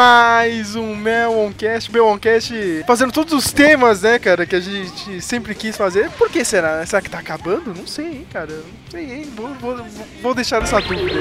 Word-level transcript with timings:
Mais 0.00 0.76
um 0.76 0.96
Meloncast, 0.96 1.92
Meloncast 1.92 2.54
fazendo 2.86 3.12
todos 3.12 3.34
os 3.34 3.52
temas, 3.52 4.00
né, 4.00 4.18
cara, 4.18 4.46
que 4.46 4.56
a 4.56 4.60
gente 4.60 5.20
sempre 5.20 5.54
quis 5.54 5.76
fazer. 5.76 6.10
Por 6.12 6.30
que 6.30 6.42
será? 6.42 6.86
Será 6.86 7.02
que 7.02 7.10
tá 7.10 7.18
acabando? 7.18 7.74
Não 7.76 7.86
sei, 7.86 8.06
hein, 8.06 8.26
cara, 8.32 8.50
não 8.50 8.90
sei, 8.90 9.12
hein, 9.12 9.32
vou, 9.36 9.52
vou, 9.60 9.76
vou 10.22 10.34
deixar 10.34 10.62
essa 10.62 10.80
dúvida. 10.80 11.20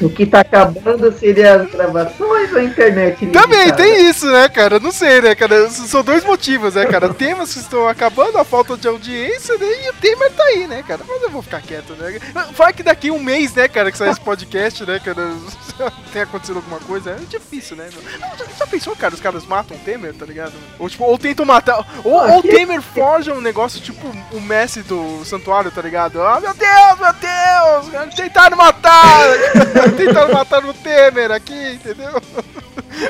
O 0.00 0.08
que 0.08 0.26
tá 0.26 0.40
acabando 0.40 1.12
seria 1.12 1.62
as 1.62 1.70
gravações 1.70 2.52
ou 2.52 2.58
a 2.58 2.64
internet? 2.64 3.26
Também 3.28 3.72
tem 3.74 4.08
isso, 4.08 4.26
né, 4.30 4.48
cara? 4.48 4.78
Não 4.78 4.92
sei, 4.92 5.20
né, 5.20 5.34
cara? 5.34 5.68
São 5.70 6.04
dois 6.04 6.24
motivos, 6.24 6.74
né, 6.74 6.86
cara? 6.86 7.12
Temas 7.12 7.52
que 7.52 7.60
estão 7.60 7.88
acabando, 7.88 8.38
a 8.38 8.44
falta 8.44 8.76
de 8.76 8.86
audiência, 8.86 9.56
né? 9.58 9.66
E 9.84 9.90
o 9.90 9.94
Temer 9.94 10.32
tá 10.32 10.42
aí, 10.44 10.66
né, 10.66 10.84
cara? 10.86 11.02
Mas 11.06 11.22
eu 11.22 11.30
vou 11.30 11.42
ficar 11.42 11.60
quieto, 11.62 11.94
né? 11.94 12.18
Fala 12.52 12.72
que 12.72 12.82
daqui 12.82 13.10
um 13.10 13.18
mês, 13.18 13.54
né, 13.54 13.66
cara, 13.66 13.90
que 13.90 13.98
sai 13.98 14.10
esse 14.10 14.20
podcast, 14.20 14.84
né, 14.84 15.00
cara? 15.00 15.32
Tem 16.12 16.22
acontecido 16.22 16.56
alguma 16.56 16.78
coisa. 16.78 16.87
É 16.96 17.24
difícil, 17.28 17.76
né? 17.76 17.88
Já, 17.90 18.44
já 18.58 18.66
pensou, 18.66 18.96
cara? 18.96 19.14
Os 19.14 19.20
caras 19.20 19.44
matam 19.44 19.76
o 19.76 19.80
Temer, 19.80 20.14
tá 20.14 20.24
ligado? 20.24 20.54
Ou, 20.78 20.88
tipo, 20.88 21.04
ou 21.04 21.18
tentam 21.18 21.44
matar. 21.44 21.86
Ou, 22.02 22.12
ou 22.12 22.38
o 22.38 22.42
Temer 22.42 22.80
forja 22.80 23.32
um 23.34 23.40
negócio 23.40 23.80
tipo 23.80 24.06
o 24.32 24.40
Messi 24.40 24.82
do 24.82 25.24
santuário, 25.24 25.70
tá 25.70 25.82
ligado? 25.82 26.22
Ah, 26.22 26.40
meu 26.40 26.54
Deus, 26.54 26.98
meu 26.98 27.12
Deus! 27.12 28.14
Tentaram 28.14 28.56
matar! 28.56 29.20
Tentaram 29.96 30.32
matar 30.32 30.64
o 30.64 30.74
Temer 30.74 31.30
aqui, 31.30 31.72
entendeu? 31.72 32.22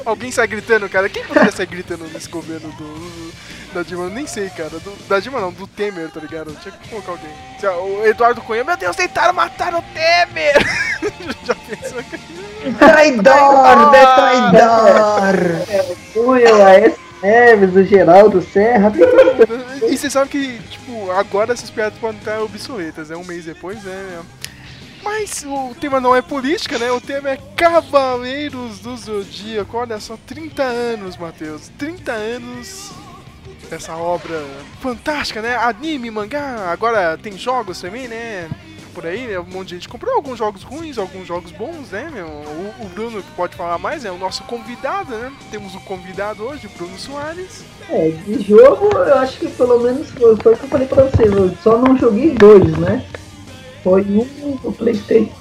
Alguém 0.04 0.30
sai 0.30 0.46
gritando, 0.46 0.88
cara. 0.88 1.08
Quem 1.08 1.24
poderia 1.24 1.52
sair 1.52 1.66
gritando 1.66 2.04
nesse 2.12 2.28
governo 2.28 2.70
do, 2.72 3.32
da 3.74 3.82
Dilma? 3.82 4.04
Eu 4.04 4.10
nem 4.10 4.26
sei, 4.26 4.48
cara. 4.50 4.70
Do- 4.70 5.08
da 5.08 5.20
Dilma 5.20 5.40
não, 5.40 5.52
do 5.52 5.66
Temer, 5.66 6.10
tá 6.10 6.20
ligado? 6.20 6.54
Tinha 6.62 6.72
que 6.72 6.88
colocar 6.88 7.12
alguém. 7.12 7.30
O 8.00 8.04
Eduardo 8.06 8.40
Cunha, 8.42 8.64
meu 8.64 8.76
Deus, 8.76 8.96
tentaram 8.96 9.32
matar 9.34 9.74
o 9.74 9.82
Temer! 9.82 10.54
Já 11.44 11.54
pensou 11.54 12.02
que. 12.02 12.18
Traidor, 12.74 13.94
é 13.94 14.06
traidor! 14.14 15.64
É, 15.70 15.96
o 16.18 16.28
Will, 16.30 16.66
a 16.66 16.72
S. 16.74 16.96
Neves, 17.22 17.74
o 17.74 17.84
Geraldo 17.84 18.40
Serra, 18.42 18.92
E 19.90 19.96
você 19.96 20.08
sabe 20.08 20.30
que, 20.30 20.58
tipo, 20.70 21.10
agora 21.10 21.52
essas 21.52 21.68
piadas 21.70 21.98
podem 21.98 22.18
estar 22.18 22.40
obsoletas, 22.40 23.08
né? 23.08 23.16
Um 23.16 23.24
mês 23.24 23.44
depois, 23.44 23.82
né? 23.82 24.20
Mas 25.02 25.44
o 25.46 25.74
tema 25.74 26.00
não 26.00 26.14
é 26.14 26.22
política, 26.22 26.78
né? 26.78 26.90
O 26.90 27.00
tema 27.00 27.30
é 27.30 27.38
Cavaleiros 27.56 28.80
do 28.80 28.96
Zodíaco. 28.96 29.76
Olha 29.76 30.00
só, 30.00 30.18
30 30.26 30.62
anos, 30.62 31.16
Matheus. 31.16 31.70
30 31.78 32.12
anos 32.12 32.92
dessa 33.68 33.94
obra 33.94 34.44
fantástica, 34.80 35.42
né? 35.42 35.56
Anime, 35.56 36.10
mangá, 36.10 36.70
agora 36.70 37.16
tem 37.18 37.36
jogos 37.36 37.80
também, 37.80 38.08
né? 38.08 38.48
Por 38.94 39.06
aí, 39.06 39.28
né? 39.28 39.38
um 39.38 39.44
monte 39.44 39.68
de 39.68 39.74
gente 39.76 39.88
comprou 39.88 40.14
alguns 40.14 40.38
jogos 40.38 40.64
ruins, 40.64 40.98
alguns 40.98 41.26
jogos 41.26 41.52
bons, 41.52 41.90
né, 41.90 42.10
meu? 42.12 42.26
O, 42.26 42.74
o 42.80 42.88
Bruno 42.88 43.22
que 43.22 43.30
pode 43.32 43.54
falar 43.54 43.78
mais 43.78 44.04
é 44.04 44.10
o 44.10 44.18
nosso 44.18 44.42
convidado, 44.44 45.14
né? 45.14 45.32
Temos 45.52 45.74
um 45.74 45.80
convidado 45.80 46.42
hoje, 46.42 46.66
o 46.66 46.70
Bruno 46.70 46.98
Soares. 46.98 47.64
É, 47.90 48.10
de 48.10 48.42
jogo, 48.42 48.90
eu 48.92 49.18
acho 49.18 49.38
que 49.38 49.48
pelo 49.48 49.80
menos 49.80 50.10
foi, 50.10 50.34
o 50.34 50.36
que 50.36 50.48
eu 50.48 50.56
falei 50.56 50.88
pra 50.88 51.04
você. 51.04 51.28
Eu 51.28 51.54
só 51.62 51.78
não 51.78 51.96
joguei 51.96 52.30
dois, 52.30 52.76
né? 52.78 53.04
Foi 53.88 54.02
um 54.02 54.56
do 54.62 54.70
PlayStation. 54.70 55.32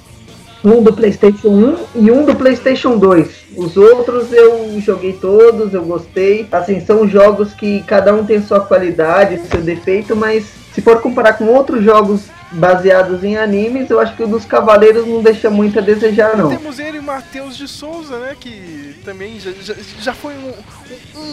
Um 0.64 0.82
do 0.82 0.90
PlayStation 0.90 1.48
1 1.48 1.76
e 1.96 2.10
um 2.10 2.24
do 2.24 2.34
PlayStation 2.34 2.96
2. 2.96 3.28
Os 3.58 3.76
outros 3.76 4.32
eu 4.32 4.80
joguei 4.80 5.12
todos, 5.12 5.74
eu 5.74 5.84
gostei. 5.84 6.48
Assim, 6.50 6.80
são 6.80 7.06
jogos 7.06 7.52
que 7.52 7.82
cada 7.82 8.14
um 8.14 8.24
tem 8.24 8.40
sua 8.40 8.60
qualidade, 8.60 9.38
seu 9.50 9.60
defeito, 9.60 10.16
mas 10.16 10.46
se 10.78 10.82
for 10.82 11.00
comparar 11.00 11.32
com 11.32 11.46
outros 11.46 11.82
jogos 11.82 12.20
baseados 12.52 13.24
em 13.24 13.36
animes, 13.36 13.90
eu 13.90 13.98
acho 13.98 14.14
que 14.14 14.22
o 14.22 14.28
dos 14.28 14.44
Cavaleiros 14.44 15.04
não 15.08 15.20
deixa 15.20 15.50
muito 15.50 15.76
a 15.80 15.82
desejar, 15.82 16.36
não. 16.36 16.48
Temos 16.48 16.78
ele, 16.78 17.00
Matheus 17.00 17.56
de 17.56 17.66
Souza, 17.66 18.16
né? 18.20 18.36
Que 18.38 18.94
também 19.04 19.40
já, 19.40 19.50
já, 19.60 19.74
já 20.00 20.14
foi 20.14 20.34
um, 20.34 20.52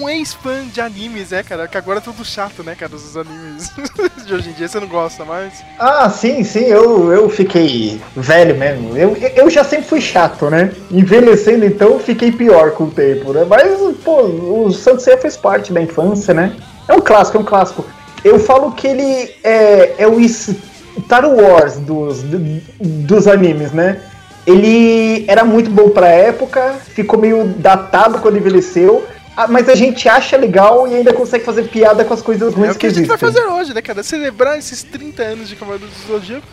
um- 0.01 0.09
ex-fã 0.09 0.65
de 0.73 0.81
animes, 0.81 1.29
né, 1.29 1.43
cara? 1.43 1.67
Que 1.67 1.77
agora 1.77 1.99
é 1.99 2.01
tudo 2.01 2.25
chato, 2.25 2.63
né, 2.63 2.73
cara? 2.73 2.95
Os 2.95 3.15
animes 3.15 3.71
de 4.25 4.33
hoje 4.33 4.49
em 4.49 4.53
dia 4.53 4.67
você 4.67 4.79
não 4.79 4.87
gosta 4.87 5.23
mais. 5.23 5.63
Ah, 5.79 6.09
sim, 6.09 6.43
sim, 6.43 6.65
eu, 6.65 7.11
eu 7.11 7.29
fiquei 7.29 8.01
velho 8.15 8.57
mesmo. 8.57 8.97
Eu, 8.97 9.15
eu 9.15 9.47
já 9.49 9.63
sempre 9.63 9.85
fui 9.85 10.01
chato, 10.01 10.49
né? 10.49 10.71
Envelhecendo, 10.89 11.65
então, 11.65 11.89
eu 11.91 11.99
fiquei 11.99 12.31
pior 12.31 12.71
com 12.71 12.85
o 12.85 12.91
tempo, 12.91 13.31
né? 13.31 13.45
Mas, 13.47 13.79
pô, 14.03 14.21
o 14.23 14.71
Santos 14.71 15.05
fez 15.05 15.37
parte 15.37 15.71
da 15.71 15.81
infância, 15.81 16.33
né? 16.33 16.55
É 16.87 16.93
um 16.93 16.99
clássico, 16.99 17.37
é 17.37 17.41
um 17.41 17.45
clássico. 17.45 17.85
Eu 18.23 18.39
falo 18.39 18.71
que 18.71 18.87
ele 18.87 19.35
é, 19.43 19.95
é 19.99 20.07
o 20.07 20.17
Star 20.27 21.29
Wars 21.29 21.77
dos, 21.77 22.23
do- 22.23 22.61
dos 22.79 23.27
animes, 23.27 23.71
né? 23.71 24.01
Ele 24.47 25.25
era 25.27 25.43
muito 25.43 25.69
bom 25.69 25.89
pra 25.89 26.07
época, 26.07 26.75
ficou 26.93 27.19
meio 27.19 27.45
datado 27.57 28.19
quando 28.19 28.37
envelheceu, 28.37 29.05
mas 29.49 29.67
a 29.67 29.75
gente 29.75 30.07
acha 30.07 30.37
legal 30.37 30.87
e 30.87 30.95
ainda 30.95 31.11
consegue 31.13 31.43
fazer 31.43 31.63
piada 31.67 32.05
com 32.05 32.13
as 32.13 32.21
coisas 32.21 32.53
É 32.53 32.55
ruins 32.55 32.71
o 32.71 32.73
que 32.73 32.79
que 32.81 32.85
a 32.87 32.89
gente 32.91 33.07
vai 33.07 33.17
fazer 33.17 33.41
hoje, 33.45 33.73
né, 33.73 33.81
cara? 33.81 34.01
Celebrar 34.03 34.57
esses 34.57 34.81
30 34.83 35.21
anos 35.23 35.49
de 35.49 35.55
Cavaleiros 35.55 35.89
do 35.89 36.07
Zodíaco 36.13 36.45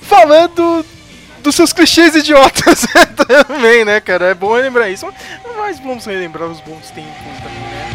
falando 0.00 0.84
dos 1.42 1.54
seus 1.56 1.72
clichês 1.72 2.14
idiotas 2.14 2.86
também, 3.48 3.84
né, 3.84 3.98
cara? 4.00 4.26
É 4.26 4.34
bom 4.34 4.54
lembrar 4.54 4.88
isso. 4.90 5.06
Mas 5.56 5.78
vamos 5.80 6.04
relembrar 6.04 6.48
os 6.48 6.60
bons 6.60 6.90
tempos 6.90 7.12
também, 7.42 7.58
né? 7.58 7.91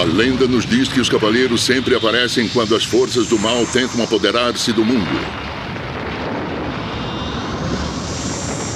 A 0.00 0.02
lenda 0.02 0.48
nos 0.48 0.64
diz 0.64 0.88
que 0.88 0.98
os 0.98 1.10
cavaleiros 1.10 1.60
sempre 1.60 1.94
aparecem 1.94 2.48
quando 2.48 2.74
as 2.74 2.84
forças 2.84 3.26
do 3.26 3.38
mal 3.38 3.66
tentam 3.66 4.02
apoderar-se 4.02 4.72
do 4.72 4.82
mundo. 4.82 5.06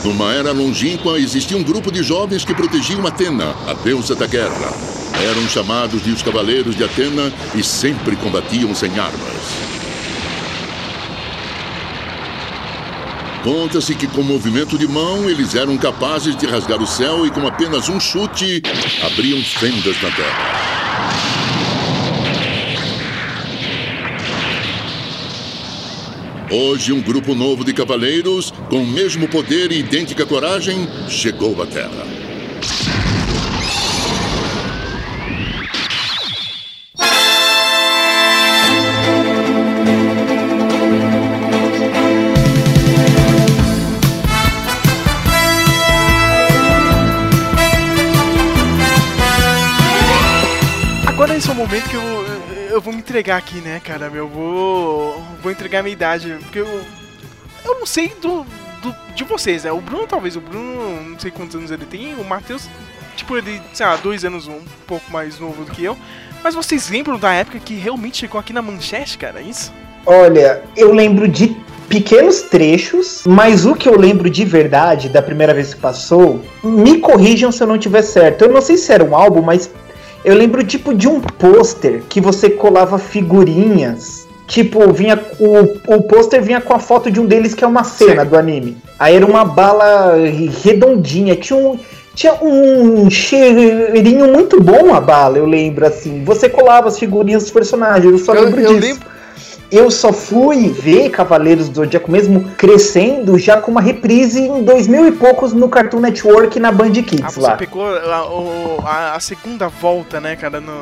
Numa 0.05 0.35
era 0.35 0.53
longínqua, 0.53 1.19
existia 1.19 1.57
um 1.57 1.63
grupo 1.63 1.91
de 1.91 2.03
jovens 2.03 2.45
que 2.45 2.55
protegiam 2.55 3.07
Atena, 3.07 3.55
a 3.67 3.73
deusa 3.73 4.15
da 4.15 4.27
guerra. 4.27 4.71
Eram 5.19 5.49
chamados 5.49 6.05
de 6.05 6.11
os 6.11 6.21
Cavaleiros 6.21 6.77
de 6.77 6.85
Atena 6.85 7.33
e 7.55 7.65
sempre 7.65 8.17
combatiam 8.17 8.75
sem 8.75 8.91
armas. 8.99 9.65
Conta-se 13.43 13.95
que 13.95 14.07
com 14.09 14.23
movimento 14.23 14.77
de 14.77 14.87
mão 14.87 15.31
eles 15.31 15.55
eram 15.55 15.79
capazes 15.79 16.37
de 16.37 16.45
rasgar 16.45 16.83
o 16.83 16.87
céu 16.87 17.25
e 17.27 17.31
com 17.31 17.47
apenas 17.47 17.89
um 17.89 17.99
chute 17.99 18.63
abriam 19.03 19.43
fendas 19.43 20.03
na 20.03 20.11
terra. 20.11 20.84
Hoje, 26.51 26.93
um 26.93 27.01
grupo 27.01 27.35
novo 27.35 27.65
de 27.65 27.73
cavaleiros, 27.73 28.53
com 28.69 28.83
o 28.83 28.87
mesmo 28.87 29.27
poder 29.27 29.73
e 29.73 29.79
idêntica 29.79 30.27
coragem, 30.27 30.87
chegou 31.09 31.61
à 31.63 31.67
Terra. 31.67 32.24
Entregar 53.15 53.37
aqui, 53.37 53.61
né, 53.61 53.81
cara? 53.83 54.11
Eu 54.13 54.27
vou, 54.29 55.23
vou 55.41 55.53
entregar 55.53 55.83
minha 55.85 55.93
idade, 55.93 56.37
porque 56.43 56.59
eu, 56.59 56.67
eu 57.65 57.79
não 57.79 57.87
sei 57.87 58.09
do, 58.21 58.45
do- 58.83 58.97
de 59.15 59.23
vocês, 59.23 59.63
né? 59.63 59.71
O 59.71 59.81
Bruno, 59.81 60.05
talvez, 60.05 60.35
o 60.35 60.41
Bruno, 60.41 61.11
não 61.11 61.19
sei 61.19 61.31
quantos 61.31 61.55
anos 61.55 61.71
ele 61.71 61.87
tem, 61.87 62.13
o 62.17 62.25
Matheus, 62.25 62.69
tipo, 63.15 63.37
ele, 63.37 63.63
sei 63.73 63.87
lá, 63.87 63.95
dois 63.97 64.25
anos 64.25 64.49
um 64.49 64.59
pouco 64.85 65.13
mais 65.13 65.39
novo 65.39 65.65
do 65.65 65.71
que 65.71 65.85
eu. 65.85 65.97
Mas 66.43 66.57
vocês 66.57 66.91
lembram 66.91 67.17
da 67.17 67.33
época 67.33 67.61
que 67.61 67.75
realmente 67.75 68.19
chegou 68.19 68.41
aqui 68.41 68.53
na 68.53 68.61
manchete, 68.61 69.17
cara? 69.17 69.41
Isso? 69.41 69.73
Olha, 70.05 70.63
eu 70.77 70.93
lembro 70.93 71.29
de 71.29 71.57
pequenos 71.89 72.43
trechos, 72.43 73.23
mas 73.25 73.65
o 73.65 73.77
que 73.77 73.89
eu 73.89 73.97
lembro 73.97 74.29
de 74.29 74.45
verdade 74.45 75.09
da 75.09 75.23
primeira 75.23 75.55
vez 75.55 75.73
que 75.73 75.81
passou, 75.81 76.45
me 76.65 76.99
corrijam 76.99 77.53
se 77.53 77.63
eu 77.63 77.67
não 77.69 77.79
tiver 77.79 78.03
certo. 78.03 78.43
Eu 78.43 78.53
não 78.53 78.61
sei 78.61 78.77
se 78.77 78.93
era 78.93 79.05
um 79.05 79.15
álbum, 79.15 79.41
mas 79.41 79.71
eu 80.25 80.35
lembro 80.35 80.65
tipo 80.65 80.95
de 80.95 81.07
um 81.09 81.21
pôster 81.21 82.03
que 82.09 82.21
você 82.21 82.49
colava 82.51 82.99
figurinhas. 82.99 84.25
Tipo, 84.47 84.93
vinha 84.93 85.19
o, 85.41 85.95
o 85.97 86.03
pôster 86.03 86.43
vinha 86.43 86.61
com 86.61 86.75
a 86.75 86.79
foto 86.79 87.11
de 87.11 87.19
um 87.19 87.25
deles 87.27 87.55
que 87.55 87.65
é 87.65 87.67
uma 87.67 87.83
cena 87.83 88.23
Sim. 88.25 88.29
do 88.29 88.37
anime. 88.37 88.77
Aí 88.99 89.17
era 89.17 89.25
uma 89.25 89.45
bala 89.45 90.13
redondinha, 90.63 91.35
tinha 91.37 91.59
um 91.59 91.79
tinha 92.15 92.35
um 92.45 93.11
cheirinho 93.11 94.33
muito 94.33 94.63
bom 94.63 94.95
a 94.95 95.01
bala, 95.01 95.37
eu 95.39 95.47
lembro 95.47 95.85
assim. 95.87 96.23
Você 96.25 96.49
colava 96.49 96.87
as 96.89 96.97
figurinhas 96.99 97.43
dos 97.43 97.51
personagens, 97.51 98.13
eu 98.13 98.19
só 98.19 98.35
Eu- 98.35 98.45
lembro 98.45 98.61
eu 98.61 98.69
disso. 98.75 98.81
lembro- 98.81 99.14
eu 99.77 99.91
só 99.91 100.13
fui 100.13 100.69
ver 100.69 101.11
Cavaleiros 101.11 101.69
do 101.69 101.77
Zodíaco 101.77 102.11
mesmo 102.11 102.45
crescendo 102.57 103.39
já 103.39 103.61
com 103.61 103.71
uma 103.71 103.81
reprise 103.81 104.41
em 104.41 104.63
2000 104.63 105.09
e 105.09 105.13
poucos 105.13 105.53
no 105.53 105.69
Cartoon 105.69 106.01
Network 106.01 106.59
na 106.61 106.71
Band 106.71 106.93
Ah, 106.99 107.03
Kids 107.03 107.35
você 107.35 107.41
lá. 107.41 107.57
pegou 107.57 107.87
a, 107.87 108.89
a- 108.89 109.15
a 109.17 109.21
segunda 109.21 109.69
volta, 109.69 110.21
né, 110.21 110.37
cara, 110.37 110.61
no, 110.61 110.73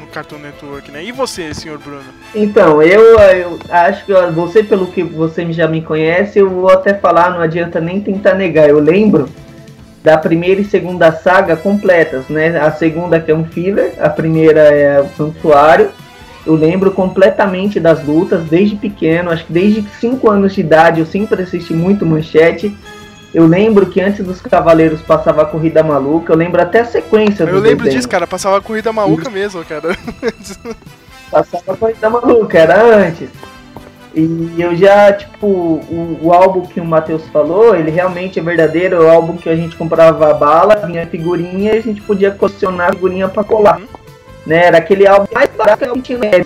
no 0.00 0.06
Cartoon 0.12 0.38
Network, 0.38 0.90
né? 0.90 1.02
E 1.04 1.12
você, 1.12 1.52
senhor 1.54 1.78
Bruno? 1.78 2.02
Então, 2.34 2.82
eu, 2.82 3.18
eu 3.18 3.58
acho 3.70 4.04
que 4.06 4.12
você, 4.34 4.62
pelo 4.62 4.86
que 4.86 5.02
você 5.02 5.50
já 5.52 5.66
me 5.66 5.82
conhece, 5.82 6.38
eu 6.38 6.48
vou 6.48 6.70
até 6.70 6.94
falar, 6.94 7.30
não 7.30 7.40
adianta 7.40 7.80
nem 7.80 8.00
tentar 8.00 8.34
negar. 8.34 8.68
Eu 8.68 8.78
lembro 8.80 9.28
da 10.02 10.16
primeira 10.16 10.60
e 10.60 10.64
segunda 10.64 11.12
saga 11.12 11.56
completas, 11.56 12.28
né? 12.28 12.58
A 12.58 12.70
segunda 12.72 13.20
que 13.20 13.30
é 13.30 13.34
um 13.34 13.44
filler, 13.44 13.92
a 14.00 14.08
primeira 14.08 14.60
é 14.60 15.00
o 15.00 15.08
Santuário. 15.16 15.90
Eu 16.46 16.54
lembro 16.54 16.90
completamente 16.90 17.78
das 17.78 18.04
lutas, 18.04 18.44
desde 18.44 18.76
pequeno, 18.76 19.30
acho 19.30 19.44
que 19.44 19.52
desde 19.52 19.84
5 20.00 20.30
anos 20.30 20.54
de 20.54 20.60
idade 20.60 21.00
eu 21.00 21.06
sempre 21.06 21.42
assisti 21.42 21.74
muito 21.74 22.06
manchete. 22.06 22.74
Eu 23.32 23.46
lembro 23.46 23.86
que 23.86 24.00
antes 24.00 24.24
dos 24.24 24.40
Cavaleiros 24.40 25.00
passava 25.02 25.42
a 25.42 25.44
Corrida 25.44 25.82
Maluca, 25.82 26.32
eu 26.32 26.36
lembro 26.36 26.60
até 26.60 26.80
a 26.80 26.84
sequência 26.84 27.46
do 27.46 27.52
Eu 27.52 27.60
lembro 27.60 27.84
desenho. 27.84 27.98
disso, 27.98 28.08
cara, 28.08 28.26
passava 28.26 28.56
a 28.58 28.60
corrida 28.60 28.92
maluca 28.92 29.30
mesmo, 29.30 29.64
cara. 29.64 29.96
Passava 31.30 31.76
Corrida 31.76 32.10
Maluca, 32.10 32.58
era 32.58 32.82
antes. 32.82 33.28
E 34.12 34.56
eu 34.58 34.74
já, 34.74 35.12
tipo, 35.12 35.46
o, 35.46 36.18
o 36.20 36.32
álbum 36.32 36.62
que 36.62 36.80
o 36.80 36.84
Matheus 36.84 37.22
falou, 37.28 37.76
ele 37.76 37.92
realmente 37.92 38.40
é 38.40 38.42
verdadeiro, 38.42 38.96
é 38.96 39.00
o 39.00 39.08
álbum 39.08 39.36
que 39.36 39.48
a 39.48 39.54
gente 39.54 39.76
comprava 39.76 40.34
bala, 40.34 40.74
vinha 40.84 41.06
figurinha 41.06 41.74
e 41.74 41.78
a 41.78 41.80
gente 41.80 42.00
podia 42.02 42.32
colecionar 42.32 42.88
a 42.88 42.92
figurinha 42.92 43.28
pra 43.28 43.44
colar. 43.44 43.78
Uhum. 43.78 43.86
Né? 44.50 44.64
Era 44.66 44.78
aquele 44.78 45.06
álbum 45.06 45.28
mais 45.32 45.48
barato 45.56 45.88
que 45.92 46.02
tinha. 46.02 46.18
né? 46.18 46.44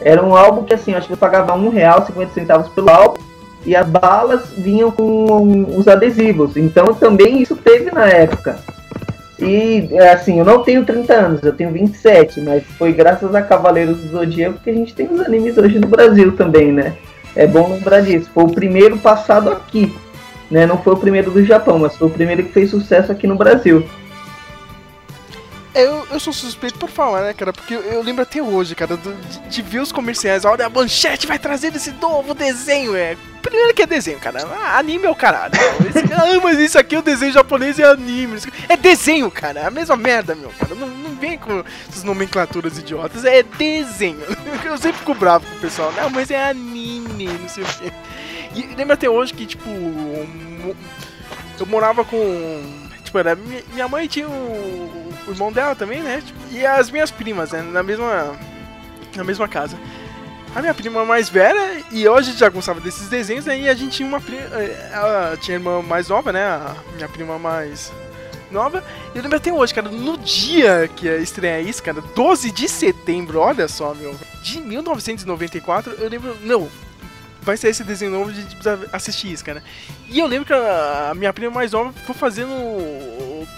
Era 0.00 0.24
um 0.24 0.36
álbum 0.36 0.62
que 0.62 0.72
assim, 0.72 0.94
acho 0.94 1.08
que 1.08 1.12
eu 1.12 1.16
pagava 1.16 1.54
um 1.54 1.70
real, 1.70 2.06
50 2.06 2.32
centavos 2.32 2.68
pelo 2.68 2.88
álbum, 2.88 3.20
e 3.66 3.74
as 3.74 3.84
balas 3.84 4.50
vinham 4.56 4.92
com 4.92 5.66
os 5.76 5.88
adesivos. 5.88 6.56
Então 6.56 6.94
também 6.94 7.42
isso 7.42 7.56
teve 7.56 7.90
na 7.90 8.06
época. 8.06 8.60
E 9.40 9.88
assim, 10.12 10.38
eu 10.38 10.44
não 10.44 10.62
tenho 10.62 10.84
30 10.84 11.12
anos, 11.12 11.42
eu 11.42 11.52
tenho 11.52 11.72
27, 11.72 12.40
mas 12.42 12.62
foi 12.78 12.92
graças 12.92 13.34
a 13.34 13.42
Cavaleiros 13.42 13.98
do 13.98 14.08
Zodíaco 14.10 14.60
que 14.62 14.70
a 14.70 14.74
gente 14.74 14.94
tem 14.94 15.08
os 15.08 15.20
animes 15.20 15.58
hoje 15.58 15.80
no 15.80 15.88
Brasil 15.88 16.36
também, 16.36 16.70
né? 16.70 16.94
É 17.34 17.44
bom 17.44 17.72
lembrar 17.72 18.02
disso. 18.02 18.30
Foi 18.32 18.44
o 18.44 18.52
primeiro 18.52 18.98
passado 18.98 19.50
aqui, 19.50 19.92
né? 20.48 20.64
Não 20.64 20.78
foi 20.78 20.92
o 20.92 20.96
primeiro 20.96 21.32
do 21.32 21.44
Japão, 21.44 21.80
mas 21.80 21.96
foi 21.96 22.06
o 22.06 22.12
primeiro 22.12 22.44
que 22.44 22.52
fez 22.52 22.70
sucesso 22.70 23.10
aqui 23.10 23.26
no 23.26 23.34
Brasil. 23.34 23.84
Eu, 25.74 26.06
eu 26.10 26.20
sou 26.20 26.32
suspeito 26.34 26.78
por 26.78 26.90
falar, 26.90 27.22
né, 27.22 27.32
cara? 27.32 27.52
Porque 27.52 27.72
eu, 27.74 28.02
lembro 28.02 28.22
até 28.22 28.42
hoje, 28.42 28.74
cara, 28.74 28.96
de, 28.96 29.38
de 29.48 29.62
ver 29.62 29.80
os 29.80 29.90
comerciais. 29.90 30.44
Olha, 30.44 30.66
a 30.66 30.70
manchete 30.70 31.26
vai 31.26 31.38
trazer 31.38 31.74
esse 31.74 31.92
novo 31.92 32.34
desenho. 32.34 32.94
É. 32.94 33.16
Primeiro 33.40 33.72
que 33.74 33.82
é 33.82 33.86
desenho, 33.86 34.18
cara. 34.20 34.46
Ah, 34.46 34.78
anime 34.78 35.06
é 35.06 35.10
o 35.10 35.14
caralho. 35.14 35.54
Esse- 35.88 36.12
ah, 36.12 36.40
mas 36.42 36.58
isso 36.58 36.78
aqui 36.78 36.94
é 36.94 36.98
o 36.98 37.02
desenho 37.02 37.32
japonês 37.32 37.78
e 37.78 37.82
anime. 37.82 38.38
É 38.68 38.76
desenho, 38.76 39.30
cara. 39.30 39.60
É 39.60 39.66
a 39.66 39.70
mesma 39.70 39.96
merda, 39.96 40.34
meu, 40.34 40.50
cara. 40.50 40.74
Não, 40.74 40.86
não 40.86 41.14
vem 41.16 41.38
com 41.38 41.64
essas 41.88 42.04
nomenclaturas 42.04 42.76
idiotas. 42.76 43.24
É 43.24 43.42
desenho. 43.42 44.20
Eu 44.64 44.76
sempre 44.76 44.98
fico 44.98 45.14
bravo 45.14 45.46
com 45.46 45.56
o 45.56 45.60
pessoal. 45.60 45.90
Não, 45.92 46.10
mas 46.10 46.30
é 46.30 46.50
anime, 46.50 47.26
não 47.28 47.48
sei 47.48 47.64
o 47.64 47.66
quê. 47.66 47.92
E 48.54 48.74
lembro 48.76 48.92
até 48.92 49.08
hoje 49.08 49.32
que, 49.32 49.46
tipo, 49.46 49.70
eu 51.58 51.66
morava 51.66 52.04
com. 52.04 52.62
Tipo, 53.02 53.18
era 53.18 53.34
mi- 53.34 53.64
minha 53.72 53.88
mãe 53.88 54.06
tinha 54.06 54.28
o, 54.28 55.11
o 55.26 55.30
irmão 55.30 55.52
dela 55.52 55.74
também, 55.74 56.00
né? 56.00 56.22
Tipo, 56.24 56.38
e 56.50 56.64
as 56.64 56.90
minhas 56.90 57.10
primas, 57.10 57.52
né? 57.52 57.62
Na 57.62 57.82
mesma. 57.82 58.36
Na 59.14 59.24
mesma 59.24 59.48
casa. 59.48 59.78
A 60.54 60.60
minha 60.60 60.74
prima 60.74 61.02
mais 61.04 61.30
velha, 61.30 61.82
e 61.90 62.06
hoje 62.06 62.28
a 62.28 62.30
gente 62.32 62.40
já 62.40 62.48
gostava 62.50 62.78
desses 62.78 63.08
desenhos, 63.08 63.46
né? 63.46 63.58
E 63.58 63.68
a 63.68 63.74
gente 63.74 63.96
tinha 63.96 64.08
uma 64.08 64.20
prima. 64.20 64.42
Ela 64.92 65.36
tinha 65.40 65.56
irmã 65.56 65.80
mais 65.80 66.08
nova, 66.08 66.30
né? 66.30 66.44
A 66.44 66.76
minha 66.94 67.08
prima 67.08 67.38
mais 67.38 67.90
nova. 68.50 68.84
E 69.14 69.16
eu 69.16 69.22
lembro 69.22 69.38
até 69.38 69.50
hoje, 69.50 69.72
cara, 69.72 69.88
no 69.88 70.18
dia 70.18 70.90
que 70.94 71.06
ia 71.06 71.16
estrear 71.16 71.62
isso, 71.62 71.82
cara, 71.82 72.02
12 72.14 72.50
de 72.50 72.68
setembro, 72.68 73.40
olha 73.40 73.66
só, 73.66 73.94
meu. 73.94 74.14
De 74.42 74.60
1994, 74.60 75.94
eu 75.98 76.08
lembro. 76.08 76.36
Não, 76.42 76.68
vai 77.40 77.56
sair 77.56 77.70
esse 77.70 77.82
desenho 77.82 78.10
novo, 78.10 78.30
a 78.30 78.34
gente 78.34 78.54
precisa 78.54 78.88
assistir 78.92 79.32
isso, 79.32 79.44
cara. 79.44 79.62
E 80.08 80.18
eu 80.18 80.26
lembro 80.26 80.46
que 80.46 80.52
a 80.52 81.12
minha 81.16 81.32
prima 81.32 81.50
mais 81.50 81.72
nova 81.72 81.92
ficou 81.92 82.14
fazendo 82.14 82.52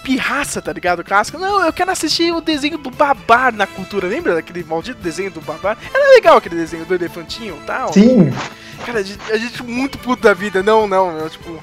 pirraça, 0.05 0.61
tá 0.61 0.71
ligado? 0.71 1.03
Clássico. 1.03 1.39
Não, 1.39 1.65
eu 1.65 1.73
quero 1.73 1.89
assistir 1.89 2.31
o 2.31 2.39
desenho 2.39 2.77
do 2.77 2.91
Babar 2.91 3.51
na 3.51 3.65
cultura. 3.65 4.07
Lembra 4.07 4.35
daquele 4.35 4.63
maldito 4.63 5.01
desenho 5.01 5.31
do 5.31 5.41
Babar? 5.41 5.75
Era 5.91 6.13
legal 6.13 6.37
aquele 6.37 6.55
desenho 6.55 6.85
do 6.85 6.93
elefantinho 6.93 7.57
e 7.61 7.65
tal. 7.65 7.91
Sim, 7.91 8.31
Cara, 8.85 8.99
a 8.99 9.03
gente, 9.03 9.31
a 9.31 9.37
gente 9.37 9.63
muito 9.63 9.97
puto 9.97 10.21
da 10.21 10.33
vida. 10.33 10.61
Não, 10.61 10.87
não, 10.87 11.11
meu, 11.11 11.29
tipo... 11.29 11.59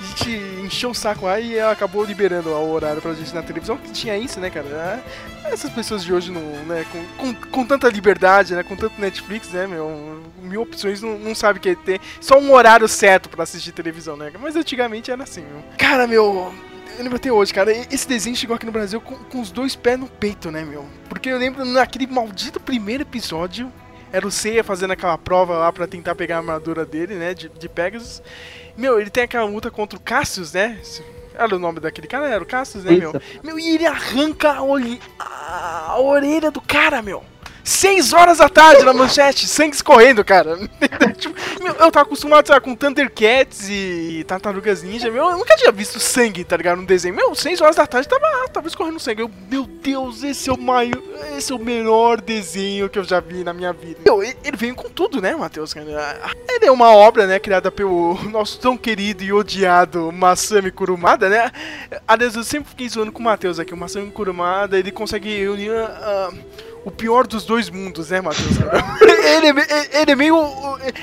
A 0.00 0.14
gente 0.14 0.30
encheu 0.64 0.90
o 0.90 0.94
saco 0.94 1.26
lá 1.26 1.38
e 1.38 1.58
acabou 1.58 2.04
liberando 2.04 2.50
o 2.50 2.72
horário 2.72 3.00
pra 3.00 3.14
gente 3.14 3.34
na 3.34 3.42
televisão, 3.42 3.78
que 3.78 3.92
tinha 3.92 4.16
isso, 4.18 4.38
né, 4.40 4.50
cara? 4.50 5.02
Ah, 5.44 5.48
Essas 5.48 5.70
pessoas 5.70 6.04
de 6.04 6.12
hoje, 6.12 6.30
não, 6.30 6.40
né, 6.66 6.84
com, 6.92 7.04
com, 7.16 7.34
com 7.48 7.64
tanta 7.64 7.88
liberdade, 7.88 8.54
né, 8.54 8.62
com 8.62 8.76
tanto 8.76 9.00
Netflix, 9.00 9.48
né, 9.48 9.66
meu, 9.66 10.22
mil 10.42 10.60
opções, 10.60 11.00
não, 11.00 11.18
não 11.18 11.34
sabe 11.34 11.58
o 11.58 11.62
que 11.62 11.74
ter 11.76 12.00
só 12.20 12.38
um 12.38 12.52
horário 12.52 12.86
certo 12.88 13.30
pra 13.30 13.44
assistir 13.44 13.72
televisão, 13.72 14.16
né? 14.16 14.30
Mas 14.38 14.54
antigamente 14.54 15.10
era 15.10 15.22
assim, 15.22 15.40
meu. 15.42 15.62
Cara, 15.78 16.06
meu, 16.06 16.52
eu 16.96 17.02
lembro 17.02 17.16
até 17.16 17.32
hoje, 17.32 17.52
cara, 17.52 17.72
esse 17.72 18.06
desenho 18.06 18.36
chegou 18.36 18.56
aqui 18.56 18.66
no 18.66 18.72
Brasil 18.72 19.00
com, 19.00 19.16
com 19.16 19.40
os 19.40 19.50
dois 19.50 19.74
pés 19.74 19.98
no 19.98 20.06
peito, 20.06 20.50
né, 20.50 20.64
meu? 20.64 20.86
Porque 21.08 21.28
eu 21.28 21.38
lembro 21.38 21.64
naquele 21.64 22.06
maldito 22.06 22.60
primeiro 22.60 23.02
episódio, 23.02 23.72
era 24.12 24.26
o 24.26 24.30
Seiya 24.30 24.62
fazendo 24.62 24.92
aquela 24.92 25.16
prova 25.16 25.56
lá 25.56 25.72
pra 25.72 25.86
tentar 25.86 26.14
pegar 26.14 26.36
a 26.36 26.38
armadura 26.38 26.84
dele, 26.84 27.14
né, 27.14 27.34
de, 27.34 27.48
de 27.48 27.68
Pegasus. 27.68 28.22
Meu, 28.76 29.00
ele 29.00 29.10
tem 29.10 29.24
aquela 29.24 29.44
luta 29.44 29.70
contra 29.70 29.98
o 29.98 30.02
Cassius, 30.02 30.52
né? 30.52 30.78
Era 31.34 31.56
o 31.56 31.58
nome 31.58 31.80
daquele 31.80 32.06
cara, 32.06 32.28
era 32.28 32.42
o 32.42 32.46
Cassius, 32.46 32.84
né, 32.84 32.92
meu? 32.92 33.10
Isso. 33.10 33.40
Meu, 33.42 33.58
e 33.58 33.74
ele 33.74 33.86
arranca 33.86 34.50
a, 35.18 35.86
a 35.88 36.00
orelha 36.00 36.50
do 36.50 36.60
cara, 36.60 37.00
meu. 37.00 37.24
Seis 37.64 38.12
horas 38.12 38.38
da 38.38 38.48
tarde 38.48 38.84
na 38.84 38.92
manchete, 38.92 39.46
sangue 39.46 39.76
escorrendo, 39.76 40.24
cara. 40.24 40.58
Tipo, 41.16 41.34
meu, 41.62 41.74
eu 41.74 41.90
tava 41.92 42.06
acostumado, 42.06 42.46
sabe, 42.48 42.64
com 42.64 42.74
Thundercats 42.74 43.68
e 43.68 44.24
Tartarugas 44.26 44.82
Ninja, 44.82 45.10
meu, 45.10 45.30
eu 45.30 45.38
nunca 45.38 45.54
tinha 45.56 45.70
visto 45.70 46.00
sangue, 46.00 46.42
tá 46.42 46.56
ligado, 46.56 46.80
no 46.80 46.86
desenho. 46.86 47.14
Meu, 47.14 47.34
seis 47.34 47.60
horas 47.60 47.76
da 47.76 47.86
tarde 47.86 48.08
tava, 48.08 48.48
tava 48.48 48.66
escorrendo 48.66 48.98
sangue. 48.98 49.22
Eu, 49.22 49.30
meu 49.48 49.64
Deus, 49.64 50.24
esse 50.24 50.50
é 50.50 50.52
o 50.52 50.58
maior, 50.58 51.00
esse 51.36 51.52
é 51.52 51.54
o 51.54 51.58
melhor 51.58 52.20
desenho 52.20 52.88
que 52.88 52.98
eu 52.98 53.04
já 53.04 53.20
vi 53.20 53.44
na 53.44 53.52
minha 53.52 53.72
vida. 53.72 54.00
Meu, 54.04 54.22
ele 54.22 54.56
veio 54.56 54.74
com 54.74 54.88
tudo, 54.88 55.20
né, 55.20 55.34
Matheus? 55.36 55.74
Ele 55.76 56.66
é 56.66 56.70
uma 56.70 56.90
obra, 56.94 57.26
né, 57.26 57.38
criada 57.38 57.70
pelo 57.70 58.18
nosso 58.30 58.58
tão 58.58 58.76
querido 58.76 59.22
e 59.22 59.32
odiado 59.32 60.10
Masami 60.10 60.70
Kurumada, 60.70 61.28
né? 61.28 61.50
Aliás, 62.06 62.34
eu 62.34 62.42
sempre 62.42 62.70
fiquei 62.70 62.88
zoando 62.88 63.12
com 63.12 63.20
o 63.20 63.24
Matheus 63.24 63.58
aqui. 63.58 63.72
O 63.72 63.76
Masami 63.76 64.10
Kurumada, 64.10 64.78
ele 64.78 64.90
consegue 64.90 65.46
unir 65.46 65.72
ah, 65.72 66.32
o 66.84 66.90
pior 66.90 67.26
dos 67.26 67.44
dois 67.44 67.70
mundos, 67.70 68.10
né, 68.10 68.20
Matheus? 68.20 68.56
ele, 69.36 69.60
é, 69.60 70.02
ele 70.02 70.10
é 70.10 70.16
meio. 70.16 70.36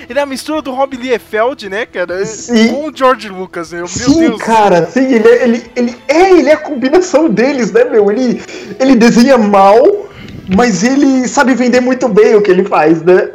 Ele 0.09 0.19
é 0.19 0.21
a 0.21 0.25
mistura 0.25 0.61
do 0.61 0.71
Rob 0.73 0.95
Liefeld, 0.97 1.69
né, 1.69 1.85
cara? 1.85 2.25
Sim. 2.25 2.69
Com 2.73 2.89
o 2.89 2.95
George 2.95 3.29
Lucas, 3.29 3.71
né? 3.71 3.79
Meu 3.79 3.87
sim, 3.87 4.19
Deus. 4.19 4.41
cara, 4.41 4.85
sim, 4.87 5.13
ele, 5.13 5.27
é- 5.27 5.43
ele, 5.43 5.71
ele 5.75 5.97
é, 6.07 6.31
ele 6.31 6.49
é 6.49 6.53
a 6.53 6.57
combinação 6.57 7.29
deles, 7.29 7.71
né, 7.71 7.85
meu? 7.85 8.11
Ele, 8.11 8.41
ele 8.79 8.95
desenha 8.95 9.37
mal, 9.37 10.09
mas 10.55 10.83
ele 10.83 11.27
sabe 11.27 11.53
vender 11.55 11.79
muito 11.79 12.09
bem 12.09 12.35
o 12.35 12.41
que 12.41 12.51
ele 12.51 12.65
faz, 12.65 13.01
né? 13.01 13.29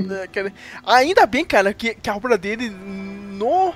né, 0.00 0.26
cara? 0.32 0.52
Ainda 0.84 1.24
bem, 1.26 1.44
cara, 1.44 1.72
que, 1.72 1.94
que 1.94 2.10
a 2.10 2.14
obra 2.16 2.36
dele 2.36 2.70
no. 2.70 3.72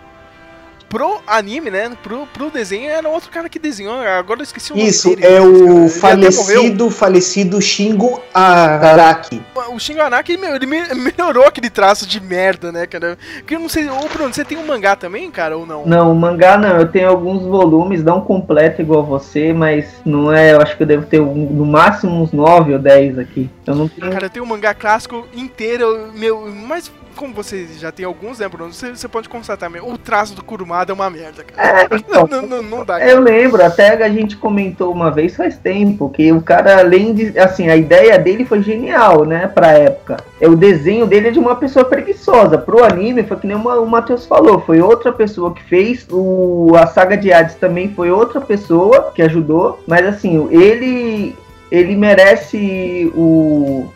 Pro 0.89 1.21
anime, 1.27 1.71
né? 1.71 1.91
Pro, 2.03 2.27
pro 2.33 2.51
desenho 2.51 2.89
era 2.91 3.09
outro 3.09 3.31
cara 3.31 3.49
que 3.49 3.59
desenhou. 3.59 3.95
Agora 4.01 4.41
eu 4.41 4.45
esqueci 4.45 4.73
o 4.73 4.77
nome 4.77 4.89
Isso, 4.89 5.11
dele. 5.11 5.27
é 5.27 5.31
cara. 5.33 5.43
o 5.45 5.53
morreu. 5.55 5.89
falecido, 5.91 6.91
falecido 6.91 7.61
Shingo 7.61 8.23
Araki. 8.33 9.43
O 9.71 9.79
Shingo 9.79 10.01
Araki, 10.01 10.37
meu, 10.37 10.55
ele 10.57 10.67
me- 10.67 10.95
melhorou 10.95 11.45
aquele 11.45 11.69
traço 11.69 12.07
de 12.07 12.21
merda, 12.21 12.73
né, 12.73 12.87
cara? 12.87 13.19
Que 13.47 13.55
eu 13.57 13.61
não 13.61 13.69
sei, 13.69 13.89
ô 13.89 14.09
Bruno, 14.13 14.33
você 14.33 14.45
tem 14.45 14.57
um 14.57 14.67
mangá 14.67 14.97
também, 14.97 15.31
cara, 15.31 15.57
ou 15.59 15.67
não? 15.67 15.85
Não, 15.87 16.15
mangá 16.15 16.57
não, 16.57 16.79
eu 16.79 16.89
tenho 16.89 17.09
alguns 17.09 17.43
volumes, 17.43 18.03
não 18.03 18.21
completo 18.21 18.81
igual 18.81 19.05
você, 19.05 19.53
mas 19.53 19.87
não 20.05 20.33
é, 20.33 20.53
eu 20.55 20.61
acho 20.63 20.77
que 20.77 20.83
eu 20.83 20.87
devo 20.87 21.05
ter 21.07 21.21
um- 21.21 21.35
no 21.51 21.67
máximo 21.67 22.23
uns 22.23 22.33
9 22.33 22.73
ou 22.73 22.79
10 22.79 23.19
aqui. 23.19 23.51
Eu 23.67 23.75
não 23.75 23.89
tenho. 23.89 24.11
Cara, 24.11 24.27
eu 24.27 24.31
tenho 24.31 24.45
um 24.45 24.49
mangá 24.49 24.73
clássico 24.73 25.27
inteiro, 25.35 26.11
meu, 26.15 26.51
mas 26.67 26.91
como 27.19 27.35
você 27.35 27.67
já 27.79 27.91
tem 27.91 28.07
alguns, 28.07 28.39
né, 28.39 28.49
Bruno? 28.49 28.73
Você, 28.73 28.91
você 28.91 29.09
pode 29.09 29.29
constatar, 29.29 29.69
meu, 29.69 29.89
o 29.89 29.99
traço 29.99 30.35
do 30.37 30.45
Kurumada 30.45 30.93
é 30.93 30.95
uma 30.95 31.11
merda, 31.11 31.43
cara. 31.43 31.81
É, 31.83 31.89
então, 31.97 32.27
Não, 32.29 32.43
não, 32.43 32.63
não 32.63 32.85
dá, 32.85 32.99
cara. 32.99 33.11
Eu 33.11 33.21
lembro, 33.21 33.63
até 33.65 34.03
a 34.05 34.09
gente 34.09 34.37
comentou 34.37 34.93
uma 34.93 35.11
vez 35.11 35.35
faz 35.35 35.59
tempo, 35.59 36.09
que 36.11 36.33
o 36.33 36.41
cara, 36.41 36.79
além 36.79 37.13
de. 37.13 37.37
Assim, 37.39 37.69
a 37.69 37.77
ideia 37.77 38.17
dele 38.19 38.45
foi 38.45 38.63
genial, 38.63 39.25
né, 39.25 39.49
pra 39.49 39.73
época. 39.73 40.19
É, 40.41 40.49
o 40.49 40.55
desenho 40.55 41.07
dele 41.07 41.29
é 41.29 41.31
de 41.33 41.39
uma 41.41 41.57
pessoa 41.57 41.85
preguiçosa. 41.85 42.57
Pro 42.57 42.85
anime, 42.85 43.25
foi 43.25 43.37
que 43.37 43.47
nem 43.49 43.57
uma- 43.57 43.81
o 43.81 43.87
Matheus 43.87 44.25
falou, 44.25 44.61
foi 44.61 44.81
outra 44.81 45.13
pessoa 45.13 45.53
que 45.53 45.63
fez. 45.65 46.07
O, 46.11 46.73
a 46.77 46.87
saga 46.87 47.17
de 47.17 47.33
Hades 47.33 47.57
também 47.57 47.93
foi 47.95 48.11
outra 48.13 48.41
pessoa 48.41 49.11
que 49.13 49.23
ajudou. 49.23 49.83
Mas 49.87 50.07
assim, 50.07 50.47
ele. 50.53 51.35
Ele 51.71 51.95
merece 51.97 53.13
o. 53.15 53.89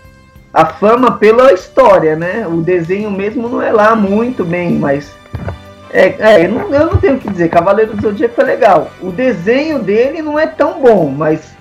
a 0.53 0.67
fama 0.67 1.13
pela 1.13 1.53
história, 1.53 2.15
né? 2.15 2.47
O 2.47 2.61
desenho 2.61 3.11
mesmo 3.11 3.49
não 3.49 3.63
é 3.63 3.73
lá 3.73 3.95
muito 3.97 4.45
bem, 4.45 4.73
mas. 4.73 5.13
É, 5.91 6.15
é 6.19 6.47
eu, 6.47 6.51
não, 6.51 6.75
eu 6.75 6.87
não 6.87 6.97
tenho 6.97 7.17
o 7.17 7.19
que 7.19 7.31
dizer, 7.31 7.49
Cavaleiro 7.49 7.95
do 7.95 8.03
Zodíaco 8.03 8.41
é 8.41 8.45
legal. 8.45 8.91
O 9.01 9.11
desenho 9.11 9.79
dele 9.79 10.23
não 10.23 10.39
é 10.39 10.47
tão 10.47 10.81
bom, 10.81 11.09
mas 11.11 11.55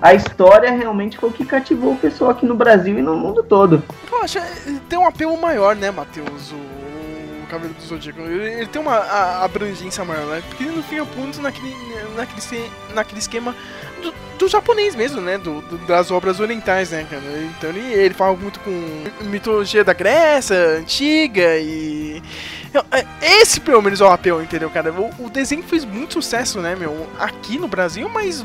a 0.00 0.14
história 0.14 0.70
realmente 0.70 1.18
foi 1.18 1.30
o 1.30 1.32
que 1.32 1.44
cativou 1.44 1.92
o 1.92 1.96
pessoal 1.96 2.30
aqui 2.30 2.46
no 2.46 2.54
Brasil 2.54 2.98
e 2.98 3.02
no 3.02 3.16
mundo 3.16 3.42
todo. 3.42 3.82
Poxa, 4.08 4.42
tem 4.88 4.98
um 4.98 5.06
apelo 5.06 5.36
maior, 5.40 5.76
né, 5.76 5.90
Matheus? 5.90 6.52
O 6.52 7.46
Cavaleiro 7.48 7.74
do 7.74 7.82
Zodíaco. 7.82 8.20
Ele 8.20 8.66
tem 8.66 8.80
uma 8.80 8.98
abrangência 9.42 10.04
maior, 10.04 10.26
né? 10.26 10.42
Porque 10.48 10.64
no 10.64 10.82
fim 10.82 11.00
é 11.00 11.04
ponto 11.04 11.40
naquele, 11.40 11.74
naquele, 12.16 12.70
naquele 12.94 13.18
esquema 13.18 13.54
do, 14.04 14.14
do 14.38 14.48
japonês 14.48 14.94
mesmo, 14.94 15.20
né? 15.20 15.38
Do, 15.38 15.60
do, 15.62 15.78
das 15.86 16.10
obras 16.10 16.38
orientais, 16.40 16.90
né, 16.90 17.06
cara? 17.08 17.22
Então 17.56 17.70
ele, 17.70 17.80
ele 17.92 18.14
fala 18.14 18.36
muito 18.36 18.60
com 18.60 18.70
mitologia 19.22 19.82
da 19.82 19.92
Grécia 19.92 20.78
antiga 20.78 21.56
e. 21.58 22.22
É, 22.90 23.06
esse 23.40 23.60
pelo 23.60 23.80
menos 23.80 24.00
é 24.00 24.04
o 24.04 24.08
apelo, 24.08 24.42
entendeu, 24.42 24.68
cara? 24.68 24.92
O, 24.92 25.26
o 25.26 25.30
desenho 25.30 25.62
fez 25.62 25.84
muito 25.84 26.14
sucesso, 26.14 26.60
né, 26.60 26.74
meu? 26.74 27.08
Aqui 27.18 27.58
no 27.58 27.68
Brasil, 27.68 28.08
mas 28.08 28.42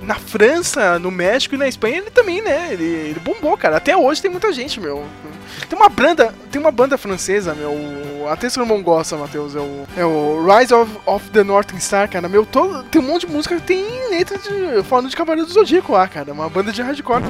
na 0.00 0.14
França, 0.14 0.98
no 0.98 1.10
México 1.10 1.54
e 1.54 1.58
na 1.58 1.68
Espanha 1.68 1.98
ele 1.98 2.10
também, 2.10 2.42
né? 2.42 2.72
Ele, 2.72 2.84
ele 2.84 3.20
bombou, 3.20 3.56
cara. 3.56 3.76
Até 3.76 3.96
hoje 3.96 4.22
tem 4.22 4.30
muita 4.30 4.52
gente, 4.52 4.80
meu. 4.80 5.04
Tem 5.68 5.78
uma 5.78 5.88
banda, 5.88 6.34
tem 6.50 6.60
uma 6.60 6.70
banda 6.70 6.96
francesa, 6.96 7.54
meu. 7.54 8.28
Até 8.28 8.48
se 8.48 8.58
não 8.58 8.82
gosta, 8.82 9.16
Matheus, 9.16 9.54
é 9.54 9.60
o, 9.60 9.86
é 9.96 10.04
o 10.04 10.46
Rise 10.46 10.72
of, 10.72 10.90
of 11.06 11.30
the 11.30 11.42
Northern 11.42 11.80
Star, 11.80 12.08
cara. 12.08 12.28
Meu, 12.28 12.46
todo, 12.46 12.84
tem 12.84 13.00
um 13.00 13.04
monte 13.04 13.26
de 13.26 13.32
música 13.32 13.56
que 13.56 13.62
tem 13.62 14.08
letra 14.10 14.38
de. 14.38 14.82
falando 14.84 15.08
de 15.08 15.16
Cavaleiro 15.16 15.46
do 15.46 15.52
Zodíaco 15.52 15.92
lá, 15.92 16.06
cara. 16.08 16.32
Uma 16.32 16.48
banda 16.48 16.72
de 16.72 16.82
hardcore. 16.82 17.24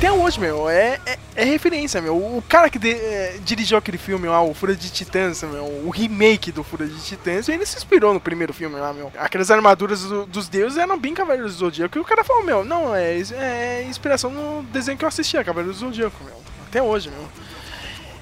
Até 0.00 0.10
hoje, 0.10 0.40
meu, 0.40 0.66
é, 0.66 0.98
é, 1.04 1.18
é, 1.36 1.44
referência, 1.44 2.00
meu. 2.00 2.16
O 2.16 2.42
cara 2.48 2.70
que 2.70 2.78
de, 2.78 2.90
é, 2.90 3.36
dirigiu 3.44 3.76
aquele 3.76 3.98
filme 3.98 4.26
lá, 4.26 4.40
o 4.40 4.54
Fura 4.54 4.74
de 4.74 4.90
Titãs, 4.90 5.42
meu, 5.42 5.66
o 5.84 5.90
remake 5.90 6.50
do 6.50 6.64
Fura 6.64 6.86
de 6.86 6.98
Titãs, 7.02 7.50
ele 7.50 7.66
se 7.66 7.76
inspirou 7.76 8.14
no 8.14 8.18
primeiro 8.18 8.54
filme 8.54 8.76
lá, 8.76 8.94
meu. 8.94 9.12
Aquelas 9.18 9.50
armaduras 9.50 10.02
do, 10.04 10.24
dos 10.24 10.48
deuses 10.48 10.78
eram 10.78 10.98
bem 10.98 11.12
Cavaleiros 11.12 11.52
do 11.52 11.58
Zodíaco. 11.58 11.98
E 11.98 12.00
o 12.00 12.04
cara 12.04 12.24
falou, 12.24 12.42
meu, 12.42 12.64
não, 12.64 12.94
é, 12.96 13.14
é 13.14 13.84
inspiração 13.90 14.30
no 14.30 14.62
desenho 14.72 14.96
que 14.96 15.04
eu 15.04 15.08
assistia, 15.08 15.44
Cavaleiros 15.44 15.80
do 15.80 15.86
Zodíaco, 15.86 16.24
meu. 16.24 16.40
Até 16.66 16.82
hoje, 16.82 17.10
meu. 17.10 17.28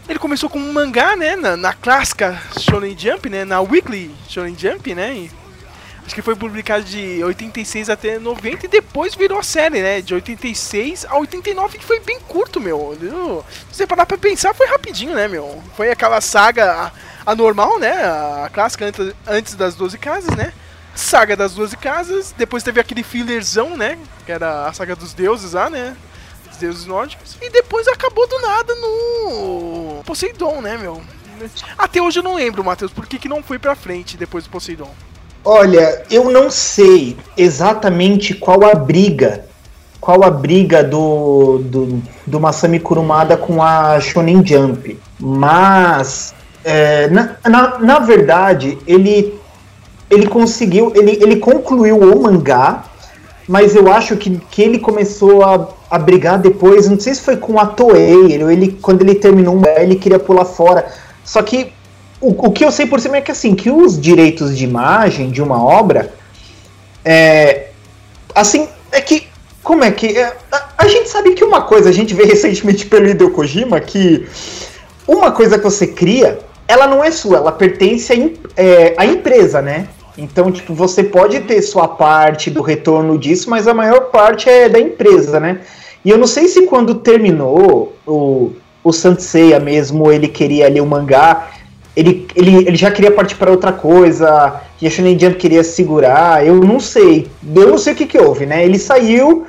Ele 0.09 0.19
começou 0.19 0.51
com 0.51 0.59
um 0.59 0.73
mangá, 0.73 1.15
né, 1.15 1.37
na, 1.37 1.57
na 1.57 1.73
clássica 1.73 2.43
Shonen 2.59 2.99
Jump, 2.99 3.31
né, 3.31 3.45
na 3.45 3.61
Weekly 3.61 4.13
Shonen 4.29 4.57
Jump, 4.59 4.97
né, 4.97 5.15
e 5.15 5.31
Acho 6.09 6.15
que 6.15 6.23
foi 6.23 6.35
publicado 6.35 6.85
de 6.85 7.23
86 7.23 7.91
até 7.91 8.19
90 8.19 8.65
e 8.65 8.69
depois 8.69 9.15
virou 9.15 9.39
a 9.39 9.43
série, 9.43 9.83
né? 9.83 10.01
De 10.01 10.15
86 10.15 11.05
a 11.05 11.19
89, 11.19 11.77
que 11.77 11.85
foi 11.85 12.01
bem 12.01 12.19
curto, 12.21 12.59
meu. 12.59 13.45
Se 13.71 13.77
você 13.77 13.87
parar 13.87 14.07
pra 14.07 14.17
pensar, 14.17 14.55
foi 14.55 14.67
rapidinho, 14.69 15.15
né, 15.15 15.29
meu? 15.29 15.63
Foi 15.77 15.91
aquela 15.91 16.23
saga 16.23 16.91
anormal, 17.27 17.79
né? 17.79 17.93
A 17.93 18.51
clássica 18.51 18.91
antes, 19.27 19.55
das 19.55 19.75
12 19.75 19.99
casas, 19.99 20.35
né? 20.35 20.55
Saga 20.95 21.37
das 21.37 21.53
12 21.53 21.77
casas, 21.77 22.35
depois 22.39 22.63
teve 22.63 22.81
aquele 22.81 23.03
fillerzão, 23.03 23.77
né? 23.77 23.99
Que 24.25 24.33
era 24.33 24.67
a 24.67 24.73
saga 24.73 24.97
dos 24.97 25.13
deuses 25.13 25.53
lá, 25.53 25.69
né? 25.69 25.95
Os 26.51 26.57
deuses 26.57 26.87
nórdicos. 26.87 27.37
E 27.43 27.51
depois 27.51 27.87
acabou 27.87 28.27
do 28.27 28.41
nada 28.41 28.75
no 28.77 30.03
Poseidon, 30.07 30.63
né, 30.63 30.79
meu? 30.79 31.03
Até 31.77 32.01
hoje 32.01 32.21
eu 32.21 32.23
não 32.23 32.35
lembro, 32.35 32.65
Matheus, 32.65 32.93
por 32.93 33.07
que, 33.07 33.19
que 33.19 33.29
não 33.29 33.43
foi 33.43 33.59
pra 33.59 33.77
frente 33.77 34.17
depois 34.17 34.45
do 34.45 34.51
Poseidon. 34.51 34.91
Olha, 35.51 36.03
eu 36.11 36.31
não 36.31 36.51
sei 36.51 37.17
exatamente 37.35 38.35
qual 38.35 38.63
a 38.67 38.75
briga, 38.75 39.47
qual 39.99 40.23
a 40.23 40.31
briga 40.31 40.85
do, 40.85 41.61
do, 41.65 42.03
do 42.27 42.39
Masami 42.39 42.79
Kurumada 42.79 43.35
com 43.35 43.63
a 43.63 43.99
Shonen 43.99 44.45
Jump, 44.45 45.01
mas 45.19 46.35
é, 46.63 47.09
na, 47.09 47.37
na, 47.49 47.79
na 47.79 47.99
verdade 47.99 48.77
ele 48.87 49.41
ele 50.11 50.27
conseguiu, 50.27 50.93
ele, 50.95 51.13
ele 51.13 51.37
concluiu 51.37 51.99
o 51.99 52.23
mangá, 52.23 52.85
mas 53.49 53.75
eu 53.75 53.91
acho 53.91 54.19
que, 54.19 54.37
que 54.51 54.61
ele 54.61 54.79
começou 54.79 55.43
a, 55.43 55.67
a 55.91 55.99
brigar 55.99 56.39
depois, 56.39 56.91
não 56.91 57.01
sei 57.01 57.15
se 57.15 57.23
foi 57.23 57.39
com 57.39 57.59
a 57.59 57.65
Toei, 57.65 58.33
ele, 58.33 58.53
ele 58.53 58.79
quando 58.83 59.01
ele 59.01 59.15
terminou 59.15 59.63
ele 59.79 59.97
queria 59.97 60.19
pular 60.19 60.45
fora. 60.45 60.85
Só 61.25 61.43
que 61.43 61.73
o, 62.21 62.47
o 62.47 62.53
que 62.53 62.65
eu 62.65 62.73
sei 62.73 62.87
por 62.87 63.01
cima 63.01 63.17
é 63.17 63.21
que 63.21 63.31
assim, 63.31 63.55
que 63.55 63.71
os 63.71 64.01
direitos 64.01 64.57
de 64.57 64.65
imagem 64.65 65.31
de 65.31 65.43
uma 65.43 65.63
obra 65.63 66.13
é 67.05 67.69
assim, 68.35 68.69
é 68.93 69.01
que 69.01 69.27
como 69.63 69.85
é 69.85 69.91
que 69.91 70.17
é, 70.17 70.37
a, 70.51 70.69
a, 70.79 70.89
gente 70.89 71.09
sabe 71.09 71.35
que 71.35 71.45
uma 71.45 71.63
coisa 71.63 71.91
a 71.91 71.93
gente 71.93 72.15
vê 72.15 72.25
recentemente 72.27 72.87
pelo 72.87 73.09
Hideo 73.09 73.31
Kojima 73.31 73.81
que 73.81 74.27
uma 75.07 75.31
coisa 75.31 75.59
que 75.59 75.65
você 75.65 75.87
cria, 75.87 76.39
ela 76.67 76.87
não 76.87 77.03
é 77.03 77.11
sua, 77.11 77.39
ela 77.39 77.53
pertence 77.53 78.13
à, 78.13 79.03
é, 79.05 79.07
empresa, 79.07 79.63
né? 79.63 79.89
Então, 80.19 80.51
tipo, 80.51 80.75
você 80.75 81.05
pode 81.05 81.41
ter 81.41 81.63
sua 81.63 81.87
parte 81.87 82.51
do 82.51 82.61
retorno 82.61 83.17
disso, 83.17 83.49
mas 83.49 83.69
a 83.69 83.73
maior 83.73 84.11
parte 84.11 84.51
é 84.51 84.69
da 84.69 84.79
empresa, 84.79 85.39
né? 85.39 85.61
E 86.05 86.11
eu 86.11 86.19
não 86.19 86.27
sei 86.27 86.49
se 86.49 86.67
quando 86.67 86.97
terminou 86.97 87.97
o, 88.07 88.53
o 88.83 88.93
Seiya 88.93 89.61
mesmo, 89.61 90.11
ele 90.11 90.29
queria 90.29 90.67
ali 90.67 90.81
o 90.81 90.87
mangá, 90.87 91.49
ele, 91.99 92.29
ele, 92.37 92.57
ele 92.59 92.77
já 92.77 92.93
queria 92.93 93.11
partir 93.11 93.35
para 93.35 93.51
outra 93.51 93.73
coisa, 93.73 94.61
e 94.81 94.87
a 94.87 94.91
Shonen 94.91 95.19
Jump 95.19 95.35
queria 95.35 95.65
segurar, 95.65 96.47
eu 96.47 96.55
não 96.61 96.79
sei. 96.79 97.29
Eu 97.57 97.69
não 97.69 97.77
sei 97.77 97.93
o 97.93 97.97
que, 97.97 98.07
que 98.07 98.19
houve, 98.19 98.47
né? 98.47 98.65
Ele 98.65 98.79
saiu 98.79 99.49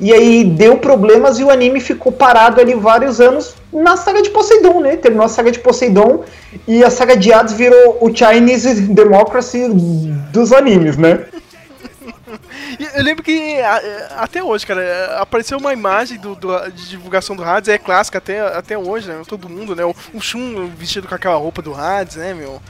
e 0.00 0.10
aí 0.14 0.42
deu 0.42 0.78
problemas 0.78 1.38
e 1.38 1.44
o 1.44 1.50
anime 1.50 1.78
ficou 1.78 2.10
parado 2.10 2.58
ali 2.58 2.74
vários 2.74 3.20
anos 3.20 3.54
na 3.70 3.98
saga 3.98 4.22
de 4.22 4.30
Poseidon, 4.30 4.80
né? 4.80 4.96
Terminou 4.96 5.26
a 5.26 5.28
saga 5.28 5.50
de 5.50 5.58
Poseidon 5.58 6.24
e 6.66 6.82
a 6.82 6.88
saga 6.88 7.14
de 7.14 7.30
Hades 7.34 7.52
virou 7.52 7.98
o 8.00 8.10
Chinese 8.14 8.80
Democracy 8.94 9.68
dos 10.32 10.54
animes, 10.54 10.96
né? 10.96 11.26
Eu 12.94 13.02
lembro 13.02 13.22
que 13.22 13.56
até 14.16 14.42
hoje, 14.42 14.66
cara, 14.66 15.18
apareceu 15.20 15.58
uma 15.58 15.72
imagem 15.72 16.18
do, 16.18 16.34
do, 16.34 16.70
de 16.70 16.90
divulgação 16.90 17.36
do 17.36 17.44
Hades, 17.44 17.68
é 17.68 17.78
clássica 17.78 18.18
até, 18.18 18.40
até 18.40 18.78
hoje, 18.78 19.08
né? 19.08 19.22
Todo 19.26 19.48
mundo, 19.48 19.74
né? 19.74 19.84
O, 19.84 19.94
o 20.14 20.20
Shun 20.20 20.68
vestido 20.76 21.08
com 21.08 21.14
aquela 21.14 21.36
roupa 21.36 21.62
do 21.62 21.74
Hades, 21.74 22.16
né, 22.16 22.34
meu? 22.34 22.60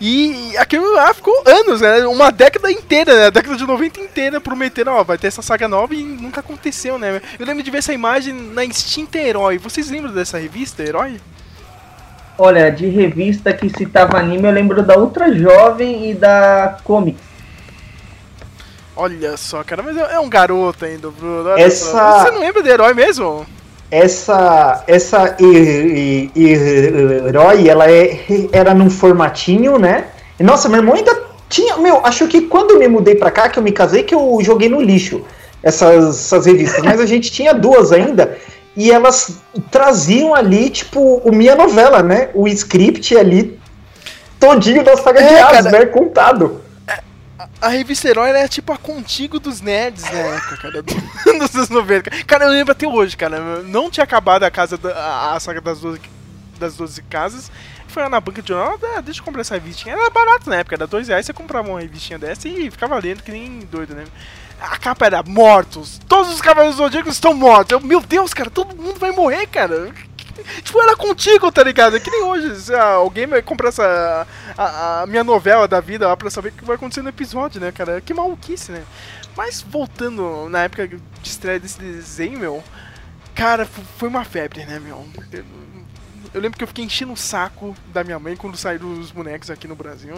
E 0.00 0.56
aquilo 0.56 0.94
lá 0.94 1.14
ficou 1.14 1.32
anos, 1.46 1.80
né? 1.80 2.04
Uma 2.06 2.32
década 2.32 2.70
inteira, 2.72 3.14
né? 3.14 3.26
A 3.26 3.30
década 3.30 3.56
de 3.56 3.64
90 3.64 4.00
inteira 4.00 4.40
prometendo, 4.40 4.90
ó, 4.90 5.04
vai 5.04 5.16
ter 5.16 5.28
essa 5.28 5.42
saga 5.42 5.68
nova 5.68 5.94
e 5.94 6.02
nunca 6.02 6.40
aconteceu, 6.40 6.98
né? 6.98 7.20
Eu 7.38 7.46
lembro 7.46 7.62
de 7.62 7.70
ver 7.70 7.78
essa 7.78 7.92
imagem 7.92 8.34
na 8.34 8.64
Instinta 8.64 9.18
Herói. 9.18 9.58
Vocês 9.58 9.90
lembram 9.90 10.12
dessa 10.12 10.38
revista, 10.38 10.82
Herói? 10.82 11.20
Olha, 12.36 12.70
de 12.70 12.88
revista 12.88 13.52
que 13.52 13.68
citava 13.68 14.18
anime, 14.18 14.48
eu 14.48 14.52
lembro 14.52 14.82
da 14.82 14.98
Ultra 14.98 15.32
Jovem 15.32 16.10
e 16.10 16.14
da 16.14 16.78
Comics. 16.82 17.31
Olha 18.94 19.36
só, 19.36 19.64
cara, 19.64 19.82
mas 19.82 19.96
é 19.96 20.20
um 20.20 20.28
garoto 20.28 20.84
ainda, 20.84 21.10
Bruno. 21.10 21.48
Olha 21.48 21.62
essa... 21.62 21.90
Só. 21.90 22.24
Você 22.24 22.30
não 22.30 22.40
lembra 22.40 22.62
de 22.62 22.68
herói 22.68 22.92
mesmo? 22.92 23.46
Essa 23.90 24.84
essa 24.86 25.36
herói, 27.26 27.68
ela 27.68 27.90
é, 27.90 28.20
era 28.50 28.72
num 28.72 28.88
formatinho, 28.88 29.78
né? 29.78 30.06
Nossa, 30.40 30.66
meu 30.68 30.78
irmão 30.78 30.94
ainda 30.94 31.14
tinha. 31.48 31.76
Meu, 31.76 32.00
acho 32.04 32.26
que 32.26 32.40
quando 32.42 32.70
eu 32.70 32.78
me 32.78 32.88
mudei 32.88 33.14
pra 33.14 33.30
cá, 33.30 33.50
que 33.50 33.58
eu 33.58 33.62
me 33.62 33.70
casei, 33.70 34.02
que 34.02 34.14
eu 34.14 34.38
joguei 34.40 34.70
no 34.70 34.80
lixo 34.80 35.22
essas, 35.62 36.16
essas 36.20 36.46
revistas. 36.46 36.82
Mas 36.82 37.00
a 37.00 37.06
gente 37.06 37.30
tinha 37.30 37.52
duas 37.52 37.92
ainda. 37.92 38.38
E 38.74 38.90
elas 38.90 39.36
traziam 39.70 40.34
ali, 40.34 40.70
tipo, 40.70 41.20
o 41.22 41.30
minha 41.30 41.54
novela, 41.54 42.02
né? 42.02 42.30
O 42.32 42.48
script 42.48 43.14
ali 43.16 43.60
todinho 44.40 44.82
da 44.82 44.96
saga 44.96 45.20
é, 45.20 45.28
de 45.28 45.34
Hades, 45.34 45.70
né? 45.70 45.84
Contado 45.84 46.62
a 47.60 47.68
revista 47.68 48.08
Herói 48.08 48.30
é 48.30 48.48
tipo 48.48 48.72
a 48.72 48.78
Contigo 48.78 49.38
dos 49.38 49.60
nerds 49.60 50.04
na 50.04 50.18
época, 50.18 50.56
cara. 50.56 50.82
Dos 51.38 51.54
anos 51.54 51.68
90. 51.68 52.24
Cara, 52.24 52.44
eu 52.44 52.50
lembro 52.50 52.72
até 52.72 52.86
hoje, 52.86 53.16
cara. 53.16 53.62
Não 53.62 53.90
tinha 53.90 54.04
acabado 54.04 54.44
a 54.44 54.50
casa 54.50 54.76
da, 54.76 55.34
a, 55.34 55.40
saga 55.40 55.60
das 55.60 55.80
12, 55.80 56.00
das 56.58 56.76
12 56.76 57.02
casas. 57.02 57.50
Foi 57.88 58.02
lá 58.02 58.08
na 58.08 58.20
banca 58.20 58.40
de 58.40 58.48
jornal, 58.48 58.78
ah, 58.96 59.00
deixa 59.00 59.20
eu 59.20 59.24
comprar 59.24 59.42
essa 59.42 59.54
revistinha. 59.54 59.94
Era 59.94 60.10
barato 60.10 60.48
na 60.48 60.56
época, 60.56 60.76
era 60.76 60.86
2 60.86 61.08
reais. 61.08 61.26
Você 61.26 61.32
comprava 61.32 61.68
uma 61.68 61.80
revistinha 61.80 62.18
dessa 62.18 62.48
e 62.48 62.70
ficava 62.70 62.98
lendo 62.98 63.22
que 63.22 63.30
nem 63.30 63.60
doido, 63.70 63.94
né? 63.94 64.04
A 64.60 64.78
capa 64.78 65.06
era 65.06 65.22
mortos. 65.22 66.00
Todos 66.08 66.32
os 66.32 66.40
cavaleiros 66.40 66.76
zodíacos 66.76 67.14
estão 67.14 67.34
mortos. 67.34 67.72
Eu, 67.72 67.80
meu 67.80 68.00
Deus, 68.00 68.32
cara, 68.32 68.48
todo 68.48 68.76
mundo 68.76 68.98
vai 68.98 69.10
morrer, 69.10 69.46
cara. 69.46 69.92
Tipo, 70.62 70.82
era 70.82 70.96
contigo, 70.96 71.50
tá 71.52 71.62
ligado? 71.62 71.96
É 71.96 72.00
que 72.00 72.10
nem 72.10 72.22
hoje. 72.22 72.60
Se 72.60 72.74
alguém 72.74 73.26
vai 73.26 73.42
comprar 73.42 73.68
essa. 73.68 74.26
A, 74.56 75.02
a, 75.02 75.06
minha 75.06 75.24
novela 75.24 75.68
da 75.68 75.80
vida 75.80 76.06
lá 76.06 76.16
pra 76.16 76.30
saber 76.30 76.50
o 76.50 76.52
que 76.52 76.64
vai 76.64 76.76
acontecer 76.76 77.02
no 77.02 77.08
episódio, 77.08 77.60
né, 77.60 77.72
cara? 77.72 78.00
Que 78.00 78.14
maluquice, 78.14 78.72
né? 78.72 78.82
Mas 79.36 79.62
voltando 79.62 80.48
na 80.48 80.64
época 80.64 80.88
de 80.88 81.00
estreia 81.22 81.60
desse 81.60 81.78
desenho, 81.78 82.38
meu. 82.38 82.64
Cara, 83.34 83.66
foi 83.66 84.08
uma 84.08 84.24
febre, 84.24 84.64
né, 84.66 84.78
meu? 84.78 85.06
Eu, 85.32 85.44
eu 86.34 86.40
lembro 86.40 86.56
que 86.56 86.64
eu 86.64 86.68
fiquei 86.68 86.84
enchendo 86.84 87.12
o 87.12 87.16
saco 87.16 87.74
da 87.92 88.02
minha 88.02 88.18
mãe 88.18 88.36
quando 88.36 88.56
saíram 88.56 88.98
os 88.98 89.10
bonecos 89.10 89.50
aqui 89.50 89.68
no 89.68 89.76
Brasil. 89.76 90.14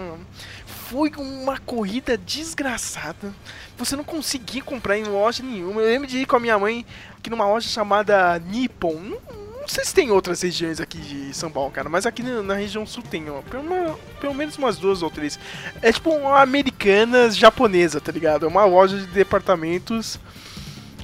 Foi 0.65 1.11
uma 1.17 1.59
corrida 1.59 2.17
desgraçada. 2.17 3.35
Você 3.77 3.97
não 3.97 4.05
conseguia 4.05 4.63
comprar 4.63 4.97
em 4.97 5.05
loja 5.05 5.43
nenhuma. 5.43 5.81
Eu 5.81 5.89
lembro 5.89 6.07
de 6.07 6.19
ir 6.19 6.27
com 6.27 6.37
a 6.37 6.41
minha 6.41 6.59
mãe 6.59 6.87
aqui 7.17 7.31
numa 7.31 7.47
loja 7.47 7.69
chamada 7.69 8.39
Nippon. 8.39 9.01
Não, 9.01 9.44
não 9.65 9.69
sei 9.69 9.83
se 9.85 9.95
tem 9.95 10.11
outras 10.11 10.43
regiões 10.43 10.79
aqui 10.79 10.99
de 10.99 11.35
São 11.35 11.51
Paulo, 11.51 11.71
cara, 11.71 11.89
mas 11.89 12.05
aqui 12.05 12.23
na, 12.23 12.55
região 12.55 12.87
sul 12.87 13.03
tem, 13.03 13.31
ó. 13.31 13.41
Pelo, 13.43 13.63
uma- 13.63 13.99
pelo 14.21 14.35
menos 14.35 14.59
umas 14.59 14.77
duas 14.77 15.03
ou 15.03 15.11
três. 15.11 15.39
É 15.81 15.91
tipo 15.91 16.11
uma 16.11 16.41
americanas 16.43 17.35
japonesa, 17.37 18.01
tá 18.01 18.13
ligado? 18.13 18.45
É 18.45 18.49
uma 18.49 18.65
loja 18.67 18.99
de 18.99 19.07
departamentos 19.07 20.21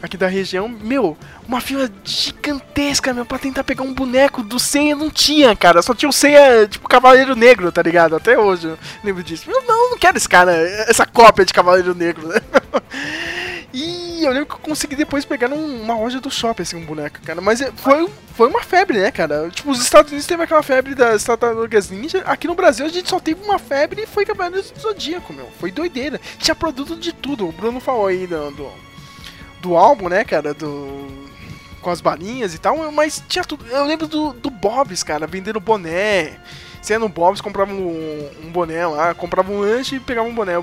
aqui 0.02 0.16
da 0.18 0.26
região. 0.26 0.68
Meu, 0.68 1.16
uma 1.48 1.60
fila 1.60 1.90
gigantesca, 2.04 3.14
meu, 3.14 3.24
pra 3.24 3.38
tentar 3.38 3.64
pegar 3.64 3.82
um 3.82 3.94
boneco 3.94 4.42
do 4.42 4.58
Seiya 4.58 4.94
não 4.94 5.10
tinha, 5.10 5.56
cara. 5.56 5.80
Só 5.80 5.94
tinha 5.94 6.08
o 6.08 6.12
Seiya, 6.12 6.68
tipo, 6.68 6.86
Cavaleiro 6.86 7.34
Negro, 7.34 7.72
tá 7.72 7.80
ligado? 7.82 8.14
Até 8.14 8.38
hoje 8.38 8.68
eu 8.68 8.78
lembro 9.02 9.22
disso. 9.22 9.50
Eu 9.50 9.62
não, 9.62 9.90
não 9.90 9.98
quero 9.98 10.18
esse 10.18 10.28
cara, 10.28 10.52
essa 10.86 11.06
cópia 11.06 11.46
de 11.46 11.54
Cavaleiro 11.54 11.94
Negro, 11.94 12.28
né? 12.28 12.36
E 13.72 14.24
eu 14.24 14.32
lembro 14.32 14.46
que 14.46 14.54
eu 14.54 14.58
consegui 14.58 14.96
depois 14.96 15.24
pegar 15.24 15.46
numa 15.48 15.94
loja 15.94 16.20
do 16.20 16.30
shopping, 16.30 16.62
assim, 16.62 16.76
um 16.76 16.84
boneco, 16.84 17.20
cara. 17.24 17.40
Mas 17.40 17.60
é- 17.60 17.70
foi, 17.70 18.08
foi 18.34 18.48
uma 18.48 18.62
febre, 18.62 18.98
né, 18.98 19.10
cara? 19.12 19.48
Tipo, 19.50 19.70
os 19.70 19.80
Estados 19.80 20.10
Unidos 20.10 20.26
teve 20.26 20.42
aquela 20.42 20.62
febre 20.62 20.94
das 20.94 21.22
tartarugas 21.22 21.88
ninja. 21.88 22.22
Aqui 22.26 22.48
no 22.48 22.54
Brasil 22.54 22.84
a 22.84 22.88
gente 22.88 23.08
só 23.08 23.20
teve 23.20 23.44
uma 23.44 23.58
febre 23.58 24.02
e 24.02 24.06
foi 24.06 24.24
Cavaleiros 24.26 24.70
do 24.72 24.80
Zodíaco, 24.80 25.32
meu. 25.32 25.48
Foi 25.60 25.70
doideira. 25.70 26.20
Tinha 26.38 26.54
produto 26.54 26.96
de 26.96 27.12
tudo. 27.12 27.48
O 27.48 27.52
Bruno 27.52 27.78
falou 27.78 28.06
aí 28.08 28.26
do, 28.26 28.50
do, 28.50 28.70
do 29.60 29.76
álbum, 29.76 30.08
né, 30.08 30.24
cara? 30.24 30.52
Do. 30.52 31.30
Com 31.80 31.88
as 31.90 32.02
balinhas 32.02 32.52
e 32.54 32.58
tal, 32.58 32.76
mas 32.92 33.22
tinha 33.26 33.42
tudo. 33.42 33.64
Eu 33.66 33.84
lembro 33.86 34.06
do, 34.06 34.34
do 34.34 34.50
Bob's, 34.50 35.02
cara, 35.02 35.26
vendendo 35.26 35.58
boné. 35.60 36.38
Você 36.82 36.92
ia 36.92 36.98
no 36.98 37.08
Bob's, 37.08 37.40
comprava 37.40 37.72
um, 37.72 38.30
um 38.44 38.50
boné 38.50 38.86
lá, 38.86 39.14
comprava 39.14 39.50
um 39.50 39.60
lanche 39.60 39.96
e 39.96 40.00
pegava 40.00 40.28
um 40.28 40.34
boné. 40.34 40.62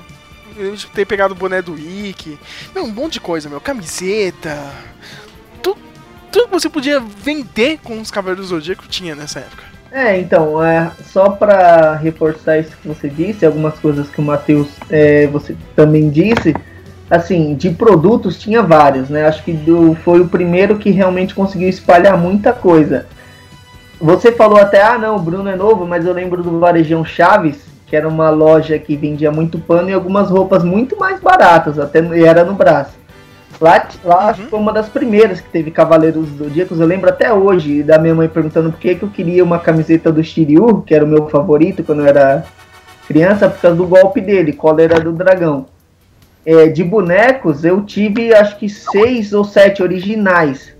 Eu 0.58 0.74
de 0.74 0.86
ter 0.88 1.06
pegado 1.06 1.34
o 1.34 1.36
boné 1.36 1.62
do 1.62 1.78
Ikki. 1.78 2.38
Meu, 2.74 2.84
um 2.84 2.90
monte 2.90 3.14
de 3.14 3.20
coisa, 3.20 3.48
meu. 3.48 3.60
Camiseta. 3.60 4.58
Tudo, 5.62 5.78
tudo 6.32 6.46
que 6.46 6.52
você 6.52 6.68
podia 6.68 6.98
vender 6.98 7.78
com 7.82 8.00
os 8.00 8.10
Cavaleiros 8.10 8.48
do 8.48 8.56
Zodíaco 8.56 8.88
tinha 8.88 9.14
nessa 9.14 9.38
época. 9.38 9.62
É, 9.90 10.18
então, 10.18 10.62
é, 10.62 10.90
só 11.04 11.30
pra 11.30 11.94
reforçar 11.94 12.58
isso 12.58 12.76
que 12.76 12.88
você 12.88 13.08
disse, 13.08 13.46
algumas 13.46 13.78
coisas 13.78 14.08
que 14.08 14.20
o 14.20 14.24
Matheus 14.24 14.68
é, 14.90 15.26
você 15.28 15.56
também 15.74 16.10
disse, 16.10 16.54
assim, 17.08 17.54
de 17.54 17.70
produtos 17.70 18.38
tinha 18.38 18.62
vários, 18.62 19.08
né? 19.08 19.26
Acho 19.26 19.42
que 19.42 19.52
do, 19.52 19.94
foi 20.04 20.20
o 20.20 20.28
primeiro 20.28 20.76
que 20.76 20.90
realmente 20.90 21.34
conseguiu 21.34 21.68
espalhar 21.68 22.18
muita 22.18 22.52
coisa. 22.52 23.06
Você 24.00 24.30
falou 24.30 24.58
até, 24.58 24.82
ah 24.82 24.98
não, 24.98 25.16
o 25.16 25.20
Bruno 25.20 25.48
é 25.48 25.56
novo, 25.56 25.86
mas 25.86 26.04
eu 26.04 26.12
lembro 26.12 26.42
do 26.42 26.60
Varejão 26.60 27.04
Chaves, 27.04 27.56
que 27.88 27.96
era 27.96 28.06
uma 28.06 28.30
loja 28.30 28.78
que 28.78 28.96
vendia 28.96 29.32
muito 29.32 29.58
pano 29.58 29.88
e 29.88 29.94
algumas 29.94 30.30
roupas 30.30 30.62
muito 30.62 30.98
mais 30.98 31.20
baratas, 31.20 31.78
até 31.78 32.00
era 32.22 32.44
no 32.44 32.54
braço. 32.54 32.98
Lá, 33.60 33.88
lá 34.04 34.28
acho 34.28 34.42
que 34.42 34.48
foi 34.48 34.58
uma 34.58 34.72
das 34.72 34.88
primeiras 34.88 35.40
que 35.40 35.48
teve 35.48 35.70
Cavaleiros 35.70 36.28
Zodíacos. 36.36 36.78
Eu 36.78 36.86
lembro 36.86 37.08
até 37.08 37.32
hoje 37.32 37.82
da 37.82 37.98
minha 37.98 38.14
mãe 38.14 38.28
perguntando 38.28 38.70
por 38.70 38.78
que, 38.78 38.94
que 38.94 39.02
eu 39.02 39.08
queria 39.08 39.42
uma 39.42 39.58
camiseta 39.58 40.12
do 40.12 40.22
Shiryu, 40.22 40.82
que 40.82 40.94
era 40.94 41.04
o 41.04 41.08
meu 41.08 41.28
favorito 41.28 41.82
quando 41.82 42.02
eu 42.02 42.06
era 42.06 42.44
criança, 43.08 43.48
por 43.48 43.60
causa 43.60 43.76
do 43.76 43.86
golpe 43.86 44.20
dele, 44.20 44.52
cólera 44.52 45.00
do 45.00 45.12
dragão. 45.12 45.66
É, 46.44 46.68
de 46.68 46.84
bonecos, 46.84 47.64
eu 47.64 47.82
tive 47.82 48.34
acho 48.34 48.58
que 48.58 48.68
seis 48.68 49.32
ou 49.32 49.42
sete 49.44 49.82
originais, 49.82 50.72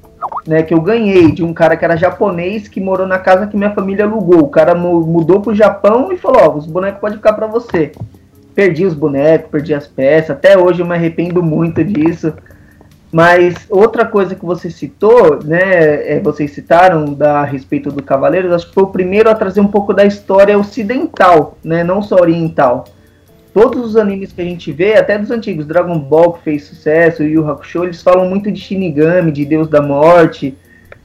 né? 0.46 0.62
Que 0.62 0.74
eu 0.74 0.80
ganhei 0.80 1.30
de 1.30 1.44
um 1.44 1.52
cara 1.52 1.76
que 1.76 1.84
era 1.84 1.96
japonês 1.96 2.68
que 2.68 2.80
morou 2.80 3.06
na 3.06 3.18
casa 3.18 3.46
que 3.46 3.56
minha 3.56 3.74
família 3.74 4.04
alugou. 4.04 4.40
O 4.40 4.48
cara 4.48 4.74
mu- 4.74 5.00
mudou 5.06 5.40
pro 5.40 5.54
Japão 5.54 6.12
e 6.12 6.16
falou: 6.16 6.42
Ó, 6.42 6.56
os 6.56 6.66
bonecos 6.66 7.00
podem 7.00 7.18
ficar 7.18 7.32
pra 7.34 7.46
você. 7.46 7.92
Perdi 8.54 8.84
os 8.84 8.94
bonecos, 8.94 9.50
perdi 9.50 9.74
as 9.74 9.86
peças. 9.86 10.30
Até 10.30 10.58
hoje 10.58 10.80
eu 10.80 10.86
me 10.86 10.94
arrependo 10.94 11.42
muito 11.42 11.84
disso. 11.84 12.32
Mas 13.10 13.54
outra 13.70 14.04
coisa 14.04 14.34
que 14.34 14.44
você 14.44 14.68
citou, 14.68 15.42
né, 15.42 16.16
é, 16.16 16.20
vocês 16.20 16.50
citaram 16.50 17.14
da, 17.14 17.40
a 17.40 17.44
respeito 17.44 17.90
do 17.90 18.02
Cavaleiros, 18.02 18.52
acho 18.52 18.68
que 18.68 18.74
foi 18.74 18.82
o 18.82 18.88
primeiro 18.88 19.30
a 19.30 19.34
trazer 19.34 19.60
um 19.60 19.66
pouco 19.66 19.94
da 19.94 20.04
história 20.04 20.58
ocidental, 20.58 21.56
né, 21.64 21.82
não 21.82 22.02
só 22.02 22.16
oriental. 22.16 22.84
Todos 23.52 23.84
os 23.84 23.96
animes 23.96 24.32
que 24.32 24.40
a 24.40 24.44
gente 24.44 24.70
vê, 24.70 24.94
até 24.94 25.18
dos 25.18 25.30
antigos, 25.30 25.66
Dragon 25.66 25.98
Ball 25.98 26.34
que 26.34 26.44
fez 26.44 26.64
sucesso, 26.64 27.22
Yu 27.22 27.48
Hakusho, 27.48 27.84
eles 27.84 28.02
falam 28.02 28.28
muito 28.28 28.50
de 28.52 28.60
Shinigami, 28.60 29.32
de 29.32 29.44
Deus 29.44 29.68
da 29.68 29.82
Morte. 29.82 30.56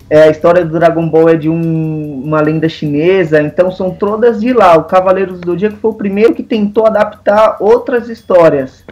É, 0.09 0.23
a 0.23 0.29
história 0.29 0.63
do 0.63 0.77
Dragon 0.77 1.07
Ball 1.09 1.29
é 1.29 1.35
de 1.35 1.49
um- 1.49 2.21
uma 2.23 2.41
lenda 2.41 2.67
chinesa, 2.69 3.41
então 3.41 3.71
são 3.71 3.89
todas 3.91 4.41
de 4.41 4.53
lá. 4.53 4.75
O 4.77 4.83
Cavaleiros 4.83 5.39
do 5.39 5.51
Zodíaco 5.51 5.77
foi 5.77 5.91
o 5.91 5.95
primeiro 5.95 6.35
que 6.35 6.43
tentou 6.43 6.85
adaptar 6.85 7.57
outras 7.59 8.09
histórias 8.09 8.83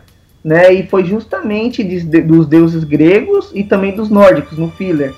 né? 0.44 0.74
E 0.74 0.88
foi 0.88 1.06
justamente 1.06 1.84
de- 1.84 2.02
de- 2.02 2.22
dos 2.22 2.48
deuses 2.48 2.84
gregos 2.84 3.52
e 3.54 3.64
também 3.64 3.96
dos 3.96 4.10
nórdicos 4.10 4.58
no 4.58 4.70
filler. 4.72 5.14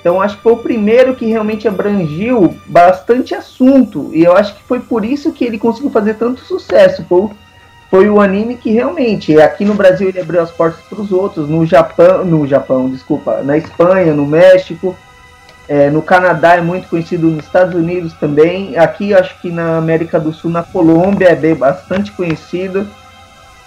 Então 0.00 0.18
acho 0.20 0.36
que 0.38 0.42
foi 0.42 0.52
o 0.52 0.56
primeiro 0.56 1.14
que 1.14 1.26
realmente 1.26 1.68
abrangiu 1.68 2.54
bastante 2.66 3.34
assunto 3.34 4.10
e 4.14 4.24
eu 4.24 4.34
acho 4.34 4.54
que 4.56 4.62
foi 4.62 4.80
por 4.80 5.04
isso 5.04 5.30
que 5.30 5.44
ele 5.44 5.58
conseguiu 5.58 5.90
fazer 5.90 6.14
tanto 6.14 6.40
sucesso. 6.40 7.04
Foi, 7.08 7.28
foi 7.92 8.08
o 8.08 8.22
anime 8.22 8.56
que 8.56 8.72
realmente 8.72 9.38
aqui 9.38 9.66
no 9.66 9.74
Brasil 9.74 10.08
ele 10.08 10.18
abriu 10.18 10.40
as 10.40 10.50
portas 10.50 10.80
para 10.88 10.98
os 10.98 11.12
outros, 11.12 11.46
no 11.46 11.66
Japão, 11.66 12.24
no 12.24 12.46
Japão, 12.46 12.88
desculpa, 12.88 13.42
na 13.42 13.58
Espanha, 13.58 14.14
no 14.14 14.24
México, 14.24 14.96
é, 15.68 15.90
no 15.90 16.00
Canadá 16.00 16.54
é 16.54 16.62
muito 16.62 16.88
conhecido, 16.88 17.26
nos 17.26 17.44
Estados 17.44 17.74
Unidos 17.74 18.14
também. 18.14 18.78
Aqui 18.78 19.12
acho 19.12 19.38
que 19.42 19.50
na 19.50 19.76
América 19.76 20.18
do 20.18 20.32
Sul, 20.32 20.50
na 20.50 20.62
Colômbia 20.62 21.28
é 21.28 21.36
bem, 21.36 21.54
bastante 21.54 22.10
conhecido. 22.12 22.88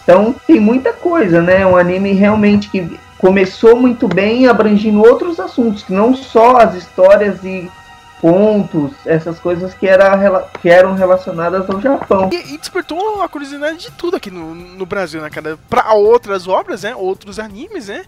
Então 0.01 0.33
tem 0.47 0.59
muita 0.59 0.91
coisa, 0.91 1.39
né? 1.39 1.63
Um 1.63 1.77
anime 1.77 2.13
realmente 2.13 2.71
que 2.71 2.99
começou 3.19 3.75
muito 3.75 4.07
bem 4.07 4.47
abrangindo 4.47 5.03
outros 5.03 5.39
assuntos, 5.39 5.83
que 5.83 5.93
não 5.93 6.15
só 6.15 6.57
as 6.57 6.73
histórias 6.73 7.43
e 7.43 7.69
contos, 8.25 8.91
essas 9.05 9.37
coisas 9.37 9.75
que, 9.75 9.87
era, 9.87 10.49
que 10.59 10.67
eram 10.67 10.95
relacionadas 10.95 11.69
ao 11.69 11.79
Japão. 11.79 12.27
E, 12.33 12.55
e 12.55 12.57
despertou 12.57 13.21
a 13.21 13.29
curiosidade 13.29 13.77
de 13.77 13.91
tudo 13.91 14.17
aqui 14.17 14.31
no, 14.31 14.55
no 14.55 14.83
Brasil, 14.83 15.21
né, 15.21 15.29
cara? 15.29 15.59
Pra 15.69 15.93
outras 15.93 16.47
obras, 16.47 16.81
né? 16.81 16.95
Outros 16.95 17.37
animes, 17.37 17.87
né? 17.87 18.03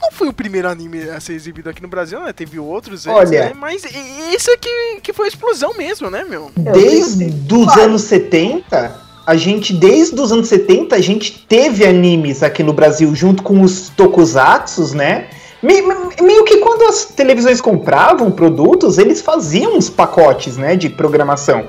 Não 0.00 0.10
foi 0.12 0.28
o 0.28 0.32
primeiro 0.32 0.66
anime 0.66 1.02
a 1.10 1.20
ser 1.20 1.34
exibido 1.34 1.68
aqui 1.68 1.82
no 1.82 1.88
Brasil, 1.88 2.18
né? 2.20 2.32
Teve 2.32 2.58
outros, 2.58 3.06
Olha. 3.06 3.48
né? 3.48 3.52
Mas 3.54 3.84
esse 4.32 4.50
aqui 4.50 4.70
que 5.02 5.12
foi 5.12 5.26
a 5.26 5.28
explosão 5.28 5.74
mesmo, 5.76 6.08
né, 6.08 6.24
meu? 6.24 6.50
Desde 6.56 7.26
os 7.54 7.76
anos 7.76 8.00
70, 8.04 8.98
a 9.26 9.36
gente, 9.36 9.74
desde 9.74 10.18
os 10.18 10.32
anos 10.32 10.48
70, 10.48 10.96
a 10.96 11.00
gente 11.02 11.44
teve 11.46 11.84
animes 11.84 12.42
aqui 12.42 12.62
no 12.62 12.72
Brasil 12.72 13.14
junto 13.14 13.42
com 13.42 13.60
os 13.60 13.90
tokusatsus, 13.90 14.94
né? 14.94 15.28
Me- 15.62 15.82
me- 15.82 16.22
Meio 16.22 16.44
que 16.44 16.58
quando 16.58 16.82
as 16.88 17.04
televisões 17.06 17.60
compravam 17.60 18.30
produtos, 18.30 18.98
eles 18.98 19.20
faziam 19.20 19.76
uns 19.76 19.90
pacotes, 19.90 20.56
né, 20.56 20.76
de 20.76 20.88
programação. 20.88 21.68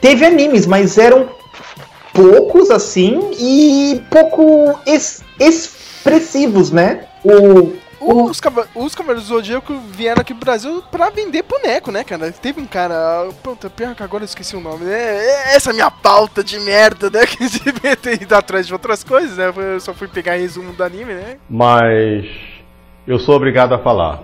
Teve 0.00 0.24
animes, 0.24 0.66
mas 0.66 0.96
eram 0.98 1.28
poucos 2.12 2.70
assim 2.70 3.30
e 3.38 4.02
pouco 4.10 4.78
ex- 4.86 5.22
expressivos, 5.38 6.70
né? 6.70 7.06
O, 7.24 7.74
Os, 8.00 8.40
cava 8.40 8.66
os 8.74 8.94
Cavaleiros 8.94 9.28
do 9.28 9.34
Zodíaco 9.34 9.74
vieram 9.90 10.22
aqui 10.22 10.32
pro 10.32 10.44
Brasil 10.46 10.82
pra 10.90 11.10
vender 11.10 11.42
boneco, 11.42 11.92
né, 11.92 12.02
cara? 12.02 12.32
Teve 12.32 12.58
um 12.60 12.66
cara. 12.66 13.28
Puta, 13.42 13.68
pior 13.68 13.94
que 13.94 14.02
agora 14.02 14.22
eu 14.22 14.26
esqueci 14.26 14.56
o 14.56 14.60
nome, 14.60 14.86
né? 14.86 15.54
Essa 15.54 15.68
é 15.68 15.72
a 15.72 15.74
minha 15.74 15.90
pauta 15.90 16.42
de 16.42 16.58
merda, 16.60 17.10
né? 17.10 17.26
Que 17.28 17.46
devia 17.46 17.94
ter 17.96 18.22
ido 18.22 18.34
atrás 18.34 18.66
de 18.66 18.72
outras 18.72 19.04
coisas, 19.04 19.36
né? 19.36 19.52
Eu 19.74 19.80
só 19.80 19.92
fui 19.92 20.08
pegar 20.08 20.36
resumo 20.36 20.72
do 20.72 20.82
anime, 20.82 21.12
né? 21.12 21.36
Mas 21.48 22.24
eu 23.12 23.18
sou 23.18 23.36
obrigado 23.36 23.72
a 23.74 23.78
falar 23.78 24.20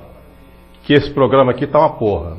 que 0.83 0.93
esse 0.95 1.11
programa 1.11 1.51
aqui 1.53 1.67
tá 1.67 1.79
uma 1.79 1.91
porra. 1.91 2.37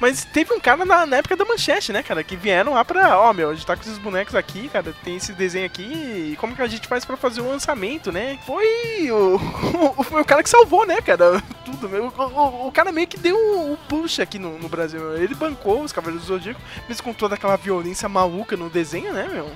Mas 0.00 0.24
teve 0.24 0.52
um 0.54 0.58
cara 0.60 0.84
na, 0.86 1.04
na 1.04 1.18
época 1.18 1.36
da 1.36 1.44
manchete, 1.44 1.92
né, 1.92 2.02
cara? 2.02 2.24
Que 2.24 2.34
vieram 2.34 2.72
lá 2.72 2.82
pra. 2.82 3.18
Ó, 3.20 3.34
meu, 3.34 3.50
a 3.50 3.54
gente 3.54 3.66
tá 3.66 3.76
com 3.76 3.82
esses 3.82 3.98
bonecos 3.98 4.34
aqui, 4.34 4.66
cara. 4.68 4.94
Tem 5.04 5.16
esse 5.16 5.34
desenho 5.34 5.66
aqui. 5.66 5.82
E 6.32 6.36
como 6.40 6.56
que 6.56 6.62
a 6.62 6.66
gente 6.66 6.88
faz 6.88 7.04
pra 7.04 7.18
fazer 7.18 7.42
o 7.42 7.48
lançamento, 7.48 8.10
né? 8.10 8.38
Foi 8.46 9.10
o. 9.10 9.34
o- 9.98 10.02
foi 10.02 10.22
o 10.22 10.24
cara 10.24 10.42
que 10.42 10.48
salvou, 10.48 10.86
né, 10.86 11.02
cara? 11.02 11.42
Tudo, 11.66 11.86
meu. 11.86 12.06
O, 12.16 12.66
o- 12.68 12.72
cara 12.72 12.90
meio 12.90 13.06
que 13.08 13.18
deu 13.18 13.36
o 13.36 13.76
push 13.90 14.20
aqui 14.20 14.38
no, 14.38 14.58
no 14.58 14.70
Brasil. 14.70 15.16
Ele 15.18 15.34
bancou 15.34 15.82
os 15.82 15.92
Cavaleiros 15.92 16.26
do 16.26 16.32
Zodíaco, 16.34 16.60
mesmo 16.88 17.02
com 17.04 17.12
toda 17.12 17.34
aquela 17.34 17.56
violência 17.56 18.08
maluca 18.08 18.56
no 18.56 18.70
desenho, 18.70 19.12
né, 19.12 19.28
meu? 19.30 19.50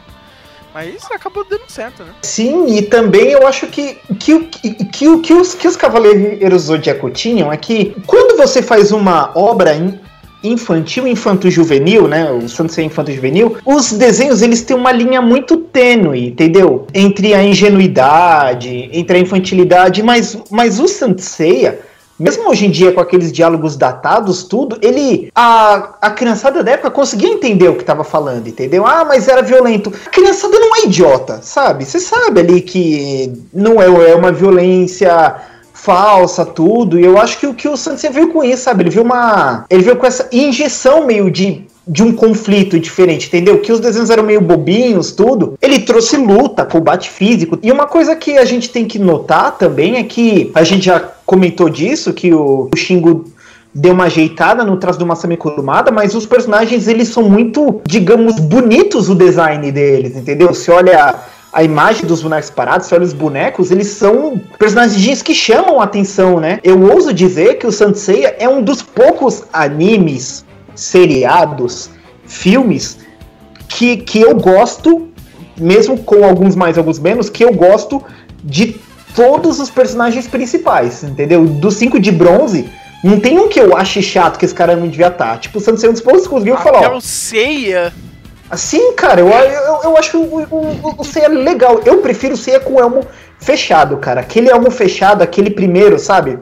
Mas 0.74 1.04
acabou 1.12 1.44
dando 1.48 1.62
certo, 1.68 2.02
né? 2.02 2.10
Sim, 2.22 2.76
e 2.76 2.82
também 2.82 3.30
eu 3.30 3.46
acho 3.46 3.68
que, 3.68 3.96
que, 4.18 4.34
o- 4.34 4.40
que, 4.46 4.70
que, 4.86 5.08
o- 5.08 5.20
que 5.20 5.32
os, 5.32 5.54
que 5.54 5.68
os 5.68 5.76
Cavaleiros 5.76 6.62
Zodíaco 6.62 7.08
tinham 7.10 7.52
é 7.52 7.56
que 7.56 7.94
quando 8.06 8.36
você 8.36 8.60
faz 8.60 8.90
uma 8.90 9.30
obra 9.36 9.72
in- 9.76 10.00
infantil, 10.42 11.06
infanto-juvenil, 11.06 12.08
né, 12.08 12.30
o 12.30 12.48
Sansei 12.48 12.84
infanto-juvenil, 12.84 13.56
os 13.64 13.92
desenhos 13.92 14.42
eles 14.42 14.62
têm 14.62 14.76
uma 14.76 14.90
linha 14.92 15.22
muito 15.22 15.56
tênue, 15.56 16.26
entendeu? 16.26 16.86
Entre 16.92 17.32
a 17.34 17.42
ingenuidade, 17.42 18.90
entre 18.92 19.16
a 19.18 19.20
infantilidade, 19.20 20.02
mas, 20.02 20.36
mas 20.50 20.80
o 20.80 20.88
Sanseiya, 20.88 21.78
mesmo 22.24 22.48
hoje 22.48 22.64
em 22.64 22.70
dia 22.70 22.90
com 22.90 23.00
aqueles 23.00 23.30
diálogos 23.30 23.76
datados, 23.76 24.44
tudo, 24.44 24.78
ele. 24.80 25.30
A, 25.34 25.96
a 26.00 26.10
criançada 26.10 26.64
da 26.64 26.72
época 26.72 26.90
conseguia 26.90 27.28
entender 27.28 27.68
o 27.68 27.76
que 27.76 27.84
tava 27.84 28.02
falando, 28.02 28.48
entendeu? 28.48 28.86
Ah, 28.86 29.04
mas 29.04 29.28
era 29.28 29.42
violento. 29.42 29.92
A 30.06 30.08
criançada 30.08 30.58
não 30.58 30.74
é 30.74 30.84
idiota, 30.86 31.40
sabe? 31.42 31.84
Você 31.84 32.00
sabe 32.00 32.40
ali 32.40 32.62
que 32.62 33.30
não 33.52 33.80
é, 33.80 34.10
é 34.10 34.14
uma 34.14 34.32
violência 34.32 35.36
falsa, 35.74 36.46
tudo. 36.46 36.98
E 36.98 37.04
eu 37.04 37.18
acho 37.18 37.38
que 37.38 37.46
o 37.46 37.52
que 37.52 37.68
o 37.68 37.76
Santos 37.76 38.02
viu 38.10 38.32
com 38.32 38.42
isso, 38.42 38.62
sabe? 38.62 38.84
Ele 38.84 38.90
viu 38.90 39.02
uma. 39.02 39.66
Ele 39.68 39.82
viu 39.82 39.96
com 39.96 40.06
essa 40.06 40.26
injeção 40.32 41.04
meio 41.04 41.30
de 41.30 41.66
de 41.86 42.02
um 42.02 42.12
conflito 42.12 42.78
diferente, 42.78 43.26
entendeu? 43.26 43.58
Que 43.58 43.70
os 43.70 43.78
desenhos 43.78 44.10
eram 44.10 44.22
meio 44.22 44.40
bobinhos, 44.40 45.12
tudo. 45.12 45.58
Ele 45.60 45.80
trouxe 45.80 46.16
luta, 46.16 46.64
combate 46.64 47.10
físico. 47.10 47.58
E 47.62 47.70
uma 47.70 47.86
coisa 47.86 48.16
que 48.16 48.38
a 48.38 48.44
gente 48.44 48.70
tem 48.70 48.86
que 48.86 48.98
notar 48.98 49.58
também 49.58 49.96
é 49.96 50.02
que 50.02 50.50
a 50.54 50.64
gente 50.64 50.86
já 50.86 51.00
comentou 51.26 51.68
disso, 51.68 52.12
que 52.12 52.32
o, 52.32 52.70
o 52.72 52.76
Shingo 52.76 53.26
deu 53.74 53.92
uma 53.92 54.04
ajeitada 54.04 54.64
no 54.64 54.76
traço 54.76 54.98
do 54.98 55.06
Masami 55.06 55.36
Kurumada, 55.36 55.90
mas 55.90 56.14
os 56.14 56.24
personagens 56.24 56.86
eles 56.86 57.08
são 57.08 57.24
muito, 57.24 57.82
digamos, 57.86 58.38
bonitos 58.38 59.10
o 59.10 59.14
design 59.14 59.70
deles, 59.72 60.16
entendeu? 60.16 60.54
Se 60.54 60.70
olha 60.70 61.16
a 61.52 61.62
imagem 61.62 62.06
dos 62.06 62.22
bonecos 62.22 62.50
parados, 62.50 62.86
se 62.86 62.94
olha 62.94 63.04
os 63.04 63.12
bonecos, 63.12 63.70
eles 63.70 63.88
são 63.88 64.40
personagens 64.58 65.22
que 65.22 65.34
chamam 65.34 65.80
a 65.80 65.84
atenção, 65.84 66.40
né? 66.40 66.60
Eu 66.64 66.80
ouso 66.82 67.12
dizer 67.12 67.58
que 67.58 67.66
o 67.66 67.72
Sanseiya 67.72 68.36
é 68.38 68.48
um 68.48 68.62
dos 68.62 68.80
poucos 68.80 69.44
animes 69.52 70.44
seriados, 70.74 71.90
filmes 72.26 72.98
que, 73.68 73.96
que 73.98 74.20
eu 74.20 74.34
gosto, 74.36 75.08
mesmo 75.56 75.98
com 75.98 76.24
alguns 76.24 76.54
mais, 76.54 76.78
alguns 76.78 76.98
menos, 76.98 77.28
que 77.28 77.44
eu 77.44 77.52
gosto 77.52 78.02
de 78.42 78.76
todos 79.14 79.60
os 79.60 79.70
personagens 79.70 80.26
principais, 80.26 81.02
entendeu? 81.02 81.44
Dos 81.44 81.74
cinco 81.74 82.00
de 82.00 82.10
bronze, 82.10 82.68
não 83.02 83.20
tem 83.20 83.38
um 83.38 83.48
que 83.48 83.60
eu 83.60 83.76
ache 83.76 84.02
chato 84.02 84.38
que 84.38 84.44
esse 84.44 84.54
cara 84.54 84.74
não 84.74 84.88
devia 84.88 85.08
estar. 85.08 85.32
Tá. 85.32 85.38
Tipo, 85.38 85.58
o 85.58 85.60
Santos 85.60 85.80
Santos 85.80 86.00
conseguiu 86.26 86.56
falar. 86.56 86.78
Até 86.78 86.94
o 86.94 87.00
Seiya. 87.00 87.92
Sim, 88.54 88.92
cara, 88.92 89.20
eu, 89.20 89.28
eu, 89.28 89.80
eu 89.84 89.96
acho 89.96 90.18
o, 90.18 90.42
o, 90.42 90.94
o 90.98 91.04
Seiya 91.04 91.28
legal. 91.28 91.80
Eu 91.84 91.98
prefiro 91.98 92.34
o 92.34 92.36
Seiya 92.36 92.60
com 92.60 92.74
o 92.74 92.80
elmo 92.80 93.06
fechado, 93.38 93.96
cara. 93.98 94.20
Aquele 94.20 94.48
elmo 94.48 94.70
fechado, 94.70 95.22
aquele 95.22 95.50
primeiro, 95.50 95.98
sabe? 95.98 96.38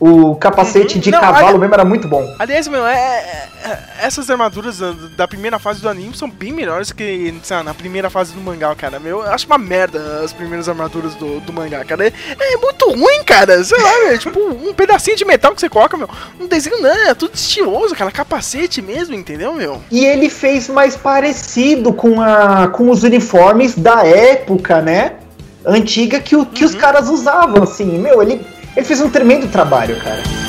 O 0.00 0.34
capacete 0.34 0.96
uhum. 0.96 1.00
de 1.00 1.10
Não, 1.10 1.20
cavalo 1.20 1.48
ali... 1.48 1.58
mesmo 1.58 1.74
era 1.74 1.84
muito 1.84 2.08
bom. 2.08 2.34
Aliás, 2.38 2.66
meu, 2.66 2.84
é, 2.84 2.94
é, 2.94 3.48
é, 3.64 3.78
essas 4.02 4.28
armaduras 4.28 4.78
da, 5.16 5.26
primeira 5.28 5.58
fase 5.58 5.80
do 5.80 5.88
anime 5.88 6.16
são 6.16 6.28
bem 6.28 6.52
melhores 6.52 6.92
que 6.92 7.32
lá, 7.48 7.62
na 7.62 7.72
primeira 7.72 8.10
fase 8.10 8.32
do 8.32 8.40
mangá, 8.40 8.74
cara. 8.74 8.98
Meu, 8.98 9.20
eu 9.22 9.32
acho 9.32 9.46
uma 9.46 9.56
merda 9.56 10.20
as 10.24 10.32
primeiras 10.32 10.68
armaduras 10.68 11.14
do, 11.14 11.40
do 11.40 11.52
mangá, 11.52 11.84
cara. 11.84 12.08
É, 12.08 12.12
é 12.38 12.56
muito 12.56 12.90
ruim, 12.90 13.24
cara. 13.24 13.62
Sei 13.62 13.78
lá, 13.78 14.04
meu, 14.04 14.18
tipo, 14.18 14.40
um 14.40 14.74
pedacinho 14.74 15.16
de 15.16 15.24
metal 15.24 15.54
que 15.54 15.60
você 15.60 15.68
coloca, 15.68 15.96
meu. 15.96 16.08
Um 16.40 16.46
desenho, 16.46 16.82
não, 16.82 17.08
é 17.08 17.14
tudo 17.14 17.34
estiloso, 17.34 17.94
cara. 17.94 18.10
Capacete 18.10 18.82
mesmo, 18.82 19.14
entendeu, 19.14 19.54
meu? 19.54 19.80
E 19.90 20.04
ele 20.04 20.28
fez 20.28 20.68
mais 20.68 20.96
parecido 20.96 21.92
com, 21.92 22.20
a, 22.20 22.68
com 22.68 22.90
os 22.90 23.04
uniformes 23.04 23.74
da 23.76 24.04
época, 24.04 24.82
né? 24.82 25.14
Antiga 25.64 26.20
que, 26.20 26.36
o, 26.36 26.44
que 26.44 26.64
uhum. 26.64 26.70
os 26.70 26.74
caras 26.74 27.08
usavam, 27.08 27.62
assim. 27.62 27.98
Meu, 27.98 28.20
ele 28.20 28.44
ele 28.76 28.86
fez 28.86 29.00
um 29.00 29.10
tremendo 29.10 29.48
trabalho, 29.48 29.96
cara. 29.96 30.43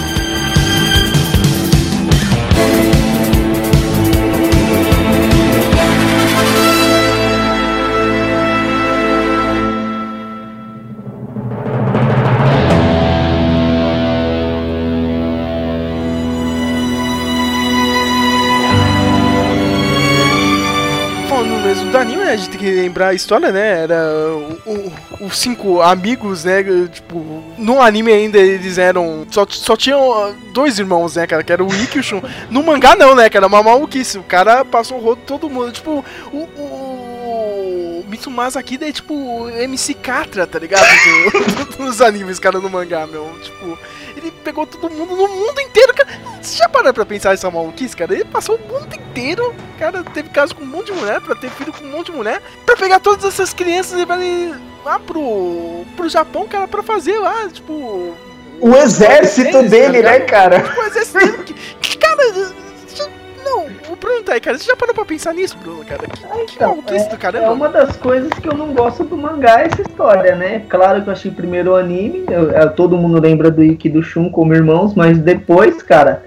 Lembrar 22.95 23.09
a 23.09 23.13
história, 23.13 23.51
né? 23.51 23.83
Era 23.83 24.05
os 25.19 25.37
cinco 25.37 25.81
amigos, 25.81 26.45
né? 26.45 26.63
Tipo, 26.91 27.43
no 27.57 27.81
anime 27.81 28.11
ainda 28.11 28.37
eles 28.37 28.77
eram. 28.77 29.27
Só, 29.29 29.45
só 29.49 29.75
tinham 29.75 30.33
dois 30.53 30.79
irmãos, 30.79 31.17
né, 31.17 31.27
cara? 31.27 31.43
Que 31.43 31.51
era 31.51 31.63
o 31.63 31.67
Ikki 31.67 31.97
e 31.97 31.99
o 31.99 32.03
Shun. 32.03 32.21
No 32.49 32.63
mangá 32.63 32.95
não, 32.95 33.13
né? 33.13 33.29
Que 33.29 33.35
era 33.35 33.47
uma 33.47 33.61
maluquice. 33.61 34.17
O 34.17 34.23
cara 34.23 34.63
passou 34.63 34.97
o 34.97 35.01
rodo 35.01 35.21
todo 35.27 35.49
mundo. 35.49 35.73
Tipo, 35.73 36.05
o, 36.31 36.37
o 36.37 38.05
Mitsumasa 38.07 38.59
aqui 38.59 38.79
é 38.81 38.91
tipo 38.91 39.49
MC 39.49 39.93
Catra, 39.95 40.47
tá 40.47 40.57
ligado? 40.57 40.85
Nos 41.77 41.99
animes, 42.01 42.39
cara, 42.39 42.59
no 42.59 42.69
mangá, 42.69 43.05
meu. 43.05 43.29
Tipo, 43.41 43.77
ele 44.27 44.35
pegou 44.43 44.65
todo 44.65 44.89
mundo 44.89 45.15
no 45.15 45.27
mundo 45.27 45.59
inteiro, 45.61 45.93
cara. 45.93 46.09
Você 46.41 46.57
já 46.57 46.69
parou 46.69 46.93
pra 46.93 47.05
pensar 47.05 47.33
essa 47.33 47.49
maluquice, 47.49 47.95
cara? 47.95 48.13
Ele 48.13 48.25
passou 48.25 48.55
o 48.55 48.67
mundo 48.67 48.93
inteiro, 48.93 49.53
cara, 49.79 50.03
teve 50.03 50.29
caso 50.29 50.55
com 50.55 50.63
um 50.63 50.67
monte 50.67 50.91
de 50.91 50.99
mulher, 50.99 51.21
pra 51.21 51.35
ter 51.35 51.49
filho 51.49 51.73
com 51.73 51.83
um 51.83 51.91
monte 51.91 52.11
de 52.11 52.17
mulher, 52.17 52.41
pra 52.65 52.75
pegar 52.75 52.99
todas 52.99 53.25
essas 53.25 53.53
crianças 53.53 53.93
e 53.93 53.95
levar 53.97 54.19
lá 54.83 54.99
pro, 54.99 55.85
pro 55.95 56.09
Japão, 56.09 56.47
cara, 56.47 56.67
pra 56.67 56.83
fazer 56.83 57.17
lá, 57.19 57.47
tipo. 57.49 58.15
O 58.61 58.75
exército 58.77 59.63
dele, 59.63 60.01
né, 60.01 60.21
cara? 60.21 60.63
O 60.77 60.83
exército 60.83 61.19
dele. 61.19 61.55
Que, 61.81 61.97
cara, 61.97 62.55
não, 63.45 63.93
o 63.93 63.95
Bruno 63.95 64.23
tá 64.23 64.33
aí, 64.33 64.41
cara. 64.41 64.57
Você 64.57 64.65
já 64.65 64.75
parou 64.75 64.95
pra 64.95 65.05
pensar 65.05 65.33
nisso, 65.33 65.55
Bruno, 65.61 65.85
cara? 65.85 66.01
Que, 66.07 66.25
ah, 66.25 66.43
então, 66.43 66.81
que 66.81 66.95
é, 66.95 67.07
do 67.07 67.17
caramba. 67.17 67.45
É 67.45 67.49
uma 67.49 67.69
das 67.69 67.95
coisas 67.95 68.31
que 68.33 68.49
eu 68.49 68.53
não 68.53 68.73
gosto 68.73 69.03
do 69.03 69.15
mangá, 69.15 69.61
essa 69.61 69.81
história, 69.81 70.35
né? 70.35 70.63
Claro 70.67 71.03
que 71.03 71.09
eu 71.09 71.13
achei 71.13 71.29
primeiro 71.29 71.71
o 71.71 71.75
anime, 71.75 72.25
eu, 72.27 72.51
eu, 72.51 72.71
todo 72.71 72.97
mundo 72.97 73.21
lembra 73.21 73.51
do 73.51 73.63
Ikki 73.63 73.87
e 73.87 73.91
do 73.91 74.01
Shun 74.01 74.29
como 74.31 74.53
irmãos, 74.53 74.95
mas 74.95 75.19
depois, 75.19 75.83
cara, 75.83 76.23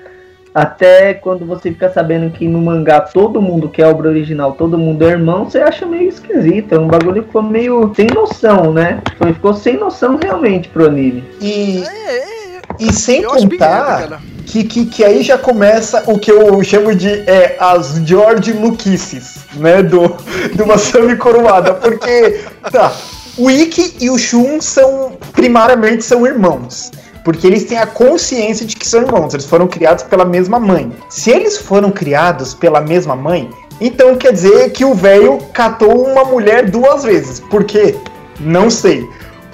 até 0.55 1.13
quando 1.15 1.45
você 1.45 1.73
fica 1.73 1.91
sabendo 1.91 2.31
que 2.31 2.47
no 2.47 2.61
mangá 2.61 3.01
todo 3.01 3.43
mundo 3.43 3.69
que 3.69 3.83
é 3.83 3.87
obra 3.87 4.09
original, 4.09 4.53
todo 4.53 4.79
mundo 4.79 5.05
é 5.05 5.11
irmão, 5.11 5.45
você 5.45 5.59
acha 5.59 5.85
meio 5.85 6.09
esquisito. 6.09 6.75
É 6.75 6.79
um 6.79 6.89
bagulho 6.89 7.23
que 7.23 7.29
ficou 7.29 7.43
meio 7.43 7.93
sem 7.95 8.07
noção, 8.07 8.73
né? 8.73 9.03
Foi, 9.17 9.33
ficou 9.33 9.55
sem 9.55 9.77
noção 9.77 10.19
realmente 10.23 10.69
pro 10.69 10.87
anime. 10.87 11.25
E, 11.41 11.85
é, 11.85 12.11
é, 12.11 12.57
é. 12.57 12.61
e 12.79 12.93
sem 12.93 13.23
contar 13.23 14.21
que, 14.49 14.65
que, 14.65 14.87
que 14.87 15.05
aí 15.05 15.23
já 15.23 15.37
começa 15.37 16.03
o 16.07 16.19
que 16.19 16.33
eu 16.33 16.63
chamo 16.65 16.95
de 16.95 17.09
é, 17.09 17.57
as 17.61 18.01
George 18.05 18.53
Luquices, 18.55 19.37
né? 19.55 19.83
Do, 19.83 20.17
do 20.57 20.67
Masami 20.67 21.17
Coroada. 21.17 21.75
Porque, 21.75 22.41
tá, 22.73 22.91
o 23.37 23.51
Ikki 23.51 23.97
e 24.01 24.11
o 24.11 24.19
Shun 24.19 24.61
são, 24.61 25.13
primariamente, 25.33 26.03
são 26.03 26.27
irmãos. 26.27 26.91
Porque 27.23 27.47
eles 27.47 27.65
têm 27.65 27.77
a 27.77 27.87
consciência 27.87 28.65
de 28.65 28.75
que 28.75 28.89
são 28.89 29.03
irmãos, 29.03 29.35
eles 29.35 29.45
foram 29.45 29.67
criados 29.67 30.03
pela 30.05 30.25
mesma 30.25 30.59
mãe. 30.59 30.91
Se 31.11 31.31
eles 31.31 31.59
foram 31.59 31.91
criados 31.91 32.55
pela 32.55 32.81
mesma 32.81 33.15
mãe, 33.15 33.51
então 33.79 34.17
quer 34.17 34.33
dizer 34.33 34.71
que 34.71 34.83
o 34.83 34.95
velho 34.95 35.39
catou 35.53 36.07
uma 36.11 36.25
mulher 36.25 36.71
duas 36.71 37.05
vezes. 37.05 37.39
Por 37.39 37.65
quê? 37.65 37.95
Não 38.41 38.71
sei. 38.71 39.07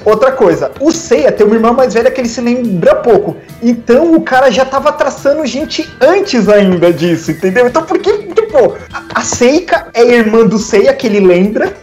Outra 0.04 0.32
coisa, 0.32 0.70
o 0.80 0.92
Seiya 0.92 1.32
tem 1.32 1.46
uma 1.46 1.56
irmã 1.56 1.72
mais 1.72 1.94
velha 1.94 2.10
que 2.10 2.20
ele 2.20 2.28
se 2.28 2.40
lembra 2.40 2.94
pouco. 2.96 3.36
Então 3.62 4.14
o 4.14 4.20
cara 4.20 4.50
já 4.50 4.64
tava 4.64 4.92
traçando 4.92 5.46
gente 5.46 5.88
antes 6.00 6.48
ainda 6.48 6.92
disso, 6.92 7.30
entendeu? 7.30 7.66
Então 7.66 7.82
por 7.82 7.98
que, 7.98 8.12
tipo, 8.12 8.76
a 9.14 9.22
Seika 9.22 9.88
é 9.94 10.04
irmã 10.04 10.44
do 10.46 10.58
Seiya 10.58 10.92
que 10.92 11.06
ele 11.06 11.20
lembra, 11.20 11.74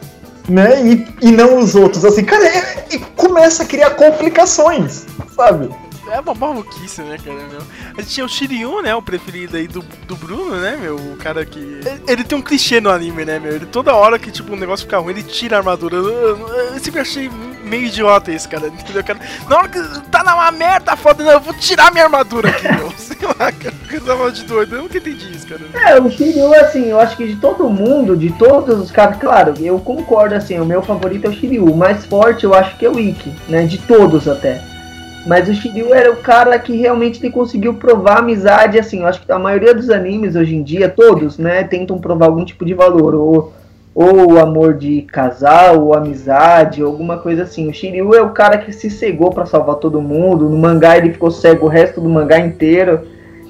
né? 0.47 0.81
E, 0.85 1.07
e 1.21 1.31
não 1.31 1.57
os 1.57 1.73
outros. 1.73 2.05
Assim, 2.05 2.23
cara, 2.23 2.45
é, 2.45 2.85
é, 2.91 2.99
começa 3.15 3.63
a 3.63 3.65
criar 3.65 3.91
complicações, 3.91 5.05
sabe? 5.35 5.69
é 6.11 6.19
uma 6.19 6.33
maluquice, 6.33 7.01
né, 7.01 7.17
cara, 7.23 7.37
meu? 7.47 7.61
A 7.97 8.01
gente 8.01 8.13
tinha 8.13 8.25
o 8.25 8.29
Shiryu, 8.29 8.81
né, 8.81 8.93
o 8.93 9.01
preferido 9.01 9.55
aí 9.55 9.65
do, 9.65 9.81
do 10.05 10.15
Bruno, 10.15 10.57
né, 10.57 10.75
meu? 10.75 10.97
O 10.97 11.15
cara 11.15 11.45
que... 11.45 11.79
Ele, 12.05 12.23
tem 12.23 12.37
um 12.37 12.41
clichê 12.41 12.81
no 12.81 12.89
anime, 12.89 13.23
né, 13.23 13.39
meu? 13.39 13.53
Ele 13.53 13.65
toda 13.65 13.95
hora 13.95 14.19
que, 14.19 14.29
tipo, 14.29 14.53
um 14.53 14.57
negócio 14.57 14.85
fica 14.85 14.97
ruim, 14.99 15.13
ele 15.13 15.23
tira 15.23 15.55
a 15.55 15.59
armadura. 15.59 15.95
Eu, 15.95 16.09
eu, 16.09 16.47
eu 16.73 16.79
sempre 16.79 16.99
achei 16.99 17.29
meio 17.71 17.85
idiota 17.85 18.31
esse, 18.31 18.47
cara, 18.47 18.67
entendeu? 18.67 19.01
Cara, 19.01 19.19
na 19.49 19.57
hora 19.57 19.69
que 19.69 19.79
tá 20.09 20.23
na 20.23 20.51
merda 20.51 20.97
foda, 20.97 21.23
não, 21.23 21.31
eu 21.31 21.39
vou 21.39 21.53
tirar 21.53 21.89
minha 21.91 22.03
armadura 22.03 22.49
aqui, 22.49 22.67
meu. 22.67 22.91
Sei 22.99 23.17
lá, 23.25 23.49
cara, 23.51 23.73
eu 23.89 24.01
tava 24.01 24.31
de 24.31 24.43
doido, 24.43 24.75
eu 24.75 24.81
nunca 24.83 24.97
entendi 24.97 25.31
isso, 25.31 25.47
cara. 25.47 25.61
É, 25.73 25.99
o 25.99 26.11
Shiryu, 26.11 26.53
assim, 26.55 26.89
eu 26.89 26.99
acho 26.99 27.15
que 27.15 27.25
de 27.25 27.37
todo 27.37 27.69
mundo, 27.69 28.17
de 28.17 28.29
todos 28.31 28.77
os 28.77 28.91
caras, 28.91 29.17
claro, 29.17 29.53
eu 29.59 29.79
concordo, 29.79 30.35
assim, 30.35 30.59
o 30.59 30.65
meu 30.65 30.81
favorito 30.81 31.25
é 31.25 31.29
o 31.29 31.33
Shiryu. 31.33 31.65
O 31.65 31.77
mais 31.77 32.05
forte 32.05 32.43
eu 32.43 32.53
acho 32.53 32.75
que 32.77 32.85
é 32.85 32.89
o 32.89 32.99
Ikki, 32.99 33.33
né, 33.47 33.65
de 33.65 33.77
todos 33.77 34.27
até. 34.27 34.61
Mas 35.25 35.47
o 35.47 35.53
Shiryu 35.53 35.93
era 35.93 36.11
o 36.11 36.17
cara 36.17 36.59
que 36.59 36.75
realmente 36.75 37.21
ele 37.21 37.31
conseguiu 37.31 37.75
provar 37.75 38.19
amizade, 38.19 38.77
assim, 38.77 39.01
eu 39.01 39.07
acho 39.07 39.21
que 39.21 39.31
a 39.31 39.39
maioria 39.39 39.73
dos 39.73 39.89
animes 39.89 40.35
hoje 40.35 40.55
em 40.55 40.63
dia, 40.63 40.89
todos, 40.89 41.37
né, 41.37 41.63
tentam 41.63 41.99
provar 41.99 42.25
algum 42.25 42.43
tipo 42.43 42.65
de 42.65 42.73
valor, 42.73 43.15
ou, 43.15 43.53
ou 43.93 44.39
amor 44.39 44.73
de 44.73 45.01
casal, 45.03 45.83
ou 45.83 45.93
amizade, 45.93 46.81
ou 46.81 46.89
alguma 46.89 47.17
coisa 47.17 47.43
assim. 47.43 47.69
O 47.69 47.73
Shiryu 47.73 48.13
é 48.13 48.21
o 48.21 48.31
cara 48.31 48.57
que 48.57 48.71
se 48.71 48.89
cegou 48.89 49.31
para 49.31 49.45
salvar 49.45 49.75
todo 49.75 50.01
mundo, 50.01 50.49
no 50.49 50.57
mangá 50.57 50.97
ele 50.97 51.11
ficou 51.11 51.29
cego 51.29 51.65
o 51.65 51.69
resto 51.69 51.99
do 51.99 52.09
mangá 52.09 52.39
inteiro. 52.39 53.01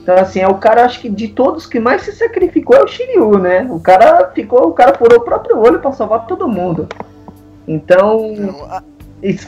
Então, 0.02 0.16
assim, 0.16 0.40
é 0.40 0.48
o 0.48 0.56
cara, 0.56 0.84
acho 0.84 1.00
que 1.00 1.10
de 1.10 1.28
todos 1.28 1.68
que 1.68 1.80
mais 1.80 2.02
se 2.02 2.12
sacrificou 2.12 2.76
é 2.76 2.84
o 2.84 2.88
Shiryu, 2.88 3.38
né? 3.38 3.68
O 3.70 3.80
cara 3.80 4.32
ficou, 4.34 4.70
o 4.70 4.74
cara 4.74 4.96
furou 4.98 5.20
o 5.20 5.24
próprio 5.24 5.60
olho 5.60 5.80
para 5.80 5.92
salvar 5.92 6.26
todo 6.26 6.50
mundo. 6.50 6.88
Então, 7.68 8.34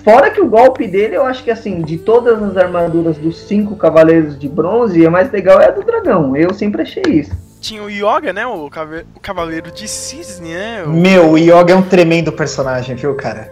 fora 0.03 0.29
que 0.29 0.39
o 0.39 0.47
golpe 0.47 0.87
dele, 0.87 1.17
eu 1.17 1.25
acho 1.25 1.43
que 1.43 1.49
assim, 1.49 1.81
de 1.81 1.97
todas 1.97 2.41
as 2.43 2.55
armaduras 2.55 3.17
dos 3.17 3.39
cinco 3.47 3.75
cavaleiros 3.75 4.37
de 4.37 4.47
bronze, 4.47 5.03
a 5.03 5.09
mais 5.09 5.31
legal 5.31 5.59
é 5.59 5.69
a 5.69 5.71
do 5.71 5.83
dragão. 5.83 6.35
Eu 6.35 6.53
sempre 6.53 6.83
achei 6.83 7.03
isso. 7.07 7.35
Tinha 7.63 7.81
o 7.81 7.89
Yoga, 7.89 8.33
né? 8.33 8.45
O, 8.45 8.69
cave- 8.69 9.05
o 9.15 9.19
cavaleiro 9.21 9.71
de 9.71 9.87
cisne, 9.87 10.53
né? 10.53 10.83
O, 10.85 10.89
Meu, 10.89 11.31
o 11.31 11.37
Yoga 11.37 11.71
é 11.71 11.75
um 11.75 11.81
tremendo 11.81 12.29
personagem, 12.31 12.93
viu, 12.93 13.15
cara? 13.15 13.49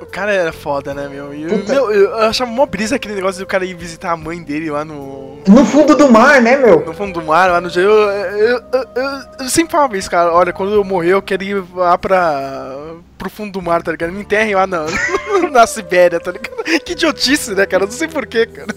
o 0.00 0.06
cara 0.12 0.32
era 0.32 0.52
foda, 0.52 0.92
né, 0.94 1.08
meu? 1.08 1.32
E 1.34 1.46
Puta. 1.46 1.72
meu, 1.72 1.90
eu 1.90 2.14
achava 2.20 2.48
mó 2.50 2.64
brisa 2.66 2.96
aquele 2.96 3.14
negócio 3.14 3.40
do 3.40 3.46
cara 3.46 3.64
ir 3.64 3.74
visitar 3.74 4.12
a 4.12 4.16
mãe 4.16 4.42
dele 4.42 4.70
lá 4.70 4.84
no. 4.84 5.38
No 5.48 5.64
fundo 5.64 5.96
do 5.96 6.08
mar, 6.08 6.40
né, 6.40 6.56
meu? 6.56 6.84
No 6.86 6.92
fundo 6.94 7.18
do 7.18 7.26
mar, 7.26 7.50
lá 7.50 7.60
no 7.60 7.68
gelo. 7.68 7.90
Eu, 7.92 8.58
eu, 8.72 8.84
eu- 8.94 9.20
eu 9.40 9.48
sempre 9.48 9.72
falava 9.72 9.96
isso, 9.96 10.08
cara. 10.10 10.30
Olha, 10.32 10.52
quando 10.52 10.72
eu 10.74 10.84
morrer, 10.84 11.14
eu 11.14 11.22
quero 11.22 11.42
ir 11.42 11.64
lá 11.74 11.96
pra. 11.98 12.76
Pro 13.22 13.30
fundo 13.30 13.52
do 13.52 13.62
mar, 13.62 13.82
tá 13.82 13.92
ligado? 13.92 14.12
Me 14.12 14.22
enterrem 14.22 14.54
lá 14.54 14.66
na, 14.66 14.86
na 15.52 15.66
Sibéria, 15.66 16.18
tá 16.18 16.32
ligado? 16.32 16.64
Que 16.84 16.92
idiotice, 16.92 17.54
né, 17.54 17.64
cara? 17.66 17.84
Não 17.84 17.92
sei 17.92 18.08
porquê, 18.08 18.46
cara. 18.46 18.74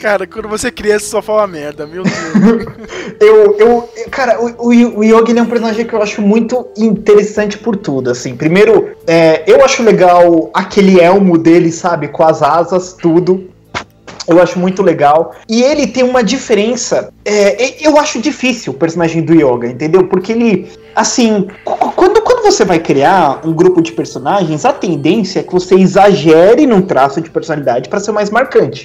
Cara, 0.00 0.26
quando 0.26 0.48
você 0.48 0.68
é 0.68 0.70
criança, 0.70 1.06
só 1.06 1.20
fala 1.20 1.46
merda, 1.46 1.86
meu 1.86 2.02
Deus. 2.02 2.14
Eu, 3.20 3.56
eu, 3.58 3.88
cara, 4.10 4.42
o, 4.42 4.66
o, 4.66 4.98
o 4.98 5.04
Yogi 5.04 5.38
é 5.38 5.42
um 5.42 5.46
personagem 5.46 5.86
que 5.86 5.94
eu 5.94 6.02
acho 6.02 6.20
muito 6.20 6.66
interessante 6.76 7.56
por 7.56 7.76
tudo, 7.76 8.10
assim. 8.10 8.34
Primeiro, 8.34 8.96
é, 9.06 9.44
eu 9.46 9.64
acho 9.64 9.82
legal 9.82 10.50
aquele 10.52 11.00
elmo 11.00 11.38
dele, 11.38 11.70
sabe, 11.70 12.08
com 12.08 12.24
as 12.24 12.42
asas, 12.42 12.94
tudo. 12.94 13.50
Eu 14.26 14.40
acho 14.40 14.58
muito 14.58 14.82
legal. 14.82 15.34
E 15.48 15.62
ele 15.62 15.86
tem 15.86 16.02
uma 16.02 16.22
diferença. 16.24 17.12
é, 17.24 17.86
eu 17.86 17.98
acho 17.98 18.20
difícil 18.20 18.72
o 18.72 18.76
personagem 18.76 19.22
do 19.22 19.34
Yoga, 19.34 19.68
entendeu? 19.68 20.06
Porque 20.06 20.32
ele. 20.32 20.68
Assim, 20.96 21.48
qu- 21.64 21.92
quando, 21.92 22.22
quando 22.22 22.42
você 22.42 22.64
vai 22.64 22.78
criar 22.78 23.40
um 23.44 23.52
grupo 23.52 23.82
de 23.82 23.92
personagens, 23.92 24.64
a 24.64 24.72
tendência 24.72 25.40
é 25.40 25.42
que 25.42 25.52
você 25.52 25.74
exagere 25.74 26.66
num 26.66 26.80
traço 26.82 27.20
de 27.20 27.28
personalidade 27.28 27.88
para 27.88 28.00
ser 28.00 28.12
mais 28.12 28.30
marcante. 28.30 28.84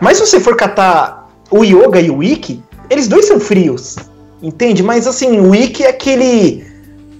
Mas 0.00 0.16
se 0.18 0.26
você 0.26 0.40
for 0.40 0.56
catar 0.56 1.28
o 1.50 1.62
Yoga 1.64 2.00
e 2.00 2.10
o 2.10 2.22
Ikki, 2.22 2.62
eles 2.90 3.06
dois 3.06 3.26
são 3.26 3.38
frios. 3.38 3.96
Entende? 4.42 4.82
Mas 4.82 5.06
assim, 5.06 5.38
o 5.38 5.54
Ikki 5.54 5.84
é 5.84 5.90
aquele. 5.90 6.66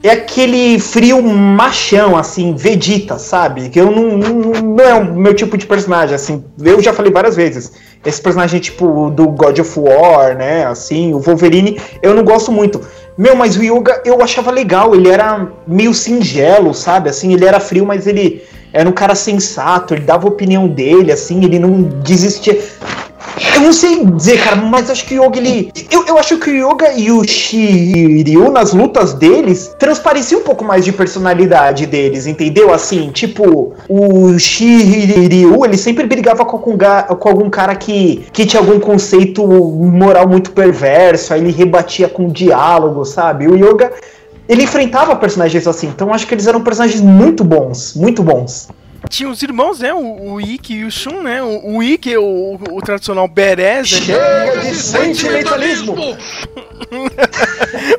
É 0.03 0.11
aquele 0.11 0.81
frio 0.81 1.23
machão, 1.23 2.17
assim, 2.17 2.57
Vegeta, 2.57 3.19
sabe? 3.19 3.69
Que 3.69 3.81
eu 3.81 3.91
não, 3.91 4.19
não, 4.19 4.63
não 4.63 4.85
é 4.85 4.95
o 4.95 5.15
meu 5.15 5.33
tipo 5.33 5.57
de 5.57 5.65
personagem, 5.65 6.15
assim. 6.15 6.45
Eu 6.61 6.83
já 6.83 6.93
falei 6.93 7.13
várias 7.13 7.37
vezes. 7.37 7.73
Esse 8.05 8.21
personagem, 8.21 8.59
tipo, 8.59 9.11
do 9.11 9.29
God 9.29 9.61
of 9.61 9.79
War, 9.79 10.37
né? 10.37 10.67
Assim, 10.67 11.15
o 11.15 11.21
Wolverine, 11.21 11.81
eu 12.03 12.15
não 12.15 12.25
gosto 12.25 12.51
muito. 12.51 12.81
Meu, 13.17 13.37
mas 13.37 13.57
o 13.57 13.63
Yoga 13.63 14.03
eu 14.05 14.21
achava 14.21 14.51
legal. 14.51 14.93
Ele 14.93 15.09
era 15.09 15.49
meio 15.69 15.95
singelo, 15.95 16.75
sabe? 16.75 17.09
Assim, 17.09 17.33
ele 17.33 17.45
era 17.45 17.61
frio, 17.61 17.87
mas 17.87 18.07
ele 18.07 18.43
era 18.73 18.89
um 18.89 18.93
cara 18.93 19.15
sensato. 19.15 19.95
Ele 19.95 20.05
dava 20.05 20.27
a 20.27 20.31
opinião 20.31 20.69
dele, 20.69 21.13
assim, 21.13 21.45
ele 21.45 21.59
não 21.59 21.83
desistia. 21.83 22.59
Eu 23.55 23.63
não 23.63 23.73
sei 23.73 24.05
dizer, 24.05 24.43
cara, 24.43 24.57
mas 24.57 24.91
acho 24.91 25.07
que 25.07 25.19
o 25.19 25.25
Yoga, 25.25 25.39
ele. 25.39 25.73
Eu, 25.91 26.05
eu 26.07 26.19
acho 26.19 26.39
que 26.39 26.51
o 26.51 26.55
Yoga 26.55 26.93
e 26.93 27.11
o 27.11 27.25
Shiryu, 27.25 28.51
nas 28.51 28.73
lutas 28.73 29.15
deles, 29.15 29.75
transpareciam 29.79 30.41
um 30.41 30.45
pouco 30.45 30.65
mais 30.65 30.85
de 30.85 30.93
personalidade 30.93 31.87
deles, 31.87 32.27
entendeu? 32.27 32.73
Assim, 32.73 33.11
tipo, 33.11 33.75
o 33.89 34.39
Shiryu, 34.39 35.65
ele 35.65 35.79
sempre 35.79 36.07
brigava 36.07 36.45
com 36.45 36.57
algum, 36.57 36.77
com 37.17 37.29
algum 37.29 37.49
cara 37.49 37.75
que, 37.75 38.25
que 38.33 38.45
tinha 38.45 38.61
algum 38.61 38.79
conceito 38.79 39.47
moral 39.47 40.29
muito 40.29 40.51
perverso, 40.51 41.33
aí 41.33 41.41
ele 41.41 41.53
rebatia 41.53 42.09
com 42.09 42.29
diálogo, 42.29 43.05
sabe? 43.05 43.47
O 43.47 43.57
Yoga. 43.57 43.93
Ele 44.49 44.65
enfrentava 44.65 45.15
personagens 45.17 45.67
assim, 45.67 45.89
então 45.89 46.13
acho 46.13 46.27
que 46.27 46.35
eles 46.35 46.47
eram 46.47 46.63
personagens 46.63 47.01
muito 47.01 47.45
bons, 47.45 47.95
muito 47.95 48.23
bons. 48.23 48.69
Tinha 49.09 49.29
os 49.29 49.43
irmãos, 49.43 49.81
né? 49.81 49.93
O, 49.93 50.33
o 50.35 50.41
Ikki 50.41 50.75
e 50.75 50.85
o 50.85 50.91
Shun, 50.91 51.23
né? 51.23 51.43
O, 51.43 51.77
o 51.77 51.83
Ikki, 51.83 52.17
o, 52.17 52.59
o 52.71 52.81
tradicional 52.81 53.29
Berez, 53.29 53.91
né? 54.07 54.15
Chega 54.15 54.59
de 54.61 54.75
sentimentalismo! 54.75 55.95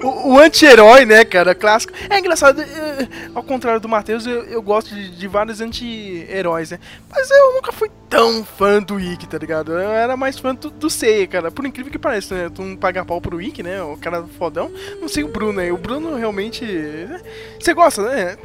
O, 0.03 0.33
o 0.33 0.39
anti-herói, 0.39 1.05
né, 1.05 1.23
cara? 1.25 1.55
Clássico. 1.55 1.93
É 2.09 2.19
engraçado, 2.19 2.61
eh, 2.61 3.07
ao 3.33 3.41
contrário 3.41 3.79
do 3.79 3.89
Matheus, 3.89 4.25
eu, 4.27 4.43
eu 4.43 4.61
gosto 4.61 4.93
de, 4.93 5.09
de 5.11 5.27
vários 5.27 5.61
anti-heróis, 5.61 6.71
né? 6.71 6.79
Mas 7.09 7.29
eu 7.31 7.53
nunca 7.55 7.71
fui 7.71 7.89
tão 8.09 8.43
fã 8.45 8.81
do 8.81 8.99
Ikki, 8.99 9.27
tá 9.27 9.37
ligado? 9.37 9.71
Eu 9.71 9.79
era 9.91 10.15
mais 10.15 10.37
fã 10.37 10.53
do, 10.53 10.69
do 10.69 10.89
Seiya, 10.89 11.25
cara. 11.27 11.49
Por 11.51 11.65
incrível 11.65 11.91
que 11.91 11.97
pareça, 11.97 12.35
né? 12.35 12.51
Tu 12.53 12.61
não 12.61 12.75
paga 12.75 13.03
pau 13.05 13.19
pro 13.21 13.41
Ikki, 13.41 13.63
né? 13.63 13.81
O 13.81 13.97
cara 13.97 14.23
fodão. 14.37 14.71
Não 15.01 15.07
sei 15.07 15.23
o 15.23 15.27
Bruno 15.29 15.59
aí. 15.59 15.71
O 15.71 15.77
Bruno 15.77 16.15
realmente. 16.15 16.63
né? 16.63 17.21
Você 17.59 17.73
gosta, 17.73 18.03
né? 18.03 18.37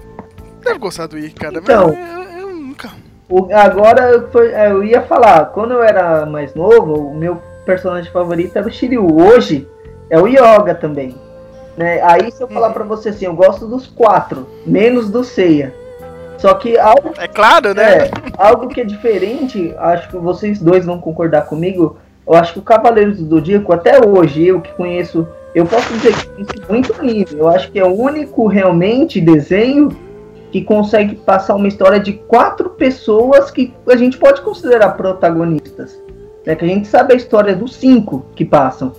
Deve 0.64 0.78
gostar 0.78 1.06
do 1.06 1.18
Ikki, 1.18 1.34
cara. 1.40 1.60
mas 1.60 1.64
Então. 1.64 1.88
eu, 1.92 1.94
eu. 1.94 2.18
O- 2.22 2.27
agora 3.52 4.10
eu, 4.10 4.42
é, 4.42 4.86
ia 4.86 5.02
falar, 5.02 5.46
quando 5.46 5.72
eu 5.74 5.82
era 5.82 6.24
mais 6.24 6.54
novo, 6.54 6.94
o 6.94 7.14
meu 7.14 7.40
personagem 7.64 8.10
favorito 8.10 8.56
era 8.56 8.66
o 8.66 8.70
Shiryu. 8.70 9.06
Hoje 9.20 9.68
é 10.08 10.18
o 10.18 10.26
Yoga 10.26 10.74
também. 10.74 11.14
Né? 11.76 12.00
Aí 12.02 12.32
se 12.32 12.42
eu 12.42 12.48
falar 12.48 12.70
pra 12.70 12.84
você 12.84 13.10
assim, 13.10 13.26
eu 13.26 13.34
gosto 13.34 13.66
dos 13.66 13.86
quatro, 13.86 14.48
menos 14.66 15.10
do 15.10 15.22
Seiya. 15.22 15.72
Só 16.38 16.54
que 16.54 16.78
algo, 16.78 17.12
É 17.18 17.28
claro, 17.28 17.74
né? 17.74 17.98
é, 17.98 18.10
algo 18.36 18.68
que 18.68 18.80
é 18.80 18.84
diferente, 18.84 19.74
acho 19.78 20.08
que 20.08 20.16
vocês 20.16 20.60
dois 20.60 20.86
vão 20.86 21.00
concordar 21.00 21.46
comigo. 21.46 21.98
Eu 22.26 22.34
acho 22.34 22.52
que 22.52 22.58
o 22.58 22.62
Cavaleiros 22.62 23.18
do 23.18 23.28
Zodíaco, 23.28 23.72
até 23.72 24.04
hoje, 24.04 24.46
eu 24.46 24.60
que 24.60 24.72
conheço, 24.72 25.26
eu 25.54 25.66
posso 25.66 25.92
dizer 25.94 26.14
que 26.14 26.26
conheço 26.26 26.52
muito 26.68 26.94
anime. 26.98 27.26
Eu 27.32 27.48
acho 27.48 27.70
que 27.70 27.78
é 27.78 27.84
o 27.84 27.92
único 27.94 28.46
realmente 28.46 29.20
desenho 29.20 29.88
que 30.50 30.62
consegue 30.62 31.16
passar 31.16 31.54
uma 31.54 31.68
história 31.68 32.00
de 32.00 32.12
quatro 32.12 32.70
pessoas 32.70 33.50
que 33.50 33.74
a 33.86 33.96
gente 33.96 34.16
pode 34.16 34.40
considerar 34.42 34.90
protagonistas. 34.90 36.00
Né? 36.44 36.54
Que 36.54 36.64
a 36.64 36.68
gente 36.68 36.88
sabe 36.88 37.14
a 37.14 37.16
história 37.16 37.54
dos 37.54 37.74
cinco 37.74 38.24
que 38.34 38.44
passam. 38.44 38.92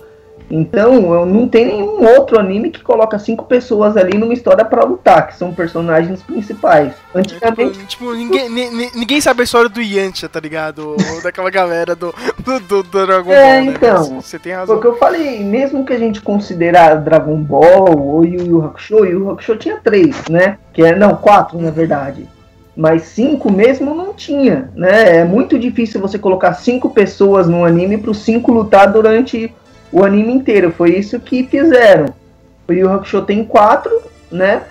Então, 0.50 1.14
eu 1.14 1.24
não 1.24 1.46
tem 1.46 1.66
nenhum 1.66 2.04
outro 2.16 2.38
anime 2.38 2.70
que 2.70 2.82
coloca 2.82 3.18
cinco 3.20 3.44
pessoas 3.44 3.96
ali 3.96 4.18
numa 4.18 4.34
história 4.34 4.64
pra 4.64 4.82
lutar, 4.84 5.28
que 5.28 5.36
são 5.36 5.52
personagens 5.54 6.22
principais. 6.22 6.92
Antigamente, 7.14 7.72
Tipo, 7.78 7.86
tipo, 7.86 8.12
ninguém, 8.14 8.48
ni- 8.50 8.70
ni- 8.70 8.90
ninguém 8.96 9.20
sabe 9.20 9.42
a 9.42 9.44
história 9.44 9.68
do 9.68 9.80
Yantia, 9.80 10.28
tá 10.28 10.40
ligado? 10.40 10.88
Ou 10.90 10.96
daquela 11.22 11.50
galera 11.50 11.94
do, 11.94 12.12
do, 12.44 12.58
do, 12.60 12.82
do 12.82 13.06
Dragon 13.06 13.30
É, 13.30 13.36
Ball, 13.60 13.64
né? 13.64 13.72
então. 13.76 14.10
Mas 14.14 14.24
Você 14.24 14.38
tem 14.40 14.52
razão. 14.52 14.76
o 14.76 14.80
que 14.80 14.86
eu 14.88 14.96
falei, 14.96 15.38
mesmo 15.44 15.84
que 15.84 15.92
a 15.92 15.98
gente 15.98 16.20
considerar 16.20 16.96
Dragon 16.96 17.36
Ball 17.36 17.96
ou 17.96 18.24
Yu 18.24 18.44
Yu 18.44 18.64
Hakusho, 18.64 19.04
Yu 19.04 19.20
Yu 19.20 19.30
Hakusho 19.30 19.56
tinha 19.56 19.76
três, 19.76 20.16
né? 20.28 20.58
Que 20.72 20.82
é, 20.82 20.96
não, 20.96 21.14
quatro 21.14 21.60
na 21.60 21.70
verdade. 21.70 22.26
Mas 22.76 23.02
cinco 23.02 23.52
mesmo 23.52 23.94
não 23.94 24.14
tinha, 24.14 24.70
né? 24.74 25.18
É 25.18 25.24
muito 25.24 25.58
difícil 25.58 26.00
você 26.00 26.18
colocar 26.18 26.54
cinco 26.54 26.90
pessoas 26.90 27.46
no 27.46 27.64
anime 27.64 27.98
para 27.98 28.10
os 28.10 28.18
cinco 28.18 28.52
lutar 28.52 28.90
durante 28.92 29.52
o 29.92 30.04
anime 30.04 30.32
inteiro. 30.32 30.72
Foi 30.72 30.96
isso 30.96 31.18
que 31.20 31.44
fizeram. 31.44 32.06
O 32.68 32.72
Yu 32.72 32.90
Hakusho 32.90 33.22
tem 33.22 33.44
quatro, 33.44 33.90
né? 34.30 34.62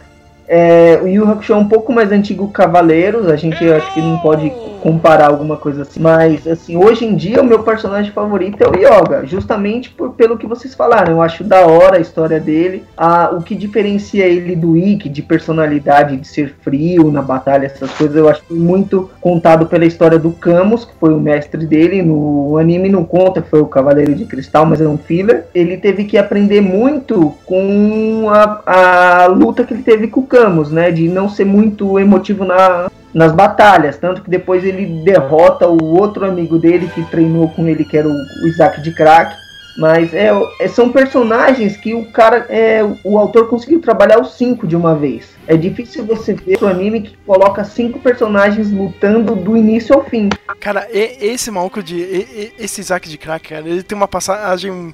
É, 0.49 0.99
o 1.03 1.07
Yu 1.07 1.29
Hakusho 1.29 1.53
é 1.53 1.55
um 1.55 1.67
pouco 1.67 1.93
mais 1.93 2.11
antigo 2.11 2.47
que 2.47 2.53
Cavaleiros, 2.53 3.27
a 3.27 3.35
gente 3.35 3.63
acho 3.63 3.93
que 3.93 4.01
não 4.01 4.17
pode 4.17 4.51
comparar 4.81 5.27
alguma 5.27 5.57
coisa 5.57 5.83
assim. 5.83 5.99
Mas, 5.99 6.47
assim, 6.47 6.75
hoje 6.75 7.05
em 7.05 7.15
dia 7.15 7.41
o 7.41 7.45
meu 7.45 7.59
personagem 7.59 8.11
favorito 8.11 8.61
é 8.61 8.67
o 8.67 8.75
Yoga, 8.75 9.25
justamente 9.25 9.89
por, 9.89 10.13
pelo 10.13 10.37
que 10.37 10.47
vocês 10.47 10.73
falaram. 10.73 11.13
Eu 11.13 11.21
acho 11.21 11.43
da 11.43 11.67
hora 11.67 11.97
a 11.97 12.01
história 12.01 12.39
dele, 12.39 12.83
a, 12.97 13.29
o 13.29 13.41
que 13.41 13.55
diferencia 13.55 14.25
ele 14.25 14.55
do 14.55 14.75
Ikki, 14.75 15.07
de 15.07 15.21
personalidade, 15.21 16.17
de 16.17 16.27
ser 16.27 16.55
frio 16.61 17.11
na 17.11 17.21
batalha, 17.21 17.67
essas 17.67 17.91
coisas, 17.91 18.15
eu 18.15 18.27
acho 18.27 18.41
muito 18.49 19.09
contado 19.21 19.67
pela 19.67 19.85
história 19.85 20.17
do 20.17 20.31
Camus, 20.31 20.85
que 20.85 20.93
foi 20.99 21.13
o 21.13 21.19
mestre 21.19 21.65
dele. 21.65 22.01
No 22.01 22.57
anime 22.57 22.89
não 22.89 23.03
conta, 23.03 23.41
foi 23.41 23.61
o 23.61 23.67
Cavaleiro 23.67 24.15
de 24.15 24.25
Cristal, 24.25 24.65
mas 24.65 24.81
é 24.81 24.87
um 24.87 24.97
filler. 24.97 25.45
Ele 25.53 25.77
teve 25.77 26.05
que 26.05 26.17
aprender 26.17 26.61
muito 26.61 27.33
com 27.45 28.27
a, 28.29 29.23
a 29.23 29.25
luta 29.27 29.63
que 29.63 29.73
ele 29.73 29.83
teve 29.83 30.07
com 30.07 30.21
o 30.21 30.27
Camus, 30.27 30.38
né? 30.71 30.91
De 30.91 31.07
não 31.07 31.27
ser 31.27 31.45
muito 31.45 31.99
emotivo 31.99 32.45
na, 32.45 32.89
nas 33.13 33.31
batalhas. 33.31 33.97
Tanto 33.97 34.21
que 34.21 34.29
depois 34.29 34.63
ele 34.63 35.03
derrota 35.03 35.67
o 35.67 35.97
outro 35.97 36.25
amigo 36.25 36.57
dele 36.57 36.89
que 36.93 37.03
treinou 37.05 37.49
com 37.49 37.67
ele, 37.67 37.83
que 37.83 37.97
era 37.97 38.07
o, 38.07 38.11
o 38.11 38.47
Isaac 38.47 38.81
de 38.81 38.91
Crack. 38.91 39.35
Mas 39.79 40.13
é, 40.13 40.29
é- 40.59 40.67
são 40.67 40.91
personagens 40.91 41.77
que 41.77 41.93
o 41.93 42.05
cara, 42.05 42.45
é, 42.49 42.81
o 43.03 43.17
autor 43.17 43.47
conseguiu 43.47 43.79
trabalhar 43.79 44.19
os 44.19 44.35
cinco 44.37 44.67
de 44.67 44.75
uma 44.75 44.93
vez. 44.93 45.29
É 45.47 45.55
difícil 45.55 46.05
você 46.05 46.33
ver 46.33 46.61
um 46.61 46.67
anime 46.67 47.01
que 47.01 47.17
coloca 47.25 47.63
cinco 47.63 47.97
personagens 47.99 48.69
lutando 48.71 49.33
do 49.35 49.55
início 49.57 49.95
ao 49.95 50.03
fim. 50.03 50.29
Cara, 50.59 50.87
esse 50.91 51.49
maluco 51.49 51.81
de. 51.81 52.51
Esse 52.59 52.81
Isaac 52.81 53.09
de 53.09 53.17
Crack, 53.17 53.49
cara, 53.49 53.67
ele 53.67 53.81
tem 53.81 53.95
uma 53.97 54.07
passagem 54.07 54.93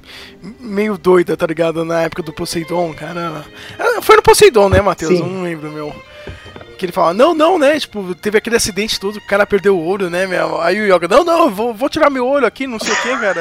meio 0.60 0.98
doida, 0.98 1.36
tá 1.36 1.46
ligado? 1.48 1.84
Na 1.84 2.04
época 2.04 2.22
do 2.22 2.32
Poseidon, 2.32 2.94
cara. 2.94 3.44
Ah, 3.78 4.02
Foi 4.02 4.16
no 4.16 4.22
Poseidon, 4.22 4.70
né, 4.70 4.80
Matheus? 4.82 5.18
Sim. 5.18 5.24
Eu 5.24 5.28
não 5.30 5.44
lembro, 5.44 5.72
meu. 5.72 5.94
Que 6.78 6.86
ele 6.86 6.92
fala, 6.92 7.14
não, 7.14 7.34
não, 7.34 7.58
né? 7.58 7.80
Tipo, 7.80 8.14
teve 8.16 8.38
aquele 8.38 8.56
acidente 8.58 9.00
todo, 9.00 9.16
o 9.18 9.28
cara 9.28 9.46
perdeu 9.46 9.78
o 9.78 9.88
olho, 9.88 10.10
né, 10.10 10.28
meu? 10.28 10.60
Aí 10.62 10.80
o 10.82 10.86
Yoga, 10.96 11.08
não, 11.08 11.24
não, 11.24 11.50
vou, 11.50 11.74
vou 11.74 11.88
tirar 11.90 12.10
meu 12.10 12.28
olho 12.28 12.46
aqui, 12.46 12.68
não 12.68 12.80
sei 12.80 12.92
o 12.94 12.98
que, 12.98 13.18
cara. 13.18 13.40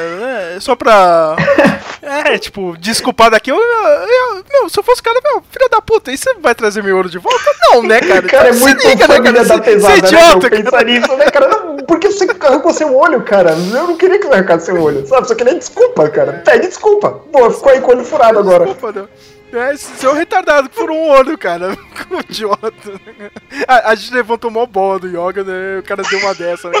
É 0.55 0.57
só 0.59 0.75
pra. 0.75 1.35
É, 2.07 2.37
tipo, 2.37 2.77
desculpar 2.77 3.31
daqui. 3.31 3.49
Eu, 3.49 3.55
eu, 3.57 3.63
eu, 3.63 4.43
meu, 4.51 4.69
se 4.69 4.77
eu 4.77 4.83
fosse 4.83 5.01
cara, 5.01 5.19
meu, 5.23 5.41
filho 5.49 5.67
da 5.71 5.81
puta, 5.81 6.11
e 6.11 6.17
você 6.17 6.35
vai 6.35 6.53
trazer 6.53 6.83
meu 6.83 6.95
olho 6.95 7.09
de 7.09 7.17
volta? 7.17 7.43
Não, 7.71 7.81
né, 7.81 7.99
cara? 7.99 8.21
Cara, 8.21 8.49
é 8.49 8.53
Se 8.53 8.59
muito 8.59 8.87
liga, 8.87 9.07
né, 9.07 9.31
da 9.31 9.43
Você- 9.43 9.61
pesada, 9.61 9.95
você 9.95 10.05
é 10.05 10.07
idiota, 10.19 10.35
né, 10.35 10.49
cara. 10.49 10.63
pensar 10.63 10.85
nisso, 10.85 11.17
né, 11.17 11.25
cara? 11.31 11.47
Não, 11.47 11.77
por 11.77 11.99
que 11.99 12.11
você 12.11 12.27
arrancou 12.41 12.71
seu 12.73 12.95
olho, 12.95 13.23
cara? 13.23 13.51
Eu 13.53 13.87
não 13.87 13.97
queria 13.97 14.19
que 14.19 14.27
você 14.27 14.33
arrancasse 14.35 14.67
seu 14.67 14.79
olho, 14.79 15.07
sabe? 15.07 15.27
Só 15.27 15.33
queria 15.33 15.55
desculpa, 15.55 16.07
cara. 16.09 16.43
Pede 16.45 16.67
desculpa. 16.67 17.09
Pô, 17.31 17.49
ficou 17.49 17.71
aí 17.71 17.81
com 17.81 17.91
o 17.91 17.95
olho 17.95 18.05
furado 18.05 18.37
agora. 18.37 18.65
Desculpa, 18.65 18.99
não. 18.99 19.07
É, 19.51 19.77
seu 19.77 20.13
retardado 20.13 20.69
furou 20.71 20.97
um 20.97 21.09
olho, 21.09 21.37
cara. 21.37 21.77
Idiota. 22.29 22.99
A, 23.67 23.91
a 23.91 23.95
gente 23.95 24.13
levantou 24.13 24.51
mó 24.51 24.65
bola 24.65 24.99
do 24.99 25.07
yoga, 25.07 25.43
né? 25.43 25.79
O 25.79 25.83
cara 25.83 26.03
deu 26.03 26.19
uma 26.19 26.33
dessa, 26.33 26.69
né? 26.69 26.77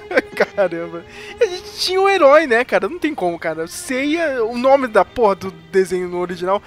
Caramba. 0.34 1.04
A 1.40 1.44
gente 1.44 1.72
tinha 1.78 2.00
um 2.00 2.08
herói, 2.08 2.46
né, 2.46 2.64
cara? 2.64 2.88
Não 2.88 2.98
tem 2.98 3.14
como, 3.14 3.38
cara. 3.38 3.66
Seiya, 3.66 4.44
o 4.44 4.56
nome 4.56 4.88
da 4.88 5.04
porra 5.04 5.34
do 5.34 5.50
desenho 5.50 6.08
no 6.08 6.18
original, 6.18 6.62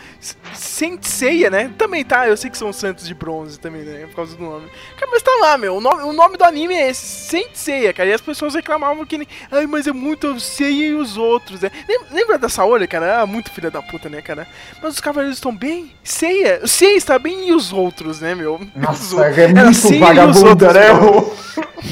Saint 0.54 1.04
Seiya, 1.04 1.50
né? 1.50 1.72
Também 1.78 2.04
tá, 2.04 2.28
eu 2.28 2.38
sei 2.38 2.50
que 2.50 2.58
são 2.58 2.72
santos 2.72 3.08
de 3.08 3.14
bronze 3.14 3.60
também, 3.60 3.82
né? 3.84 4.06
Por 4.08 4.16
causa 4.16 4.36
do 4.36 4.44
nome. 4.44 4.70
Cara, 4.98 5.12
mas 5.12 5.22
tá 5.22 5.32
lá, 5.42 5.58
meu. 5.58 5.76
O 5.76 5.82
nome, 5.82 6.04
o 6.04 6.14
nome 6.14 6.38
do 6.38 6.44
anime 6.44 6.76
é 6.76 6.90
esse, 6.90 7.06
Saint 7.06 7.54
Seiya, 7.54 7.94
cara. 7.94 8.10
E 8.10 8.14
as 8.14 8.22
pessoas 8.22 8.56
reclamavam 8.56 9.06
que 9.06 9.18
nem. 9.18 9.28
Ai, 9.52 9.68
mas 9.68 9.88
é 9.88 9.92
muito 9.92 10.40
Seiya 10.40 10.90
e 10.90 10.94
os 10.94 11.18
outros, 11.18 11.62
né? 11.62 11.72
Lembra, 12.12 12.38
da 12.38 12.50
Saori, 12.50 12.88
cara? 12.88 13.22
Ah, 13.22 13.26
muito 13.26 13.52
filha 13.52 13.72
da 13.72 13.82
puta, 13.82 14.10
né, 14.10 14.22
cara? 14.22 14.48
Mas 14.82 14.96
os 14.96 15.00
cavaleiros 15.00 15.38
estão 15.38 15.56
bem? 15.56 15.92
Seiya, 16.04 16.62
o 16.64 16.68
Seiya 16.68 16.98
está 16.98 17.18
bem 17.20 17.50
e 17.50 17.54
os 17.54 17.72
outros, 17.72 18.22
né, 18.22 18.36
meu? 18.36 18.56
Os 18.76 18.82
Nossa, 18.82 19.26
é 19.26 19.44
Era 19.44 19.66
muito 19.66 19.88
e 19.88 19.94
os 19.94 20.00
vagabunda, 20.00 20.74
né? 20.74 20.86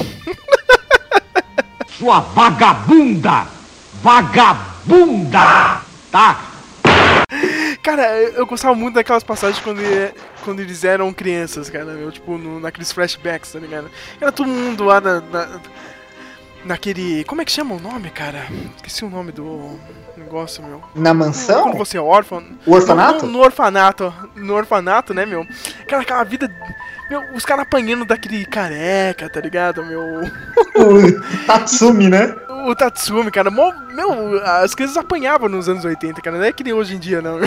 Sua 2.04 2.20
vagabunda! 2.20 3.46
Vagabunda! 4.02 5.80
Tá? 6.12 6.38
Cara, 7.82 8.02
eu 8.20 8.44
gostava 8.46 8.74
muito 8.74 8.96
daquelas 8.96 9.24
passagens 9.24 9.58
quando, 9.64 9.80
ele- 9.80 10.12
quando 10.44 10.60
eles 10.60 10.84
eram 10.84 11.10
crianças, 11.14 11.70
cara, 11.70 11.86
meu, 11.86 12.12
tipo, 12.12 12.36
no- 12.36 12.60
naqueles 12.60 12.92
flashbacks, 12.92 13.52
tá 13.52 13.58
ligado? 13.58 13.90
Era 14.20 14.30
todo 14.30 14.46
mundo 14.50 14.84
lá 14.84 15.00
na, 15.00 15.20
na- 15.22 15.60
naquele. 16.66 17.24
Como 17.24 17.40
é 17.40 17.44
que 17.46 17.50
chama 17.52 17.74
o 17.74 17.80
nome, 17.80 18.10
cara? 18.10 18.48
Esqueci 18.76 19.02
o 19.02 19.08
nome 19.08 19.32
do 19.32 19.80
negócio, 20.14 20.62
meu. 20.62 20.80
Na 20.94 21.10
Quando 21.10 21.18
mansão? 21.20 21.72
você 21.72 21.96
é 21.96 22.02
órfão. 22.02 22.44
O 22.66 22.72
orfanato? 22.74 23.24
No, 23.24 23.32
no- 23.32 23.38
no 23.38 23.44
orfanato. 23.44 24.14
No 24.36 24.54
orfanato, 24.54 25.14
né, 25.14 25.24
meu? 25.24 25.46
Cara, 25.88 26.02
aquela 26.02 26.22
vida. 26.24 26.54
Meu, 27.10 27.22
os 27.34 27.44
caras 27.44 27.62
apanhando 27.62 28.04
daquele 28.04 28.44
careca, 28.46 29.28
tá 29.28 29.40
ligado, 29.40 29.84
meu? 29.84 30.00
O 30.02 31.20
Tatsumi, 31.46 32.08
né? 32.08 32.34
O 32.66 32.74
Tatsumi, 32.74 33.30
cara, 33.30 33.50
mó- 33.50 33.74
meu, 33.92 34.42
as 34.42 34.74
crianças 34.74 34.96
apanhavam 34.96 35.48
nos 35.48 35.68
anos 35.68 35.84
80, 35.84 36.22
cara, 36.22 36.38
não 36.38 36.44
é 36.44 36.52
que 36.52 36.64
nem 36.64 36.72
hoje 36.72 36.94
em 36.94 36.98
dia, 36.98 37.20
não. 37.20 37.38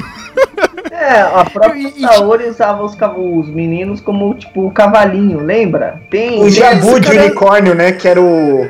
É, 0.91 1.21
a 1.21 1.43
própria 1.51 1.75
E- 1.79 1.93
e- 1.97 2.01
Saori 2.01 2.45
usava 2.49 2.83
os, 2.83 2.93
os 2.93 3.49
meninos 3.49 3.99
como, 3.99 4.33
tipo, 4.35 4.67
o 4.67 4.71
cavalinho, 4.71 5.39
lembra? 5.39 5.99
Tem. 6.11 6.41
O 6.43 6.49
Jabu 6.49 6.99
de 6.99 7.07
cara- 7.07 7.23
unicórnio, 7.25 7.73
né? 7.73 7.91
Que 7.93 8.07
era 8.07 8.21
o. 8.21 8.67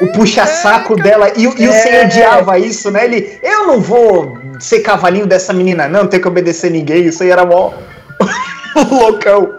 O 0.00 0.12
puxa-saco 0.12 0.96
dela. 0.96 1.30
E, 1.36 1.46
o- 1.46 1.54
e 1.58 1.66
o 1.68 1.70
É. 1.70 1.72
Senhor 1.72 2.04
odiava 2.06 2.58
isso, 2.58 2.90
né? 2.90 3.04
Ele. 3.04 3.38
Eu 3.42 3.66
não 3.66 3.80
vou 3.80 4.38
ser 4.60 4.80
cavalinho 4.80 5.26
dessa 5.26 5.52
menina, 5.52 5.88
não, 5.88 6.06
ter 6.06 6.20
que 6.20 6.28
obedecer 6.28 6.70
ninguém. 6.70 7.04
Isso 7.06 7.22
aí 7.22 7.30
era 7.30 7.44
mó. 7.44 7.72
loucão. 8.90 9.52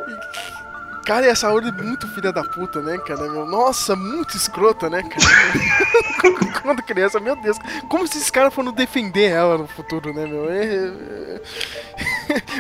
Cara, 1.06 1.28
e 1.28 1.30
a 1.30 1.36
Saori 1.36 1.68
é 1.70 1.72
muito 1.72 2.08
filha 2.08 2.32
da 2.32 2.44
puta, 2.44 2.82
né, 2.82 2.98
cara? 2.98 3.30
Meu, 3.30 3.46
nossa, 3.46 3.96
muito 3.96 4.36
escrota, 4.36 4.90
né, 4.90 5.04
cara? 5.04 6.52
Quando 6.64 6.82
criança, 6.82 7.20
meu 7.20 7.36
Deus, 7.36 7.60
como 7.88 8.08
se 8.08 8.18
esses 8.18 8.32
caras 8.32 8.52
foram 8.52 8.72
defender 8.72 9.30
ela 9.30 9.56
no 9.60 9.68
futuro, 9.68 10.12
né, 10.12 10.26
meu? 10.26 10.50
É, 10.50 10.66
é- 10.66 11.42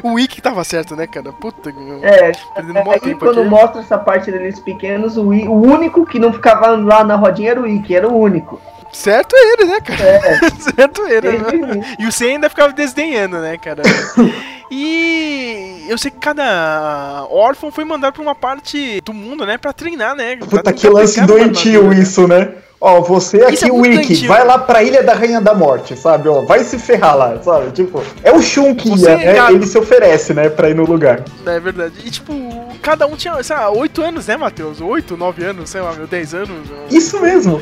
o 0.08 0.13
Wiki 0.13 0.41
tava 0.43 0.63
certo, 0.63 0.95
né, 0.95 1.08
cara? 1.08 1.34
Puta, 1.34 1.71
meu. 1.73 2.05
É, 2.05 2.31
Perdendo 2.53 2.99
tempo 2.99 3.19
quando 3.25 3.41
aqui. 3.41 3.49
mostra 3.49 3.81
essa 3.81 3.97
parte 3.97 4.31
deles 4.31 4.60
pequenos, 4.60 5.17
o, 5.17 5.23
o 5.31 5.62
único 5.62 6.05
que 6.05 6.19
não 6.19 6.31
ficava 6.31 6.67
lá 6.67 7.03
na 7.03 7.15
rodinha 7.15 7.51
era 7.51 7.62
o 7.62 7.65
Ikki, 7.65 7.95
era 7.95 8.08
o 8.08 8.15
único. 8.15 8.62
Certo 8.95 9.36
ele, 9.36 9.65
né, 9.65 9.81
cara? 9.81 10.03
É, 10.03 10.39
certo 10.75 11.01
ele, 11.08 11.31
né? 11.38 11.95
E 11.99 12.08
o 12.08 12.12
Sen 12.12 12.31
ainda 12.36 12.49
ficava 12.49 12.71
desdenhando, 12.73 13.38
né, 13.39 13.58
cara? 13.58 13.84
E 14.71 15.86
eu 15.88 15.95
sei 15.95 16.10
que 16.10 16.17
cada 16.17 17.27
órfão 17.29 17.71
foi 17.71 17.86
mandado 17.86 18.13
pra 18.13 18.21
uma 18.23 18.34
parte 18.34 18.99
do 19.05 19.13
mundo, 19.13 19.45
né, 19.45 19.60
pra 19.60 19.71
treinar, 19.71 20.15
né? 20.15 20.38
pra 20.38 20.47
Puta, 20.47 20.73
que 20.73 20.89
lance 20.89 21.21
doentio 21.21 21.89
né? 21.89 21.99
isso, 21.99 22.27
né? 22.27 22.49
Ó, 22.81 22.99
você 23.01 23.43
aqui, 23.43 23.69
é 23.69 23.71
Wiki, 23.71 23.95
doentio. 24.08 24.27
vai 24.27 24.43
lá 24.43 24.58
pra 24.58 24.81
Ilha 24.81 25.03
da 25.03 25.13
Rainha 25.13 25.39
da 25.39 25.53
Morte, 25.53 25.95
sabe? 25.95 26.27
Ó, 26.29 26.41
vai 26.41 26.63
se 26.63 26.79
ferrar 26.79 27.15
lá, 27.15 27.39
sabe? 27.43 27.71
Tipo, 27.71 28.01
é 28.23 28.31
o 28.34 28.41
Shun 28.41 28.73
que 28.73 28.89
ia, 28.89 29.15
né? 29.17 29.34
cara- 29.36 29.53
Ele 29.53 29.65
se 29.67 29.77
oferece, 29.77 30.34
né, 30.34 30.49
pra 30.49 30.67
ir 30.69 30.75
no 30.75 30.84
lugar. 30.84 31.23
É 31.45 31.60
verdade. 31.60 31.93
E 32.03 32.10
tipo, 32.10 32.34
cada 32.81 33.05
um 33.05 33.15
tinha, 33.15 33.41
sei 33.43 33.55
lá, 33.55 33.69
8 33.69 34.01
anos, 34.01 34.25
né, 34.27 34.36
Matheus? 34.36 34.81
8, 34.81 35.15
9 35.15 35.43
anos, 35.45 35.69
sei 35.69 35.81
lá, 35.81 35.93
meu, 35.93 36.08
10 36.08 36.34
anos. 36.34 36.67
Isso 36.89 37.21
mesmo. 37.21 37.62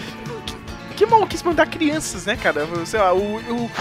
Que 1.04 1.10
maluquice 1.10 1.46
mandar 1.46 1.66
crianças, 1.68 2.26
né, 2.26 2.38
cara? 2.38 2.66
Sei 2.86 3.00
lá, 3.00 3.14
o. 3.14 3.20
o 3.38 3.72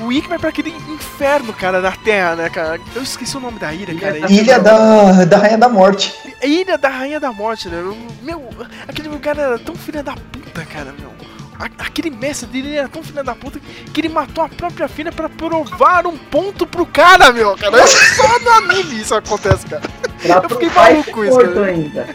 o 0.00 0.12
Ikki 0.12 0.28
vai 0.28 0.38
pra 0.38 0.50
aquele 0.50 0.70
inferno, 0.70 1.52
cara, 1.52 1.80
na 1.80 1.90
Terra, 1.90 2.36
né, 2.36 2.48
cara? 2.48 2.80
Eu 2.94 3.02
esqueci 3.02 3.36
o 3.36 3.40
nome 3.40 3.58
da 3.58 3.74
ilha, 3.74 3.92
cara. 3.98 4.16
Ilha 4.30 4.58
da, 4.60 5.24
da 5.24 5.38
Rainha 5.38 5.58
da 5.58 5.68
Morte. 5.68 6.14
A 6.40 6.46
Ilha 6.46 6.78
da 6.78 6.88
Rainha 6.88 7.18
da 7.18 7.32
Morte, 7.32 7.68
né? 7.68 7.82
Meu, 8.22 8.48
aquele 8.86 9.08
lugar 9.08 9.36
era 9.36 9.58
tão 9.58 9.74
filha 9.74 10.00
da 10.00 10.14
puta, 10.14 10.64
cara, 10.66 10.94
meu. 10.96 11.10
A- 11.58 11.84
Aquele 11.84 12.10
mestre 12.10 12.46
dele 12.48 12.76
era 12.76 12.88
tão 12.88 13.02
filha 13.02 13.24
da 13.24 13.34
puta 13.34 13.58
que 13.92 14.00
ele 14.00 14.08
matou 14.08 14.44
a 14.44 14.48
própria 14.48 14.86
filha 14.86 15.10
pra 15.10 15.28
provar 15.28 16.06
um 16.06 16.16
ponto 16.16 16.64
pro 16.64 16.86
cara, 16.86 17.32
meu, 17.32 17.56
cara. 17.56 17.84
Só 17.88 18.38
no 18.38 18.50
anime 18.52 19.00
isso 19.00 19.16
acontece, 19.16 19.66
cara. 19.66 19.82
Pra 20.22 20.42
Eu 20.44 20.48
fiquei 20.50 20.70
maluco 20.70 21.10
com 21.10 21.24
isso, 21.24 21.38
cara. 21.40 21.64
ainda. 21.66 22.06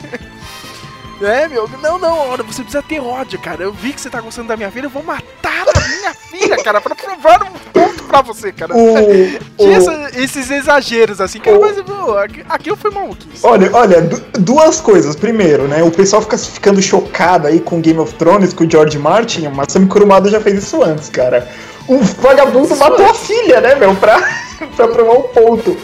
É, 1.23 1.47
meu, 1.47 1.69
não, 1.81 1.97
não, 1.97 2.29
olha, 2.29 2.43
você 2.43 2.62
precisa 2.63 2.83
ter 2.83 2.99
ódio, 2.99 3.39
cara. 3.39 3.63
Eu 3.63 3.71
vi 3.71 3.93
que 3.93 4.01
você 4.01 4.09
tá 4.09 4.19
gostando 4.21 4.47
da 4.49 4.57
minha 4.57 4.69
filha, 4.71 4.86
eu 4.86 4.89
vou 4.89 5.03
matar 5.03 5.65
a 5.67 5.79
minha 5.88 6.13
filha, 6.13 6.57
cara, 6.63 6.81
pra 6.81 6.93
provar 6.95 7.43
um 7.43 7.51
ponto 7.71 8.03
pra 8.03 8.21
você, 8.21 8.51
cara. 8.51 8.75
O, 8.75 8.95
Tinha 9.57 9.77
essa- 9.77 10.12
esses 10.15 10.51
exageros, 10.51 11.21
assim, 11.21 11.39
cara, 11.39 11.57
o- 11.57 11.62
mas, 11.62 11.77
aqui- 12.23 12.45
aquilo 12.49 12.75
foi 12.75 12.91
maluquice. 12.91 13.39
Olha, 13.45 13.69
olha, 13.73 14.01
du- 14.01 14.21
duas 14.39 14.81
coisas. 14.81 15.15
Primeiro, 15.15 15.67
né? 15.67 15.81
O 15.83 15.91
pessoal 15.91 16.21
fica 16.21 16.38
ficando 16.38 16.81
chocado 16.81 17.47
aí 17.47 17.59
com 17.59 17.79
Game 17.79 17.99
of 17.99 18.13
Thrones, 18.15 18.53
com 18.53 18.63
o 18.65 18.69
George 18.69 18.97
Martin, 18.99 19.47
mas 19.47 19.71
Sam 19.71 19.88
Kurumada 19.88 20.29
já 20.29 20.41
fez 20.41 20.63
isso 20.63 20.83
antes, 20.83 21.09
cara. 21.09 21.47
O 21.88 21.99
vagabundo 21.99 22.75
matou 22.77 23.05
a 23.09 23.13
filha, 23.13 23.59
né, 23.62 23.75
meu, 23.75 23.95
pra, 23.95 24.17
pra 24.75 24.88
provar 24.88 25.13
um 25.17 25.23
ponto. 25.23 25.77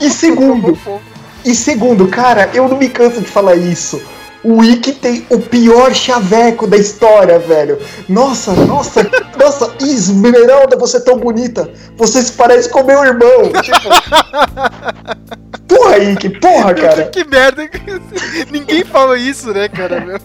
E 0.00 0.10
segundo, 0.10 0.76
e 1.44 1.54
segundo, 1.54 2.06
cara, 2.08 2.50
eu 2.54 2.68
não 2.68 2.76
me 2.76 2.88
canso 2.88 3.20
de 3.20 3.26
falar 3.28 3.54
isso. 3.56 4.00
O 4.44 4.62
Ikki 4.62 4.92
tem 4.92 5.26
o 5.30 5.40
pior 5.40 5.92
chaveco 5.94 6.66
da 6.66 6.76
história, 6.76 7.38
velho. 7.38 7.78
Nossa, 8.08 8.52
nossa, 8.52 9.02
nossa, 9.38 9.74
Esmeralda, 9.80 10.76
você 10.76 10.98
é 10.98 11.00
tão 11.00 11.18
bonita. 11.18 11.72
Você 11.96 12.22
se 12.22 12.32
parece 12.32 12.68
com 12.68 12.84
meu 12.84 13.04
irmão. 13.04 13.50
Tipo. 13.62 13.88
Porra, 15.68 15.98
Ikki, 15.98 16.30
porra, 16.30 16.74
cara. 16.74 17.06
Que 17.08 17.24
merda. 17.24 17.68
Ninguém 18.50 18.84
fala 18.84 19.18
isso, 19.18 19.52
né, 19.52 19.68
cara? 19.68 20.00
meu? 20.00 20.18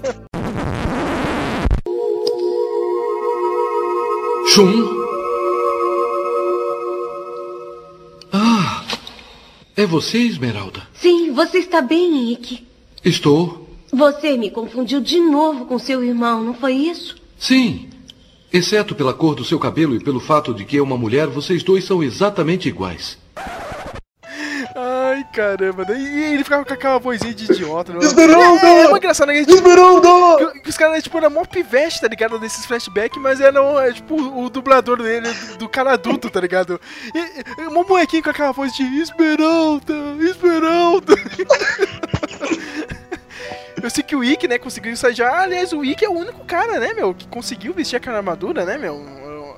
Shun? 4.47 5.03
Ah, 8.31 8.83
é 9.75 9.85
você, 9.85 10.19
Esmeralda? 10.19 10.81
Sim, 10.93 11.31
você 11.33 11.57
está 11.59 11.81
bem, 11.81 12.31
Ike. 12.31 12.65
Estou. 13.03 13.62
Você 13.93 14.35
me 14.37 14.49
confundiu 14.49 14.99
de 14.99 15.19
novo 15.19 15.65
com 15.65 15.77
seu 15.77 16.03
irmão, 16.03 16.43
não 16.43 16.53
foi 16.55 16.73
isso? 16.73 17.15
Sim. 17.37 17.89
Exceto 18.51 18.95
pela 18.95 19.13
cor 19.13 19.35
do 19.35 19.45
seu 19.45 19.59
cabelo 19.59 19.95
e 19.95 20.03
pelo 20.03 20.19
fato 20.19 20.53
de 20.53 20.65
que 20.65 20.77
é 20.77 20.81
uma 20.81 20.97
mulher, 20.97 21.27
vocês 21.27 21.61
dois 21.63 21.85
são 21.85 22.01
exatamente 22.01 22.67
iguais. 22.67 23.17
Ai, 24.75 25.23
caramba. 25.31 25.85
E 25.91 26.33
ele 26.33 26.43
ficava 26.43 26.65
com 26.65 26.73
aquela 26.73 26.97
vozinha 26.97 27.33
de 27.33 27.51
idiota. 27.51 27.93
né? 27.93 27.99
Esmeralda! 27.99 28.65
É, 28.65 28.79
é 28.79 28.83
muito 28.85 28.97
engraçado, 28.97 29.27
né? 29.27 29.39
Tipo, 29.41 29.51
Esmeralda! 29.53 30.51
que, 30.53 30.59
que 30.61 30.69
os 30.69 30.77
caras, 30.77 31.03
tipo, 31.03 31.17
eram 31.17 31.29
mó 31.29 31.45
pivete, 31.45 32.01
tá 32.01 32.07
ligado? 32.07 32.39
Nesses 32.39 32.65
flashbacks, 32.65 33.21
mas 33.21 33.39
eram, 33.39 33.79
é, 33.79 33.93
tipo, 33.93 34.15
o 34.15 34.49
dublador 34.49 34.97
dele, 35.01 35.31
do, 35.31 35.57
do 35.59 35.69
cara 35.69 35.93
adulto, 35.93 36.29
tá 36.31 36.41
ligado? 36.41 36.81
E, 37.13 37.61
e 37.61 37.67
um 37.67 37.85
molequinho 37.87 38.23
com 38.23 38.31
aquela 38.31 38.51
voz 38.51 38.73
de 38.75 38.83
Esmeralda, 38.83 39.93
Esmeralda. 40.19 41.13
Eu 43.83 43.89
sei 43.89 44.01
que 44.01 44.15
o 44.15 44.23
Ikki, 44.23 44.47
né, 44.47 44.57
conseguiu 44.57 44.93
ensaiar. 44.93 45.41
Aliás, 45.41 45.73
o 45.73 45.83
Ikki 45.83 46.05
é 46.05 46.09
o 46.09 46.13
único 46.13 46.45
cara, 46.45 46.79
né, 46.79 46.93
meu, 46.93 47.13
que 47.13 47.27
conseguiu 47.27 47.73
vestir 47.73 47.97
aquela 47.97 48.17
armadura, 48.17 48.63
né, 48.63 48.77
meu? 48.77 49.05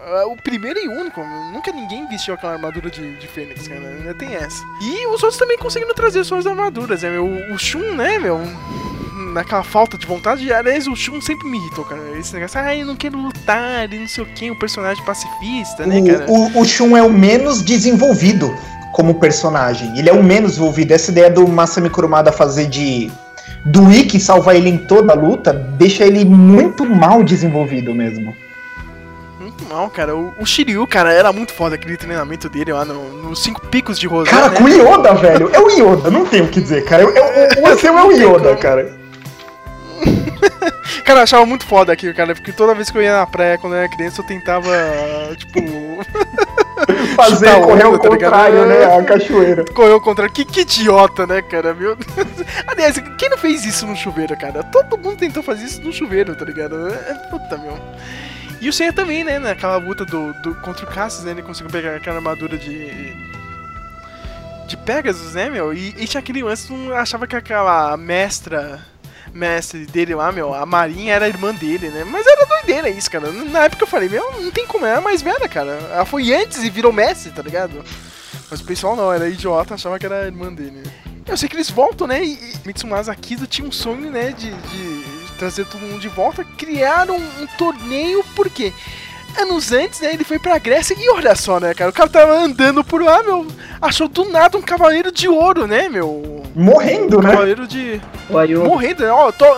É 0.07 0.25
O 0.25 0.35
primeiro 0.35 0.79
e 0.79 0.87
único. 0.87 1.21
Nunca 1.53 1.71
ninguém 1.71 2.07
vestiu 2.07 2.33
aquela 2.33 2.53
armadura 2.53 2.89
de, 2.89 3.17
de 3.17 3.27
Fênix, 3.27 3.67
cara. 3.67 3.81
Ainda 3.81 4.15
tem 4.15 4.33
essa. 4.33 4.63
E 4.81 5.05
os 5.07 5.21
outros 5.21 5.37
também 5.37 5.59
conseguindo 5.59 5.93
trazer 5.93 6.23
suas 6.23 6.47
armaduras, 6.47 7.03
né, 7.03 7.11
meu? 7.11 7.25
O 7.53 7.57
Shun, 7.59 7.93
né, 7.95 8.17
meu? 8.17 8.39
Naquela 9.31 9.63
falta 9.63 9.95
de 9.95 10.07
vontade, 10.07 10.51
aliás, 10.51 10.87
o 10.87 10.95
Shun 10.95 11.21
sempre 11.21 11.47
me 11.47 11.59
irritou, 11.59 11.85
cara. 11.85 12.01
Esse 12.17 12.33
negócio, 12.33 12.59
ah, 12.59 12.75
eu 12.75 12.85
não 12.85 12.95
quero 12.95 13.19
lutar, 13.19 13.91
e 13.93 13.99
não 13.99 14.07
sei 14.07 14.23
o 14.23 14.27
que, 14.27 14.49
um 14.49 14.57
personagem 14.57 15.03
pacifista, 15.05 15.85
né, 15.85 16.01
cara? 16.01 16.25
O, 16.27 16.57
o, 16.57 16.61
o 16.61 16.65
Shun 16.65 16.97
é 16.97 17.03
o 17.03 17.11
menos 17.11 17.61
desenvolvido 17.61 18.55
como 18.91 19.19
personagem. 19.19 19.95
Ele 19.99 20.09
é 20.09 20.13
o 20.13 20.23
menos 20.23 20.51
desenvolvido. 20.51 20.93
Essa 20.93 21.11
ideia 21.11 21.29
do 21.29 21.47
Masami 21.47 21.89
Kurumada 21.89 22.31
fazer 22.31 22.65
de 22.67 23.11
do 23.65 23.91
Ikki 23.91 24.19
salvar 24.19 24.55
ele 24.55 24.69
em 24.69 24.77
toda 24.77 25.13
a 25.13 25.15
luta 25.15 25.51
deixa 25.53 26.05
ele 26.05 26.23
muito 26.23 26.85
mal 26.85 27.23
desenvolvido 27.23 27.93
mesmo. 27.95 28.35
Muito 29.39 29.65
mal, 29.65 29.89
cara. 29.89 30.15
O, 30.15 30.33
o 30.39 30.45
Shiryu, 30.45 30.85
cara, 30.87 31.11
era 31.11 31.31
muito 31.33 31.53
foda 31.53 31.75
aquele 31.75 31.97
treinamento 31.97 32.47
dele 32.49 32.71
lá 32.73 32.83
no- 32.85 33.23
nos 33.23 33.41
cinco 33.43 33.61
picos 33.67 33.97
de 33.97 34.07
Rosé, 34.07 34.29
Cara, 34.29 34.49
né? 34.49 34.57
com 34.57 34.63
o 34.65 34.69
Yoda, 34.69 35.13
velho. 35.15 35.49
É 35.53 35.59
o 35.59 35.69
Yoda, 35.69 36.09
não 36.11 36.25
tem 36.25 36.41
o 36.41 36.47
que 36.47 36.61
dizer, 36.61 36.83
cara. 36.85 37.03
Eu, 37.03 37.09
o 37.63 37.67
Ansel 37.67 37.97
é 37.97 38.03
o 38.03 38.11
Yoda, 38.11 38.55
cara. 38.55 38.93
Cara, 41.03 41.19
eu 41.19 41.23
achava 41.23 41.45
muito 41.45 41.65
foda 41.65 41.91
aquilo, 41.93 42.13
cara, 42.15 42.33
porque 42.33 42.51
toda 42.51 42.73
vez 42.73 42.89
que 42.89 42.97
eu 42.97 43.01
ia 43.01 43.17
na 43.19 43.27
praia 43.27 43.57
quando 43.59 43.73
eu 43.73 43.79
era 43.79 43.89
criança, 43.89 44.21
eu 44.21 44.25
tentava, 44.25 44.69
tipo, 45.37 45.59
Fazer 47.15 47.47
Chutar 47.47 47.61
correr 47.61 47.83
ao 47.83 47.99
tá 47.99 48.09
ligado? 48.09 48.31
contrário, 48.31 48.65
né? 48.65 48.97
A 48.97 49.03
cachoeira. 49.03 49.65
correr 49.73 49.91
ao 49.93 50.01
contrário. 50.01 50.33
Que, 50.33 50.45
que 50.45 50.61
idiota, 50.61 51.25
né, 51.25 51.41
cara? 51.41 51.73
Meu 51.73 51.95
Deus. 51.95 52.27
Aliás, 52.67 52.97
quem 53.17 53.29
não 53.29 53.37
fez 53.37 53.65
isso 53.65 53.85
no 53.87 53.95
chuveiro, 53.95 54.37
cara? 54.37 54.63
Todo 54.63 54.97
mundo 54.97 55.17
tentou 55.17 55.41
fazer 55.41 55.65
isso 55.65 55.81
no 55.81 55.93
chuveiro, 55.93 56.35
tá 56.35 56.45
ligado? 56.45 56.87
É, 56.89 57.13
puta, 57.29 57.57
meu. 57.57 57.77
E 58.61 58.69
o 58.69 58.73
Senha 58.73 58.93
também, 58.93 59.23
né? 59.23 59.39
Naquela 59.39 59.77
luta 59.77 60.05
do, 60.05 60.33
do, 60.41 60.55
contra 60.55 60.85
o 60.85 60.89
Cassius, 60.89 61.25
né? 61.25 61.31
Ele 61.31 61.43
conseguiu 61.43 61.71
pegar 61.71 61.95
aquela 61.95 62.17
armadura 62.17 62.57
de. 62.57 63.13
De 64.67 64.75
Pegasus, 64.77 65.35
né, 65.35 65.49
meu? 65.49 65.73
E, 65.73 65.89
e 65.97 66.07
tinha 66.07 66.19
aquele 66.19 66.41
lance, 66.41 66.73
não 66.73 66.95
achava 66.95 67.27
que 67.27 67.35
aquela 67.35 67.95
mestra. 67.97 68.79
Mestre 69.35 69.85
dele 69.85 70.15
lá, 70.15 70.31
meu, 70.31 70.53
a 70.53 70.65
Marinha 70.65 71.13
era 71.13 71.27
irmã 71.27 71.53
dele, 71.53 71.89
né? 71.89 72.05
Mas 72.05 72.25
era 72.25 72.45
doideira 72.45 72.89
isso, 72.89 73.11
cara. 73.11 73.29
Na 73.31 73.65
época 73.65 73.83
eu 73.83 73.87
falei, 73.87 74.07
meu, 74.07 74.41
não 74.41 74.49
tem 74.49 74.65
como, 74.65 74.85
ela 74.85 74.95
era 74.95 75.01
mais 75.01 75.21
velha, 75.21 75.47
cara. 75.49 75.71
Ela 75.91 76.05
foi 76.05 76.33
antes 76.33 76.63
e 76.63 76.69
virou 76.69 76.93
mestre, 76.93 77.31
tá 77.31 77.41
ligado? 77.41 77.83
Mas 78.49 78.61
o 78.61 78.63
pessoal 78.63 78.95
não, 78.95 79.11
era 79.11 79.27
idiota, 79.27 79.73
achava 79.73 79.99
que 79.99 80.05
era 80.05 80.25
irmã 80.25 80.53
dele. 80.53 80.83
Eu 81.27 81.35
sei 81.35 81.49
que 81.49 81.55
eles 81.55 81.69
voltam, 81.69 82.07
né? 82.07 82.23
E 82.23 82.39
Mitsumasa 82.65 83.13
Kido 83.15 83.45
tinha 83.45 83.67
um 83.67 83.71
sonho, 83.71 84.09
né? 84.09 84.31
De, 84.31 84.51
de 84.51 85.31
trazer 85.37 85.65
todo 85.65 85.81
mundo 85.81 85.99
de 85.99 86.07
volta. 86.07 86.43
Criaram 86.43 87.17
um, 87.17 87.43
um 87.43 87.47
torneio, 87.57 88.23
por 88.35 88.49
quê? 88.49 88.71
Anos 89.37 89.71
antes, 89.71 89.99
né? 89.99 90.13
Ele 90.13 90.23
foi 90.23 90.39
pra 90.39 90.57
Grécia 90.57 90.95
e 90.97 91.09
olha 91.09 91.35
só, 91.35 91.59
né, 91.59 91.73
cara? 91.73 91.89
O 91.89 91.93
cara 91.93 92.09
tava 92.09 92.33
andando 92.33 92.83
por 92.83 93.01
lá, 93.01 93.21
meu. 93.23 93.47
Achou 93.81 94.07
do 94.07 94.25
nada 94.25 94.57
um 94.57 94.61
cavaleiro 94.61 95.11
de 95.11 95.27
ouro, 95.27 95.67
né, 95.67 95.89
meu? 95.89 96.43
Morrendo, 96.55 97.21
né? 97.21 97.31
Cavaleiro 97.31 97.67
de. 97.67 98.01
Morrendo, 98.29 99.03
né? 99.03 99.11
Ó, 99.11 99.27
eu 99.27 99.33
tô. 99.33 99.57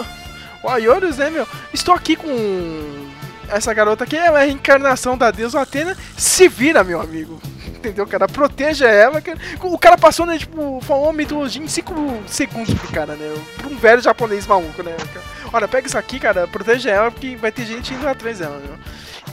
O 0.63 0.69
Ayorus, 0.69 1.17
né, 1.17 1.29
meu? 1.29 1.47
Estou 1.73 1.93
aqui 1.93 2.15
com. 2.15 3.07
Essa 3.49 3.73
garota 3.73 4.03
aqui 4.03 4.17
é 4.17 4.27
a 4.27 4.39
reencarnação 4.39 5.17
da 5.17 5.31
deusa 5.31 5.61
Atena. 5.61 5.95
Se 6.17 6.47
vira, 6.49 6.83
meu 6.83 6.99
amigo. 6.99 7.39
Entendeu, 7.67 8.05
cara? 8.07 8.27
Proteja 8.27 8.87
ela. 8.87 9.21
cara. 9.21 9.37
O 9.61 9.77
cara 9.77 9.97
passou, 9.97 10.25
né? 10.25 10.37
Tipo, 10.37 10.81
falou 10.81 11.05
uma 11.05 11.13
mitologia 11.13 11.61
em 11.63 11.67
5 11.67 12.23
segundos 12.27 12.73
pro 12.73 12.91
cara, 12.91 13.15
né? 13.15 13.33
Pra 13.57 13.67
um 13.67 13.77
velho 13.77 14.01
japonês 14.01 14.45
maluco, 14.47 14.83
né? 14.83 14.95
cara? 15.13 15.25
Olha, 15.53 15.67
pega 15.67 15.87
isso 15.87 15.97
aqui, 15.97 16.19
cara. 16.19 16.47
Proteja 16.47 16.89
ela, 16.89 17.11
porque 17.11 17.35
vai 17.35 17.51
ter 17.51 17.65
gente 17.65 17.93
indo 17.93 18.07
atrás 18.07 18.39
dela, 18.39 18.57
meu. 18.57 18.77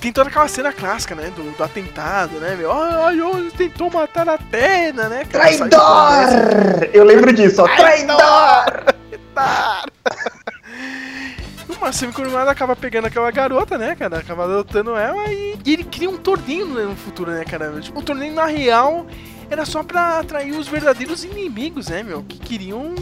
Tem 0.05 0.13
toda 0.13 0.29
aquela 0.29 0.47
cena 0.47 0.71
clássica, 0.71 1.15
né? 1.15 1.33
Do, 1.35 1.57
do 1.57 1.65
atentado, 1.65 2.35
né, 2.35 2.55
meu? 2.57 2.71
Ah, 2.71 3.07
Ayorus 3.07 3.55
tentou 3.55 3.91
matar 3.91 4.29
a 4.29 4.35
Atena, 4.35 5.09
né? 5.09 5.25
cara? 5.25 5.45
Traidor! 5.45 6.91
Eu 6.93 7.05
lembro 7.05 7.33
disso, 7.33 7.63
ó. 7.63 7.69
Traidor! 7.75 8.85
O 11.67 11.81
Masami 11.81 12.13
Kurumada 12.13 12.51
acaba 12.51 12.77
pegando 12.77 13.07
aquela 13.07 13.31
garota, 13.31 13.79
né, 13.79 13.97
cara? 13.97 14.19
Acaba 14.19 14.45
adotando 14.45 14.95
ela 14.95 15.33
e, 15.33 15.59
e 15.65 15.73
ele 15.73 15.85
cria 15.85 16.11
um 16.11 16.19
torneio 16.19 16.67
né, 16.67 16.85
no 16.85 16.95
futuro, 16.95 17.31
né, 17.31 17.43
cara? 17.43 17.73
Tipo, 17.81 17.99
o 17.99 18.03
torneio, 18.03 18.35
na 18.35 18.45
real, 18.45 19.07
era 19.51 19.65
só 19.65 19.83
pra 19.83 20.19
atrair 20.19 20.53
os 20.53 20.69
verdadeiros 20.69 21.25
inimigos, 21.25 21.89
né, 21.89 22.03
meu? 22.03 22.23
Que 22.23 22.39
queriam 22.39 22.95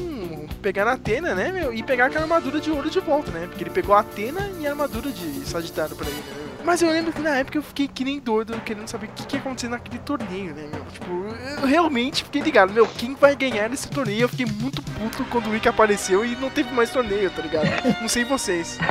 pegar 0.63 0.87
a 0.87 0.93
Atena, 0.93 1.35
né, 1.35 1.51
meu? 1.51 1.75
E 1.75 1.83
pegar 1.83 2.07
aquela 2.07 2.23
armadura 2.23 2.61
de 2.61 2.71
ouro 2.71 2.89
de 2.89 3.01
volta, 3.01 3.33
né? 3.33 3.49
Porque 3.49 3.65
ele 3.65 3.71
pegou 3.71 3.97
a 3.97 4.01
Atena 4.01 4.49
e 4.61 4.67
a 4.69 4.71
armadura 4.71 5.11
de 5.11 5.45
Sagitário 5.45 5.97
pra 5.97 6.07
ele, 6.07 6.17
né? 6.17 6.42
Mas 6.65 6.81
eu 6.81 6.91
lembro 6.91 7.13
que 7.13 7.21
na 7.21 7.31
época 7.37 7.59
eu 7.59 7.63
fiquei 7.63 7.89
que 7.89 8.05
nem 8.05 8.21
doido, 8.21 8.55
querendo 8.65 8.87
saber 8.89 9.07
o 9.07 9.09
que, 9.15 9.27
que 9.27 9.37
ia 9.37 9.41
acontecer 9.41 9.69
naquele 9.69 9.99
torneio, 9.99 10.55
né, 10.55 10.63
meu? 10.73 10.85
Tipo, 10.93 11.61
eu 11.61 11.67
realmente 11.67 12.23
fiquei 12.25 12.41
ligado, 12.43 12.73
meu, 12.73 12.87
quem 12.87 13.15
vai 13.15 13.35
ganhar 13.35 13.73
esse 13.73 13.89
torneio? 13.89 14.23
Eu 14.23 14.29
fiquei 14.29 14.47
muito 14.47 14.81
puto 14.83 15.25
quando 15.31 15.49
o 15.49 15.51
Wiki 15.51 15.69
apareceu 15.69 16.25
e 16.25 16.37
não 16.37 16.51
teve 16.51 16.73
mais 16.73 16.91
torneio, 16.91 17.31
tá 17.31 17.43
ligado? 17.43 17.67
Não 18.01 18.09
sei 18.09 18.25
vocês. 18.25 18.79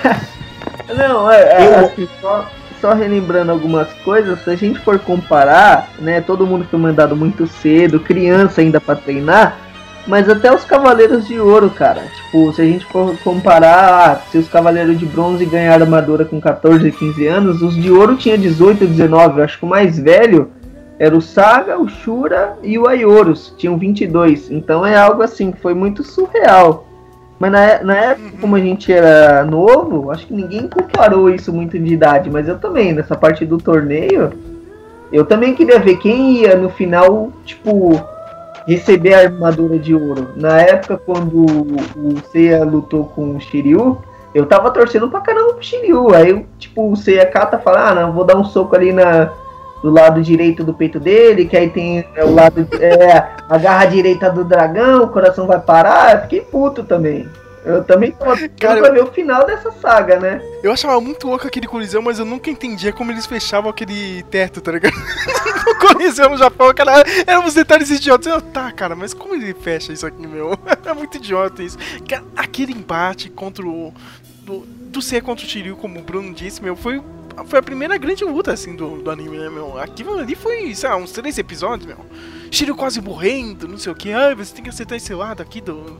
Não, 0.96 1.32
é, 1.32 1.42
é, 1.42 1.68
Eu- 1.80 1.86
assim, 1.86 2.10
só, 2.20 2.50
só 2.82 2.94
relembrando 2.94 3.52
algumas 3.52 3.92
coisas, 4.04 4.44
se 4.44 4.50
a 4.50 4.56
gente 4.56 4.78
for 4.80 5.00
comparar, 5.00 5.90
né, 6.00 6.20
todo 6.20 6.46
mundo 6.46 6.68
foi 6.70 6.78
mandado 6.78 7.16
muito 7.16 7.48
cedo, 7.48 8.00
criança 8.00 8.60
ainda 8.62 8.82
pra 8.82 8.96
treinar, 8.96 9.58
mas 10.08 10.28
até 10.28 10.54
os 10.54 10.64
Cavaleiros 10.64 11.28
de 11.28 11.40
Ouro, 11.40 11.70
cara, 11.70 12.02
tipo, 12.16 12.52
se 12.54 12.62
a 12.62 12.66
gente 12.66 12.88
comparar, 13.24 14.12
ah, 14.12 14.32
se 14.32 14.38
os 14.38 14.48
Cavaleiros 14.48 14.98
de 14.98 15.06
Bronze 15.06 15.46
ganharam 15.46 15.86
armadura 15.86 16.26
com 16.26 16.42
14, 16.42 16.92
15 16.92 17.28
anos, 17.28 17.62
os 17.62 17.76
de 17.76 17.92
Ouro 17.92 18.16
tinha 18.16 18.38
18, 18.38 18.88
19, 18.88 19.40
eu 19.40 19.44
acho 19.44 19.60
que 19.60 19.66
o 19.66 19.70
mais 19.70 20.00
velho 20.00 20.50
era 20.98 21.16
o 21.16 21.22
Saga, 21.22 21.80
o 21.80 21.88
Shura 21.88 22.58
e 22.62 22.78
o 22.78 22.88
Ayorus, 22.88 23.54
tinham 23.58 23.78
22, 23.78 24.52
então 24.52 24.86
é 24.86 24.98
algo 24.98 25.22
assim, 25.22 25.52
que 25.52 25.60
foi 25.60 25.74
muito 25.74 26.04
surreal. 26.04 26.88
Mas 27.40 27.52
na, 27.52 27.84
na 27.84 27.96
época, 27.96 28.38
como 28.40 28.56
a 28.56 28.60
gente 28.60 28.94
era 28.94 29.44
novo, 29.44 30.12
acho 30.12 30.28
que 30.28 30.34
ninguém 30.34 30.68
comparou 30.68 31.28
isso 31.28 31.52
muito 31.52 31.78
de 31.80 31.92
idade. 31.92 32.30
Mas 32.30 32.48
eu 32.48 32.60
também, 32.60 32.94
nessa 32.94 33.16
parte 33.16 33.44
do 33.48 33.58
torneio, 33.58 34.32
eu 35.12 35.26
também 35.26 35.56
queria 35.56 35.80
ver 35.80 35.98
quem 35.98 36.34
ia 36.38 36.56
no 36.56 36.70
final, 36.70 37.32
tipo, 37.44 38.00
receber 38.68 39.14
a 39.14 39.20
armadura 39.20 39.78
de 39.78 39.94
ouro. 39.94 40.30
Na 40.36 40.62
época, 40.62 40.98
quando 40.98 41.46
o 41.46 42.16
Seiya 42.32 42.64
lutou 42.64 43.06
com 43.06 43.36
o 43.36 43.40
Shiryu, 43.40 43.98
eu 44.34 44.46
tava 44.46 44.72
torcendo 44.72 45.10
pra 45.10 45.22
caramba 45.22 45.54
pro 45.54 45.64
Shiryu. 45.64 46.14
Aí, 46.14 46.46
tipo, 46.58 46.92
o 46.92 46.96
Seiya 46.96 47.26
cata 47.26 47.60
fala, 47.60 47.90
ah, 47.90 47.96
não, 47.96 48.14
vou 48.14 48.24
dar 48.24 48.38
um 48.38 48.46
soco 48.46 48.76
ali 48.76 48.94
na, 48.94 49.32
do 49.82 49.90
lado 49.90 50.22
direito 50.22 50.64
do 50.64 50.74
peito 50.74 51.00
dele, 51.00 51.46
que 51.46 51.58
aí 51.58 51.70
tem 51.70 52.06
é, 52.16 52.24
o 52.24 52.34
lado, 52.34 52.68
é, 52.80 53.28
a 53.50 53.58
garra 53.58 53.86
direita 53.86 54.30
do 54.30 54.44
dragão, 54.44 55.04
o 55.04 55.10
coração 55.10 55.48
vai 55.48 55.60
parar. 55.60 56.16
Eu 56.16 56.22
fiquei 56.22 56.42
puto 56.42 56.84
também. 56.84 57.28
Eu 57.64 57.84
também 57.84 58.12
tava 58.12 58.36
Cara, 58.60 58.82
pra 58.82 58.92
ver 58.92 59.04
o 59.04 59.12
final 59.12 59.46
dessa 59.46 59.72
saga, 59.72 60.20
né? 60.20 60.42
Eu 60.64 60.72
achava 60.72 61.00
muito 61.00 61.28
louco 61.28 61.46
aquele 61.46 61.68
coliseu, 61.68 62.02
mas 62.02 62.18
eu 62.18 62.26
nunca 62.26 62.50
entendia 62.50 62.92
como 62.92 63.12
eles 63.12 63.26
fechavam 63.26 63.70
aquele 63.70 64.24
teto, 64.24 64.62
tá 64.62 64.72
ligado? 64.72 64.94
no 65.66 65.76
coliseu 65.76 66.30
no 66.30 66.38
Japão, 66.38 66.74
cara, 66.74 67.04
eram 67.26 67.46
uns 67.46 67.54
detalhes 67.54 67.90
idiotas. 67.92 68.28
Eu, 68.28 68.42
tá, 68.42 68.72
cara, 68.72 68.96
mas 68.96 69.14
como 69.14 69.36
ele 69.36 69.54
fecha 69.54 69.94
isso 69.94 70.06
aqui, 70.06 70.26
meu? 70.26 70.58
é 70.84 70.94
muito 70.94 71.18
idiota 71.18 71.62
isso. 71.62 71.78
Cara, 72.08 72.24
aquele 72.36 72.74
embate 72.74 73.30
contra 73.30 73.66
o... 73.66 73.94
Do, 74.42 74.66
do 74.66 75.02
Seiya 75.02 75.22
contra 75.22 75.46
o 75.46 75.48
Shiryu, 75.48 75.78
como 75.78 76.00
o 76.00 76.04
Bruno 76.04 76.34
disse, 76.34 76.64
meu, 76.64 76.76
foi... 76.76 77.02
Foi 77.46 77.60
a 77.60 77.64
primeira 77.64 77.98
grande 77.98 78.24
luta, 78.24 78.52
assim, 78.54 78.76
do, 78.76 79.02
do 79.02 79.10
anime, 79.12 79.38
né, 79.38 79.50
meu? 79.50 79.78
Aquilo 79.80 80.18
ali 80.20 80.36
foi, 80.36 80.74
sei 80.76 80.90
lá, 80.90 80.96
uns 80.96 81.12
três 81.12 81.38
episódios, 81.38 81.86
meu. 81.88 81.98
Shiryu 82.52 82.76
quase 82.76 83.02
morrendo, 83.02 83.68
não 83.68 83.78
sei 83.78 83.92
o 83.92 83.96
que. 83.96 84.12
Ai, 84.12 84.36
você 84.36 84.54
tem 84.54 84.64
que 84.64 84.70
acertar 84.70 84.98
esse 84.98 85.14
lado 85.14 85.42
aqui 85.42 85.62
do... 85.62 86.00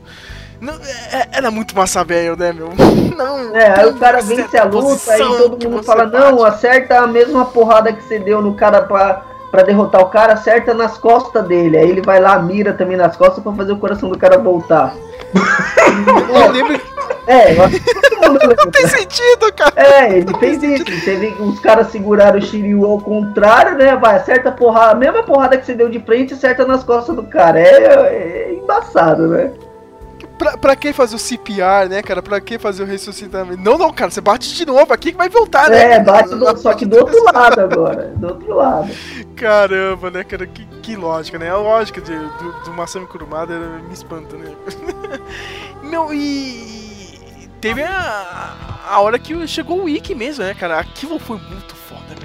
Não, 0.60 0.74
é- 0.74 1.28
era 1.32 1.50
muito 1.50 1.74
massa 1.74 2.04
velho, 2.04 2.36
né, 2.36 2.52
meu? 2.52 2.68
Não, 3.16 3.54
É, 3.56 3.80
aí 3.80 3.86
o 3.86 3.98
cara 3.98 4.20
vence 4.22 4.56
a 4.56 4.64
luta, 4.64 5.12
aí 5.12 5.18
todo 5.18 5.68
mundo 5.70 5.82
fala, 5.82 6.06
bate. 6.06 6.32
não, 6.32 6.44
acerta 6.44 7.00
a 7.00 7.06
mesma 7.06 7.44
porrada 7.44 7.92
que 7.92 8.02
você 8.02 8.18
deu 8.18 8.40
no 8.40 8.54
cara 8.54 8.82
pra, 8.82 9.22
pra 9.52 9.62
derrotar 9.62 10.00
o 10.00 10.06
cara, 10.06 10.32
acerta 10.32 10.72
nas 10.72 10.96
costas 10.96 11.46
dele. 11.46 11.76
Aí 11.76 11.88
ele 11.88 12.00
vai 12.00 12.18
lá, 12.18 12.38
mira 12.40 12.72
também 12.72 12.96
nas 12.96 13.14
costas 13.16 13.44
pra 13.44 13.52
fazer 13.52 13.72
o 13.72 13.76
coração 13.76 14.08
do 14.08 14.18
cara 14.18 14.38
voltar. 14.38 14.94
Eu 16.34 16.50
lembro 16.50 16.80
É, 17.26 17.52
lembra. 17.52 18.56
tem 18.72 18.86
sentido, 18.88 19.52
cara. 19.54 19.72
É, 19.76 20.16
ele 20.18 20.34
fez 20.38 20.62
isso. 20.62 20.84
Que 20.84 21.42
os 21.42 21.60
caras 21.60 21.88
seguraram 21.88 22.38
o 22.38 22.42
Shiryu 22.42 22.84
ao 22.84 22.98
contrário, 22.98 23.76
né? 23.76 23.94
Vai, 23.94 24.16
acerta 24.16 24.48
a 24.48 24.52
porrada, 24.52 24.92
a 24.92 24.94
mesma 24.94 25.22
porrada 25.22 25.56
que 25.58 25.66
você 25.66 25.74
deu 25.74 25.88
de 25.90 26.00
frente, 26.00 26.34
acerta 26.34 26.64
nas 26.64 26.82
costas 26.82 27.14
do 27.14 27.22
cara. 27.24 27.60
É, 27.60 27.66
é 27.66 28.54
embaçado, 28.54 29.28
né? 29.28 29.52
Pra, 30.42 30.56
pra 30.56 30.76
que 30.76 30.92
fazer 30.92 31.14
o 31.14 31.18
CPR, 31.18 31.88
né, 31.88 32.02
cara? 32.02 32.20
Pra 32.20 32.40
que 32.40 32.58
fazer 32.58 32.82
o 32.82 32.86
ressuscitamento? 32.86 33.62
Não, 33.62 33.78
não, 33.78 33.92
cara, 33.92 34.10
você 34.10 34.20
bate 34.20 34.52
de 34.52 34.66
novo 34.66 34.92
aqui 34.92 35.12
que 35.12 35.18
vai 35.18 35.28
voltar, 35.28 35.70
né? 35.70 35.94
É, 35.94 36.00
bate 36.00 36.30
do, 36.30 36.56
só 36.56 36.74
que 36.74 36.84
do 36.84 36.96
outro 36.96 37.22
lado 37.24 37.60
agora. 37.60 38.08
Do 38.16 38.26
outro 38.26 38.56
lado. 38.56 38.90
Caramba, 39.36 40.10
né, 40.10 40.24
cara? 40.24 40.44
Que, 40.44 40.66
que 40.82 40.96
lógica, 40.96 41.38
né? 41.38 41.48
A 41.48 41.56
lógica 41.56 42.00
de, 42.00 42.12
do, 42.18 42.52
do 42.64 42.72
Masami 42.72 43.06
Kurumada 43.06 43.56
me 43.56 43.92
espanta, 43.92 44.36
né? 44.36 44.52
Meu, 45.80 46.12
e. 46.12 47.20
Teve 47.60 47.84
a, 47.84 48.56
a 48.88 49.00
hora 49.00 49.20
que 49.20 49.46
chegou 49.46 49.78
o 49.78 49.84
Wiki 49.84 50.16
mesmo, 50.16 50.42
né, 50.42 50.52
cara? 50.54 50.80
Aquilo 50.80 51.20
foi 51.20 51.38
muito. 51.38 51.81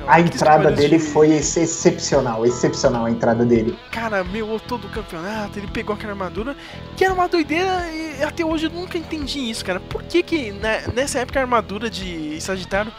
A 0.08 0.20
entrada 0.22 0.72
dele 0.72 0.98
de- 0.98 1.04
foi 1.04 1.32
ex- 1.32 1.58
excepcional, 1.58 2.46
excepcional 2.46 3.06
a 3.06 3.12
entrada 3.12 3.44
dele. 3.46 3.78
Cara, 3.92 4.24
meu, 4.24 4.60
todo 4.68 4.86
o 4.86 4.90
campeonato, 4.90 5.60
ele 5.60 5.68
pegou 5.68 5.94
aquela 5.96 6.14
armadura, 6.14 6.56
que 6.96 7.04
era 7.04 7.14
uma 7.14 7.28
doideira, 7.28 7.86
e 7.92 8.24
até 8.24 8.46
hoje 8.46 8.66
eu 8.68 8.72
nunca 8.72 8.98
entendi 8.98 9.40
isso, 9.50 9.64
cara. 9.66 9.80
Por 9.80 10.02
que 10.04 10.24
que 10.24 10.52
né, 10.52 10.84
nessa 10.96 11.20
época 11.20 11.40
a 11.40 11.44
armadura 11.44 11.90
de 11.90 12.40
Sagitário 12.40 12.92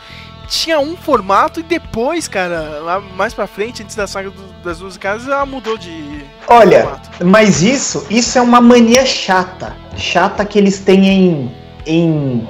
tinha 0.48 0.78
um 0.80 0.96
formato 0.96 1.60
e 1.60 1.62
depois, 1.62 2.26
cara, 2.26 2.80
lá 2.82 3.00
mais 3.00 3.34
pra 3.34 3.46
frente, 3.46 3.82
antes 3.82 3.94
da 3.94 4.06
saga 4.06 4.30
do- 4.30 4.62
das 4.64 4.78
duas 4.78 4.96
casas, 4.96 5.28
ela 5.28 5.44
mudou 5.44 5.76
de 5.76 6.24
Olha, 6.46 6.82
formato. 6.84 7.10
mas 7.26 7.62
isso, 7.62 8.06
isso 8.08 8.38
é 8.38 8.40
uma 8.42 8.60
mania 8.60 9.04
chata. 9.04 9.76
Chata 9.96 10.44
que 10.46 10.58
eles 10.58 10.78
têm 10.80 11.06
em, 11.06 11.54
em, 11.86 12.48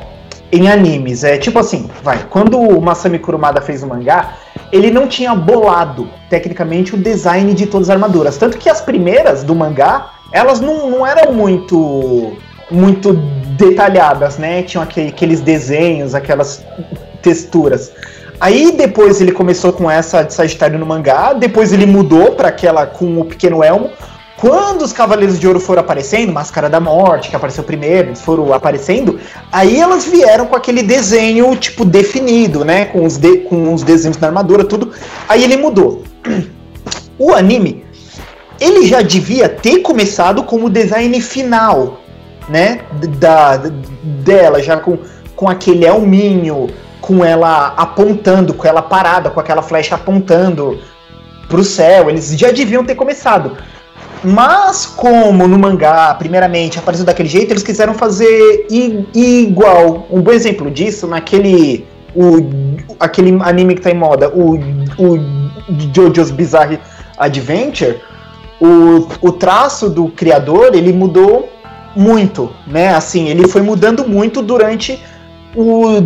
em 0.53 0.69
animes. 0.71 1.25
É 1.25 1.39
tipo 1.39 1.59
assim, 1.59 1.91
vai, 2.03 2.25
quando 2.31 2.61
o 2.61 2.81
Masami 2.81 3.19
Kurumada 3.19 3.61
fez 3.61 3.83
o 3.83 3.89
mangá, 3.89 4.35
ele 4.73 4.91
não 4.91 5.07
tinha 5.07 5.35
bolado, 5.35 6.09
tecnicamente, 6.29 6.95
o 6.95 6.99
design 6.99 7.55
de 7.55 7.66
todas 7.66 7.89
as 7.89 7.95
armaduras. 7.95 8.37
Tanto 8.37 8.59
que 8.59 8.69
as 8.69 8.81
primeiras 8.81 9.43
do 9.43 9.55
mangá, 9.55 10.11
elas 10.33 10.61
não, 10.61 10.91
não 10.91 11.07
eram 11.07 11.33
muito 11.33 12.37
muito 12.71 13.14
detalhadas, 13.57 14.37
né? 14.37 14.62
Tinham 14.62 14.83
aquele- 14.83 15.09
aqueles 15.09 15.41
desenhos, 15.41 16.14
aquelas 16.14 16.62
texturas. 17.23 17.91
Aí 18.39 18.73
depois 18.73 19.21
ele 19.23 19.33
começou 19.33 19.73
com 19.73 19.91
essa 19.91 20.23
de 20.23 20.35
Sagitário 20.35 20.79
no 20.79 20.85
mangá, 20.87 21.33
depois 21.33 21.73
ele 21.73 21.87
mudou 21.87 22.33
pra 22.33 22.49
aquela 22.49 22.87
com 22.87 23.21
o 23.21 23.25
pequeno 23.25 23.64
elmo. 23.64 23.91
Quando 24.39 24.82
os 24.82 24.93
Cavaleiros 24.93 25.39
de 25.39 25.49
Ouro 25.49 25.59
foram 25.59 25.80
aparecendo, 25.80 26.32
Máscara 26.32 26.70
da 26.70 26.78
Morte, 26.78 27.28
que 27.28 27.34
apareceu 27.34 27.64
primeiro, 27.64 28.09
eles 28.11 28.20
foram 28.20 28.53
aparecendo, 28.55 29.18
aí 29.51 29.80
elas 29.80 30.05
vieram 30.05 30.47
com 30.47 30.55
aquele 30.55 30.80
desenho, 30.80 31.57
tipo, 31.57 31.84
definido, 31.84 32.64
né? 32.64 32.84
Com 32.84 33.05
os, 33.05 33.16
de- 33.16 33.39
com 33.39 33.74
os 33.74 33.82
desenhos 33.82 34.16
na 34.18 34.28
armadura, 34.28 34.62
tudo. 34.64 34.93
Aí 35.28 35.43
ele 35.43 35.57
mudou. 35.57 36.05
O 37.18 37.32
anime, 37.34 37.84
ele 38.61 38.86
já 38.86 39.03
devia 39.03 39.49
ter 39.49 39.80
começado 39.80 40.45
com 40.45 40.64
o 40.64 40.70
design 40.70 41.20
final, 41.20 41.99
né? 42.49 42.82
Da, 43.18 43.57
dela, 44.05 44.62
já 44.62 44.76
com, 44.76 44.99
com 45.34 45.49
aquele 45.49 45.84
elminho, 45.84 46.68
com 47.01 47.24
ela 47.24 47.74
apontando, 47.76 48.55
com 48.55 48.68
ela 48.68 48.82
parada, 48.82 49.30
com 49.30 49.41
aquela 49.41 49.62
flecha 49.62 49.97
apontando 49.97 50.78
pro 51.49 51.64
céu. 51.64 52.09
Eles 52.09 52.30
já 52.39 52.53
deviam 52.53 52.84
ter 52.84 52.95
começado. 52.95 53.57
Mas 54.25 54.87
como 54.87 55.47
no 55.47 55.59
mangá, 55.59 56.14
primeiramente, 56.14 56.79
apareceu 56.79 57.07
daquele 57.07 57.29
jeito, 57.29 57.53
eles 57.53 57.62
quiseram 57.62 57.95
fazer 57.95 58.66
igual. 58.71 60.07
Um 60.11 60.21
bom 60.21 60.33
exemplo 60.33 60.71
disso, 60.71 61.07
naquele. 61.07 61.87
O, 62.14 62.77
aquele 62.99 63.39
anime 63.43 63.75
que 63.75 63.83
tá 63.83 63.91
em 63.91 63.95
moda, 63.95 64.29
o, 64.31 64.55
o 64.99 65.19
JoJo's 65.93 66.31
Bizarre 66.31 66.81
Adventure, 67.16 68.01
o, 68.61 69.07
o 69.21 69.33
traço 69.33 69.89
do 69.89 70.09
criador, 70.09 70.75
ele 70.75 70.93
mudou 70.93 71.49
muito, 71.95 72.51
né? 72.66 72.95
Assim, 72.95 73.29
ele 73.29 73.47
foi 73.47 73.62
mudando 73.62 74.09
muito 74.09 74.43
durante 74.43 74.99
o 75.55 76.01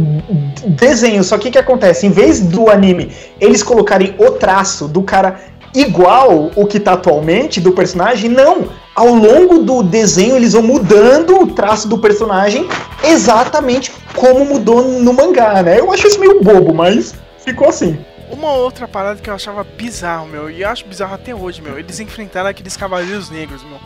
desenho. 0.67 1.23
Só 1.23 1.39
que 1.39 1.49
o 1.49 1.53
que 1.53 1.59
acontece? 1.59 2.07
Em 2.07 2.11
vez 2.11 2.41
do 2.41 2.71
anime 2.71 3.13
eles 3.41 3.63
colocarem 3.63 4.15
o 4.19 4.33
traço 4.33 4.89
do 4.89 5.03
cara 5.03 5.41
igual 5.75 6.51
o 6.55 6.67
que 6.67 6.79
tá 6.79 6.93
atualmente 6.93 7.61
do 7.61 7.73
personagem, 7.73 8.31
não. 8.31 8.69
Ao 8.95 9.09
longo 9.09 9.61
do 9.61 9.83
desenho 9.83 10.37
eles 10.37 10.53
vão 10.53 10.63
mudando 10.63 11.41
o 11.41 11.47
traço 11.47 11.89
do 11.89 11.99
personagem 11.99 12.69
exatamente 13.03 13.93
como 14.15 14.45
mudou 14.45 14.83
no 14.83 15.13
mangá, 15.13 15.63
né? 15.63 15.81
Eu 15.81 15.91
acho 15.93 16.07
isso 16.07 16.21
meio 16.21 16.43
bobo, 16.43 16.75
mas 16.75 17.15
ficou 17.39 17.69
assim. 17.69 17.99
Uma 18.31 18.53
outra 18.53 18.87
parada 18.89 19.21
que 19.21 19.29
eu 19.29 19.35
achava 19.35 19.65
bizarro, 19.65 20.27
meu, 20.27 20.51
e 20.51 20.65
acho 20.65 20.87
bizarro 20.87 21.15
até 21.15 21.35
hoje, 21.35 21.61
meu, 21.61 21.79
eles 21.79 22.01
enfrentaram 22.01 22.49
aqueles 22.49 22.77
cavaleiros 22.77 23.31
negros, 23.31 23.63
meu. 23.63 23.79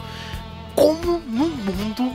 Como 0.75 1.23
no 1.27 1.49
mundo, 1.49 2.13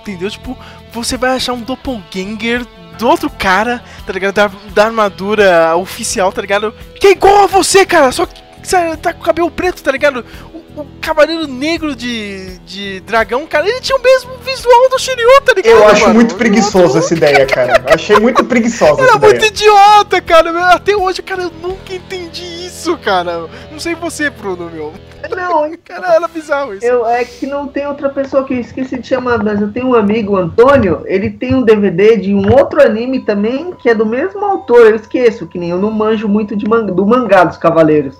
entendeu? 0.00 0.30
Tipo, 0.30 0.56
você 0.92 1.16
vai 1.16 1.36
achar 1.36 1.52
um 1.52 1.60
doppelganger 1.60 2.64
do 2.98 3.08
outro 3.08 3.30
cara, 3.30 3.82
tá 4.06 4.12
ligado? 4.12 4.34
Da, 4.34 4.50
da 4.72 4.84
armadura 4.84 5.76
oficial, 5.76 6.32
tá 6.32 6.40
ligado? 6.40 6.72
Que 7.00 7.08
é 7.08 7.10
igual 7.12 7.44
a 7.44 7.46
você, 7.46 7.84
cara, 7.84 8.12
só 8.12 8.26
que 8.26 8.43
você 8.68 8.96
tá 8.96 9.12
com 9.12 9.20
o 9.20 9.24
cabelo 9.24 9.50
preto, 9.50 9.82
tá 9.82 9.90
ligado? 9.92 10.24
O, 10.52 10.80
o 10.82 10.86
cavaleiro 11.00 11.46
negro 11.46 11.94
de, 11.94 12.58
de 12.60 13.00
dragão, 13.00 13.46
cara, 13.46 13.68
ele 13.68 13.80
tinha 13.80 13.96
o 13.96 14.02
mesmo 14.02 14.32
visual 14.44 14.88
do 14.90 14.98
Shiryu, 14.98 15.40
tá 15.44 15.52
ligado? 15.54 15.72
Eu 15.72 15.86
acho 15.88 16.02
mano? 16.02 16.14
muito 16.14 16.34
preguiçoso 16.34 16.98
essa 16.98 17.14
ideia, 17.14 17.46
cara. 17.46 17.84
Eu 17.86 17.94
achei 17.94 18.18
muito 18.18 18.44
preguiçosa 18.44 19.00
essa 19.02 19.10
Era 19.10 19.16
ideia. 19.16 19.32
muito 19.34 19.46
idiota, 19.46 20.20
cara. 20.20 20.70
Até 20.74 20.96
hoje, 20.96 21.22
cara, 21.22 21.42
eu 21.44 21.52
nunca 21.62 21.94
entendi 21.94 22.42
isso, 22.66 22.96
cara. 22.98 23.46
Não 23.70 23.78
sei 23.78 23.94
você, 23.94 24.30
Bruno, 24.30 24.68
meu. 24.70 24.92
Não, 25.30 25.72
Cara, 25.84 26.16
era 26.16 26.28
bizarro 26.28 26.74
isso. 26.74 26.84
Eu, 26.84 27.06
é 27.06 27.24
que 27.24 27.46
não 27.46 27.66
tem 27.66 27.86
outra 27.86 28.10
pessoa 28.10 28.44
que 28.44 28.52
eu 28.52 28.58
esqueci 28.60 28.98
de 28.98 29.06
chamar, 29.06 29.42
mas 29.42 29.58
eu 29.60 29.72
tenho 29.72 29.86
um 29.88 29.94
amigo, 29.94 30.32
o 30.34 30.36
Antônio, 30.36 31.02
ele 31.06 31.30
tem 31.30 31.54
um 31.54 31.62
DVD 31.62 32.16
de 32.18 32.34
um 32.34 32.52
outro 32.52 32.82
anime 32.82 33.20
também, 33.20 33.72
que 33.72 33.88
é 33.88 33.94
do 33.94 34.04
mesmo 34.04 34.44
autor, 34.44 34.86
eu 34.86 34.96
esqueço, 34.96 35.46
que 35.46 35.58
nem 35.58 35.70
eu 35.70 35.78
não 35.78 35.90
manjo 35.90 36.28
muito 36.28 36.54
de 36.54 36.68
man- 36.68 36.84
do 36.84 37.06
mangá 37.06 37.44
dos 37.44 37.56
Cavaleiros, 37.56 38.16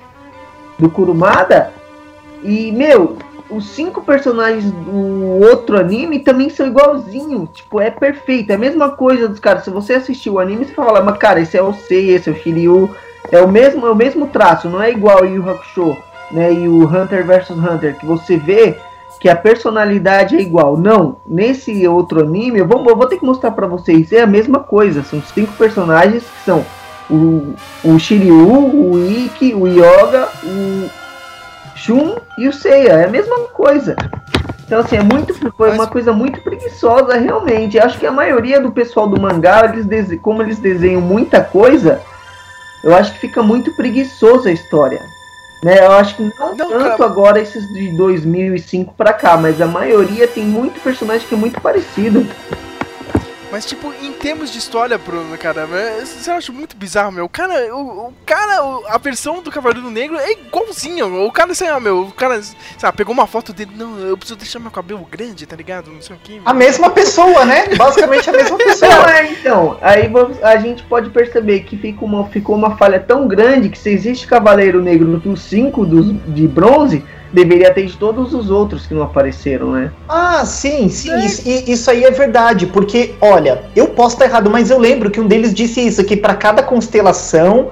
do 0.78 0.90
Kurumada, 0.90 1.72
e, 2.42 2.70
meu, 2.72 3.16
os 3.50 3.68
cinco 3.70 4.02
personagens 4.02 4.70
do 4.70 5.40
outro 5.46 5.78
anime 5.78 6.18
também 6.18 6.50
são 6.50 6.66
igualzinhos, 6.66 7.48
tipo, 7.52 7.80
é 7.80 7.90
perfeito, 7.90 8.50
é 8.50 8.54
a 8.54 8.58
mesma 8.58 8.90
coisa 8.90 9.28
dos 9.28 9.38
caras, 9.38 9.64
se 9.64 9.70
você 9.70 9.94
assistir 9.94 10.30
o 10.30 10.38
anime, 10.38 10.64
você 10.64 10.72
fala, 10.72 11.02
mas 11.02 11.18
cara, 11.18 11.40
esse 11.40 11.56
é 11.56 11.62
o 11.62 11.72
Sei, 11.72 12.10
esse 12.10 12.28
é 12.28 12.32
o 12.32 12.36
Shiryu, 12.36 12.90
é 13.30 13.40
o 13.40 13.48
mesmo, 13.48 13.86
é 13.86 13.90
o 13.90 13.96
mesmo 13.96 14.26
traço, 14.26 14.68
não 14.68 14.82
é 14.82 14.90
igual 14.90 15.22
o 15.22 15.26
Yu 15.26 15.48
Hakusho, 15.48 15.96
né, 16.30 16.52
e 16.52 16.68
o 16.68 16.84
Hunter 16.84 17.24
vs 17.24 17.50
Hunter, 17.50 17.96
que 17.96 18.06
você 18.06 18.36
vê 18.36 18.76
que 19.24 19.28
a 19.30 19.34
personalidade 19.34 20.36
é 20.36 20.40
igual. 20.42 20.76
Não, 20.76 21.16
nesse 21.26 21.88
outro 21.88 22.20
anime, 22.20 22.58
eu 22.58 22.66
vou, 22.68 22.84
eu 22.86 22.94
vou 22.94 23.06
ter 23.06 23.16
que 23.16 23.24
mostrar 23.24 23.52
pra 23.52 23.66
vocês, 23.66 24.12
é 24.12 24.20
a 24.20 24.26
mesma 24.26 24.58
coisa. 24.58 25.02
São 25.02 25.22
cinco 25.22 25.54
personagens 25.54 26.22
que 26.24 26.44
são 26.44 26.62
o, 27.10 27.54
o 27.84 27.98
Shiryu, 27.98 28.36
o 28.36 29.10
Ikki, 29.10 29.54
o 29.54 29.66
Yoga, 29.66 30.28
o 30.44 30.90
Shun 31.74 32.16
e 32.38 32.48
o 32.48 32.52
Seiya. 32.52 32.92
É 32.92 33.04
a 33.04 33.10
mesma 33.10 33.38
coisa. 33.48 33.96
Então, 34.66 34.80
assim, 34.80 34.96
é 34.96 35.02
muito, 35.02 35.34
foi 35.56 35.72
uma 35.72 35.86
coisa 35.86 36.12
muito 36.12 36.40
preguiçosa, 36.40 37.18
realmente. 37.18 37.78
Acho 37.78 37.98
que 37.98 38.06
a 38.06 38.12
maioria 38.12 38.60
do 38.60 38.72
pessoal 38.72 39.06
do 39.06 39.20
mangá, 39.20 39.64
eles 39.64 40.20
como 40.20 40.42
eles 40.42 40.58
desenham 40.58 41.02
muita 41.02 41.42
coisa, 41.42 42.00
eu 42.82 42.94
acho 42.94 43.12
que 43.12 43.20
fica 43.20 43.42
muito 43.42 43.74
preguiçosa 43.76 44.48
a 44.48 44.52
história. 44.52 45.00
Né, 45.62 45.78
eu 45.80 45.92
acho 45.92 46.16
que 46.16 46.22
não, 46.22 46.54
Não, 46.54 46.68
tanto 46.68 46.98
cara. 46.98 47.04
agora 47.06 47.40
esses 47.40 47.66
de 47.72 47.96
2005 47.96 48.92
pra 48.94 49.14
cá, 49.14 49.36
mas 49.38 49.62
a 49.62 49.66
maioria 49.66 50.28
tem 50.28 50.44
muito 50.44 50.78
personagem 50.80 51.26
que 51.26 51.34
é 51.34 51.38
muito 51.38 51.58
parecido. 51.58 52.26
Mas, 53.54 53.64
tipo, 53.64 53.94
em 54.02 54.10
termos 54.12 54.50
de 54.50 54.58
história, 54.58 54.98
Bruno, 54.98 55.38
cara, 55.38 55.64
você 56.04 56.28
acha 56.28 56.50
muito 56.50 56.76
bizarro, 56.76 57.12
meu. 57.12 57.24
O 57.26 57.28
cara, 57.28 57.72
o, 57.72 58.08
o 58.08 58.12
cara, 58.26 58.64
o- 58.64 58.84
a 58.88 58.98
versão 58.98 59.40
do 59.40 59.48
Cavaleiro 59.48 59.88
Negro 59.92 60.18
é 60.18 60.32
igualzinha. 60.32 61.06
O 61.06 61.30
cara, 61.30 61.54
sei 61.54 61.70
lá, 61.70 61.78
meu, 61.78 62.00
o 62.00 62.10
cara, 62.10 62.42
sabe, 62.76 62.96
pegou 62.96 63.14
uma 63.14 63.28
foto 63.28 63.52
dele, 63.52 63.70
não, 63.76 63.96
eu 64.00 64.16
preciso 64.16 64.36
deixar 64.40 64.58
meu 64.58 64.72
cabelo 64.72 65.06
grande, 65.08 65.46
tá 65.46 65.54
ligado? 65.54 65.88
Não 65.88 66.02
sei 66.02 66.16
o 66.16 66.18
que. 66.18 66.42
A 66.44 66.52
mesma 66.52 66.90
pessoa, 66.90 67.44
né? 67.44 67.68
Basicamente 67.76 68.28
a 68.28 68.32
mesma 68.32 68.58
Não, 68.58 68.64
pessoa. 68.64 69.12
é, 69.16 69.30
então, 69.30 69.78
aí 69.80 70.10
a 70.42 70.56
gente 70.56 70.82
pode 70.82 71.10
perceber 71.10 71.60
que 71.60 71.76
fica 71.76 72.04
uma, 72.04 72.26
ficou 72.26 72.56
uma 72.56 72.76
falha 72.76 72.98
tão 72.98 73.28
grande 73.28 73.68
que 73.68 73.78
se 73.78 73.88
existe 73.88 74.26
Cavaleiro 74.26 74.82
Negro 74.82 75.16
dos 75.18 75.40
cinco 75.42 75.86
dos, 75.86 76.06
de 76.34 76.48
bronze, 76.48 77.04
deveria 77.34 77.70
ter 77.74 77.84
de 77.86 77.96
todos 77.96 78.32
os 78.32 78.50
outros 78.50 78.86
que 78.86 78.94
não 78.94 79.02
apareceram, 79.02 79.72
né? 79.72 79.90
Ah, 80.08 80.44
sim, 80.46 80.88
sim, 80.88 81.14
isso, 81.18 81.42
i- 81.48 81.70
isso 81.72 81.90
aí 81.90 82.04
é 82.04 82.10
verdade, 82.10 82.66
porque, 82.66 83.14
olha, 83.20 83.64
eu 83.74 83.88
posso 83.88 84.14
estar 84.14 84.24
errado, 84.26 84.48
mas 84.48 84.70
eu 84.70 84.78
lembro 84.78 85.10
que 85.10 85.20
um 85.20 85.26
deles 85.26 85.52
disse 85.52 85.84
isso, 85.86 86.02
que 86.04 86.16
para 86.16 86.34
cada 86.34 86.62
constelação 86.62 87.70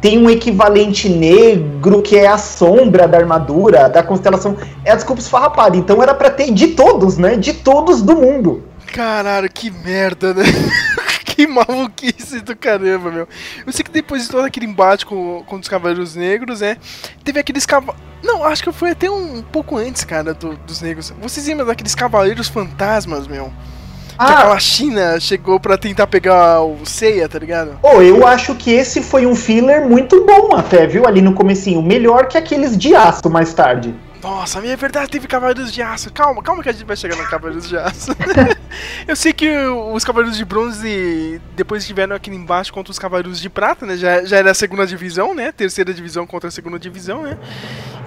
tem 0.00 0.18
um 0.18 0.28
equivalente 0.28 1.08
negro 1.08 2.02
que 2.02 2.16
é 2.18 2.26
a 2.26 2.36
sombra 2.36 3.08
da 3.08 3.16
armadura, 3.16 3.88
da 3.88 4.02
constelação, 4.02 4.56
é 4.84 4.90
a 4.90 4.96
desculpa 4.96 5.22
esfarrapada, 5.22 5.76
então 5.76 6.02
era 6.02 6.12
pra 6.14 6.28
ter 6.28 6.50
de 6.52 6.68
todos, 6.68 7.16
né, 7.16 7.36
de 7.36 7.54
todos 7.54 8.02
do 8.02 8.14
mundo. 8.16 8.64
Caralho, 8.92 9.48
que 9.52 9.70
merda, 9.70 10.34
né? 10.34 10.44
que 11.34 11.46
maluquice 11.48 12.40
do 12.40 12.54
caramba, 12.56 13.10
meu. 13.10 13.28
Eu 13.66 13.72
sei 13.72 13.84
que 13.84 13.90
depois 13.90 14.22
de 14.24 14.28
todo 14.30 14.44
aquele 14.44 14.66
embate 14.66 15.04
com, 15.06 15.42
com 15.46 15.56
os 15.56 15.68
Cavaleiros 15.68 16.14
Negros, 16.14 16.60
né? 16.60 16.76
Teve 17.24 17.40
aqueles 17.40 17.66
cavaleiros. 17.66 18.02
Não, 18.22 18.44
acho 18.44 18.62
que 18.62 18.72
foi 18.72 18.90
até 18.90 19.10
um, 19.10 19.42
pouco 19.42 19.76
antes, 19.76 20.04
cara, 20.04 20.32
do- 20.32 20.56
dos 20.66 20.80
negros. 20.80 21.12
Vocês 21.20 21.46
lembram 21.46 21.66
daqueles 21.66 21.94
Cavaleiros 21.94 22.48
Fantasmas, 22.48 23.26
meu? 23.26 23.46
Que 23.46 24.14
Ah, 24.18 24.38
aquela 24.38 24.58
China 24.60 25.18
chegou 25.18 25.58
pra 25.58 25.76
tentar 25.76 26.06
pegar 26.06 26.62
o 26.62 26.78
Seiya, 26.86 27.28
tá 27.28 27.38
ligado? 27.38 27.78
oh, 27.82 28.00
eu 28.00 28.24
acho 28.26 28.54
que 28.54 28.70
esse 28.70 29.02
foi 29.02 29.26
um 29.26 29.34
filler 29.34 29.86
muito 29.88 30.24
bom 30.24 30.54
até, 30.56 30.86
viu, 30.86 31.04
ali 31.06 31.20
no 31.20 31.34
comecinho, 31.34 31.82
melhor 31.82 32.28
que 32.28 32.38
aqueles 32.38 32.78
de 32.78 32.94
aço 32.94 33.28
mais 33.28 33.52
tarde. 33.52 33.92
Nossa, 34.24 34.58
é 34.66 34.74
verdade, 34.74 35.10
teve 35.10 35.26
Cavaleiros 35.26 35.70
de 35.70 35.82
Aço. 35.82 36.10
Calma, 36.10 36.42
calma 36.42 36.62
que 36.62 36.70
a 36.70 36.72
gente 36.72 36.86
vai 36.86 36.96
chegar 36.96 37.14
no 37.14 37.28
Cavaleiros 37.28 37.68
de 37.68 37.76
Aço. 37.76 38.10
eu 39.06 39.14
sei 39.14 39.34
que 39.34 39.46
os 39.54 40.02
Cavaleiros 40.02 40.34
de 40.34 40.46
Bronze 40.46 41.42
depois 41.54 41.82
estiveram 41.82 42.16
aqui 42.16 42.30
embaixo 42.30 42.72
contra 42.72 42.90
os 42.90 42.98
Cavaleiros 42.98 43.38
de 43.38 43.50
Prata, 43.50 43.84
né? 43.84 43.98
Já, 43.98 44.24
já 44.24 44.38
era 44.38 44.52
a 44.52 44.54
segunda 44.54 44.86
divisão, 44.86 45.34
né? 45.34 45.52
Terceira 45.52 45.92
divisão 45.92 46.26
contra 46.26 46.48
a 46.48 46.50
segunda 46.50 46.78
divisão, 46.78 47.20
né? 47.20 47.36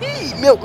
E, 0.01 0.34
meu, 0.41 0.57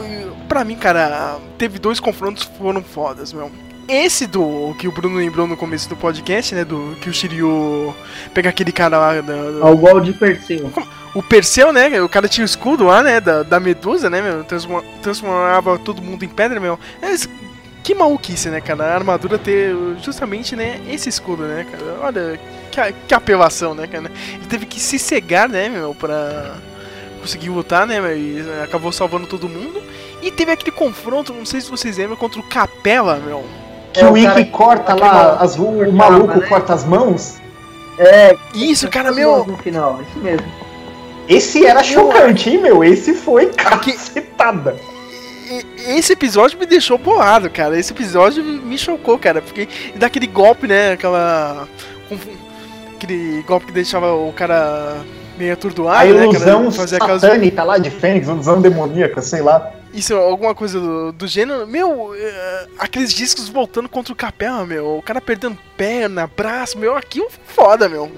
pra 0.49 0.65
mim, 0.65 0.77
cara, 0.77 1.39
teve 1.59 1.79
dois 1.79 2.01
confrontos 2.01 2.47
que 2.47 2.57
foram 2.57 2.83
fodas, 2.83 3.31
meu. 3.35 3.53
Esse 3.89 4.27
do 4.27 4.75
que 4.79 4.87
o 4.87 4.93
Bruno 4.93 5.17
lembrou 5.17 5.47
no 5.47 5.57
começo 5.57 5.89
do 5.89 5.97
podcast, 5.97 6.55
né? 6.55 6.65
Do 6.65 6.97
que 7.01 7.11
o 7.11 7.13
Shiryu 7.13 7.95
pega 8.33 8.49
aquele 8.49 8.73
cara 8.73 8.97
lá. 8.99 9.21
Do, 9.21 9.65
Ao 9.65 9.77
gol 9.77 10.01
de 10.01 10.13
Perseu. 10.13 10.73
o 11.15 11.23
Perseu, 11.23 11.73
né? 11.73 12.01
O 12.01 12.09
cara 12.09 12.29
tinha 12.29 12.45
o 12.45 12.47
escudo 12.47 12.85
lá, 12.85 13.03
né? 13.03 13.21
Da, 13.21 13.43
da 13.43 13.59
Medusa, 13.61 14.09
né, 14.09 14.23
meu? 14.23 14.45
Transforma- 14.45 14.85
transformava 15.03 15.79
todo 15.79 16.01
mundo 16.01 16.25
em 16.25 16.29
pedra, 16.29 16.61
meu. 16.61 16.79
Mas 17.01 17.29
que 17.83 17.95
maluquice, 17.95 18.49
né, 18.49 18.61
cara? 18.61 18.85
A 18.85 18.95
armadura 18.95 19.37
ter 19.37 19.75
justamente, 20.03 20.55
né? 20.55 20.81
Esse 20.89 21.09
escudo, 21.09 21.43
né, 21.43 21.67
cara? 21.71 21.85
Olha, 22.03 22.41
que, 22.71 22.81
que 23.09 23.15
apelação, 23.15 23.75
né, 23.75 23.87
cara? 23.89 24.11
Ele 24.35 24.47
teve 24.49 24.65
que 24.65 24.79
se 24.79 24.99
cegar, 24.99 25.49
né, 25.49 25.69
meu? 25.69 25.93
Pra 25.95 26.55
conseguir 27.21 27.51
lutar, 27.51 27.87
né? 27.87 28.01
meu? 28.01 28.17
E 28.17 28.45
acabou 28.63 28.93
salvando 28.93 29.27
todo 29.27 29.49
mundo. 29.49 29.83
E 30.23 30.31
teve 30.31 30.53
aquele 30.53 30.71
confronto, 30.71 31.35
não 31.35 31.45
sei 31.45 31.61
se 31.61 31.69
vocês 31.69 31.97
lembram, 31.99 32.17
contra 32.17 32.39
o 32.39 32.45
Capela, 32.45 33.17
meu. 33.17 33.45
Que 33.93 34.01
É, 34.01 34.07
o 34.07 34.13
o 34.13 34.17
Ikki 34.19 34.47
corta 34.47 34.95
lá, 34.95 35.37
as- 35.41 35.59
o 35.59 35.65
cortava, 35.65 35.93
maluco 35.93 36.41
né? 36.41 36.47
corta 36.47 36.73
as 36.75 36.85
mãos. 36.85 37.41
É, 37.99 38.35
Isso, 38.55 38.89
cara, 38.89 39.13
meu. 39.13 39.45
No 39.45 39.57
final, 39.59 40.01
isso 40.03 40.19
mesmo. 40.19 40.47
Esse 41.29 41.65
era 41.67 41.83
chocante, 41.83 42.51
hein, 42.51 42.59
meu? 42.59 42.83
Esse 42.83 43.15
foi 43.15 43.51
Aqui- 43.67 43.93
cacetada. 43.93 44.77
Esse 45.87 46.15
episódio 46.15 46.59
me 46.59 46.65
deixou 46.67 46.97
bolado, 46.97 47.51
cara. 47.51 47.79
Esse 47.79 47.93
episódio 47.93 48.43
me 48.43 48.79
chocou, 48.79 49.19
cara. 49.19 49.43
Porque 49.43 49.69
daquele 49.95 50.27
golpe, 50.27 50.67
né? 50.67 50.93
Aquela. 50.93 51.69
Aquele 52.97 53.43
golpe 53.47 53.67
que 53.67 53.73
deixava 53.73 54.15
o 54.15 54.33
cara 54.33 54.97
meio 55.39 55.53
atordoado, 55.53 56.01
A 56.01 56.05
né? 56.05 56.25
ilusão 56.25 56.69
aquelas. 56.69 56.91
satânica 57.21 57.63
lá 57.65 57.79
de 57.79 57.91
Fênix, 57.91 58.27
uma 58.29 58.35
ilusão 58.35 58.61
demoníaca, 58.61 59.21
sei 59.23 59.43
lá. 59.43 59.73
Isso, 59.93 60.15
alguma 60.15 60.55
coisa 60.55 60.81
do, 60.81 61.13
do 61.13 61.27
gênero. 61.27 61.67
Meu, 61.67 62.15
eh, 62.15 62.67
aqueles 62.79 63.13
discos 63.13 63.49
voltando 63.49 63.89
contra 63.89 64.13
o 64.13 64.17
Capela, 64.17 64.65
meu. 64.65 64.97
O 64.99 65.03
cara 65.03 65.21
perdendo 65.21 65.59
perna, 65.77 66.27
braço, 66.27 66.79
meu. 66.79 66.97
Aquilo 66.97 67.29
foda, 67.47 67.89
meu. 67.91 68.11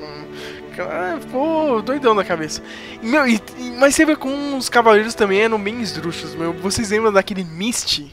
Cara, 0.76 1.18
ficou 1.20 1.82
doidão 1.82 2.14
na 2.14 2.24
cabeça. 2.24 2.62
Meu, 3.02 3.26
e, 3.26 3.40
e- 3.58 3.70
mas 3.78 3.94
você 3.94 4.04
vê 4.04 4.14
com 4.16 4.56
os 4.56 4.68
cavaleiros 4.68 5.14
também 5.14 5.40
eram 5.40 5.58
bem 5.60 5.80
esdrúxulos, 5.80 6.34
meu. 6.36 6.52
Vocês 6.52 6.90
lembram 6.90 7.12
daquele 7.12 7.42
Misty? 7.44 8.10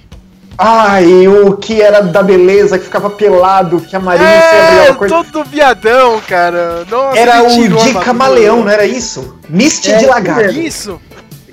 Ai, 0.57 1.27
o 1.27 1.57
que 1.57 1.81
era 1.81 2.01
da 2.01 2.21
beleza, 2.21 2.77
que 2.77 2.85
ficava 2.85 3.09
pelado, 3.09 3.79
que 3.81 3.95
a 3.95 3.99
Marinha 3.99 4.27
É, 4.29 4.67
abria 4.67 4.91
uma 4.91 4.95
coisa. 4.95 5.15
todo 5.23 5.43
viadão, 5.45 6.21
cara. 6.27 6.85
Nossa, 6.89 7.17
Era 7.17 7.41
o 7.43 7.47
de 7.49 7.93
camaleão, 7.95 8.63
não 8.63 8.69
era 8.69 8.85
isso? 8.85 9.37
Misty 9.49 9.91
É, 9.91 9.97
de 9.97 10.05
lagarto. 10.05 10.51
Isso. 10.51 11.01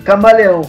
Camaleão. 0.04 0.62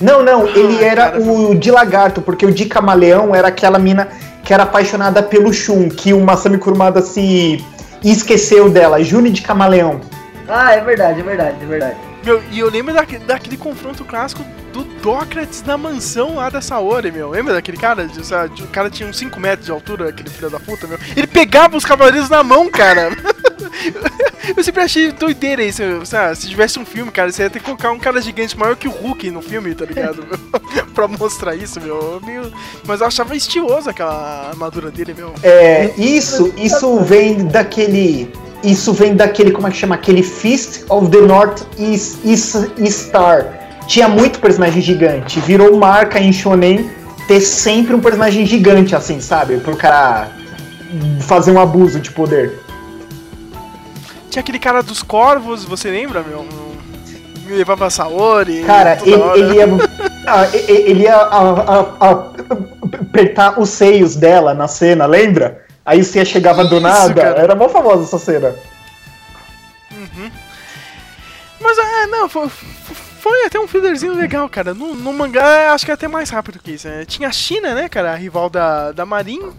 Não, 0.00 0.22
não, 0.22 0.46
ele 0.48 0.78
Ah, 0.80 0.84
era 0.84 1.04
cara. 1.12 1.22
o 1.22 1.54
de 1.54 1.70
lagarto, 1.70 2.20
porque 2.20 2.44
o 2.44 2.52
de 2.52 2.66
camaleão 2.66 3.34
era 3.34 3.48
aquela 3.48 3.78
mina 3.78 4.08
que 4.44 4.52
era 4.52 4.64
apaixonada 4.64 5.22
pelo 5.22 5.52
Shun, 5.52 5.88
que 5.88 6.12
o 6.12 6.20
Masami 6.20 6.58
Kurumada 6.58 7.00
se 7.00 7.64
esqueceu 8.04 8.68
dela, 8.68 9.02
Juni 9.02 9.30
de 9.30 9.40
camaleão. 9.40 10.00
Ah, 10.48 10.74
é 10.74 10.80
verdade, 10.82 11.20
é 11.20 11.22
verdade, 11.22 11.56
é 11.62 11.64
verdade. 11.66 11.96
Meu, 12.26 12.42
e 12.50 12.58
eu 12.58 12.68
lembro 12.68 12.92
daquele, 12.92 13.24
daquele 13.24 13.56
confronto 13.56 14.04
clássico 14.04 14.44
do 14.72 14.82
Dócrates 15.00 15.62
na 15.62 15.78
mansão 15.78 16.34
lá 16.34 16.50
da 16.50 16.60
Saori, 16.60 17.12
meu. 17.12 17.30
Lembra 17.30 17.54
daquele 17.54 17.76
cara? 17.76 18.04
O 18.60 18.66
cara 18.66 18.90
tinha 18.90 19.08
uns 19.08 19.16
5 19.16 19.38
metros 19.38 19.66
de 19.66 19.70
altura, 19.70 20.08
aquele 20.08 20.28
filho 20.28 20.50
da 20.50 20.58
puta, 20.58 20.88
meu. 20.88 20.98
Ele 21.16 21.28
pegava 21.28 21.76
os 21.76 21.84
cavaleiros 21.84 22.28
na 22.28 22.42
mão, 22.42 22.68
cara. 22.68 23.10
Eu 24.56 24.62
sempre 24.62 24.82
achei 24.82 25.12
doideira 25.12 25.62
isso, 25.62 25.82
sabe? 26.04 26.36
Se 26.36 26.48
tivesse 26.48 26.78
um 26.78 26.84
filme, 26.84 27.10
cara, 27.12 27.30
você 27.30 27.42
ia 27.44 27.50
ter 27.50 27.58
que 27.60 27.64
colocar 27.64 27.90
um 27.92 27.98
cara 27.98 28.20
gigante 28.20 28.56
maior 28.58 28.74
que 28.76 28.86
o 28.88 28.90
Hulk 28.92 29.30
no 29.30 29.40
filme, 29.42 29.74
tá 29.74 29.84
ligado? 29.84 30.24
meu? 30.24 30.86
pra 30.94 31.06
mostrar 31.08 31.54
isso, 31.54 31.80
meu. 31.80 32.20
Meio- 32.24 32.52
Mas 32.86 33.00
eu 33.00 33.06
achava 33.06 33.36
estiloso 33.36 33.88
aquela 33.90 34.48
armadura 34.48 34.90
dele, 34.90 35.14
meu. 35.14 35.32
É, 35.42 35.92
isso, 35.96 36.52
isso 36.56 37.00
vem 37.00 37.46
daquele. 37.46 38.32
Isso 38.62 38.92
vem 38.92 39.14
daquele, 39.14 39.50
como 39.52 39.66
é 39.68 39.70
que 39.70 39.76
chama? 39.76 39.94
Aquele 39.94 40.22
Fist 40.22 40.84
of 40.88 41.08
the 41.10 41.20
North 41.20 41.62
East, 41.78 42.18
East, 42.24 42.56
Star. 42.90 43.46
Tinha 43.86 44.08
muito 44.08 44.40
personagem 44.40 44.82
gigante. 44.82 45.38
Virou 45.40 45.76
marca 45.76 46.18
em 46.18 46.32
Shonen 46.32 46.90
ter 47.28 47.40
sempre 47.40 47.94
um 47.94 48.00
personagem 48.00 48.44
gigante, 48.46 48.94
assim, 48.96 49.20
sabe? 49.20 49.58
Pro 49.58 49.76
cara 49.76 50.28
fazer 51.20 51.52
um 51.52 51.60
abuso 51.60 52.00
de 52.00 52.10
poder. 52.10 52.58
Tinha 54.30 54.40
aquele 54.40 54.58
cara 54.58 54.82
dos 54.82 55.02
corvos, 55.02 55.64
você 55.64 55.90
lembra, 55.90 56.22
meu? 56.22 56.44
Me 57.46 57.52
levava 57.52 57.86
a 57.86 57.90
Saori. 57.90 58.62
Cara, 58.64 58.98
ele, 59.04 59.22
ele 59.40 59.54
ia. 59.56 59.66
ah, 60.26 60.46
e- 60.52 60.56
e- 60.72 60.90
ele 60.90 61.02
ia 61.04 61.14
a- 61.14 61.50
a- 62.00 62.08
a- 62.10 62.30
apertar 63.02 63.60
os 63.60 63.68
seios 63.68 64.16
dela 64.16 64.52
na 64.52 64.66
cena, 64.66 65.06
lembra? 65.06 65.64
Aí 65.86 66.02
você 66.02 66.24
chegava 66.24 66.64
do 66.64 66.74
Isso, 66.74 66.82
nada. 66.82 67.14
cara. 67.22 67.40
Era 67.40 67.54
mó 67.54 67.68
famosa 67.68 68.02
essa 68.02 68.18
cena. 68.18 68.54
Mas, 71.60 71.78
é, 71.78 72.06
não, 72.06 72.28
foi, 72.28 72.48
foi 72.48 73.46
até 73.46 73.58
um 73.58 73.66
fillerzinho 73.68 74.14
legal, 74.14 74.48
cara. 74.48 74.74
No, 74.74 74.94
no 74.94 75.12
mangá, 75.12 75.72
acho 75.72 75.84
que 75.84 75.90
é 75.90 75.94
até 75.94 76.06
mais 76.08 76.28
rápido 76.30 76.58
que 76.58 76.72
isso. 76.72 76.88
Né? 76.88 77.04
Tinha 77.04 77.28
a 77.28 77.32
China, 77.32 77.74
né, 77.74 77.88
cara, 77.88 78.12
a 78.12 78.16
rival 78.16 78.50
da, 78.50 78.92
da 78.92 79.06
Marin. 79.06 79.52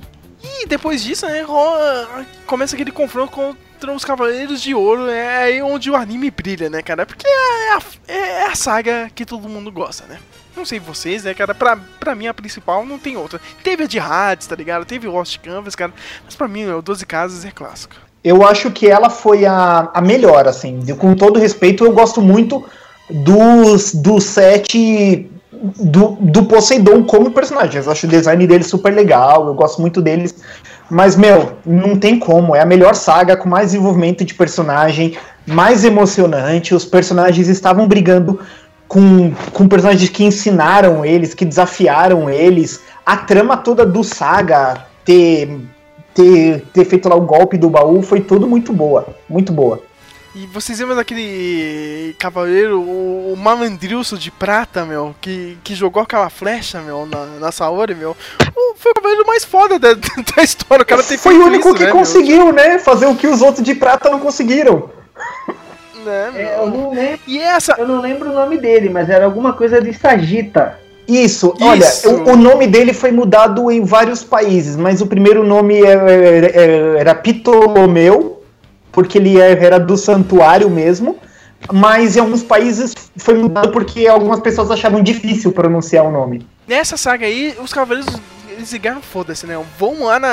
E 0.43 0.67
depois 0.67 1.01
disso, 1.03 1.25
né, 1.25 1.41
rola- 1.41 2.25
começa 2.45 2.75
aquele 2.75 2.91
confronto 2.91 3.57
contra 3.77 3.93
os 3.93 4.03
Cavaleiros 4.03 4.61
de 4.61 4.73
Ouro. 4.73 5.07
É 5.07 5.43
aí 5.43 5.61
onde 5.61 5.91
o 5.91 5.95
anime 5.95 6.31
brilha, 6.31 6.69
né, 6.69 6.81
cara? 6.81 7.05
Porque 7.05 7.27
é 7.27 7.73
a, 7.73 7.81
é 8.07 8.45
a 8.47 8.55
saga 8.55 9.09
que 9.13 9.23
todo 9.23 9.47
mundo 9.47 9.71
gosta, 9.71 10.05
né? 10.07 10.17
Não 10.55 10.65
sei 10.65 10.79
vocês, 10.79 11.23
né, 11.23 11.35
cara? 11.35 11.53
Pra, 11.53 11.77
pra 11.99 12.15
mim, 12.15 12.25
a 12.25 12.33
principal 12.33 12.83
não 12.83 12.97
tem 12.97 13.15
outra. 13.15 13.39
Teve 13.63 13.83
a 13.83 13.87
de 13.87 13.99
Hades, 13.99 14.47
tá 14.47 14.55
ligado? 14.55 14.85
Teve 14.85 15.07
Lost 15.07 15.37
Canvas, 15.37 15.75
cara. 15.75 15.93
Mas 16.25 16.35
pra 16.35 16.47
mim, 16.47 16.65
o 16.65 16.81
12 16.81 17.05
Casas 17.05 17.45
é 17.45 17.51
clássico. 17.51 17.95
Eu 18.23 18.43
acho 18.43 18.71
que 18.71 18.87
ela 18.87 19.11
foi 19.11 19.45
a, 19.45 19.91
a 19.93 20.01
melhor, 20.01 20.47
assim. 20.47 20.83
Com 20.95 21.15
todo 21.15 21.39
respeito, 21.39 21.85
eu 21.85 21.93
gosto 21.93 22.19
muito 22.19 22.65
dos, 23.07 23.93
do 23.93 24.19
set 24.19 25.29
do, 25.51 26.17
do 26.19 26.45
Poseidon 26.45 27.03
como 27.03 27.31
personagem. 27.31 27.79
Eu 27.79 27.91
acho 27.91 28.07
o 28.07 28.09
design 28.09 28.47
dele 28.47 28.63
super 28.63 28.93
legal, 28.93 29.47
eu 29.47 29.53
gosto 29.53 29.79
muito 29.79 30.01
deles. 30.01 30.33
Mas, 30.89 31.15
meu, 31.15 31.53
não 31.65 31.97
tem 31.97 32.17
como. 32.17 32.55
É 32.55 32.61
a 32.61 32.65
melhor 32.65 32.95
saga 32.95 33.35
com 33.35 33.49
mais 33.49 33.67
desenvolvimento 33.67 34.23
de 34.23 34.33
personagem, 34.33 35.17
mais 35.45 35.83
emocionante. 35.83 36.73
Os 36.73 36.85
personagens 36.85 37.47
estavam 37.47 37.87
brigando 37.87 38.39
com, 38.87 39.33
com 39.51 39.67
personagens 39.67 40.09
que 40.09 40.23
ensinaram 40.23 41.05
eles, 41.05 41.33
que 41.33 41.45
desafiaram 41.45 42.29
eles. 42.29 42.81
A 43.05 43.17
trama 43.17 43.57
toda 43.57 43.85
do 43.85 44.03
Saga 44.03 44.85
ter, 45.03 45.59
ter, 46.13 46.65
ter 46.73 46.85
feito 46.85 47.09
lá 47.09 47.15
o 47.15 47.21
golpe 47.21 47.57
do 47.57 47.69
baú 47.69 48.01
foi 48.01 48.21
tudo 48.21 48.47
muito 48.47 48.71
boa. 48.71 49.07
Muito 49.29 49.51
boa. 49.51 49.81
E 50.39 50.45
vocês 50.53 50.77
lembram 50.79 50.95
daquele 50.95 52.15
cavaleiro, 52.19 52.79
o, 52.79 53.33
o 53.33 53.37
malandrilso 53.37 54.17
de 54.17 54.29
prata, 54.29 54.85
meu, 54.85 55.15
que, 55.19 55.57
que 55.63 55.73
jogou 55.73 56.03
aquela 56.03 56.29
flecha, 56.29 56.79
meu, 56.79 57.07
na, 57.07 57.25
na 57.39 57.51
Saori, 57.51 57.95
meu? 57.95 58.15
O- 58.55 58.75
foi 58.75 58.91
o 58.91 58.95
cavaleiro 58.95 59.25
mais 59.25 59.43
foda 59.43 59.79
da, 59.79 59.93
da 60.35 60.43
história, 60.43 60.83
o 60.83 60.85
cara 60.85 61.01
tem 61.01 61.17
Foi 61.17 61.35
o 61.39 61.45
único 61.47 61.69
isso, 61.69 61.77
que 61.77 61.85
né, 61.85 61.91
conseguiu, 61.91 62.51
né? 62.51 62.77
Fazer 62.77 63.07
o 63.07 63.15
que 63.15 63.25
os 63.25 63.41
outros 63.41 63.63
de 63.63 63.73
prata 63.73 64.11
não 64.11 64.19
conseguiram. 64.19 64.91
Meu? 65.95 66.05
Né, 66.05 66.31
meu? 66.31 66.41
É, 66.41 66.59
eu, 66.59 66.67
não 66.67 66.91
lembro, 66.93 67.19
E 67.25 67.39
essa... 67.39 67.75
eu 67.77 67.87
não 67.87 67.99
lembro 67.99 68.29
o 68.29 68.33
nome 68.33 68.57
dele, 68.59 68.89
mas 68.89 69.09
era 69.09 69.25
alguma 69.25 69.53
coisa 69.53 69.81
de 69.81 69.91
Sagita. 69.93 70.79
Isso, 71.07 71.53
Isso. 71.57 71.65
olha, 71.65 71.87
o, 72.05 72.33
o 72.33 72.35
nome 72.35 72.67
dele 72.67 72.93
foi 72.93 73.11
mudado 73.11 73.71
em 73.71 73.83
vários 73.83 74.23
países, 74.23 74.75
mas 74.75 75.01
o 75.01 75.07
primeiro 75.07 75.43
nome 75.43 75.81
é- 75.81 75.93
é- 75.93 76.51
é- 76.53 76.99
era 76.99 77.15
Ptolomeu, 77.15 78.36
porque 78.97 79.19
ele 79.19 79.39
é- 79.39 79.51
era 79.63 79.79
do 79.79 79.95
santuário 79.95 80.67
mesmo, 80.71 81.19
mas 81.71 82.17
em 82.17 82.19
alguns 82.19 82.41
países 82.41 82.95
foi 83.15 83.35
mudado 83.35 83.69
porque 83.71 84.07
algumas 84.07 84.39
pessoas 84.39 84.71
achavam 84.71 85.03
difícil 85.03 85.51
pronunciar 85.51 86.03
o 86.03 86.11
nome. 86.11 86.47
Nessa 86.67 86.97
saga 86.97 87.27
aí, 87.27 87.55
os 87.61 87.71
cavaleiros 87.71 88.11
eles 88.49 88.71
ligaram, 88.73 88.99
foda-se, 88.99 89.45
né? 89.45 89.53
Vão 89.77 90.05
lá, 90.05 90.19
na, 90.19 90.29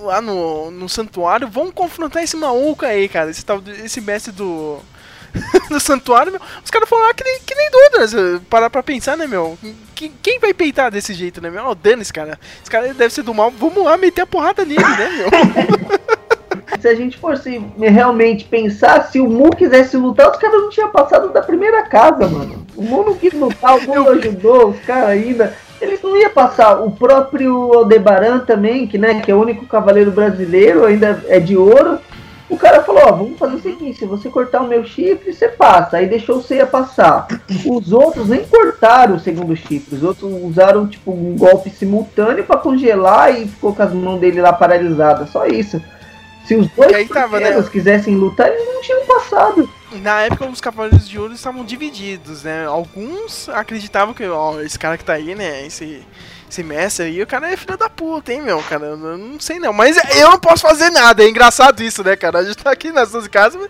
lá 0.00 0.22
no, 0.22 0.70
no 0.70 0.88
santuário, 0.88 1.46
vão 1.46 1.70
confrontar 1.70 2.22
esse 2.22 2.34
maluco 2.34 2.86
aí, 2.86 3.10
cara. 3.10 3.28
Esse, 3.30 3.44
tal, 3.44 3.62
esse 3.84 4.00
mestre 4.00 4.32
do, 4.32 4.78
do 5.68 5.78
santuário, 5.78 6.32
meu. 6.32 6.40
Os 6.64 6.70
caras 6.70 6.88
foram 6.88 7.02
lá 7.08 7.12
que 7.12 7.22
nem, 7.22 7.40
que 7.44 7.54
nem 7.54 7.70
dúvidas. 7.70 8.40
Parar 8.48 8.70
pra 8.70 8.82
pensar, 8.82 9.18
né, 9.18 9.26
meu? 9.26 9.58
Que- 9.94 10.10
quem 10.22 10.38
vai 10.40 10.54
peitar 10.54 10.90
desse 10.90 11.12
jeito, 11.12 11.42
né, 11.42 11.50
meu? 11.50 11.66
Oh, 11.66 11.74
dane-se, 11.74 12.10
cara. 12.10 12.40
Esse 12.62 12.70
cara 12.70 12.94
deve 12.94 13.12
ser 13.12 13.22
do 13.22 13.34
mal. 13.34 13.50
Vamos 13.50 13.84
lá 13.84 13.98
meter 13.98 14.22
a 14.22 14.26
porrada 14.26 14.64
nele, 14.64 14.80
né, 14.82 15.10
meu? 15.18 15.28
Se 16.80 16.88
a 16.88 16.94
gente 16.94 17.16
fosse 17.16 17.62
realmente 17.78 18.44
pensar, 18.44 19.04
se 19.04 19.20
o 19.20 19.28
Mu 19.28 19.50
quisesse 19.50 19.96
lutar, 19.96 20.30
os 20.30 20.36
caras 20.36 20.60
não 20.60 20.70
tinham 20.70 20.90
passado 20.90 21.28
da 21.28 21.42
primeira 21.42 21.82
casa, 21.82 22.28
mano. 22.28 22.66
O 22.76 22.82
mundo 22.82 23.14
quis 23.14 23.32
lutar, 23.32 23.76
o 23.76 23.82
mundo 23.82 24.10
ajudou, 24.10 24.70
os 24.70 24.80
caras 24.80 25.10
ainda. 25.10 25.54
Eles 25.80 26.00
não 26.02 26.16
iam 26.16 26.30
passar. 26.30 26.80
O 26.80 26.90
próprio 26.90 27.72
Aldebaran 27.74 28.40
também, 28.40 28.86
que, 28.86 28.98
né, 28.98 29.20
que 29.20 29.30
é 29.30 29.34
o 29.34 29.40
único 29.40 29.66
cavaleiro 29.66 30.10
brasileiro, 30.10 30.84
ainda 30.84 31.22
é 31.28 31.38
de 31.38 31.56
ouro. 31.56 31.98
O 32.48 32.56
cara 32.58 32.82
falou, 32.82 33.02
ó, 33.06 33.12
vamos 33.12 33.38
fazer 33.38 33.56
o 33.56 33.62
seguinte, 33.62 33.98
se 33.98 34.04
você 34.04 34.28
cortar 34.28 34.60
o 34.60 34.68
meu 34.68 34.84
chifre, 34.84 35.32
você 35.32 35.48
passa. 35.48 35.96
Aí 35.96 36.06
deixou 36.06 36.36
o 36.36 36.42
Seiya 36.42 36.66
passar. 36.66 37.26
Os 37.66 37.92
outros 37.92 38.28
nem 38.28 38.44
cortaram 38.44 39.16
o 39.16 39.20
segundo 39.20 39.56
chifre. 39.56 39.96
Os 39.96 40.02
outros 40.02 40.30
usaram, 40.44 40.86
tipo, 40.86 41.12
um 41.12 41.34
golpe 41.36 41.70
simultâneo 41.70 42.44
para 42.44 42.58
congelar 42.58 43.34
e 43.34 43.46
ficou 43.46 43.74
com 43.74 43.82
as 43.82 43.92
mãos 43.92 44.20
dele 44.20 44.42
lá 44.42 44.52
paralisadas. 44.52 45.30
Só 45.30 45.46
isso. 45.46 45.80
Se 46.46 46.56
os 46.56 46.66
dois 46.68 46.92
aí 46.92 47.06
tava, 47.08 47.38
né? 47.38 47.62
quisessem 47.70 48.16
lutar, 48.16 48.48
eles 48.48 48.66
não 48.66 48.80
tinham 48.82 49.06
passado. 49.06 49.68
Na 49.92 50.22
época, 50.22 50.46
os 50.46 50.60
Cavaleiros 50.60 51.08
de 51.08 51.18
Ouro 51.18 51.34
estavam 51.34 51.64
divididos, 51.64 52.42
né? 52.42 52.66
Alguns 52.66 53.48
acreditavam 53.50 54.14
que, 54.14 54.26
ó, 54.26 54.60
esse 54.60 54.78
cara 54.78 54.96
que 54.96 55.04
tá 55.04 55.12
aí, 55.12 55.34
né? 55.34 55.66
Esse, 55.66 56.02
esse 56.50 56.62
mestre 56.62 57.06
aí, 57.06 57.22
o 57.22 57.26
cara 57.26 57.52
é 57.52 57.56
filho 57.56 57.76
da 57.76 57.88
puta, 57.88 58.32
hein, 58.32 58.42
meu? 58.42 58.62
Cara, 58.62 58.86
eu 58.86 58.96
não 58.96 59.38
sei 59.38 59.58
não. 59.58 59.72
Mas 59.72 59.96
eu 60.16 60.30
não 60.30 60.38
posso 60.38 60.62
fazer 60.62 60.90
nada, 60.90 61.22
é 61.22 61.28
engraçado 61.28 61.82
isso, 61.82 62.02
né, 62.02 62.16
cara? 62.16 62.38
A 62.38 62.44
gente 62.44 62.56
tá 62.56 62.70
aqui 62.70 62.90
nas 62.90 63.12
duas 63.12 63.28
casas, 63.28 63.60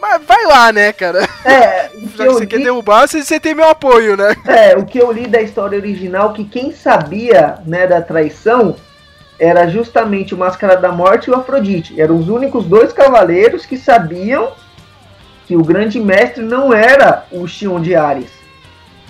mas 0.00 0.22
vai 0.24 0.44
lá, 0.46 0.72
né, 0.72 0.92
cara? 0.92 1.28
É, 1.44 1.90
Já 2.16 2.24
que 2.26 2.32
você 2.32 2.40
li- 2.40 2.46
quer 2.46 2.58
derrubar, 2.60 3.06
você, 3.08 3.22
você 3.22 3.38
tem 3.40 3.54
meu 3.54 3.68
apoio, 3.68 4.16
né? 4.16 4.34
É, 4.46 4.76
o 4.76 4.84
que 4.86 4.98
eu 4.98 5.10
li 5.12 5.26
da 5.26 5.42
história 5.42 5.78
original, 5.78 6.32
que 6.32 6.44
quem 6.44 6.72
sabia, 6.72 7.56
né, 7.66 7.86
da 7.86 8.00
traição, 8.00 8.76
era 9.38 9.66
justamente 9.68 10.34
o 10.34 10.38
Máscara 10.38 10.76
da 10.76 10.92
Morte 10.92 11.26
e 11.26 11.30
o 11.30 11.36
Afrodite. 11.36 12.00
Eram 12.00 12.18
os 12.18 12.28
únicos 12.28 12.64
dois 12.64 12.92
cavaleiros 12.92 13.66
que 13.66 13.76
sabiam 13.76 14.52
que 15.46 15.56
o 15.56 15.64
grande 15.64 16.00
mestre 16.00 16.42
não 16.42 16.72
era 16.72 17.26
o 17.30 17.46
Xion 17.46 17.80
de 17.80 17.94
Ares. 17.94 18.30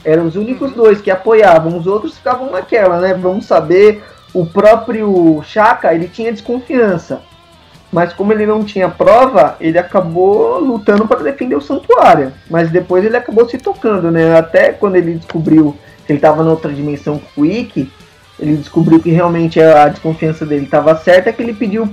Eram 0.05 0.27
os 0.27 0.37
únicos 0.37 0.72
dois 0.72 1.01
que 1.01 1.11
apoiavam, 1.11 1.79
os 1.79 1.87
outros 1.87 2.16
ficavam 2.16 2.51
naquela, 2.51 3.01
né? 3.01 3.14
Vamos 3.14 3.47
saber, 3.47 4.03
o 4.35 4.45
próprio 4.45 5.41
Shaka, 5.43 5.95
ele 5.95 6.09
tinha 6.09 6.33
desconfiança. 6.33 7.22
Mas 7.93 8.12
como 8.12 8.33
ele 8.33 8.45
não 8.45 8.64
tinha 8.64 8.89
prova, 8.89 9.57
ele 9.61 9.79
acabou 9.79 10.59
lutando 10.59 11.07
para 11.07 11.22
defender 11.22 11.55
o 11.55 11.61
santuário. 11.61 12.33
Mas 12.51 12.68
depois 12.70 13.05
ele 13.05 13.16
acabou 13.16 13.49
se 13.49 13.57
tocando, 13.57 14.11
né? 14.11 14.37
Até 14.37 14.72
quando 14.72 14.97
ele 14.97 15.14
descobriu 15.14 15.77
que 16.05 16.12
ele 16.12 16.18
estava 16.18 16.43
na 16.43 16.51
outra 16.51 16.72
dimensão 16.72 17.20
com 17.35 17.43
o 17.43 17.47
Ikki, 17.47 17.91
ele 18.39 18.57
descobriu 18.57 19.01
que 19.01 19.11
realmente 19.11 19.61
a 19.61 19.89
desconfiança 19.89 20.45
dele 20.45 20.64
estava 20.64 20.97
certa, 20.97 21.32
que 21.32 21.43
ele 21.43 21.55
pediu 21.55 21.87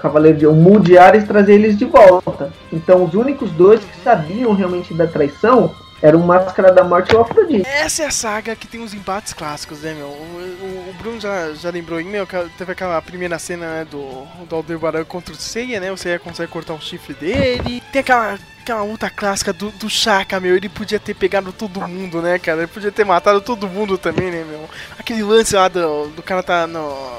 Cavaleiro 0.00 0.38
de 0.38 0.46
o 0.46 0.52
Mu 0.52 0.80
de 0.80 0.96
Ares 0.96 1.24
trazer 1.24 1.54
eles 1.54 1.76
de 1.78 1.84
volta. 1.84 2.50
Então 2.72 3.04
os 3.04 3.14
únicos 3.14 3.50
dois 3.52 3.80
que 3.80 4.00
sabiam 4.02 4.52
realmente 4.54 4.94
da 4.94 5.06
traição 5.06 5.70
eram 6.02 6.20
o 6.20 6.26
Máscara 6.26 6.72
da 6.72 6.82
Morte 6.82 7.12
e 7.12 7.16
o 7.16 7.20
Afrodite. 7.20 7.68
Essa 7.68 8.04
é 8.04 8.06
a 8.06 8.10
saga 8.10 8.56
que 8.56 8.66
tem 8.66 8.82
os 8.82 8.94
embates 8.94 9.34
clássicos, 9.34 9.82
né, 9.82 9.92
meu? 9.92 10.06
O, 10.06 10.10
o- 10.10 10.90
o 10.90 10.94
Bruno 10.94 11.20
já, 11.20 11.52
já 11.52 11.68
lembrou 11.70 12.02
meu, 12.02 12.26
teve 12.56 12.72
aquela 12.72 13.00
primeira 13.02 13.38
cena 13.38 13.66
né, 13.66 13.86
do, 13.90 14.24
do 14.48 14.56
Aldebaran 14.56 15.04
contra 15.04 15.34
o 15.34 15.36
Seiya, 15.36 15.78
né? 15.78 15.92
O 15.92 15.96
Seiya 15.98 16.18
consegue 16.18 16.50
cortar 16.50 16.72
o 16.72 16.80
chifre 16.80 17.12
dele. 17.14 17.82
Tem 17.92 18.00
aquela, 18.00 18.38
aquela 18.62 18.82
luta 18.82 19.10
clássica 19.10 19.52
do, 19.52 19.70
do 19.72 19.90
Shaka, 19.90 20.40
meu. 20.40 20.56
Ele 20.56 20.70
podia 20.70 20.98
ter 20.98 21.12
pegado 21.14 21.52
todo 21.52 21.86
mundo, 21.86 22.22
né, 22.22 22.38
cara? 22.38 22.60
Ele 22.60 22.66
podia 22.66 22.90
ter 22.90 23.04
matado 23.04 23.40
todo 23.42 23.68
mundo 23.68 23.98
também, 23.98 24.30
né? 24.30 24.42
Aquele 24.98 25.22
lance 25.22 25.54
lá 25.54 25.68
do, 25.68 26.08
do 26.08 26.22
cara 26.22 26.42
tá 26.42 26.66
no. 26.66 27.18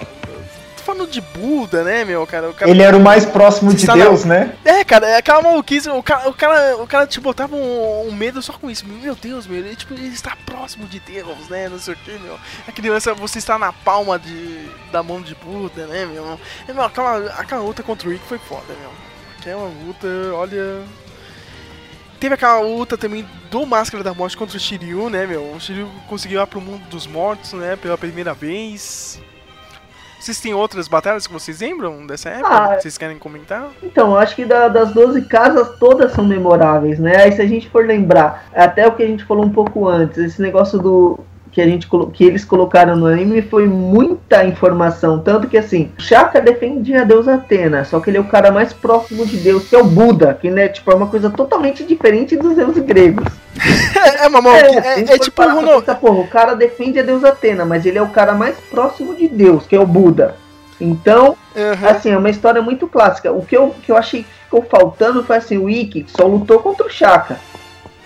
Tô 0.78 0.86
falando 0.96 1.12
de 1.12 1.22
Buda, 1.22 1.84
né, 1.84 2.04
meu? 2.04 2.26
Cara, 2.26 2.52
cara 2.54 2.70
Ele 2.72 2.82
era 2.82 2.98
o 2.98 3.00
mais 3.00 3.24
próximo 3.24 3.70
de 3.72 3.82
Está 3.82 3.96
na- 3.96 4.04
Deus, 4.06 4.26
né? 4.26 4.56
é, 4.66 4.84
cara, 4.84 5.08
é 5.08 5.18
aquela 5.18 5.40
maluquice. 5.42 5.88
O 5.90 6.02
cara, 6.02 6.28
o 6.28 6.34
cara, 6.34 6.78
o 6.78 6.88
cara 6.88 7.06
te 7.06 7.20
botava 7.20 7.56
um, 7.56 8.08
um 8.08 8.12
medo 8.12 8.42
só 8.42 8.54
com 8.54 8.68
isso. 8.70 8.84
Meu 8.88 9.14
Deus, 9.16 9.46
meu, 9.46 9.60
ele, 9.60 9.76
tipo, 9.76 9.94
ele 9.94 10.08
está 10.08 10.36
próximo 10.44 10.88
de 10.88 11.00
Deus, 11.00 11.48
né? 11.50 11.70
Não 11.70 11.78
sei 11.78 11.94
o 11.94 11.98
que, 11.98 12.12
meu. 12.18 12.36
A 12.68 12.72
criança, 12.72 13.14
você 13.14 13.38
está 13.38 13.60
na 13.60 13.72
palma 13.72 14.18
de, 14.18 14.68
da 14.92 15.04
mão 15.04 15.22
de 15.22 15.36
Buda, 15.36 15.86
né, 15.86 16.06
meu? 16.08 16.40
É, 16.68 16.74
meu 16.74 16.84
aquela, 16.84 17.28
aquela 17.38 17.62
luta 17.62 17.84
contra 17.84 18.10
o 18.10 18.14
Ikki 18.14 18.26
foi 18.28 18.40
foda, 18.40 18.74
meu. 18.82 18.90
Aquela 19.40 19.68
luta, 19.86 20.08
olha. 20.34 20.82
Teve 22.22 22.36
aquela 22.36 22.60
luta 22.62 22.96
também 22.96 23.26
do 23.50 23.66
Máscara 23.66 24.04
da 24.04 24.14
Morte 24.14 24.38
contra 24.38 24.56
o 24.56 24.60
Shiryu, 24.60 25.10
né, 25.10 25.26
meu? 25.26 25.42
O 25.56 25.60
Shiryu 25.60 25.90
conseguiu 26.08 26.40
ir 26.40 26.46
pro 26.46 26.62
mundo 26.62 26.84
dos 26.88 27.08
mortos, 27.08 27.52
né, 27.54 27.76
pela 27.76 27.98
primeira 27.98 28.32
vez. 28.32 29.20
Vocês 30.20 30.40
têm 30.40 30.54
outras 30.54 30.88
batalhas 30.88 31.26
que 31.26 31.34
vocês 31.34 31.62
lembram 31.62 32.06
dessa 32.06 32.30
época? 32.30 32.48
Ah, 32.48 32.80
vocês 32.80 32.96
querem 32.96 33.18
comentar? 33.18 33.70
Então, 33.82 34.12
eu 34.12 34.18
acho 34.20 34.36
que 34.36 34.46
da- 34.46 34.68
das 34.68 34.94
12 34.94 35.24
casas 35.24 35.80
todas 35.80 36.12
são 36.12 36.24
memoráveis, 36.24 37.00
né? 37.00 37.24
Aí 37.24 37.32
se 37.32 37.42
a 37.42 37.48
gente 37.48 37.68
for 37.68 37.88
lembrar, 37.88 38.46
até 38.54 38.88
o 38.88 38.92
que 38.92 39.02
a 39.02 39.08
gente 39.08 39.24
falou 39.26 39.44
um 39.44 39.50
pouco 39.50 39.88
antes, 39.90 40.20
esse 40.20 40.40
negócio 40.40 40.78
do 40.78 41.20
que 41.52 41.62
a 41.62 41.66
gente 41.66 41.88
que 42.14 42.24
eles 42.24 42.46
colocaram 42.46 42.96
no 42.96 43.06
anime 43.08 43.42
foi 43.42 43.68
muita 43.68 44.46
informação, 44.46 45.20
tanto 45.20 45.48
que 45.48 45.58
assim, 45.58 45.92
Shaka 45.98 46.40
defende 46.40 46.96
a 46.96 47.04
deusa 47.04 47.36
Atena, 47.36 47.84
só 47.84 48.00
que 48.00 48.10
ele 48.10 48.18
é 48.18 48.22
o 48.22 48.26
cara 48.26 48.52
mais 48.52 48.72
próximo 48.72 49.26
de 49.26 49.38
Deus, 49.38 49.68
que 49.68 49.76
é 49.76 49.80
o 49.80 49.84
Buda, 49.84 50.34
que 50.40 50.50
né, 50.50 50.70
tipo, 50.70 50.90
é 50.92 50.96
uma 50.96 51.08
coisa 51.08 51.30
totalmente 51.30 51.84
diferente 51.84 52.38
dos 52.38 52.56
deuses 52.56 52.84
gregos. 52.84 53.26
É, 54.04 54.26
é 54.26 54.30
a 54.84 54.88
É, 54.88 54.96
gente 54.98 55.12
é 55.12 55.18
for 55.18 55.24
tipo 55.26 55.36
parar 55.36 55.50
o 55.50 55.54
pra 55.54 55.62
Ronaldo. 55.62 55.86
pensar, 55.86 55.96
porra, 56.00 56.20
o 56.22 56.28
cara 56.28 56.56
defende 56.56 57.00
a 57.00 57.04
deusa 57.04 57.30
Atena, 57.30 57.66
mas 57.66 57.86
ele 57.86 57.98
é 58.00 58.02
o 58.02 58.08
cara 58.10 58.34
mais 58.34 58.56
próximo 58.60 59.14
de 59.14 59.28
Deus, 59.28 59.68
que 59.68 59.76
é 59.76 59.80
o 59.80 59.86
Buda. 59.86 60.36
Então, 60.80 61.38
Assim, 61.88 62.10
é 62.10 62.18
uma 62.18 62.30
história 62.30 62.62
muito 62.62 62.88
clássica. 62.88 63.32
O 63.32 63.46
que 63.46 63.56
eu, 63.56 63.76
que 63.84 63.92
eu 63.92 63.98
achei 63.98 64.24
que 64.24 64.30
ficou 64.46 64.64
faltando 64.64 65.24
foi 65.24 65.36
assim, 65.38 65.58
o 65.58 65.70
Ikki 65.70 66.06
só 66.08 66.26
lutou 66.26 66.60
contra 66.60 66.88
o 66.88 66.90
Shaka. 66.90 67.38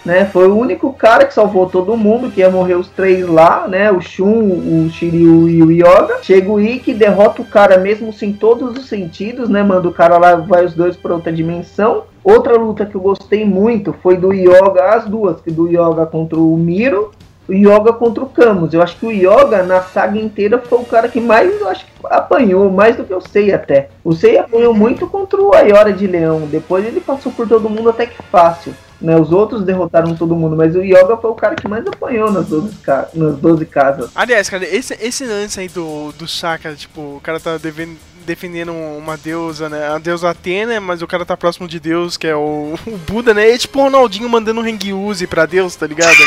Né? 0.05 0.25
Foi 0.25 0.47
o 0.47 0.55
único 0.55 0.93
cara 0.93 1.25
que 1.25 1.33
salvou 1.33 1.67
todo 1.67 1.97
mundo, 1.97 2.29
que 2.29 2.41
ia 2.41 2.49
morrer 2.49 2.75
os 2.75 2.87
três 2.89 3.27
lá, 3.27 3.67
né? 3.67 3.91
O 3.91 3.99
Shun, 3.99 4.85
o 4.85 4.89
Shiryu 4.91 5.49
e 5.49 5.63
o 5.63 5.71
Yoga. 5.71 6.19
Chega 6.21 6.51
o 6.51 6.61
Ikki, 6.61 6.93
derrota 6.93 7.41
o 7.41 7.45
cara 7.45 7.79
mesmo 7.79 8.13
sem 8.13 8.31
todos 8.31 8.77
os 8.77 8.87
sentidos, 8.87 9.49
né? 9.49 9.63
Manda 9.63 9.87
o 9.87 9.93
cara 9.93 10.19
lá, 10.19 10.35
vai 10.35 10.63
os 10.63 10.75
dois 10.75 10.95
para 10.95 11.15
outra 11.15 11.33
dimensão. 11.33 12.03
Outra 12.23 12.55
luta 12.55 12.85
que 12.85 12.95
eu 12.95 13.01
gostei 13.01 13.43
muito 13.45 13.93
foi 14.03 14.15
do 14.15 14.31
Yoga, 14.31 14.95
as 14.95 15.05
duas, 15.05 15.41
que 15.41 15.49
do 15.49 15.67
Yoga 15.67 16.05
contra 16.05 16.39
o 16.39 16.55
Miro, 16.55 17.11
o 17.47 17.53
Yoga 17.53 17.93
contra 17.93 18.23
o 18.23 18.29
Camus. 18.29 18.73
Eu 18.73 18.81
acho 18.81 18.97
que 18.97 19.05
o 19.05 19.11
Yoga 19.11 19.63
na 19.63 19.81
saga 19.81 20.19
inteira 20.19 20.59
foi 20.59 20.79
o 20.79 20.85
cara 20.85 21.07
que 21.07 21.19
mais 21.19 21.59
eu 21.59 21.67
acho 21.67 21.85
que 21.85 21.91
apanhou, 22.05 22.71
mais 22.71 22.95
do 22.95 23.03
que 23.03 23.13
eu 23.13 23.21
sei 23.21 23.53
até. 23.53 23.89
O 24.03 24.13
Sei 24.13 24.37
apanhou 24.37 24.73
muito 24.73 25.07
contra 25.07 25.41
o 25.41 25.53
Ayora 25.53 25.91
de 25.91 26.05
Leão. 26.07 26.41
Depois 26.41 26.85
ele 26.85 26.99
passou 26.99 27.31
por 27.31 27.47
todo 27.47 27.69
mundo 27.69 27.89
até 27.89 28.05
que 28.05 28.21
fácil. 28.23 28.73
Né? 29.01 29.15
Os 29.19 29.31
outros 29.31 29.63
derrotaram 29.63 30.15
todo 30.15 30.35
mundo, 30.35 30.55
mas 30.55 30.75
o 30.75 30.81
Yoga 30.81 31.17
foi 31.17 31.29
o 31.29 31.35
cara 31.35 31.55
que 31.55 31.67
mais 31.67 31.85
apanhou 31.85 32.31
nas 32.31 32.47
12, 32.47 32.75
ca- 32.77 33.07
nas 33.13 33.35
12 33.37 33.65
casas. 33.65 34.09
Aliás, 34.15 34.49
cara, 34.49 34.63
esse, 34.65 34.97
esse 35.01 35.25
lance 35.25 35.59
aí 35.59 35.67
do, 35.67 36.11
do 36.13 36.27
Shaka, 36.27 36.73
tipo, 36.73 37.01
o 37.17 37.21
cara 37.21 37.39
tá 37.39 37.57
deven- 37.57 37.97
defendendo 38.25 38.71
uma 38.73 39.17
deusa, 39.17 39.67
né? 39.69 39.89
A 39.89 39.97
deusa 39.99 40.29
Atena, 40.29 40.79
mas 40.79 41.01
o 41.01 41.07
cara 41.07 41.25
tá 41.25 41.35
próximo 41.37 41.67
de 41.67 41.79
Deus, 41.79 42.15
que 42.17 42.25
é 42.25 42.35
o, 42.35 42.73
o 42.87 42.97
Buda, 42.97 43.33
né? 43.33 43.51
É 43.51 43.57
tipo 43.57 43.79
o 43.79 43.83
Ronaldinho 43.83 44.29
mandando 44.29 44.61
um 44.61 44.63
Rengyuzi 44.63 45.27
pra 45.27 45.45
Deus, 45.45 45.75
tá 45.75 45.85
ligado? 45.85 46.15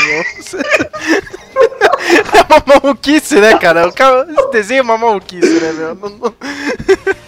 É 2.11 2.41
uma 2.53 2.79
maluquice, 2.81 3.35
né, 3.35 3.57
cara? 3.59 3.87
O 3.87 3.93
cara 3.93 4.25
é 4.27 4.81
uma 4.81 4.97
maluquice, 4.97 5.59
né, 5.59 5.71
meu? 5.73 5.95
Não- 5.95 6.09
não- 6.09 6.33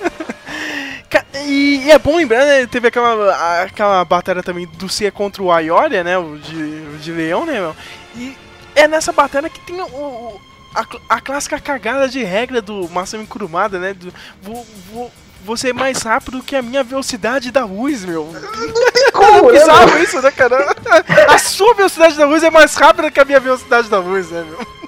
E, 1.45 1.84
e 1.86 1.91
é 1.91 1.97
bom 1.99 2.18
lembrar, 2.18 2.45
né? 2.45 2.66
Teve 2.68 2.88
aquela, 2.88 3.62
aquela 3.64 4.03
batalha 4.05 4.41
também 4.43 4.68
do 4.74 4.88
Cia 4.89 5.12
contra 5.12 5.41
o 5.43 5.51
Ayoria, 5.51 6.03
né? 6.03 6.18
O 6.18 6.38
de, 6.38 6.55
o 6.55 6.97
de 6.99 7.12
leão, 7.12 7.45
né, 7.45 7.53
meu? 7.53 7.76
E 8.16 8.36
é 8.76 8.88
nessa 8.88 9.12
batalha 9.12 9.49
que 9.49 9.59
tem 9.62 9.80
o, 9.82 9.86
o- 9.86 10.41
a, 10.74 10.86
a 11.16 11.20
clássica 11.22 11.59
cagada 11.59 12.07
de 12.07 12.24
regra 12.24 12.62
do 12.62 12.88
Masami 12.89 13.26
Kurumada, 13.28 13.78
né? 13.78 13.93
Do, 13.93 14.14
vou, 14.41 14.66
vou, 14.91 15.12
você 15.43 15.72
é 15.72 15.74
mais 15.74 16.01
rápido 16.01 16.41
que 16.43 16.55
a 16.55 16.62
minha 16.62 16.84
velocidade 16.84 17.51
da 17.51 17.66
luz, 17.66 18.05
meu. 18.05 18.30
Como, 19.12 19.49
É 19.49 19.59
bizarro 19.59 19.97
isso, 19.97 20.22
né, 20.22 20.32
cara? 20.32 20.74
A 21.28 21.38
sua 21.38 21.74
velocidade 21.74 22.16
da 22.16 22.26
luz 22.26 22.41
é 22.43 22.49
mais 22.49 22.74
rápida 22.76 23.12
que 23.12 23.20
a 23.20 23.26
minha 23.26 23.39
velocidade 23.39 23.89
da 23.89 23.99
luz, 23.99 24.30
né, 24.30 24.45
meu? 24.47 24.80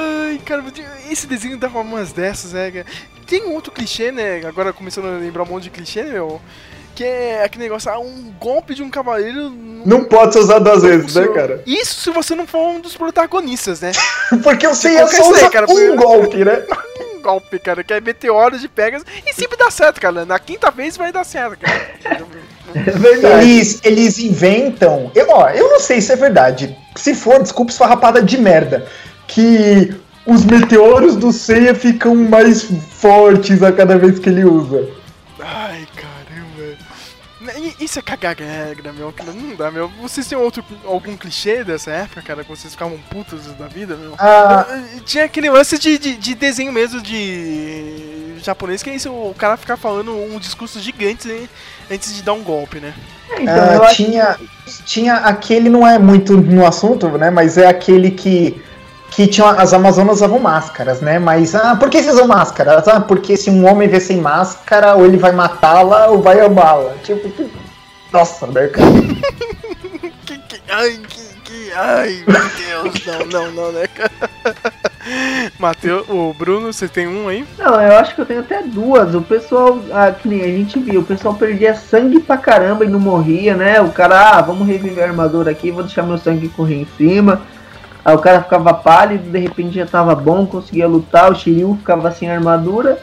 Ai, 0.00 0.40
cara, 0.44 0.64
esse 1.10 1.26
desenho 1.26 1.56
dava 1.58 1.80
umas 1.80 2.12
dessas, 2.12 2.52
né? 2.52 2.70
cara? 2.70 2.86
Tem 3.26 3.44
um 3.44 3.52
outro 3.54 3.70
clichê, 3.70 4.10
né? 4.10 4.40
Agora 4.46 4.72
começando 4.72 5.06
a 5.06 5.18
lembrar 5.18 5.42
um 5.42 5.46
monte 5.46 5.64
de 5.64 5.70
clichê, 5.70 6.02
né, 6.02 6.12
meu? 6.12 6.40
Que 6.94 7.04
é 7.04 7.44
aquele 7.44 7.64
negócio, 7.64 7.90
ah, 7.90 7.98
um 7.98 8.32
golpe 8.40 8.74
de 8.74 8.82
um 8.82 8.90
cavaleiro. 8.90 9.50
Não 9.86 10.04
pode 10.04 10.32
ser 10.32 10.40
usado 10.40 10.64
duas 10.64 10.82
vezes, 10.82 11.14
né, 11.14 11.28
cara? 11.28 11.62
Isso 11.66 12.00
se 12.00 12.10
você 12.10 12.34
não 12.34 12.46
for 12.46 12.66
um 12.68 12.80
dos 12.80 12.96
protagonistas, 12.96 13.80
né? 13.80 13.92
Porque 14.42 14.66
eu 14.66 14.74
sei, 14.74 14.96
é 14.96 15.06
só 15.06 15.16
eu 15.16 15.24
sei, 15.24 15.32
usar 15.44 15.50
cara, 15.50 15.66
um 15.66 15.68
porque- 15.68 15.96
golpe, 15.96 16.44
né? 16.44 16.62
Um 17.20 17.22
golpe, 17.22 17.58
cara, 17.58 17.84
que 17.84 17.92
é 17.92 18.00
meteoros 18.00 18.62
de 18.62 18.68
pegas 18.68 19.04
e 19.26 19.34
sempre 19.34 19.54
dá 19.58 19.70
certo, 19.70 20.00
cara. 20.00 20.24
Na 20.24 20.38
quinta 20.38 20.70
vez 20.70 20.96
vai 20.96 21.12
dar 21.12 21.22
certo, 21.24 21.58
cara. 21.58 22.26
É 22.72 22.90
verdade. 22.92 23.50
Eles, 23.50 23.80
eles 23.82 24.18
inventam. 24.20 25.10
Eu, 25.14 25.26
ó, 25.28 25.50
eu 25.50 25.68
não 25.70 25.80
sei 25.80 26.00
se 26.00 26.12
é 26.12 26.16
verdade. 26.16 26.74
Se 26.94 27.14
for, 27.16 27.42
desculpa, 27.42 27.72
esfarrapada 27.72 28.22
de 28.22 28.38
merda. 28.38 28.86
Que 29.30 29.94
os 30.26 30.44
meteoros 30.44 31.14
do 31.16 31.32
Seiya 31.32 31.74
ficam 31.74 32.14
mais 32.16 32.62
fortes 32.62 33.62
a 33.62 33.70
cada 33.70 33.96
vez 33.96 34.18
que 34.18 34.28
ele 34.28 34.44
usa. 34.44 34.88
Ai, 35.38 35.86
caramba. 35.94 36.76
Isso 37.80 37.98
é 37.98 38.02
cagar 38.02 38.36
regra, 38.36 38.92
meu. 38.92 39.12
que 39.12 39.22
Não 39.22 39.54
dá, 39.54 39.70
meu. 39.70 39.88
Vocês 40.02 40.26
têm 40.26 40.36
outro, 40.36 40.64
algum 40.84 41.16
clichê 41.16 41.62
dessa 41.62 41.92
época, 41.92 42.22
cara? 42.22 42.42
Que 42.42 42.50
vocês 42.50 42.72
ficavam 42.74 42.98
putos 43.08 43.46
da 43.54 43.68
vida, 43.68 43.96
meu? 43.96 44.14
Ah, 44.18 44.66
Tinha 45.06 45.24
aquele 45.24 45.48
lance 45.48 45.78
de, 45.78 45.96
de, 45.96 46.16
de 46.16 46.34
desenho 46.34 46.72
mesmo 46.72 47.00
de 47.00 48.36
japonês, 48.42 48.82
que 48.82 48.90
é 48.90 48.94
isso, 48.94 49.10
o 49.10 49.34
cara 49.36 49.56
ficar 49.56 49.76
falando 49.76 50.12
um 50.12 50.38
discurso 50.38 50.80
gigante 50.80 51.28
né, 51.28 51.48
antes 51.90 52.14
de 52.14 52.22
dar 52.22 52.32
um 52.32 52.42
golpe, 52.42 52.80
né? 52.80 52.94
É, 53.30 53.42
então, 53.42 53.54
ah, 53.54 53.74
eu 53.74 53.84
acho 53.84 53.96
tinha, 53.96 54.36
tinha 54.84 55.14
aquele, 55.16 55.68
não 55.68 55.86
é 55.86 55.98
muito 55.98 56.36
no 56.36 56.66
assunto, 56.66 57.06
né? 57.08 57.30
Mas 57.30 57.56
é 57.56 57.68
aquele 57.68 58.10
que. 58.10 58.60
Que 59.10 59.26
tinha, 59.26 59.50
as 59.50 59.72
Amazonas 59.72 60.16
usavam 60.16 60.38
máscaras, 60.38 61.00
né? 61.00 61.18
Mas, 61.18 61.54
ah, 61.54 61.76
por 61.76 61.90
que 61.90 62.02
vocês 62.02 62.14
usam 62.14 62.28
máscaras? 62.28 62.86
Ah, 62.86 63.00
porque 63.00 63.36
se 63.36 63.50
um 63.50 63.68
homem 63.68 63.88
vê 63.88 64.00
sem 64.00 64.18
máscara, 64.18 64.94
ou 64.94 65.04
ele 65.04 65.16
vai 65.16 65.32
matá-la 65.32 66.06
ou 66.06 66.22
vai 66.22 66.40
amá-la. 66.40 66.94
Tipo, 67.02 67.28
que... 67.30 67.50
nossa, 68.12 68.46
né, 68.46 68.68
cara? 68.68 68.86
Que, 70.30 70.38
que, 70.38 70.60
ai, 70.70 71.00
que, 71.08 71.40
que, 71.42 71.72
ai, 71.72 72.22
meu 72.24 72.92
Deus, 72.92 73.04
não, 73.04 73.26
não, 73.26 73.50
não, 73.50 73.72
né, 73.72 73.88
cara? 73.88 74.12
Matheus, 75.58 76.08
o 76.08 76.32
Bruno, 76.32 76.72
você 76.72 76.86
tem 76.86 77.08
um 77.08 77.26
aí? 77.26 77.44
Não, 77.58 77.80
eu 77.80 77.96
acho 77.96 78.14
que 78.14 78.20
eu 78.20 78.26
tenho 78.26 78.40
até 78.40 78.62
duas. 78.62 79.14
O 79.14 79.22
pessoal, 79.22 79.80
ah, 79.92 80.12
que 80.12 80.28
nem 80.28 80.42
a 80.42 80.46
gente 80.46 80.78
viu, 80.78 81.00
o 81.00 81.04
pessoal 81.04 81.34
perdia 81.34 81.74
sangue 81.74 82.20
pra 82.20 82.36
caramba 82.36 82.84
e 82.84 82.88
não 82.88 83.00
morria, 83.00 83.56
né? 83.56 83.80
O 83.80 83.90
cara, 83.90 84.36
ah, 84.36 84.40
vamos 84.40 84.68
reviver 84.68 85.04
a 85.04 85.08
armadura 85.08 85.50
aqui, 85.50 85.70
vou 85.70 85.82
deixar 85.82 86.02
meu 86.02 86.18
sangue 86.18 86.48
correr 86.48 86.82
em 86.82 86.88
cima. 86.96 87.42
Aí 88.04 88.14
o 88.14 88.18
cara 88.18 88.42
ficava 88.42 88.72
pálido, 88.72 89.30
de 89.30 89.38
repente 89.38 89.76
já 89.76 89.86
tava 89.86 90.14
bom, 90.14 90.46
conseguia 90.46 90.88
lutar, 90.88 91.30
o 91.30 91.34
Shiryu 91.34 91.76
ficava 91.76 92.10
sem 92.10 92.30
armadura. 92.30 92.98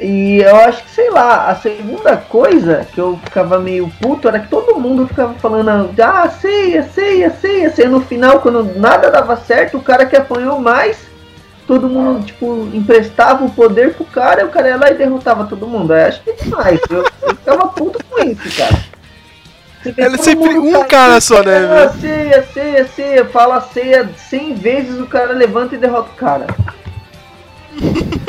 E 0.00 0.38
eu 0.38 0.56
acho 0.56 0.82
que, 0.82 0.90
sei 0.90 1.10
lá, 1.10 1.48
a 1.48 1.54
segunda 1.54 2.16
coisa 2.16 2.86
que 2.92 3.00
eu 3.00 3.18
ficava 3.24 3.58
meio 3.58 3.88
puto 4.00 4.26
era 4.26 4.40
que 4.40 4.48
todo 4.48 4.78
mundo 4.78 5.06
ficava 5.06 5.34
falando, 5.34 5.90
ah, 6.02 6.28
ceia, 6.28 6.82
ceia, 6.82 7.30
ceia, 7.30 7.70
ceia. 7.70 7.88
No 7.88 8.00
final, 8.00 8.40
quando 8.40 8.78
nada 8.78 9.10
dava 9.10 9.36
certo, 9.36 9.78
o 9.78 9.82
cara 9.82 10.04
que 10.04 10.16
apanhou 10.16 10.58
mais, 10.58 11.06
todo 11.66 11.88
mundo, 11.88 12.24
tipo, 12.24 12.68
emprestava 12.72 13.44
o 13.44 13.50
poder 13.50 13.94
pro 13.94 14.04
cara 14.04 14.42
e 14.42 14.44
o 14.44 14.50
cara 14.50 14.68
ia 14.68 14.76
lá 14.76 14.90
e 14.90 14.98
derrotava 14.98 15.46
todo 15.46 15.66
mundo. 15.66 15.94
Eu 15.94 16.06
acho 16.06 16.22
que 16.22 16.30
é 16.30 16.34
demais. 16.34 16.80
Eu, 16.90 17.04
eu 17.22 17.36
ficava 17.36 17.68
puto 17.68 17.98
com 18.10 18.22
isso, 18.22 18.56
cara. 18.56 18.93
Era 19.96 20.10
todo 20.12 20.24
sempre 20.24 20.58
um 20.58 20.84
cara 20.84 21.20
só, 21.20 21.42
né, 21.42 21.56
Ah, 21.58 21.86
velho? 21.86 22.00
ceia, 22.00 22.46
ceia, 22.52 22.86
ceia. 22.88 23.24
Fala 23.26 23.60
ceia 23.60 24.08
100 24.16 24.54
vezes, 24.54 25.00
o 25.00 25.06
cara 25.06 25.32
levanta 25.32 25.74
e 25.74 25.78
derrota 25.78 26.10
o 26.12 26.16
cara. 26.16 26.46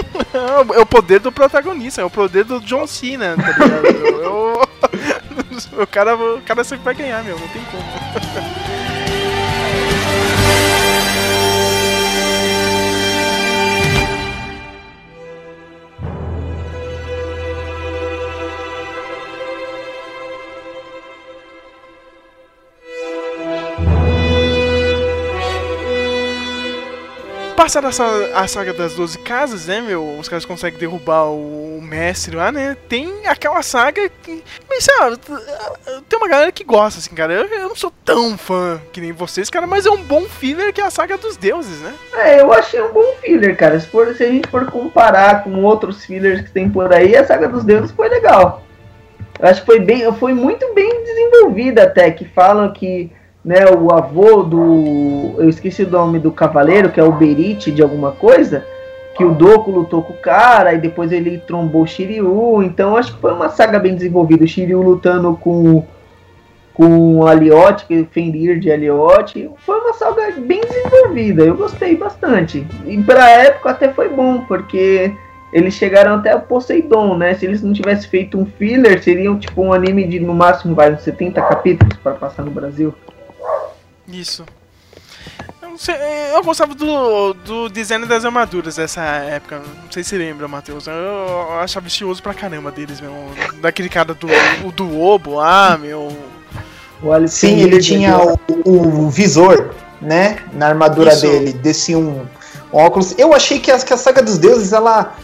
É 0.73 0.79
o 0.79 0.85
poder 0.85 1.19
do 1.19 1.31
protagonista, 1.31 2.01
é 2.01 2.03
o 2.05 2.09
poder 2.09 2.43
do 2.43 2.59
John 2.59 2.85
Cena, 2.87 3.35
tá 3.37 3.51
ligado? 3.51 3.85
Eu- 3.85 4.21
eu- 4.23 4.69
o, 5.83 5.87
cara, 5.87 6.15
o 6.15 6.41
cara 6.41 6.63
sempre 6.63 6.83
vai 6.83 6.93
ganhar, 6.93 7.23
meu, 7.23 7.37
não 7.39 7.47
tem 7.49 7.61
como. 7.71 7.83
Passada 27.65 27.87
a 28.35 28.47
saga 28.47 28.73
das 28.73 28.93
12 28.93 29.17
casas, 29.17 29.65
né, 29.65 29.81
meu? 29.81 30.19
Os 30.19 30.29
caras 30.29 30.45
conseguem 30.45 30.77
derrubar 30.77 31.31
o, 31.31 31.79
o 31.79 31.81
mestre 31.81 32.35
lá, 32.35 32.51
né? 32.51 32.77
Tem 32.87 33.25
aquela 33.25 33.63
saga 33.63 34.07
que. 34.07 34.43
Mas, 34.69 34.83
sabe, 34.83 35.17
tem 36.07 36.19
uma 36.19 36.27
galera 36.27 36.51
que 36.51 36.63
gosta, 36.63 36.99
assim, 36.99 37.15
cara. 37.15 37.33
Eu, 37.33 37.45
eu 37.45 37.69
não 37.69 37.75
sou 37.75 37.91
tão 38.05 38.37
fã 38.37 38.79
que 38.93 39.01
nem 39.01 39.11
vocês, 39.11 39.49
cara, 39.49 39.65
mas 39.65 39.87
é 39.87 39.89
um 39.89 40.03
bom 40.03 40.25
filler 40.25 40.71
que 40.71 40.79
é 40.79 40.83
a 40.83 40.91
saga 40.91 41.17
dos 41.17 41.37
deuses, 41.37 41.81
né? 41.81 41.95
É, 42.13 42.41
eu 42.41 42.53
achei 42.53 42.79
um 42.79 42.93
bom 42.93 43.15
filler, 43.19 43.57
cara. 43.57 43.79
Se, 43.79 43.87
for, 43.87 44.13
se 44.13 44.23
a 44.23 44.27
gente 44.27 44.47
for 44.47 44.69
comparar 44.69 45.43
com 45.43 45.63
outros 45.63 46.05
fillers 46.05 46.41
que 46.41 46.51
tem 46.51 46.69
por 46.69 46.93
aí, 46.93 47.17
a 47.17 47.25
Saga 47.25 47.47
dos 47.47 47.63
Deuses 47.63 47.89
foi 47.89 48.09
legal. 48.09 48.61
Eu 49.39 49.49
acho 49.49 49.61
que 49.61 49.65
foi, 49.65 49.79
bem, 49.79 50.13
foi 50.13 50.35
muito 50.35 50.71
bem 50.75 51.03
desenvolvida 51.03 51.81
até, 51.81 52.11
que 52.11 52.25
falam 52.25 52.71
que 52.71 53.11
né, 53.45 53.63
o 53.67 53.93
avô 53.93 54.41
do. 54.41 55.35
Eu 55.37 55.47
esqueci 55.47 55.83
o 55.83 55.89
nome 55.89 56.17
do 56.17 56.31
cavaleiro, 56.31 56.89
que 56.89 56.99
é 56.99 57.03
o 57.03 57.11
Berit 57.11 57.71
de 57.71 57.83
alguma 57.83 58.11
coisa, 58.11 58.65
que 59.15 59.23
o 59.23 59.33
Doku 59.33 59.69
lutou 59.69 60.01
com 60.01 60.13
o 60.13 60.17
cara, 60.17 60.73
e 60.73 60.79
depois 60.79 61.11
ele 61.11 61.37
trombou 61.37 61.83
o 61.83 61.87
Shiryu. 61.87 62.63
Então 62.63 62.97
acho 62.97 63.13
que 63.13 63.21
foi 63.21 63.31
uma 63.31 63.49
saga 63.49 63.77
bem 63.77 63.93
desenvolvida. 63.93 64.43
O 64.43 64.47
Shiryu 64.47 64.81
lutando 64.81 65.37
com 65.37 65.83
com 66.73 67.25
Aliotti, 67.25 67.85
que 67.85 68.03
Fenrir 68.11 68.59
de 68.59 68.69
Aliotti. 68.69 69.49
Foi 69.59 69.79
uma 69.79 69.93
saga 69.93 70.33
bem 70.37 70.59
desenvolvida, 70.59 71.43
eu 71.43 71.55
gostei 71.55 71.95
bastante. 71.95 72.67
E 72.85 73.01
pra 73.01 73.29
época 73.29 73.69
até 73.69 73.93
foi 73.93 74.09
bom, 74.09 74.41
porque 74.41 75.13
eles 75.53 75.73
chegaram 75.73 76.15
até 76.15 76.35
o 76.35 76.41
Poseidon, 76.41 77.15
né? 77.15 77.33
Se 77.33 77.45
eles 77.45 77.61
não 77.61 77.71
tivessem 77.71 78.09
feito 78.09 78.37
um 78.37 78.45
filler, 78.45 79.01
seriam 79.01 79.39
tipo 79.39 79.61
um 79.61 79.71
anime 79.71 80.05
de 80.05 80.19
no 80.19 80.33
máximo 80.33 80.75
vai 80.75 80.91
uns 80.91 81.01
70 81.01 81.41
capítulos 81.43 81.97
para 81.99 82.11
passar 82.11 82.43
no 82.43 82.51
Brasil. 82.51 82.93
Isso. 84.07 84.45
Eu, 85.61 85.69
não 85.69 85.77
sei, 85.77 85.95
eu 86.33 86.43
gostava 86.43 86.75
do, 86.75 87.33
do 87.33 87.69
design 87.69 88.05
das 88.05 88.23
armaduras 88.23 88.75
dessa 88.75 89.01
época. 89.01 89.59
Não 89.59 89.91
sei 89.91 90.03
se 90.03 90.17
lembra, 90.17 90.47
Matheus. 90.47 90.87
Eu, 90.87 90.93
eu 90.93 91.59
achava 91.59 91.87
estiloso 91.87 92.21
pra 92.21 92.33
caramba 92.33 92.71
deles, 92.71 93.01
meu. 93.01 93.13
Daquele 93.61 93.89
cara 93.89 94.13
do, 94.13 94.27
o 94.65 94.71
do 94.71 95.01
Obo 95.01 95.35
lá, 95.35 95.77
meu. 95.77 96.15
Sim, 97.27 97.61
ele 97.61 97.79
tinha 97.79 98.17
o, 98.17 98.39
o 98.65 99.09
visor, 99.09 99.73
né? 100.01 100.39
Na 100.53 100.67
armadura 100.67 101.11
Isso. 101.11 101.21
dele, 101.21 101.53
descia 101.53 101.97
um, 101.97 102.25
um 102.73 102.77
óculos. 102.77 103.13
Eu 103.17 103.33
achei 103.33 103.59
que, 103.59 103.71
as, 103.71 103.83
que 103.83 103.93
a 103.93 103.97
saga 103.97 104.21
dos 104.21 104.37
deuses, 104.37 104.73
ela. 104.73 105.15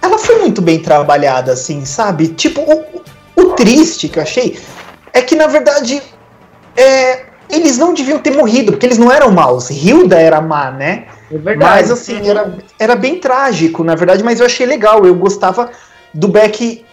Ela 0.00 0.18
foi 0.18 0.40
muito 0.40 0.60
bem 0.60 0.80
trabalhada, 0.80 1.52
assim, 1.52 1.84
sabe? 1.84 2.28
Tipo, 2.28 2.60
o, 2.62 3.02
o 3.36 3.44
triste 3.54 4.08
que 4.08 4.18
eu 4.18 4.22
achei 4.22 4.58
é 5.12 5.22
que, 5.22 5.36
na 5.36 5.46
verdade, 5.46 6.02
é, 6.76 7.26
eles 7.50 7.78
não 7.78 7.92
deviam 7.94 8.18
ter 8.18 8.36
morrido, 8.36 8.72
porque 8.72 8.86
eles 8.86 8.98
não 8.98 9.10
eram 9.12 9.30
maus. 9.30 9.70
Hilda 9.70 10.18
era 10.18 10.40
má, 10.40 10.70
né? 10.70 11.04
É 11.30 11.36
verdade. 11.38 11.58
Mas 11.58 11.90
assim, 11.90 12.28
era, 12.28 12.54
era 12.78 12.94
bem 12.96 13.18
trágico, 13.18 13.82
na 13.84 13.94
verdade, 13.94 14.22
mas 14.22 14.40
eu 14.40 14.46
achei 14.46 14.66
legal. 14.66 15.04
Eu 15.06 15.14
gostava 15.14 15.70
do 16.14 16.28
back 16.28 16.84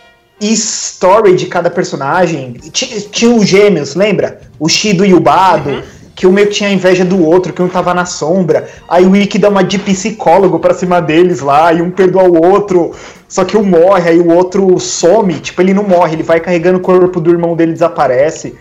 story 0.42 1.36
de 1.36 1.48
cada 1.48 1.70
personagem. 1.70 2.54
Ti- 2.72 3.08
Tinha 3.12 3.36
os 3.36 3.46
gêmeos, 3.48 3.96
lembra? 3.96 4.42
O 4.60 4.68
Shido 4.70 5.06
e 5.06 5.14
o 5.14 5.20
Bado. 5.20 5.84
Que 6.20 6.28
um 6.28 6.34
meio 6.34 6.48
que 6.48 6.56
tinha 6.56 6.70
inveja 6.70 7.06
do 7.06 7.24
outro, 7.26 7.54
que 7.54 7.62
um 7.62 7.70
tava 7.70 7.94
na 7.94 8.04
sombra. 8.04 8.68
Aí 8.90 9.06
o 9.06 9.16
Ikki 9.16 9.38
dá 9.40 9.48
uma 9.48 9.64
de 9.64 9.80
psicólogo 9.80 10.60
pra 10.60 10.74
cima 10.74 11.02
deles 11.02 11.40
lá, 11.40 11.72
e 11.72 11.82
um 11.82 11.90
perdoa 11.90 12.24
o 12.24 12.46
outro. 12.46 12.92
Só 13.26 13.46
que 13.46 13.56
um 13.56 13.64
morre, 13.64 14.10
aí 14.10 14.20
o 14.20 14.28
outro 14.36 14.78
some. 14.82 15.36
Tipo, 15.36 15.62
ele 15.62 15.74
não 15.74 15.84
morre, 15.84 16.16
ele 16.18 16.24
vai 16.24 16.42
carregando 16.42 16.78
o 16.78 16.82
corpo 16.82 17.22
do 17.22 17.32
irmão 17.32 17.56
dele 17.56 17.72
e 17.72 17.74
desaparece. 17.76 18.54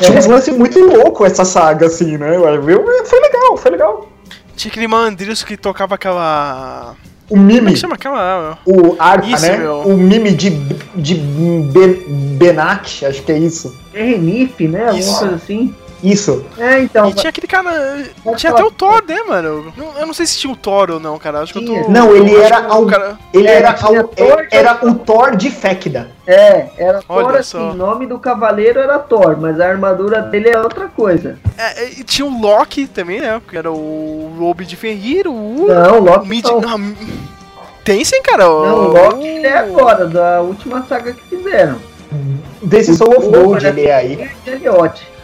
Tinha 0.00 0.18
uns 0.18 0.24
lances 0.24 0.56
muito 0.56 0.78
louco 0.80 1.26
essa 1.26 1.44
saga, 1.44 1.84
assim, 1.84 2.16
né? 2.16 2.34
Eu- 2.34 2.44
Foi 3.04 3.20
legal, 3.20 3.56
foi 3.58 3.70
legal. 3.72 4.08
Tinha 4.56 4.70
aquele 4.70 4.88
Mandrilso 4.88 5.44
que 5.44 5.58
tocava 5.58 5.96
aquela. 5.96 6.94
O 7.28 7.34
Como 7.34 7.50
é 7.50 7.54
Mimi. 7.54 7.72
que 7.72 7.78
chama 7.78 7.94
aquela? 7.96 8.58
O 8.66 8.96
Arpa, 8.98 9.26
Isso, 9.26 9.42
né? 9.46 9.58
meu. 9.58 9.80
O 9.80 9.96
mime 9.98 10.30
de, 10.32 10.48
de 10.96 11.14
Ben- 11.14 12.02
Benat, 12.38 13.04
acho 13.04 13.22
que 13.22 13.32
é 13.32 13.38
isso. 13.38 13.74
É 13.94 14.02
Renif, 14.02 14.66
né? 14.66 14.88
Alguma 14.88 15.18
coisa 15.18 15.34
assim. 15.34 15.74
Isso. 16.02 16.44
É, 16.58 16.80
então. 16.80 17.08
E 17.08 17.14
tinha 17.14 17.30
aquele 17.30 17.46
cara. 17.46 17.70
Tinha 18.36 18.52
até 18.52 18.64
o 18.64 18.70
Thor, 18.70 19.02
né, 19.06 19.18
mano? 19.26 19.72
Eu 19.98 20.06
não 20.06 20.12
sei 20.12 20.26
se 20.26 20.38
tinha 20.38 20.52
o 20.52 20.56
Thor 20.56 20.90
ou 20.90 20.98
não, 21.00 21.18
cara. 21.18 21.40
Acho 21.40 21.52
que 21.52 21.60
eu 21.60 21.64
tô. 21.64 21.88
Não, 21.90 22.14
ele 22.16 22.34
era 22.34 22.74
o 22.76 22.86
cara- 22.86 23.16
Ele 23.32 23.46
É, 23.48 23.54
era, 23.58 23.72
tinha 23.74 24.00
ao- 24.00 24.08
Thor, 24.08 24.46
era 24.50 24.78
o 24.86 24.94
Thor 24.96 25.36
de 25.36 25.50
Fekda. 25.50 26.10
É, 26.26 26.66
era 26.76 27.00
Olha 27.08 27.26
Thor 27.26 27.36
assim, 27.36 27.50
só. 27.52 27.70
o 27.70 27.74
nome 27.74 28.06
do 28.06 28.18
cavaleiro 28.18 28.80
era 28.80 28.98
Thor, 28.98 29.36
mas 29.40 29.60
a 29.60 29.66
armadura 29.68 30.22
dele 30.22 30.50
é 30.50 30.58
outra 30.58 30.88
coisa. 30.88 31.38
É, 31.56 31.88
e 31.90 32.02
tinha 32.04 32.26
o 32.26 32.40
Loki 32.40 32.86
também, 32.88 33.20
né? 33.20 33.40
Que 33.48 33.56
era 33.56 33.70
o 33.70 34.34
Lobo 34.38 34.64
de 34.64 34.74
Ferreiro, 34.76 35.32
o. 35.32 35.66
Não, 35.68 35.98
o 35.98 36.02
o 36.02 36.04
Loki 36.04 36.28
Mid... 36.28 36.44
não. 36.44 36.60
Ah, 36.66 37.62
Tem 37.84 38.04
sim, 38.04 38.20
cara. 38.22 38.44
Não, 38.44 38.86
o 38.86 38.88
Loki 38.92 39.26
ele 39.26 39.46
é 39.46 39.58
agora, 39.58 40.06
da 40.06 40.40
última 40.40 40.84
saga 40.88 41.12
que 41.12 41.22
fizeram. 41.36 41.78
Desse 42.62 42.94
Soul 42.94 43.16
of 43.18 43.26
O- 43.26 43.30
Gold, 43.30 43.64
o- 43.64 43.68
ele 43.68 43.86
é 43.86 43.94
aí. 43.94 44.30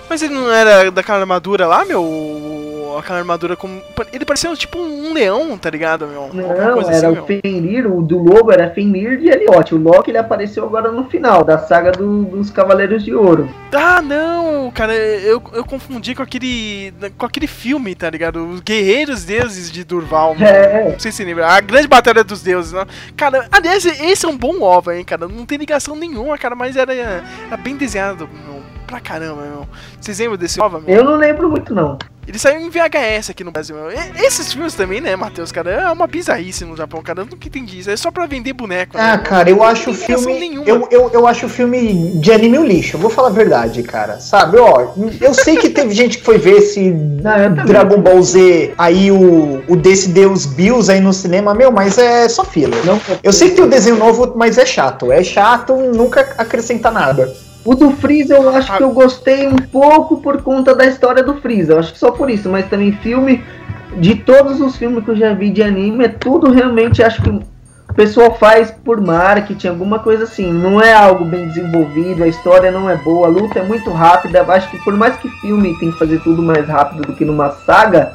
Mas 0.09 0.23
ele 0.23 0.35
não 0.35 0.51
era 0.53 0.91
daquela 0.91 1.21
armadura 1.21 1.67
lá, 1.67 1.85
meu? 1.85 2.79
aquela 2.99 3.19
armadura 3.21 3.55
como. 3.57 3.81
Ele 4.13 4.25
parecia 4.25 4.53
tipo 4.57 4.79
um 4.79 5.13
leão, 5.13 5.57
tá 5.57 5.71
ligado, 5.71 6.07
meu? 6.07 6.31
Não, 6.33 6.73
coisa 6.75 6.91
era 6.91 6.97
assim, 6.99 7.07
o 7.07 7.13
meu. 7.13 7.27
Fenrir, 7.27 7.87
o 7.87 8.03
do 8.03 8.19
Lobo 8.19 8.51
era 8.51 8.71
Fenrir 8.71 9.19
de 9.21 9.29
Eliote. 9.29 9.75
O 9.75 9.79
Loki 9.79 10.11
ele 10.11 10.19
apareceu 10.19 10.65
agora 10.65 10.91
no 10.91 11.05
final 11.09 11.45
da 11.45 11.59
saga 11.59 11.93
do- 11.93 12.25
dos 12.25 12.51
Cavaleiros 12.51 13.05
de 13.05 13.15
Ouro. 13.15 13.49
Ah, 13.73 14.03
não, 14.03 14.71
cara, 14.73 14.95
eu, 14.97 15.41
eu 15.53 15.65
confundi 15.65 16.15
com 16.15 16.23
aquele. 16.23 16.93
com 17.17 17.27
aquele 17.27 17.47
filme, 17.47 17.95
tá 17.95 18.11
ligado? 18.11 18.45
Os 18.49 18.61
Guerreiros 18.61 19.25
Deuses 19.25 19.71
de 19.71 19.85
Durval, 19.85 20.35
meu. 20.35 20.49
É. 20.49 20.91
Não 20.93 20.99
sei 20.99 21.13
se 21.13 21.23
lembra. 21.25 21.47
A 21.47 21.61
Grande 21.61 21.87
Batalha 21.87 22.25
dos 22.25 22.43
Deuses, 22.43 22.73
né? 22.73 22.85
Cara, 23.17 23.47
aliás, 23.53 23.85
esse 23.85 24.27
é 24.27 24.29
um 24.29 24.37
bom 24.37 24.61
OVA, 24.63 24.97
hein, 24.97 25.05
cara. 25.05 25.29
Não 25.29 25.47
tem 25.47 25.59
ligação 25.59 25.95
nenhuma, 25.95 26.37
cara, 26.37 26.57
mas 26.57 26.77
era, 26.77 26.93
era 26.93 27.57
bem 27.57 27.77
desenhado, 27.77 28.29
meu. 28.47 28.58
Pra 28.89 29.01
caramba, 29.01 29.43
meu. 29.43 29.69
Vocês 30.01 30.19
lembram 30.19 30.39
desse 30.39 30.59
OVA, 30.61 30.81
meu? 30.81 30.97
Eu 30.97 31.05
não 31.05 31.17
lembro 31.17 31.49
muito, 31.51 31.75
não. 31.75 31.99
Ele 32.27 32.39
saiu 32.39 32.61
em 32.61 32.69
VHS 32.69 33.31
aqui 33.31 33.43
no 33.45 33.51
Brasil, 33.51 33.75
meu. 33.77 33.89
Esses 34.23 34.53
filmes 34.53 34.75
também, 34.75 35.01
né, 35.01 35.17
Matheus, 35.17 35.51
cara? 35.53 35.71
É 35.71 35.91
uma 35.91 36.07
bizarrice 36.07 36.63
no 36.65 36.77
Japão, 36.77 37.03
cara. 37.03 37.21
Eu 37.23 37.27
nunca 37.27 37.49
entendi 37.49 37.79
isso. 37.81 37.91
É 37.91 37.97
só 37.97 38.11
pra 38.11 38.27
vender 38.27 38.53
boneco. 38.53 38.97
né, 38.99 39.13
Ah, 39.13 39.19
cara, 39.19 39.49
eu 39.49 39.57
Não 39.57 39.65
acho 39.65 39.91
o 39.91 39.95
filme. 39.95 40.39
nenhuma. 40.39 40.67
Eu, 40.69 40.87
eu, 40.91 41.11
eu 41.13 41.27
acho 41.27 41.47
o 41.47 41.49
filme 41.49 42.19
de 42.21 42.31
anime 42.33 42.59
um 42.59 42.65
lixo. 42.67 42.97
Eu 42.97 43.01
vou 43.01 43.09
falar 43.11 43.29
a 43.29 43.33
verdade, 43.33 43.83
cara. 43.83 44.21
Sabe, 44.21 44.59
ó, 44.59 44.89
eu 45.21 45.33
sei 45.33 45.57
que 45.57 45.71
teve 45.71 45.95
gente 45.95 46.19
que 46.19 46.25
foi 46.25 46.37
ver 46.39 46.57
esse 46.59 46.91
também. 47.23 47.65
Dragon 47.67 48.01
Ball 48.01 48.23
Z 48.23 48.75
aí, 48.77 49.11
o, 49.11 49.63
o 49.67 49.75
desse 49.77 50.09
Deus 50.11 50.45
Bills 50.45 50.91
aí 50.93 51.01
no 51.01 51.15
cinema, 51.15 51.55
meu, 51.55 51.71
mas 51.73 51.97
é 51.97 52.29
só 52.29 52.45
filler. 52.45 52.85
Não 52.85 53.01
Eu 53.23 53.33
sei 53.33 53.51
que 53.51 53.57
tem 53.57 53.65
o 53.65 53.69
desenho 53.71 53.97
novo, 53.97 54.35
mas 54.37 54.59
é 54.59 54.67
chato. 54.67 55.11
É 55.11 55.23
chato, 55.25 55.75
nunca 55.75 56.21
acrescenta 56.37 56.91
nada. 56.91 57.35
O 57.65 57.75
do 57.75 57.91
Freeza 57.91 58.35
eu 58.35 58.49
acho 58.51 58.77
que 58.77 58.83
eu 58.83 58.91
gostei 58.91 59.47
um 59.47 59.57
pouco 59.57 60.19
por 60.19 60.43
conta 60.43 60.75
da 60.75 60.87
história 60.87 61.23
do 61.23 61.35
Freeza. 61.35 61.73
Eu 61.73 61.79
acho 61.79 61.93
que 61.93 61.99
só 61.99 62.11
por 62.11 62.31
isso, 62.31 62.49
mas 62.49 62.69
também 62.69 62.93
filme. 62.93 63.45
De 63.97 64.15
todos 64.15 64.61
os 64.61 64.77
filmes 64.77 65.05
que 65.05 65.11
eu 65.11 65.17
já 65.17 65.33
vi 65.33 65.51
de 65.51 65.63
anime, 65.63 66.05
é 66.05 66.09
tudo 66.09 66.53
realmente 66.53 67.03
acho 67.03 67.23
que 67.23 67.31
o 67.31 67.43
pessoal 67.95 68.37
faz 68.39 68.71
por 68.71 69.01
marketing, 69.01 69.69
alguma 69.69 69.99
coisa 69.99 70.25
assim. 70.25 70.53
Não 70.53 70.81
é 70.81 70.93
algo 70.93 71.25
bem 71.25 71.49
desenvolvido, 71.49 72.23
a 72.23 72.29
história 72.29 72.71
não 72.71 72.89
é 72.89 72.97
boa, 72.97 73.27
a 73.27 73.31
luta 73.31 73.59
é 73.59 73.63
muito 73.63 73.91
rápida. 73.91 74.39
Eu 74.39 74.53
Acho 74.53 74.71
que 74.71 74.79
por 74.85 74.95
mais 74.95 75.17
que 75.17 75.29
filme 75.41 75.77
tem 75.79 75.91
que 75.91 75.99
fazer 75.99 76.21
tudo 76.21 76.43
mais 76.43 76.67
rápido 76.69 77.03
do 77.03 77.15
que 77.15 77.25
numa 77.25 77.51
saga, 77.51 78.13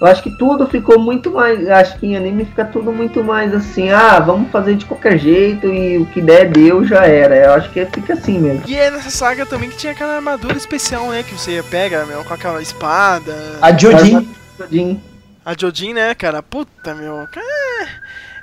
eu 0.00 0.06
acho 0.06 0.22
que 0.22 0.30
tudo 0.30 0.66
ficou 0.66 0.98
muito 0.98 1.30
mais. 1.30 1.68
Acho 1.68 1.98
que 1.98 2.06
em 2.06 2.16
anime 2.16 2.44
fica 2.44 2.64
tudo 2.64 2.92
muito 2.92 3.22
mais 3.24 3.52
assim. 3.52 3.90
Ah, 3.90 4.20
vamos 4.20 4.50
fazer 4.50 4.76
de 4.76 4.86
qualquer 4.86 5.18
jeito 5.18 5.66
e 5.66 5.98
o 5.98 6.06
que 6.06 6.20
der 6.20 6.50
deu 6.50 6.84
já 6.84 7.04
era. 7.04 7.36
Eu 7.36 7.52
acho 7.54 7.70
que 7.70 7.84
fica 7.86 8.12
assim 8.12 8.38
mesmo. 8.38 8.62
E 8.66 8.76
é 8.76 8.90
nessa 8.90 9.10
saga 9.10 9.44
também 9.44 9.68
que 9.68 9.76
tinha 9.76 9.92
aquela 9.92 10.14
armadura 10.16 10.56
especial, 10.56 11.08
né? 11.08 11.24
Que 11.24 11.34
você 11.34 11.62
pega, 11.68 12.06
meu, 12.06 12.24
com 12.24 12.32
aquela 12.32 12.62
espada. 12.62 13.34
A 13.60 13.76
Jodin. 13.76 14.28
Jodin. 14.58 15.02
A 15.44 15.54
Jodin, 15.58 15.94
né, 15.94 16.14
cara? 16.14 16.42
Puta, 16.42 16.94
meu. 16.94 17.26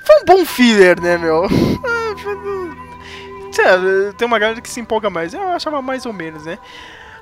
Foi 0.03 0.21
um 0.21 0.25
bom 0.25 0.45
filler, 0.45 0.99
né, 1.01 1.17
meu? 1.17 1.45
Ah, 1.87 3.51
Sei 3.51 3.63
lá, 3.63 4.13
Tem 4.17 4.27
uma 4.27 4.39
galera 4.39 4.59
que 4.59 4.69
se 4.69 4.81
empolga 4.81 5.09
mais. 5.09 5.33
Eu 5.33 5.41
achava 5.49 5.81
mais 5.81 6.05
ou 6.05 6.11
menos, 6.11 6.45
né? 6.45 6.57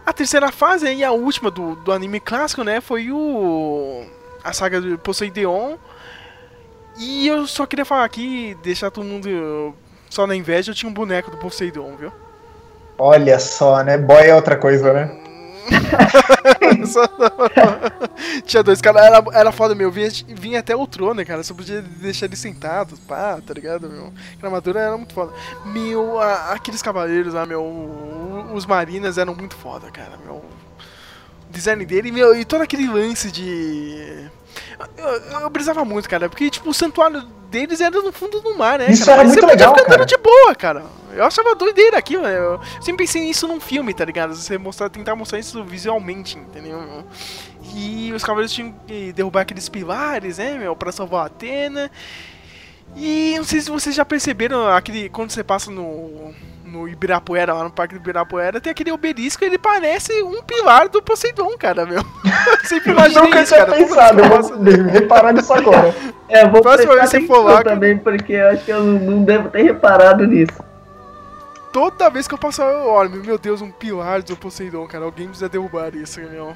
A 0.05 0.11
terceira 0.11 0.51
fase 0.51 0.91
e 0.91 1.03
a 1.03 1.11
última 1.11 1.51
do, 1.51 1.75
do 1.75 1.91
anime 1.91 2.19
clássico, 2.19 2.63
né? 2.63 2.81
Foi 2.81 3.11
o. 3.11 4.03
A 4.43 4.53
saga 4.53 4.81
do 4.81 4.97
Poseidon. 4.97 5.77
E 6.97 7.27
eu 7.27 7.47
só 7.47 7.65
queria 7.65 7.85
falar 7.85 8.03
aqui, 8.03 8.55
deixar 8.61 8.91
todo 8.91 9.05
mundo 9.05 9.73
só 10.09 10.27
na 10.27 10.35
inveja, 10.35 10.71
eu 10.71 10.75
tinha 10.75 10.89
um 10.89 10.93
boneco 10.93 11.31
do 11.31 11.37
Poseidon, 11.37 11.95
viu? 11.95 12.11
Olha 12.97 13.39
só, 13.39 13.83
né? 13.83 13.97
Boy 13.97 14.27
é 14.27 14.35
outra 14.35 14.55
coisa, 14.55 14.93
né? 14.93 15.19
Tinha 18.45 18.63
dois, 18.63 18.81
cara, 18.81 18.99
era, 19.05 19.23
era 19.33 19.51
foda, 19.51 19.73
meu. 19.73 19.91
Vinha, 19.91 20.09
vinha 20.27 20.59
até 20.59 20.75
o 20.75 20.85
trono, 20.85 21.25
cara. 21.25 21.43
Só 21.43 21.53
podia 21.53 21.81
deixar 21.81 22.25
ele 22.25 22.35
sentado, 22.35 22.97
pá, 23.07 23.39
tá 23.45 23.53
ligado, 23.53 23.89
meu? 23.89 24.13
A 24.41 24.45
armadura 24.45 24.79
era 24.79 24.97
muito 24.97 25.13
foda. 25.13 25.33
Meu, 25.65 26.19
a- 26.19 26.51
aqueles 26.51 26.81
cavaleiros 26.81 27.33
lá, 27.33 27.45
meu. 27.45 27.63
Os 28.53 28.65
marinas 28.65 29.17
eram 29.17 29.33
muito 29.35 29.55
foda, 29.55 29.89
cara, 29.91 30.17
meu. 30.25 30.43
Design 31.53 31.85
dele, 31.85 32.11
meu, 32.11 32.35
e 32.35 32.43
todo 32.43 32.61
aquele 32.61 32.89
lance 32.89 33.31
de. 33.31 34.27
Eu, 34.97 35.05
eu, 35.05 35.39
eu 35.41 35.49
brisava 35.49 35.85
muito, 35.85 36.09
cara, 36.09 36.27
porque, 36.27 36.49
tipo, 36.49 36.69
o 36.69 36.73
santuário 36.73 37.21
deles 37.49 37.79
era 37.79 38.01
no 38.01 38.11
fundo 38.11 38.41
do 38.41 38.57
mar, 38.57 38.79
né? 38.79 38.91
Isso 38.91 39.05
cara? 39.05 39.21
era 39.21 39.23
muito 39.23 39.39
você 39.39 39.41
podia 39.41 39.55
legal, 39.55 39.75
ficar 39.75 39.85
andando 39.85 39.99
cara. 39.99 40.05
de 40.05 40.17
boa, 40.17 40.55
cara. 40.55 40.83
Eu 41.13 41.23
achava 41.23 41.53
doideira 41.53 41.99
aquilo, 41.99 42.23
né? 42.23 42.35
Eu 42.35 42.59
sempre 42.81 43.05
pensei 43.05 43.21
nisso 43.21 43.47
num 43.47 43.59
filme, 43.59 43.93
tá 43.93 44.03
ligado? 44.03 44.35
Você 44.35 44.57
mostrar, 44.57 44.89
tentar 44.89 45.15
mostrar 45.15 45.37
isso 45.37 45.63
visualmente, 45.63 46.35
entendeu? 46.37 47.05
E 47.75 48.11
os 48.13 48.23
cavaleiros 48.23 48.51
tinham 48.51 48.73
que 48.87 49.13
derrubar 49.13 49.41
aqueles 49.41 49.69
pilares, 49.69 50.39
né, 50.39 50.57
meu, 50.57 50.75
pra 50.75 50.91
salvar 50.91 51.23
a 51.23 51.25
Atena. 51.27 51.91
E 52.95 53.35
não 53.37 53.43
sei 53.43 53.61
se 53.61 53.69
vocês 53.69 53.95
já 53.95 54.03
perceberam 54.03 54.67
aquele. 54.67 55.09
Quando 55.09 55.31
você 55.31 55.43
passa 55.43 55.69
no. 55.71 56.33
No 56.73 56.87
Ibirapuera, 56.89 57.53
lá 57.53 57.63
no 57.65 57.69
Parque 57.69 57.93
do 57.93 57.99
Ibirapuera, 58.01 58.59
tem 58.59 58.71
aquele 58.71 58.91
obelisco, 58.91 59.45
ele 59.45 59.59
parece 59.59 60.23
um 60.23 60.41
pilar 60.41 60.89
do 60.89 61.03
Poseidon, 61.03 61.55
cara, 61.55 61.85
meu. 61.85 62.01
Eu 62.63 62.67
sempre 62.67 62.91
imaginei 62.91 63.23
Nunca 63.25 63.41
isso, 63.43 63.55
cara. 63.55 63.71
Pensado, 63.73 64.19
eu 64.19 64.27
vou 64.27 64.63
reparar 64.91 65.33
nisso 65.33 65.53
agora. 65.53 65.93
É, 66.27 66.43
eu 66.43 66.49
vou 66.49 66.63
Próxima 66.63 66.93
prestar 66.95 67.17
vez 67.17 67.27
você 67.27 67.27
for 67.27 67.43
lá, 67.43 67.57
cara. 67.57 67.69
também, 67.75 67.95
porque 67.99 68.33
eu 68.33 68.49
acho 68.49 68.65
que 68.65 68.71
eu 68.71 68.83
não 68.83 69.23
devo 69.23 69.49
ter 69.49 69.61
reparado 69.61 70.25
nisso. 70.25 70.63
Toda 71.71 72.09
vez 72.09 72.27
que 72.27 72.33
eu 72.33 72.39
passo, 72.39 72.63
eu 72.63 72.87
olho, 72.87 73.23
meu 73.23 73.37
Deus, 73.37 73.61
um 73.61 73.69
pilar 73.69 74.23
do 74.23 74.35
Poseidon, 74.35 74.87
cara. 74.87 75.05
Alguém 75.05 75.27
precisa 75.27 75.47
derrubar 75.47 75.93
isso, 75.95 76.19
meu. 76.21 76.55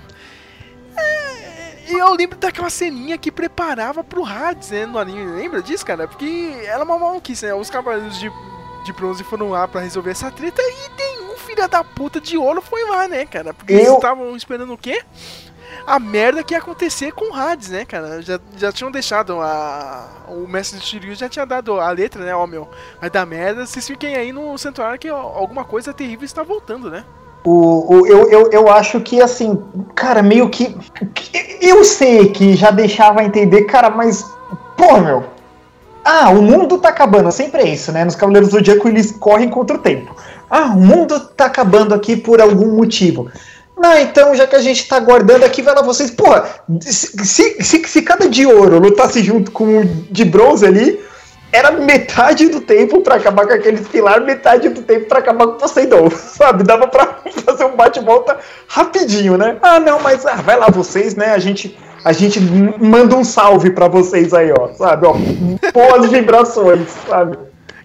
É, 0.97 1.91
E 1.91 1.93
eu 1.93 2.11
lembro 2.15 2.38
daquela 2.39 2.72
ceninha 2.72 3.18
que 3.20 3.32
preparava 3.32 4.03
pro 4.03 4.26
Hades, 4.26 4.72
né, 4.72 4.88
no 4.88 4.97
anime. 4.97 5.39
Lembra 5.39 5.61
disso, 5.61 5.86
cara? 5.86 6.07
Porque 6.07 6.59
era 6.65 6.84
uma 6.84 6.97
maluquice, 6.97 7.45
né? 7.45 7.53
Os 7.53 7.70
cavaleiros 7.70 8.20
de, 8.20 8.32
de 8.88 8.94
bronze 8.94 9.24
foram 9.24 9.50
lá 9.52 9.68
pra 9.68 9.82
resolver 9.82 10.12
essa 10.12 10.32
treta 10.32 10.62
e 10.62 10.90
tem 10.98 11.22
um 11.32 11.38
filho 11.38 11.68
da 11.68 11.84
puta 11.84 12.20
de 12.20 12.38
ouro 12.38 12.62
foi 12.62 12.84
lá, 12.90 13.08
né, 13.08 13.26
cara? 13.26 13.54
Porque 13.54 13.74
eles 13.74 13.88
Eu- 13.88 13.96
estavam 13.96 14.36
esperando 14.36 14.74
o 14.74 14.78
quê? 14.78 15.02
A 15.86 16.00
merda 16.00 16.44
que 16.44 16.54
ia 16.54 16.58
acontecer 16.60 17.12
com 17.12 17.32
o 17.32 17.36
Hades, 17.36 17.70
né, 17.70 17.86
cara? 17.86 18.22
Já, 18.22 18.40
já 18.58 18.72
tinham 18.72 18.90
deixado 18.92 19.40
a. 19.42 20.08
O 20.30 20.48
mestre 20.48 20.80
de 20.80 20.86
Shiryu 20.86 21.16
já 21.16 21.28
tinha 21.30 21.46
dado 21.46 21.80
a 21.80 21.90
letra, 21.92 22.24
né? 22.24 22.34
Ó, 22.36 22.48
meu, 22.48 22.68
vai 23.00 23.10
dar 23.10 23.26
merda, 23.26 23.66
vocês 23.66 23.86
fiquem 23.86 24.16
aí 24.16 24.32
no 24.32 24.58
santuário 24.58 24.98
que 25.00 25.08
alguma 25.10 25.64
coisa 25.66 25.94
terrível 25.94 26.26
está 26.26 26.44
voltando, 26.44 26.90
né? 26.90 27.04
O, 27.44 27.96
o- 28.00 28.08
eu, 28.08 28.30
eu, 28.30 28.50
eu 28.52 28.70
acho 28.70 29.00
que, 29.02 29.22
assim, 29.22 29.62
cara, 29.96 30.22
meio 30.24 30.50
que. 30.50 30.74
que- 31.14 31.58
Eu 31.62 31.84
sei 31.84 32.30
que 32.32 32.56
já 32.56 32.72
deixava 32.72 33.24
entender, 33.24 33.64
cara, 33.66 33.90
mas. 33.90 34.24
Pô, 34.76 34.98
meu. 35.00 35.26
Ah, 36.10 36.30
o 36.30 36.41
mundo 36.41 36.78
tá 36.78 36.88
acabando. 36.88 37.30
Sempre 37.34 37.64
é 37.64 37.68
isso, 37.68 37.91
né? 37.91 38.05
Nos 38.05 38.16
Cavaleiros 38.16 38.49
do 38.49 38.55
Zodíaco 38.55 38.88
eles 38.88 39.12
correm 39.12 39.49
contra 39.49 39.76
o 39.76 39.80
tempo. 39.80 40.16
Ah, 40.49 40.68
o 40.68 40.80
mundo 40.80 41.20
tá 41.20 41.47
acabando 41.47 41.93
aqui 41.93 42.16
por 42.16 42.39
algum 42.39 42.78
motivo. 42.78 43.30
Não, 43.78 43.93
então, 43.97 44.34
já 44.34 44.47
que 44.47 44.55
a 44.55 44.62
gente 44.62 44.88
tá 44.88 44.95
aguardando 44.95 45.43
aqui, 45.43 45.62
vai 45.62 45.76
lá 45.76 45.82
vocês. 45.82 46.10
Porra, 46.10 46.45
se, 46.80 47.26
se, 47.26 47.62
se, 47.62 47.84
se 47.86 48.01
cada 48.03 48.30
de 48.30 48.45
ouro 48.45 48.80
lutasse 48.80 49.22
junto 49.22 49.51
com 49.51 49.82
o 49.82 49.86
de 49.86 50.24
bronze 50.24 50.66
ali, 50.66 50.97
era 51.51 51.72
metade 51.72 52.47
do 52.47 52.62
tempo 52.62 53.01
pra 53.01 53.16
acabar 53.16 53.45
com 53.45 53.53
aqueles 53.53 53.86
pilar, 53.89 54.22
metade 54.22 54.70
do 54.70 54.84
tempo 54.84 55.08
pra 55.08 55.20
acabar 55.20 55.45
com 55.47 55.53
o 55.53 55.58
Poseidon, 55.58 56.10
sabe? 56.16 56.64
Dava 56.64 56.88
pra 56.88 57.18
fazer 57.45 57.66
um 57.66 57.76
bate-volta 57.76 58.38
rapidinho, 58.66 59.38
né? 59.38 59.58
Ah, 59.62 59.78
não, 59.78 59.99
mas 59.99 60.26
ah, 60.26 60.36
vai 60.36 60.58
lá 60.58 60.70
vocês, 60.70 61.16
né? 61.16 61.34
A 61.34 61.38
gente, 61.38 61.78
a 62.04 62.12
gente 62.12 62.39
manda 62.39 63.16
um 63.16 63.24
salve 63.24 63.72
pra 63.72 63.88
vocês 63.88 64.34
aí, 64.34 64.52
ó, 64.52 64.70
sabe? 64.74 65.06
Ó, 65.06 65.14
boas 65.74 66.10
vibrações, 66.10 66.89
sabe? 67.08 67.38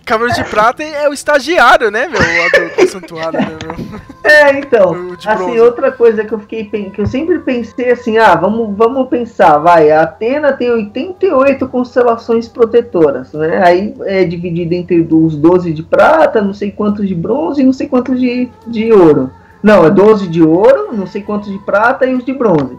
Cavaleiro 0.05 0.43
de 0.43 0.51
Prata 0.51 0.83
é 0.83 1.09
o 1.09 1.13
estagiário, 1.13 1.91
né, 1.91 2.09
meu? 2.09 2.19
Lá 2.21 2.77
do, 2.77 2.77
do 2.77 2.89
santuário, 2.89 3.41
né, 3.41 3.59
meu? 3.63 4.01
É, 4.25 4.59
então, 4.59 4.93
O 4.93 5.17
assim, 5.27 5.59
outra 5.59 5.91
coisa 5.91 6.25
que 6.25 6.33
eu 6.33 6.39
fiquei 6.39 6.65
que 6.65 7.01
eu 7.01 7.07
sempre 7.07 7.39
pensei 7.41 7.91
assim, 7.91 8.19
ah, 8.19 8.35
vamos, 8.35 8.77
vamos 8.77 9.09
pensar, 9.09 9.59
vai, 9.59 9.91
a 9.91 10.03
Atena 10.03 10.53
tem 10.53 10.71
88 10.71 11.67
constelações 11.69 12.49
protetoras, 12.49 13.33
né? 13.33 13.63
Aí 13.65 13.95
é 14.03 14.25
dividido 14.25 14.75
entre 14.75 15.07
os 15.11 15.37
12 15.37 15.73
de 15.73 15.83
prata, 15.83 16.41
não 16.41 16.55
sei 16.55 16.71
quantos 16.71 17.07
de 17.07 17.15
bronze 17.15 17.63
e 17.63 17.65
não 17.65 17.73
sei 17.73 17.89
quantos 17.89 18.21
de, 18.21 18.49
de 18.67 18.93
ouro. 18.93 19.31
Não, 19.63 19.85
é 19.85 19.91
12 19.91 20.29
de 20.29 20.43
ouro, 20.43 20.93
não 20.93 21.07
sei 21.07 21.23
quantos 21.23 21.51
de 21.51 21.59
prata 21.59 22.07
e 22.07 22.15
os 22.15 22.25
de 22.25 22.33
bronze. 22.33 22.77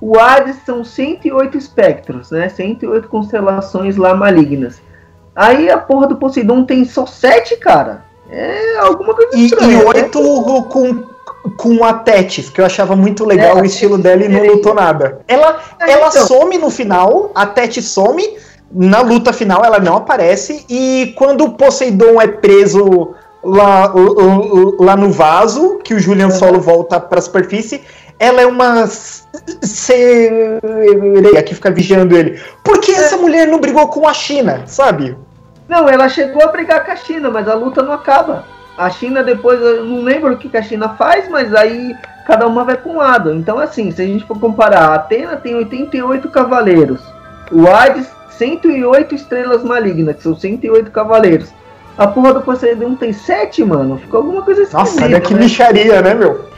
O 0.00 0.18
Hades 0.18 0.56
são 0.64 0.82
108 0.84 1.58
espectros, 1.58 2.30
né? 2.30 2.48
108 2.48 3.08
constelações 3.08 3.96
lá 3.96 4.14
malignas. 4.14 4.80
Aí 5.36 5.70
a 5.70 5.76
porra 5.78 6.06
do 6.06 6.16
Poseidon 6.16 6.64
tem 6.64 6.84
só 6.84 7.06
7, 7.06 7.56
cara. 7.56 8.04
É 8.30 8.78
alguma 8.78 9.14
coisa 9.14 9.36
E, 9.36 9.46
estranha. 9.46 9.72
e 9.72 9.76
né? 9.76 9.84
oito 9.84 10.20
com, 10.70 11.02
com 11.56 11.84
a 11.84 11.92
Tétis, 11.94 12.48
que 12.48 12.60
eu 12.60 12.64
achava 12.64 12.94
muito 12.96 13.24
legal 13.24 13.58
É, 13.58 13.62
o 13.62 13.64
estilo 13.64 13.98
dela 13.98 14.24
e 14.24 14.28
não 14.28 14.38
é. 14.44 14.48
lutou 14.48 14.74
nada. 14.74 15.20
Ela, 15.28 15.58
É, 15.80 15.90
ela 15.92 16.08
então. 16.08 16.26
some 16.26 16.56
no 16.58 16.70
final, 16.70 17.30
a 17.34 17.44
Tétis 17.46 17.86
some, 17.88 18.22
na 18.72 19.00
luta 19.00 19.32
final 19.32 19.64
ela 19.64 19.78
não 19.80 19.96
aparece, 19.96 20.64
e 20.68 21.12
quando 21.18 21.44
o 21.44 21.50
Poseidon 21.54 22.20
é 22.20 22.28
preso 22.28 23.14
lá, 23.42 23.86
lá- 23.86 23.94
lá 24.78 24.96
no 24.96 25.10
vaso, 25.10 25.78
que 25.82 25.92
o 25.94 25.98
Julian. 25.98 26.30
Solo 26.30 26.60
volta 26.60 27.00
pra 27.00 27.20
superfície, 27.20 27.82
ela 28.20 28.42
é 28.42 28.46
uma 28.46 28.86
sereia 29.62 30.60
que 31.42 31.54
fica 31.54 31.70
vigiando 31.70 32.14
ele. 32.14 32.38
Por 32.62 32.78
que 32.78 32.92
essa 32.92 33.16
mulher 33.16 33.48
não 33.48 33.58
brigou 33.58 33.88
com 33.88 34.06
a 34.06 34.12
China, 34.12 34.62
sabe? 34.66 35.16
Não, 35.66 35.88
ela 35.88 36.06
chegou 36.06 36.44
a 36.44 36.48
brigar 36.48 36.84
com 36.84 36.92
a 36.92 36.96
China, 36.96 37.30
mas 37.30 37.48
a 37.48 37.54
luta 37.54 37.82
não 37.82 37.94
acaba. 37.94 38.44
A 38.76 38.90
China 38.90 39.22
depois, 39.22 39.58
eu 39.58 39.86
não 39.86 40.02
lembro 40.02 40.34
o 40.34 40.36
que 40.36 40.50
que 40.50 40.56
a 40.58 40.62
China 40.62 40.90
faz, 40.90 41.30
mas 41.30 41.54
aí 41.54 41.96
cada 42.26 42.46
uma 42.46 42.62
vai 42.62 42.76
para 42.76 42.92
um 42.92 42.98
lado. 42.98 43.32
Então, 43.32 43.58
assim, 43.58 43.90
se 43.90 44.02
a 44.02 44.06
gente 44.06 44.26
for 44.26 44.38
comparar, 44.38 44.90
a 44.90 44.94
Atena 44.96 45.36
tem 45.36 45.54
88 45.54 46.28
cavaleiros, 46.28 47.00
o 47.50 47.66
Hades 47.68 48.06
108 48.36 49.14
estrelas 49.14 49.64
malignas, 49.64 50.16
que 50.16 50.22
são 50.22 50.36
108 50.36 50.90
cavaleiros. 50.90 51.48
A 51.96 52.06
porra 52.06 52.34
do 52.34 52.42
Poseidon 52.42 52.96
tem 52.96 53.14
7, 53.14 53.64
mano. 53.64 53.98
Ficou 53.98 54.18
alguma 54.18 54.42
coisa 54.42 54.62
Nossa, 54.62 54.78
esquisita, 54.82 55.04
olha 55.04 55.20
que 55.20 55.34
né? 55.34 55.40
lixaria, 55.40 56.02
né, 56.02 56.14
meu? 56.14 56.48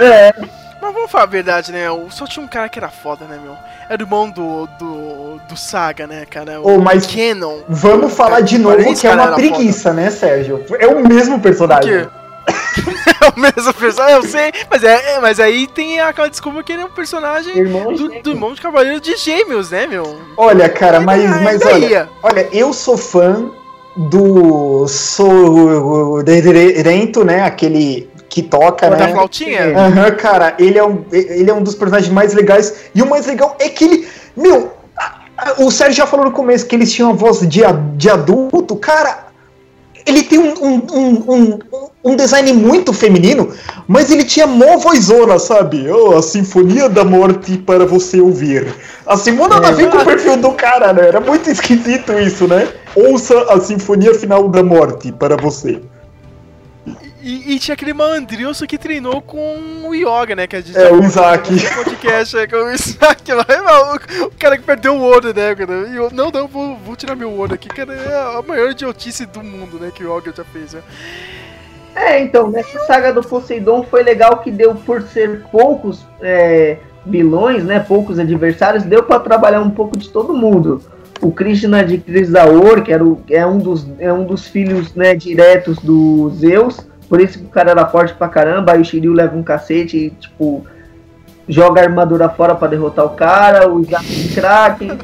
É, 0.00 0.34
Mas 0.84 0.92
vamos 0.94 1.10
falar 1.10 1.24
a 1.24 1.28
verdade, 1.28 1.72
né? 1.72 1.90
o- 1.90 2.10
Só 2.10 2.26
tinha 2.26 2.44
um 2.44 2.48
cara 2.48 2.68
que 2.68 2.78
era 2.78 2.90
foda, 2.90 3.24
né, 3.24 3.38
meu? 3.42 3.56
Era 3.88 4.02
o 4.02 4.06
irmão 4.06 4.28
do, 4.30 4.66
do, 4.78 5.40
do 5.48 5.56
Saga, 5.56 6.06
né, 6.06 6.26
cara? 6.28 6.60
O 6.60 6.78
mas- 6.80 7.06
Canon. 7.06 7.60
Vamos 7.68 8.12
falar 8.12 8.40
de 8.42 8.58
novo 8.58 8.76
que 8.94 9.06
é 9.06 9.14
uma 9.14 9.32
preguiça, 9.32 9.92
né, 9.94 10.10
Sérgio? 10.10 10.64
É 10.78 10.86
o 10.86 11.06
mesmo 11.06 11.40
personagem. 11.40 11.94
é 13.22 13.28
o 13.34 13.40
mesmo 13.40 13.72
personagem, 13.72 14.16
eu 14.16 14.22
sei, 14.24 14.52
mas, 14.70 14.84
é, 14.84 15.14
é, 15.14 15.20
mas 15.20 15.40
aí 15.40 15.66
tem 15.66 15.98
aquela 16.00 16.28
desculpa 16.28 16.62
que 16.62 16.72
ele 16.72 16.82
é 16.82 16.84
um 16.84 16.90
personagem 16.90 17.56
irmão 17.56 17.94
do, 17.94 18.08
do 18.20 18.30
irmão 18.30 18.52
de 18.52 18.60
Cavaleiro 18.60 19.00
de 19.00 19.16
Gêmeos, 19.16 19.70
né, 19.70 19.86
meu? 19.86 20.20
Olha, 20.36 20.68
cara, 20.68 21.00
mas, 21.00 21.24
Ainda- 21.24 21.40
mas 21.40 21.62
olha, 21.64 22.08
olha, 22.22 22.46
eu 22.52 22.74
sou 22.74 22.98
fã 22.98 23.50
do 23.96 24.86
Sorrento, 25.94 27.24
né? 27.24 27.42
Aquele 27.42 28.10
que 28.34 28.42
toca, 28.42 28.90
Da 28.90 28.96
né? 28.96 29.12
flautinha? 29.12 29.78
Aham, 29.78 30.10
cara, 30.16 30.54
ele 30.58 30.76
é, 30.76 30.84
um, 30.84 31.04
ele 31.12 31.48
é 31.48 31.54
um 31.54 31.62
dos 31.62 31.76
personagens 31.76 32.12
mais 32.12 32.34
legais. 32.34 32.74
E 32.92 33.00
o 33.00 33.08
mais 33.08 33.26
legal 33.26 33.56
é 33.60 33.68
que 33.68 33.84
ele. 33.84 34.08
Meu, 34.36 34.72
a- 34.98 35.20
a- 35.38 35.54
o 35.62 35.70
Sérgio 35.70 35.94
já 35.98 36.04
falou 36.06 36.26
no 36.26 36.32
começo 36.32 36.66
que 36.66 36.74
eles 36.74 36.92
tinham 36.92 37.10
uma 37.10 37.16
voz 37.16 37.48
de, 37.48 37.64
a- 37.64 37.70
de 37.96 38.10
adulto. 38.10 38.74
Cara, 38.74 39.26
ele 40.04 40.24
tem 40.24 40.40
um, 40.40 40.52
um, 40.60 40.82
um, 40.92 41.24
um, 41.32 41.58
um 42.06 42.16
design 42.16 42.52
muito 42.54 42.92
feminino, 42.92 43.50
mas 43.86 44.10
ele 44.10 44.24
tinha 44.24 44.48
mó 44.48 44.78
vozona, 44.78 45.38
sabe? 45.38 45.88
Oh, 45.88 46.16
a 46.18 46.20
Sinfonia 46.20 46.88
da 46.88 47.04
Morte 47.04 47.56
para 47.58 47.86
você 47.86 48.20
ouvir. 48.20 48.66
Assim, 49.06 49.30
mó 49.30 49.46
nada 49.46 49.68
a 49.68 49.70
ver 49.70 49.88
com 49.90 49.98
o 49.98 50.04
perfil 50.04 50.36
do 50.38 50.50
cara, 50.54 50.92
né? 50.92 51.06
Era 51.06 51.20
muito 51.20 51.48
esquisito 51.48 52.12
isso, 52.18 52.48
né? 52.48 52.66
Ouça 52.96 53.40
a 53.54 53.60
Sinfonia 53.60 54.12
Final 54.12 54.48
da 54.48 54.62
Morte 54.64 55.12
para 55.12 55.36
você. 55.36 55.80
E, 57.26 57.54
e 57.54 57.58
tinha 57.58 57.72
aquele 57.72 57.94
malandrilso 57.94 58.66
que 58.66 58.76
treinou 58.76 59.22
com 59.22 59.56
o 59.86 59.94
Yoga, 59.94 60.36
né? 60.36 60.46
Que 60.46 60.56
a 60.56 60.60
gente 60.60 60.76
É, 60.78 60.88
o 60.88 60.90
contou 60.90 61.06
Isaac. 61.06 61.48
podcast, 61.84 62.36
é, 62.36 62.46
com 62.46 62.56
o 62.56 62.70
Isaac 62.70 63.32
lá. 63.32 63.46
O, 64.20 64.26
o 64.26 64.30
cara 64.38 64.58
que 64.58 64.62
perdeu 64.62 64.94
o 64.94 65.00
olho, 65.02 65.32
né, 65.34 65.54
cara? 65.54 65.88
E 65.88 65.96
eu, 65.96 66.10
não, 66.12 66.30
não, 66.30 66.46
vou, 66.46 66.76
vou 66.76 66.94
tirar 66.94 67.16
meu 67.16 67.32
olho 67.32 67.54
aqui, 67.54 67.68
cara. 67.68 67.94
É 67.94 68.38
a 68.38 68.42
maior 68.46 68.70
idiotice 68.70 69.24
do 69.24 69.42
mundo, 69.42 69.78
né? 69.80 69.90
Que 69.94 70.04
o 70.04 70.16
Yoga 70.18 70.34
já 70.36 70.44
fez, 70.44 70.74
né? 70.74 70.82
É, 71.96 72.20
então, 72.20 72.50
nessa 72.50 72.78
saga 72.80 73.12
do 73.12 73.22
Poseidon 73.22 73.84
foi 73.84 74.02
legal 74.02 74.38
que 74.38 74.50
deu 74.50 74.74
por 74.74 75.00
ser 75.02 75.44
poucos 75.50 76.04
é, 76.20 76.76
vilões, 77.06 77.64
né? 77.64 77.80
Poucos 77.80 78.18
adversários, 78.18 78.82
deu 78.84 79.02
pra 79.02 79.18
trabalhar 79.20 79.60
um 79.62 79.70
pouco 79.70 79.96
de 79.96 80.10
todo 80.10 80.34
mundo. 80.34 80.82
O 81.22 81.30
Krishna 81.32 81.82
de 81.84 81.96
Crisaor, 81.98 82.82
que 82.82 82.92
era 82.92 83.02
o, 83.04 83.22
é, 83.30 83.46
um 83.46 83.58
dos, 83.58 83.86
é 83.98 84.12
um 84.12 84.24
dos 84.26 84.46
filhos 84.46 84.94
né, 84.94 85.14
diretos 85.14 85.78
do 85.78 86.28
Zeus, 86.30 86.80
por 87.14 87.20
isso 87.20 87.38
que 87.38 87.44
o 87.44 87.48
cara 87.48 87.70
era 87.70 87.86
forte 87.86 88.12
pra 88.12 88.26
caramba, 88.26 88.72
aí 88.72 88.80
o 88.80 88.84
Shiryu 88.84 89.12
leva 89.12 89.36
um 89.36 89.42
cacete 89.44 89.96
e, 89.96 90.10
tipo, 90.10 90.66
joga 91.48 91.80
a 91.80 91.84
armadura 91.84 92.28
fora 92.28 92.56
pra 92.56 92.66
derrotar 92.66 93.04
o 93.04 93.10
cara, 93.10 93.70
o 93.70 93.80
Isaac 93.82 94.04
de 94.04 94.34
Kraken. 94.34 94.98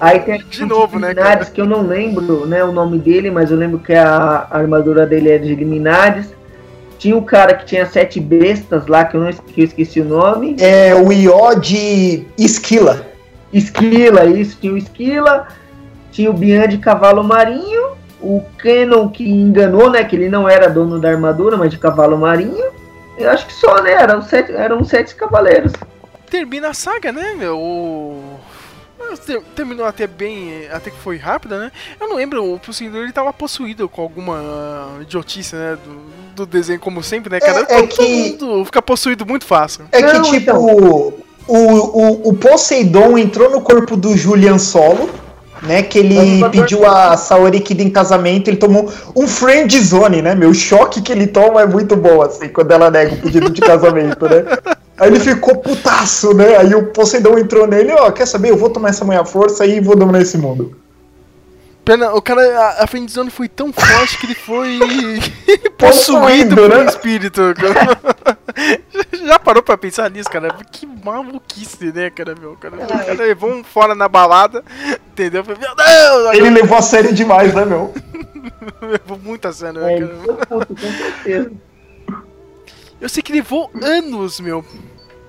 Aí 0.00 0.18
tem 0.18 0.42
De 0.42 0.64
novo, 0.64 0.98
né, 0.98 1.14
cara? 1.14 1.44
que 1.44 1.60
eu 1.60 1.64
não 1.64 1.82
lembro 1.82 2.46
né, 2.46 2.64
o 2.64 2.72
nome 2.72 2.98
dele, 2.98 3.30
mas 3.30 3.52
eu 3.52 3.56
lembro 3.56 3.78
que 3.78 3.94
a, 3.94 4.44
a 4.50 4.58
armadura 4.58 5.06
dele 5.06 5.30
é 5.30 5.38
de 5.38 5.54
Liminares. 5.54 6.34
Tinha 6.98 7.16
o 7.16 7.22
cara 7.22 7.54
que 7.54 7.64
tinha 7.64 7.86
sete 7.86 8.18
bestas 8.18 8.88
lá, 8.88 9.04
que 9.04 9.16
eu, 9.16 9.20
não, 9.20 9.32
que 9.32 9.60
eu 9.60 9.64
esqueci 9.64 10.00
o 10.00 10.04
nome. 10.04 10.56
É 10.58 10.96
o 10.96 11.12
Ió 11.12 11.54
de 11.54 12.26
Esquila. 12.36 13.06
Esquila, 13.52 14.24
isso, 14.24 14.58
tinha 14.60 14.72
o 14.72 14.76
Esquila. 14.76 15.46
Tinha 16.10 16.28
o 16.28 16.32
Bian 16.32 16.66
de 16.66 16.78
cavalo 16.78 17.22
marinho. 17.22 17.90
O 18.22 18.42
Canon 18.58 19.08
que 19.08 19.28
enganou, 19.28 19.90
né? 19.90 20.04
Que 20.04 20.14
ele 20.16 20.28
não 20.28 20.48
era 20.48 20.68
dono 20.70 21.00
da 21.00 21.10
armadura, 21.10 21.56
mas 21.56 21.70
de 21.70 21.78
cavalo 21.78 22.16
marinho. 22.16 22.64
Eu 23.18 23.30
acho 23.30 23.46
que 23.46 23.52
só, 23.52 23.82
né? 23.82 23.92
Eram 23.92 24.22
sete, 24.22 24.52
eram 24.52 24.84
sete 24.84 25.14
cavaleiros. 25.14 25.72
Termina 26.30 26.68
a 26.68 26.74
saga, 26.74 27.12
né, 27.12 27.34
meu? 27.36 27.58
O... 27.58 28.22
Ter- 29.26 29.42
Terminou 29.54 29.84
até 29.84 30.06
bem, 30.06 30.66
até 30.72 30.90
que 30.90 30.96
foi 30.96 31.16
rápida, 31.18 31.58
né? 31.58 31.72
Eu 32.00 32.08
não 32.08 32.16
lembro, 32.16 32.54
o 32.54 32.58
Poseidon 32.58 32.98
ele 32.98 33.12
tava 33.12 33.30
possuído 33.32 33.86
com 33.88 34.00
alguma 34.00 34.36
ah, 34.38 34.88
idiotice, 35.02 35.54
né? 35.54 35.76
Do, 35.84 36.44
do 36.44 36.46
desenho, 36.46 36.80
como 36.80 37.02
sempre, 37.02 37.28
né, 37.30 37.40
cara? 37.40 37.66
É- 37.68 37.80
é 37.80 37.86
que- 37.86 38.36
todo 38.38 38.46
mundo 38.48 38.64
fica 38.64 38.80
possuído 38.80 39.26
muito 39.26 39.44
fácil. 39.44 39.84
É 39.92 40.00
Não, 40.00 40.22
que, 40.22 40.30
tipo, 40.30 40.36
então. 40.36 40.64
o, 40.64 41.20
o, 41.48 42.28
o 42.30 42.34
Poseidon 42.34 43.18
entrou 43.18 43.50
no 43.50 43.60
corpo 43.60 43.96
do 43.96 44.16
Julian 44.16 44.58
Solo, 44.58 45.10
né? 45.62 45.82
Que 45.82 45.98
ele 45.98 46.48
pediu 46.50 46.86
a 46.86 47.16
Saori 47.16 47.60
Kid 47.60 47.82
em 47.82 47.90
casamento, 47.90 48.48
ele 48.48 48.56
tomou 48.56 48.92
um 49.16 49.26
friend 49.26 49.78
zone, 49.80 50.22
né? 50.22 50.34
Meu 50.34 50.50
o 50.50 50.54
choque 50.54 51.00
que 51.00 51.10
ele 51.10 51.26
toma 51.26 51.62
é 51.62 51.66
muito 51.66 51.96
bom, 51.96 52.20
assim, 52.20 52.48
quando 52.48 52.70
ela 52.72 52.90
nega 52.90 53.14
o 53.14 53.18
pedido 53.18 53.50
de 53.50 53.60
casamento, 53.60 54.26
né? 54.26 54.44
Aí 54.98 55.08
ele 55.08 55.18
ficou 55.18 55.56
putaço, 55.56 56.34
né? 56.34 56.56
Aí 56.56 56.74
o 56.74 56.88
Poseidon 56.88 57.38
entrou 57.38 57.66
nele, 57.66 57.92
ó, 57.92 58.10
quer 58.10 58.26
saber? 58.26 58.50
Eu 58.50 58.56
vou 58.56 58.70
tomar 58.70 58.90
essa 58.90 59.04
manhã 59.04 59.24
força 59.24 59.64
e 59.64 59.80
vou 59.80 59.96
dominar 59.96 60.20
esse 60.20 60.36
mundo. 60.36 60.76
Pena, 61.84 62.14
o 62.14 62.22
cara, 62.22 62.40
a, 62.40 62.84
a 62.84 62.86
friendzone 62.86 63.28
foi 63.30 63.48
tão 63.48 63.72
forte 63.72 64.16
que 64.18 64.26
ele 64.26 64.34
foi 64.36 64.78
possuído 65.76 66.54
por 66.54 66.70
um 66.72 66.78
né? 66.78 66.84
espírito. 66.84 67.40
Já 69.24 69.38
parou 69.38 69.62
pra 69.62 69.76
pensar 69.76 70.08
nisso, 70.10 70.30
cara? 70.30 70.52
Que 70.70 70.86
maluquice, 70.86 71.92
né, 71.92 72.10
cara, 72.10 72.34
meu? 72.38 72.56
Cara, 72.56 72.76
o 72.76 72.86
cara 72.86 73.12
levou 73.14 73.50
um 73.50 73.64
fora 73.64 73.94
na 73.94 74.08
balada, 74.08 74.62
entendeu? 75.10 75.44
Falei, 75.44 75.60
Meu 75.60 75.74
Deus! 75.74 76.34
Ele 76.36 76.50
levou 76.50 76.78
a 76.78 76.82
sério 76.82 77.12
demais, 77.12 77.52
né, 77.54 77.64
meu? 77.64 77.92
levou 78.80 79.18
muito 79.18 79.48
a 79.48 79.52
sério, 79.52 79.80
né, 79.80 79.94
É, 79.96 80.00
cara? 80.00 80.16
puto, 80.18 80.66
com 80.74 80.76
certeza. 80.76 81.52
Eu 83.00 83.08
sei 83.08 83.22
que 83.22 83.32
levou 83.32 83.70
anos, 83.82 84.38
meu, 84.38 84.64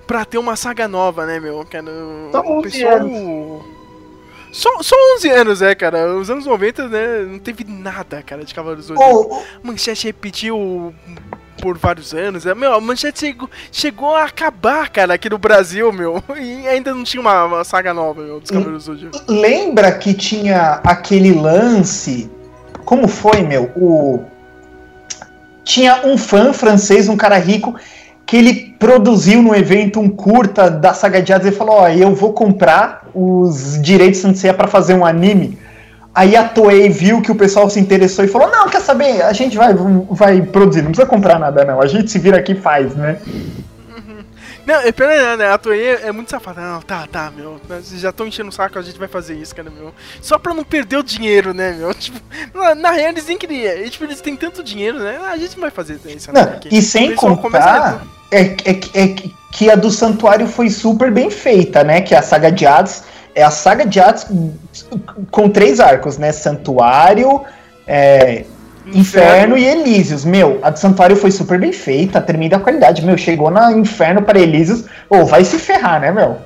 pra 0.06 0.24
ter 0.26 0.38
uma 0.38 0.56
saga 0.56 0.88
nova, 0.88 1.26
né, 1.26 1.40
meu? 1.40 1.66
Cara, 1.66 1.86
Só 2.32 2.42
o 2.42 2.60
11 2.60 2.64
pessoal... 2.70 3.66
Só, 4.54 4.70
só 4.84 4.96
11 5.18 5.30
anos, 5.32 5.62
é, 5.64 5.74
cara. 5.74 6.16
Os 6.16 6.30
anos 6.30 6.46
90, 6.46 6.88
né, 6.88 7.26
não 7.28 7.40
teve 7.40 7.66
nada, 7.68 8.22
cara, 8.22 8.46
de 8.46 8.54
Cavaleiros 8.54 8.86
do 8.88 8.96
Zodíaco. 8.96 9.36
Ô, 9.36 9.44
Manchete 9.64 10.06
repetiu 10.06 10.94
por 11.60 11.76
vários 11.78 12.14
anos. 12.14 12.46
né? 12.46 12.54
Meu, 12.54 12.72
a 12.74 12.80
Manchete 12.80 13.20
chegou, 13.20 13.50
chegou 13.72 14.16
a 14.16 14.26
acabar, 14.26 14.90
cara, 14.90 15.16
aqui 15.16 15.28
no 15.28 15.40
Brasil, 15.40 15.92
meu. 15.92 16.24
E 16.40 16.68
ainda 16.68 16.94
não 16.94 17.04
tinha 17.04 17.20
uma, 17.20 17.46
uma 17.46 17.64
saga 17.64 17.94
nova, 17.96 18.22
meu, 18.22 18.40
dos 18.40 18.52
Cavaleiros 18.52 18.86
do 18.86 18.94
Zodíaco. 18.96 19.18
lembra 19.28 19.92
que 19.92 20.14
tinha 20.14 20.82
aquele 20.84 21.34
lance. 21.34 22.30
Como 22.86 23.08
foi, 23.08 23.42
meu? 23.42 23.72
O. 23.76 24.24
Tinha 25.64 26.06
um 26.06 26.16
fã 26.18 26.54
francês, 26.54 27.08
um 27.10 27.16
cara 27.18 27.38
rico, 27.38 27.74
que 28.34 28.38
ele 28.38 28.76
produziu 28.80 29.44
no 29.44 29.54
evento 29.54 30.00
um 30.00 30.10
curta 30.10 30.68
da 30.68 30.92
saga 30.92 31.22
de 31.22 31.32
Hades 31.32 31.50
e 31.50 31.52
falou: 31.52 31.76
Ó, 31.76 31.88
eu 31.88 32.16
vou 32.16 32.34
comprar 32.34 33.08
os 33.14 33.80
direitos 33.80 34.22
de 34.22 34.28
Sensei 34.28 34.52
para 34.52 34.68
fazer 34.68 34.96
um 34.96 35.06
anime. 35.06 35.56
Aí 36.16 36.36
a 36.36 36.44
Toei 36.44 36.90
viu 36.90 37.22
que 37.22 37.32
o 37.32 37.36
pessoal 37.36 37.70
se 37.70 37.80
interessou 37.80 38.26
e 38.26 38.28
falou: 38.28 38.50
Não, 38.50 38.68
quer 38.68 38.82
saber? 38.82 39.22
A 39.22 39.34
gente 39.34 39.56
vai, 39.56 39.76
vai 40.10 40.42
produzir, 40.42 40.82
não 40.82 40.90
precisa 40.90 41.08
comprar 41.08 41.38
nada, 41.38 41.64
não. 41.64 41.80
A 41.80 41.86
gente 41.86 42.10
se 42.10 42.18
vira 42.18 42.40
aqui 42.40 42.54
e 42.54 42.60
faz, 42.60 42.96
né? 42.96 43.18
Não, 44.66 44.76
é 44.76 44.92
pena, 44.92 45.36
né? 45.38 45.48
A 45.52 45.58
Toei 45.58 45.90
é 45.96 46.12
muito 46.12 46.30
safada. 46.32 46.62
Não, 46.62 46.82
tá, 46.82 47.06
tá, 47.12 47.32
meu. 47.36 47.60
Vocês 47.68 48.00
já 48.02 48.10
estão 48.12 48.26
enchendo 48.26 48.50
o 48.50 48.52
saco, 48.52 48.80
a 48.80 48.82
gente 48.82 48.98
vai 48.98 49.08
fazer 49.10 49.36
isso, 49.36 49.54
cara, 49.54 49.70
meu. 49.70 49.94
Só 50.22 50.40
pra 50.40 50.54
não 50.54 50.64
perder 50.64 50.98
o 50.98 51.04
dinheiro, 51.04 51.54
né, 51.54 51.74
meu? 51.74 51.94
Tipo, 51.96 52.20
na, 52.54 52.74
na 52.74 52.92
real 52.92 53.10
eles 53.10 53.26
nem 53.28 53.38
queriam. 53.38 53.74
E, 53.78 53.90
tipo, 53.90 54.06
eles 54.06 54.22
têm 54.22 54.36
tanto 54.38 54.64
dinheiro, 54.64 55.00
né? 55.00 55.20
A 55.30 55.38
gente 55.38 55.56
não 55.56 55.62
vai 55.62 55.72
fazer 55.72 56.00
isso, 56.06 56.32
Não, 56.32 56.42
né? 56.42 56.60
e 56.72 56.82
sem 56.82 57.14
contar 57.16 58.04
é, 58.32 58.42
é, 58.42 58.46
que- 58.74 58.98
é 58.98 59.08
que- 59.10 59.36
que 59.52 59.70
a 59.70 59.76
do 59.76 59.92
Santuário 59.92 60.48
foi 60.48 60.70
super 60.70 61.12
bem 61.12 61.30
feita, 61.30 61.84
né? 61.84 62.02
Que 62.02 62.16
a 62.16 62.22
saga 62.22 62.52
de 62.52 62.66
Hades 62.66 63.04
é 63.36 63.44
a 63.44 63.52
saga 63.52 63.86
de 63.86 64.00
Hades 64.00 64.26
com 65.30 65.50
três 65.50 65.80
arcos, 65.80 66.18
né? 66.18 66.32
Santuário, 66.32 67.42
é, 67.86 68.46
Inferno 68.86 69.58
e 69.58 69.66
Elísios. 69.66 70.26
Meu, 70.26 70.60
a 70.62 70.70
do 70.70 70.80
Santuário 70.80 71.16
foi 71.16 71.32
super 71.32 71.60
bem 71.60 71.72
feita, 71.72 72.22
termina 72.22 72.58
a 72.58 72.60
qualidade. 72.60 73.06
Meu, 73.06 73.18
chegou 73.18 73.50
na 73.50 73.72
Inferno 73.72 74.22
para 74.22 74.40
Elísios. 74.40 74.86
Ô, 75.10 75.26
vai 75.26 75.44
se 75.44 75.58
ferrar, 75.58 76.02
né, 76.02 76.12
meu? 76.12 76.38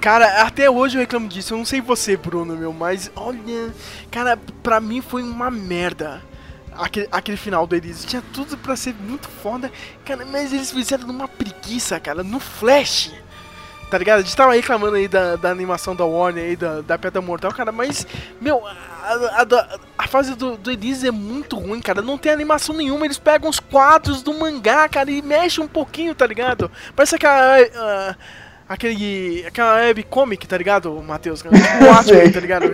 Cara, 0.00 0.42
até 0.42 0.68
hoje 0.68 0.96
eu 0.96 1.00
reclamo 1.00 1.28
disso. 1.28 1.54
Eu 1.54 1.58
não 1.58 1.64
sei 1.64 1.80
você, 1.80 2.16
Bruno, 2.16 2.56
meu, 2.56 2.72
mas 2.72 3.10
olha. 3.16 3.72
Cara, 4.10 4.38
pra 4.62 4.80
mim 4.80 5.00
foi 5.00 5.22
uma 5.22 5.50
merda. 5.50 6.20
aquele, 6.76 7.08
aquele 7.10 7.36
final 7.36 7.66
do 7.66 7.74
Elise 7.74 8.06
tinha 8.06 8.22
tudo 8.32 8.56
pra 8.58 8.76
ser 8.76 8.94
muito 8.94 9.28
foda, 9.28 9.70
cara, 10.04 10.24
mas 10.30 10.52
eles 10.52 10.70
fizeram 10.70 11.06
numa 11.06 11.28
preguiça, 11.28 11.98
cara, 12.00 12.22
no 12.22 12.40
Flash. 12.40 13.12
Tá 13.90 13.98
ligado? 13.98 14.18
A 14.18 14.22
gente 14.22 14.36
tava 14.36 14.54
reclamando 14.54 14.96
aí 14.96 15.06
da, 15.06 15.36
da 15.36 15.50
animação 15.50 15.94
da 15.94 16.04
Warner 16.04 16.44
aí, 16.44 16.56
da, 16.56 16.80
da 16.80 16.98
Pedra 16.98 17.20
Mortal, 17.22 17.52
cara, 17.52 17.70
mas, 17.70 18.06
meu, 18.40 18.66
a, 18.66 19.42
a, 19.42 19.78
a 19.98 20.08
fase 20.08 20.34
do, 20.34 20.56
do 20.56 20.70
Elise 20.70 21.06
é 21.06 21.10
muito 21.12 21.56
ruim, 21.56 21.80
cara. 21.80 22.02
Não 22.02 22.18
tem 22.18 22.32
animação 22.32 22.74
nenhuma. 22.74 23.04
Eles 23.04 23.18
pegam 23.18 23.48
os 23.48 23.60
quadros 23.60 24.22
do 24.22 24.34
mangá, 24.34 24.88
cara, 24.88 25.10
e 25.10 25.22
mexem 25.22 25.62
um 25.62 25.68
pouquinho, 25.68 26.14
tá 26.14 26.26
ligado? 26.26 26.70
Parece 26.96 27.16
que 27.18 27.26
a. 27.26 28.16
aquele. 28.68 29.44
aquela 29.46 29.74
webcomic, 29.76 30.46
tá 30.48 30.56
ligado, 30.58 30.90
Matheus? 31.02 31.42
Tipo, 31.42 31.54
Watchmen, 31.86 32.32
tá 32.32 32.40
ligado? 32.40 32.72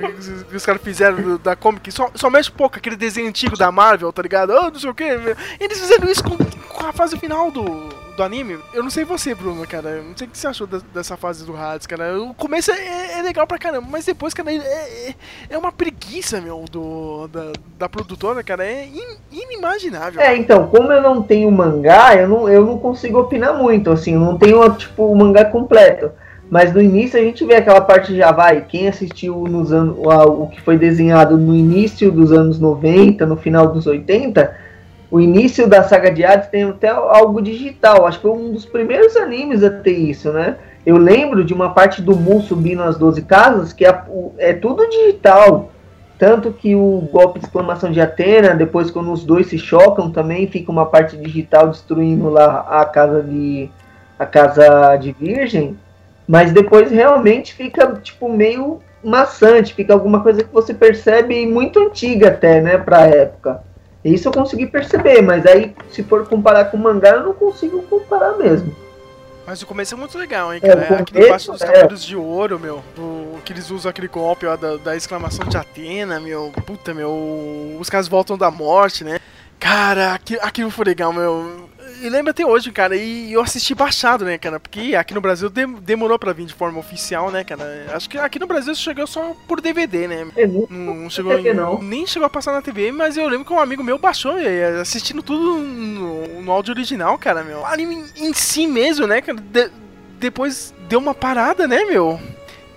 Que 0.48 0.56
os 0.56 0.64
caras 0.64 0.80
fizeram 0.82 1.20
do- 1.20 1.38
da 1.38 1.54
comic. 1.56 1.90
Só, 1.92 2.10
só 2.14 2.30
mexe 2.30 2.50
um 2.50 2.54
pouco 2.54 2.76
aquele 2.78 2.96
desenho 2.96 3.28
antigo 3.28 3.56
da 3.58 3.70
Marvel, 3.70 4.12
tá 4.12 4.22
ligado? 4.22 4.52
Ah, 4.52 4.70
não 4.70 4.78
sei 4.78 4.88
o 4.90 4.94
que. 4.94 5.04
Eles 5.58 5.78
fizeram 5.78 6.08
isso 6.10 6.22
com, 6.24 6.36
com 6.36 6.86
a 6.86 6.92
fase 6.92 7.18
final 7.18 7.50
do, 7.50 7.88
do 8.20 8.24
anime. 8.24 8.58
Eu 8.74 8.82
não 8.82 8.90
sei 8.90 9.02
você, 9.04 9.34
Bruno, 9.34 9.66
cara. 9.66 9.88
Eu 9.90 10.02
não 10.04 10.16
sei 10.16 10.26
o 10.26 10.30
que 10.30 10.36
você 10.36 10.46
achou 10.46 10.66
da- 10.66 10.80
dessa 10.92 11.16
fase 11.16 11.44
do 11.46 11.56
Hades, 11.56 11.86
cara. 11.86 12.20
O 12.20 12.34
começo 12.34 12.70
é, 12.70 13.18
é 13.18 13.22
legal 13.22 13.46
pra 13.46 13.58
caramba, 13.58 13.86
mas 13.90 14.04
depois, 14.04 14.34
cara, 14.34 14.52
é, 14.52 14.56
é, 14.58 15.14
é 15.48 15.56
uma 15.58 15.72
preguiça, 15.72 16.38
meu, 16.40 16.64
do, 16.70 17.28
da, 17.28 17.52
da 17.78 17.88
produtora, 17.88 18.42
cara. 18.42 18.64
É 18.66 18.84
in- 18.86 19.16
inimaginável. 19.32 20.20
É, 20.20 20.36
então, 20.36 20.66
como 20.66 20.92
eu 20.92 21.00
não 21.02 21.22
tenho 21.22 21.50
mangá, 21.50 22.14
eu 22.14 22.28
não, 22.28 22.46
eu 22.48 22.64
não 22.66 22.78
consigo 22.78 23.18
opinar 23.18 23.54
muito, 23.56 23.90
assim, 23.90 24.12
eu 24.14 24.20
não 24.20 24.36
tenho, 24.36 24.68
tipo, 24.74 25.10
o 25.10 25.16
mangá 25.16 25.46
completo. 25.46 26.10
Mas 26.50 26.74
no 26.74 26.82
início 26.82 27.18
a 27.18 27.22
gente 27.22 27.44
vê 27.46 27.54
aquela 27.54 27.80
parte 27.80 28.14
já 28.14 28.32
vai, 28.32 28.62
quem 28.68 28.88
assistiu 28.88 29.44
nos 29.48 29.72
anos, 29.72 29.96
o 29.98 30.48
que 30.48 30.60
foi 30.60 30.76
desenhado 30.76 31.38
no 31.38 31.54
início 31.54 32.10
dos 32.10 32.32
anos 32.32 32.58
90, 32.58 33.24
no 33.24 33.36
final 33.36 33.68
dos 33.68 33.86
80, 33.86 34.54
o 35.10 35.20
início 35.20 35.66
da 35.66 35.82
saga 35.82 36.10
de 36.10 36.24
Hades 36.24 36.48
tem 36.48 36.62
até 36.62 36.88
algo 36.88 37.42
digital. 37.42 38.06
Acho 38.06 38.18
que 38.18 38.28
foi 38.28 38.30
um 38.30 38.52
dos 38.52 38.64
primeiros 38.64 39.16
animes 39.16 39.62
a 39.64 39.70
ter 39.70 39.96
isso, 39.96 40.32
né? 40.32 40.56
Eu 40.86 40.96
lembro 40.96 41.44
de 41.44 41.52
uma 41.52 41.70
parte 41.70 42.00
do 42.00 42.16
Mu 42.16 42.40
subindo 42.40 42.82
as 42.82 42.96
12 42.96 43.22
casas 43.22 43.72
que 43.72 43.84
é, 43.84 44.02
é 44.38 44.52
tudo 44.52 44.88
digital. 44.88 45.72
Tanto 46.16 46.52
que 46.52 46.76
o 46.76 47.08
golpe 47.10 47.38
de 47.38 47.46
exclamação 47.46 47.90
de 47.90 48.00
Atena, 48.00 48.54
depois 48.54 48.90
quando 48.90 49.10
os 49.10 49.24
dois 49.24 49.48
se 49.48 49.58
chocam 49.58 50.10
também, 50.10 50.46
fica 50.46 50.70
uma 50.70 50.86
parte 50.86 51.16
digital 51.16 51.68
destruindo 51.68 52.28
lá 52.28 52.66
a 52.68 52.84
casa 52.84 53.22
de 53.22 53.70
a 54.18 54.26
casa 54.26 54.96
de 54.96 55.12
Virgem, 55.12 55.78
mas 56.28 56.52
depois 56.52 56.90
realmente 56.90 57.54
fica 57.54 57.94
tipo 58.02 58.28
meio 58.30 58.80
maçante, 59.02 59.72
fica 59.72 59.94
alguma 59.94 60.22
coisa 60.22 60.44
que 60.44 60.52
você 60.52 60.74
percebe 60.74 61.46
muito 61.46 61.80
antiga 61.80 62.28
até, 62.28 62.60
né, 62.60 62.76
pra 62.76 63.06
época. 63.06 63.62
Isso 64.04 64.28
eu 64.28 64.32
consegui 64.32 64.66
perceber, 64.66 65.20
mas 65.22 65.44
aí 65.46 65.74
se 65.90 66.02
for 66.02 66.26
comparar 66.26 66.66
com 66.66 66.76
o 66.76 66.80
mangá, 66.80 67.10
eu 67.10 67.24
não 67.24 67.34
consigo 67.34 67.82
comparar 67.82 68.36
mesmo. 68.38 68.74
Mas 69.46 69.60
o 69.62 69.66
começo 69.66 69.94
é 69.94 69.96
muito 69.98 70.16
legal, 70.16 70.54
hein, 70.54 70.60
É, 70.62 70.68
cara? 70.68 70.80
o 70.80 70.84
Aquele 70.84 71.04
começo, 71.04 71.26
embaixo 71.26 71.52
dos 71.52 71.60
é. 71.62 71.66
cavaleiros 71.66 72.04
de 72.04 72.16
ouro, 72.16 72.58
meu. 72.58 72.82
Do, 72.94 73.38
que 73.44 73.52
eles 73.52 73.70
usam 73.70 73.90
aquele 73.90 74.06
golpe 74.08 74.46
ó, 74.46 74.56
da, 74.56 74.76
da 74.76 74.96
exclamação 74.96 75.44
de 75.46 75.56
Atena, 75.56 76.20
meu. 76.20 76.52
Puta, 76.64 76.94
meu. 76.94 77.76
Os 77.80 77.90
caras 77.90 78.06
voltam 78.06 78.38
da 78.38 78.50
morte, 78.50 79.02
né? 79.02 79.18
Cara, 79.58 80.14
aquilo, 80.14 80.40
aquilo 80.42 80.70
foi 80.70 80.84
legal, 80.84 81.12
meu. 81.12 81.68
E 82.02 82.08
lembro 82.08 82.30
até 82.30 82.44
hoje, 82.46 82.70
cara, 82.72 82.96
e 82.96 83.32
eu 83.32 83.40
assisti 83.40 83.74
baixado, 83.74 84.24
né, 84.24 84.38
cara? 84.38 84.58
Porque 84.58 84.94
aqui 84.94 85.12
no 85.14 85.20
Brasil 85.20 85.50
dem- 85.50 85.74
demorou 85.74 86.18
pra 86.18 86.32
vir 86.32 86.46
de 86.46 86.54
forma 86.54 86.78
oficial, 86.78 87.30
né, 87.30 87.44
cara? 87.44 87.86
Acho 87.94 88.08
que 88.08 88.16
aqui 88.16 88.38
no 88.38 88.46
Brasil 88.46 88.74
chegou 88.74 89.06
só 89.06 89.36
por 89.46 89.60
DVD, 89.60 90.08
né? 90.08 90.26
Não- 90.70 90.94
Não 90.94 91.10
chegou 91.10 91.34
TV 91.36 91.52
não. 91.54 91.82
nem 91.82 92.06
chegou 92.06 92.26
a 92.26 92.30
passar 92.30 92.52
na 92.52 92.62
TV, 92.62 92.90
mas 92.92 93.16
eu 93.16 93.28
lembro 93.28 93.44
que 93.44 93.52
um 93.52 93.60
amigo 93.60 93.84
meu 93.84 93.98
baixou, 93.98 94.38
e, 94.38 94.64
assistindo 94.80 95.22
tudo 95.22 95.58
no, 95.58 96.42
no 96.42 96.52
áudio 96.52 96.72
original, 96.72 97.18
cara, 97.18 97.42
meu. 97.44 97.60
O 97.60 97.66
anime 97.66 98.04
em 98.16 98.32
si 98.32 98.66
mesmo, 98.66 99.06
né, 99.06 99.20
cara, 99.20 99.38
de- 99.38 99.70
depois 100.18 100.74
deu 100.88 100.98
uma 100.98 101.14
parada, 101.14 101.66
né, 101.68 101.84
meu? 101.84 102.20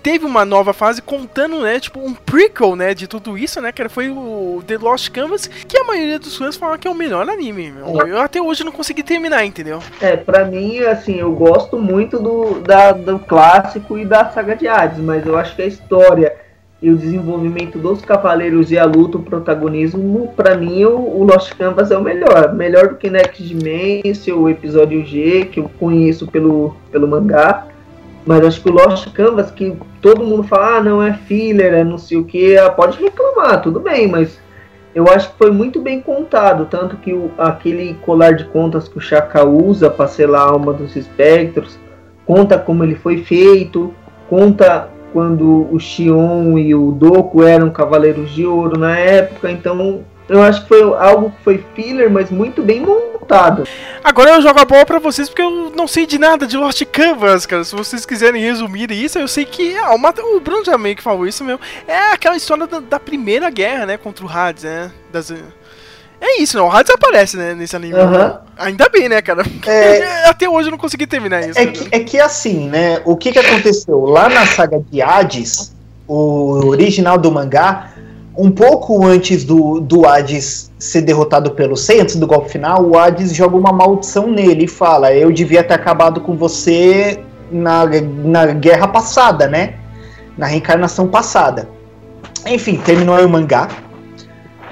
Teve 0.03 0.25
uma 0.25 0.43
nova 0.43 0.73
fase 0.73 1.01
contando, 1.01 1.61
né, 1.61 1.79
tipo, 1.79 1.99
um 1.99 2.13
prequel, 2.13 2.75
né, 2.75 2.93
de 2.93 3.07
tudo 3.07 3.37
isso, 3.37 3.61
né, 3.61 3.71
cara, 3.71 3.89
foi 3.89 4.09
o 4.09 4.61
The 4.67 4.77
Lost 4.77 5.09
Canvas, 5.09 5.47
que 5.47 5.77
a 5.77 5.85
maioria 5.85 6.19
dos 6.19 6.37
fãs 6.37 6.57
falam 6.57 6.77
que 6.77 6.87
é 6.87 6.91
o 6.91 6.95
melhor 6.95 7.27
anime, 7.29 7.71
meu. 7.71 8.05
Eu 8.05 8.19
até 8.19 8.41
hoje 8.41 8.63
não 8.63 8.71
consegui 8.71 9.01
terminar, 9.01 9.45
entendeu? 9.45 9.79
É, 10.01 10.17
pra 10.17 10.43
mim, 10.43 10.79
assim, 10.79 11.15
eu 11.19 11.31
gosto 11.31 11.79
muito 11.79 12.19
do, 12.19 12.59
da, 12.59 12.91
do 12.91 13.17
clássico 13.17 13.97
e 13.97 14.05
da 14.05 14.29
saga 14.29 14.55
de 14.55 14.67
Hades, 14.67 14.99
mas 14.99 15.25
eu 15.25 15.37
acho 15.37 15.55
que 15.55 15.61
a 15.61 15.67
história 15.67 16.43
e 16.83 16.89
o 16.89 16.97
desenvolvimento 16.97 17.79
dos 17.79 18.01
cavaleiros 18.01 18.69
e 18.69 18.77
a 18.77 18.83
luta, 18.83 19.17
o 19.17 19.23
protagonismo, 19.23 20.33
pra 20.35 20.57
mim, 20.57 20.83
o, 20.83 20.97
o 20.99 21.23
Lost 21.23 21.53
Canvas 21.53 21.91
é 21.91 21.97
o 21.97 22.01
melhor. 22.01 22.53
Melhor 22.53 22.89
do 22.89 22.95
que 22.95 23.09
Next 23.09 23.41
Dimension, 23.41 24.37
o 24.37 24.49
episódio 24.49 25.05
G, 25.05 25.45
que 25.45 25.61
eu 25.61 25.71
conheço 25.79 26.27
pelo, 26.27 26.75
pelo 26.91 27.07
mangá. 27.07 27.67
Mas 28.25 28.45
acho 28.45 28.61
que 28.61 28.69
o 28.69 28.73
Lost 28.73 29.11
Canvas, 29.11 29.51
que 29.51 29.75
todo 30.01 30.23
mundo 30.23 30.43
fala, 30.43 30.77
ah, 30.77 30.81
não 30.81 31.03
é 31.03 31.13
filler, 31.13 31.73
é 31.73 31.83
não 31.83 31.97
sei 31.97 32.17
o 32.17 32.23
que, 32.23 32.55
pode 32.75 33.01
reclamar, 33.01 33.61
tudo 33.61 33.79
bem, 33.79 34.07
mas 34.07 34.39
eu 34.95 35.07
acho 35.07 35.31
que 35.31 35.37
foi 35.37 35.51
muito 35.51 35.81
bem 35.81 35.99
contado, 36.01 36.67
tanto 36.69 36.97
que 36.97 37.13
o, 37.13 37.31
aquele 37.37 37.95
colar 37.95 38.35
de 38.35 38.45
contas 38.45 38.87
que 38.87 38.97
o 38.97 39.01
Shaka 39.01 39.43
usa 39.43 39.89
para 39.89 40.07
selar 40.07 40.41
a 40.41 40.51
alma 40.51 40.71
dos 40.71 40.95
espectros, 40.95 41.77
conta 42.25 42.57
como 42.57 42.83
ele 42.83 42.95
foi 42.95 43.23
feito, 43.23 43.93
conta 44.29 44.89
quando 45.11 45.67
o 45.71 45.79
Xion 45.79 46.57
e 46.57 46.73
o 46.73 46.91
Doku 46.91 47.43
eram 47.43 47.69
cavaleiros 47.69 48.31
de 48.31 48.45
ouro 48.45 48.79
na 48.79 48.97
época, 48.97 49.51
então 49.51 50.03
eu 50.29 50.41
acho 50.41 50.61
que 50.63 50.69
foi 50.69 50.81
algo 50.81 51.31
que 51.31 51.43
foi 51.43 51.63
filler, 51.75 52.09
mas 52.09 52.31
muito 52.31 52.61
bem 52.61 52.79
montado. 52.81 53.12
Agora 54.03 54.31
eu 54.31 54.41
jogo 54.41 54.59
a 54.59 54.65
bola 54.65 54.85
pra 54.85 54.99
vocês 54.99 55.29
porque 55.29 55.41
eu 55.41 55.71
não 55.75 55.87
sei 55.87 56.05
de 56.05 56.17
nada 56.17 56.45
de 56.45 56.57
Lost 56.57 56.83
Canvas, 56.85 57.45
cara. 57.45 57.63
Se 57.63 57.75
vocês 57.75 58.05
quiserem 58.05 58.41
resumir 58.41 58.91
isso, 58.91 59.17
eu 59.17 59.27
sei 59.27 59.45
que. 59.45 59.75
Ah, 59.77 59.95
o, 59.95 60.39
Bruno 60.39 60.65
já 60.65 60.77
meio 60.77 60.95
que 60.95 61.03
falou 61.03 61.27
isso, 61.27 61.43
meu. 61.43 61.59
É 61.87 62.11
aquela 62.11 62.35
história 62.35 62.67
da, 62.67 62.79
da 62.79 62.99
primeira 62.99 63.49
guerra, 63.49 63.85
né? 63.85 63.97
Contra 63.97 64.25
o 64.25 64.29
Hades, 64.29 64.63
né? 64.63 64.91
Das, 65.11 65.31
é 66.23 66.41
isso, 66.41 66.57
não. 66.57 66.67
O 66.67 66.71
Hades 66.71 66.89
aparece, 66.89 67.35
né? 67.35 67.53
Nesse 67.53 67.75
anime. 67.75 67.95
Aham. 67.95 68.39
Ainda 68.57 68.87
bem, 68.87 69.09
né, 69.09 69.21
cara? 69.21 69.43
Porque 69.43 69.69
É. 69.69 70.23
até 70.29 70.47
hoje 70.47 70.69
eu 70.69 70.71
não 70.71 70.77
consegui 70.77 71.05
terminar 71.05 71.41
isso. 71.41 71.59
É 71.59 71.65
né? 71.65 71.71
que, 71.73 71.87
é 71.91 71.99
que 71.99 72.19
assim, 72.19 72.69
né? 72.69 73.01
O 73.03 73.17
que, 73.17 73.33
que 73.33 73.39
aconteceu? 73.39 73.99
Lá 74.05 74.29
na 74.29 74.45
saga 74.45 74.81
de 74.89 75.01
Hades, 75.01 75.73
o 76.07 76.65
original 76.67 77.17
do 77.17 77.29
mangá, 77.29 77.91
um 78.37 78.49
pouco 78.49 79.05
antes 79.05 79.43
do, 79.43 79.81
do 79.81 80.05
Hades 80.05 80.71
ser 80.83 81.01
derrotado 81.01 81.51
pelo 81.51 81.77
Sei, 81.77 82.01
antes 82.01 82.17
do 82.17 82.27
golpe 82.27 82.51
final, 82.51 82.83
o 82.83 82.97
Hades 82.97 83.33
joga 83.33 83.55
uma 83.55 83.71
maldição 83.71 84.27
nele 84.27 84.65
e 84.65 84.67
fala: 84.67 85.13
Eu 85.13 85.31
devia 85.31 85.63
ter 85.63 85.73
acabado 85.73 86.19
com 86.19 86.35
você 86.35 87.19
na, 87.49 87.85
na 88.23 88.45
guerra 88.47 88.87
passada, 88.87 89.47
né? 89.47 89.75
Na 90.37 90.45
reencarnação 90.45 91.07
passada. 91.07 91.69
Enfim, 92.45 92.77
terminou 92.77 93.15
aí 93.15 93.23
o 93.23 93.29
mangá. 93.29 93.69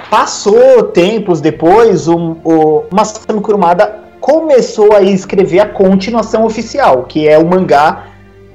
Passou 0.09 0.83
tempos 0.83 1.39
depois, 1.39 2.09
o, 2.09 2.83
Masami 2.91 3.39
Kurumada 3.39 4.01
começou 4.19 4.93
a 4.93 5.01
escrever 5.01 5.61
a 5.61 5.65
continuação 5.65 6.43
oficial, 6.43 7.05
que 7.05 7.27
é 7.27 7.37
o 7.37 7.47
mangá 7.47 8.07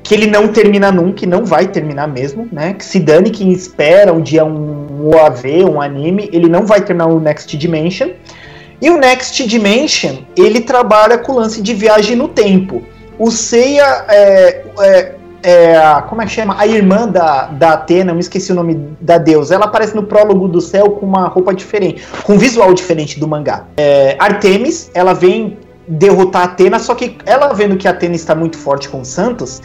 que 0.06 0.14
ele 0.14 0.28
não 0.28 0.46
termina 0.46 0.92
nunca, 0.92 1.24
e 1.24 1.26
não 1.26 1.44
vai 1.44 1.66
terminar 1.66 2.06
mesmo, 2.06 2.48
né? 2.52 2.74
Que 2.74 2.84
se 2.84 3.00
dane 3.00 3.28
quem 3.28 3.50
espera 3.50 4.12
um 4.12 4.20
dia 4.20 4.44
um 4.44 5.08
OAV, 5.08 5.64
um 5.68 5.80
anime, 5.80 6.30
ele 6.32 6.48
não 6.48 6.64
vai 6.64 6.80
terminar 6.80 7.08
o 7.08 7.18
Next 7.18 7.56
Dimension. 7.56 8.10
E 8.80 8.88
o 8.88 8.96
Next 8.96 9.44
Dimension, 9.44 10.18
ele 10.36 10.60
trabalha 10.60 11.18
com 11.18 11.32
o 11.32 11.34
lance 11.36 11.60
de 11.60 11.74
viagem 11.74 12.14
no 12.14 12.28
tempo. 12.28 12.84
O 13.18 13.32
Seiya 13.32 14.04
é, 14.08 14.62
é, 14.78 15.14
é 15.42 16.02
como 16.08 16.22
é 16.22 16.26
que 16.26 16.30
chama? 16.30 16.54
A 16.56 16.68
irmã 16.68 17.08
da, 17.08 17.46
da 17.46 17.72
Atena, 17.72 18.14
me 18.14 18.20
esqueci 18.20 18.52
o 18.52 18.54
nome 18.54 18.74
da 19.00 19.18
deusa. 19.18 19.56
Ela 19.56 19.64
aparece 19.64 19.96
no 19.96 20.04
prólogo 20.04 20.46
do 20.46 20.60
céu 20.60 20.90
com 20.90 21.04
uma 21.04 21.26
roupa 21.26 21.52
diferente, 21.52 22.06
com 22.22 22.34
um 22.34 22.38
visual 22.38 22.72
diferente 22.72 23.18
do 23.18 23.26
mangá. 23.26 23.64
É, 23.76 24.14
Artemis, 24.20 24.88
ela 24.94 25.14
vem 25.14 25.58
derrotar 25.88 26.44
Atena, 26.44 26.78
só 26.78 26.94
que 26.94 27.18
ela 27.26 27.52
vendo 27.52 27.76
que 27.76 27.88
Atena 27.88 28.14
está 28.14 28.36
muito 28.36 28.56
forte 28.56 28.88
com 28.88 29.04
Santos, 29.04 29.60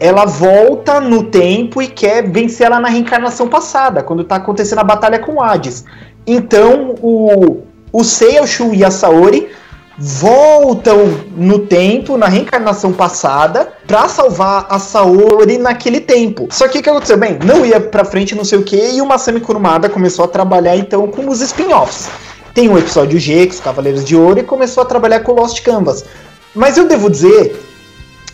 ela 0.00 0.24
volta 0.24 0.98
no 0.98 1.24
tempo 1.24 1.82
e 1.82 1.86
quer 1.86 2.26
vencer 2.26 2.66
ela 2.66 2.80
na 2.80 2.88
reencarnação 2.88 3.46
passada, 3.46 4.02
quando 4.02 4.24
tá 4.24 4.36
acontecendo 4.36 4.78
a 4.78 4.84
batalha 4.84 5.18
com 5.18 5.42
Hades. 5.42 5.84
Então 6.26 6.94
o, 7.02 7.58
o 7.92 8.02
Seiya, 8.02 8.42
o 8.42 8.46
Shu 8.46 8.72
e 8.72 8.82
a 8.82 8.90
Saori 8.90 9.50
voltam 9.98 10.96
no 11.36 11.58
tempo, 11.58 12.16
na 12.16 12.26
reencarnação 12.26 12.90
passada, 12.90 13.68
pra 13.86 14.08
salvar 14.08 14.66
a 14.70 14.78
Saori 14.78 15.58
naquele 15.58 16.00
tempo. 16.00 16.48
Só 16.50 16.66
que 16.66 16.78
o 16.78 16.82
que 16.82 16.88
aconteceu? 16.88 17.18
Bem, 17.18 17.38
não 17.44 17.66
ia 17.66 17.78
pra 17.78 18.02
frente, 18.02 18.34
não 18.34 18.44
sei 18.44 18.58
o 18.58 18.62
que, 18.62 18.94
e 18.94 19.02
o 19.02 19.06
Masami 19.06 19.40
Kurumada 19.40 19.90
começou 19.90 20.24
a 20.24 20.28
trabalhar 20.28 20.76
então 20.76 21.06
com 21.08 21.28
os 21.28 21.42
spin-offs. 21.42 22.08
Tem 22.54 22.70
o 22.70 22.78
episódio 22.78 23.18
G, 23.18 23.46
com 23.46 23.52
os 23.52 23.60
Cavaleiros 23.60 24.02
de 24.02 24.16
Ouro, 24.16 24.40
e 24.40 24.42
começou 24.42 24.82
a 24.82 24.86
trabalhar 24.86 25.20
com 25.20 25.32
Lost 25.32 25.62
Canvas. 25.62 26.06
Mas 26.54 26.78
eu 26.78 26.88
devo 26.88 27.10
dizer 27.10 27.69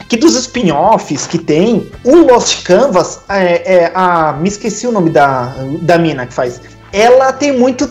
que 0.09 0.17
dos 0.17 0.35
spin-offs 0.37 1.27
que 1.27 1.39
tem, 1.39 1.91
o 2.05 2.17
Lost 2.17 2.63
Canvas, 2.65 3.21
é, 3.29 3.75
é, 3.75 3.93
a, 3.95 4.33
me 4.35 4.49
esqueci 4.49 4.87
o 4.87 4.93
nome 4.93 5.11
da, 5.11 5.55
da 5.83 5.99
mina 5.99 6.27
que 6.27 6.33
faz, 6.33 6.61
ela 6.93 7.33
tem 7.33 7.57
muito 7.57 7.91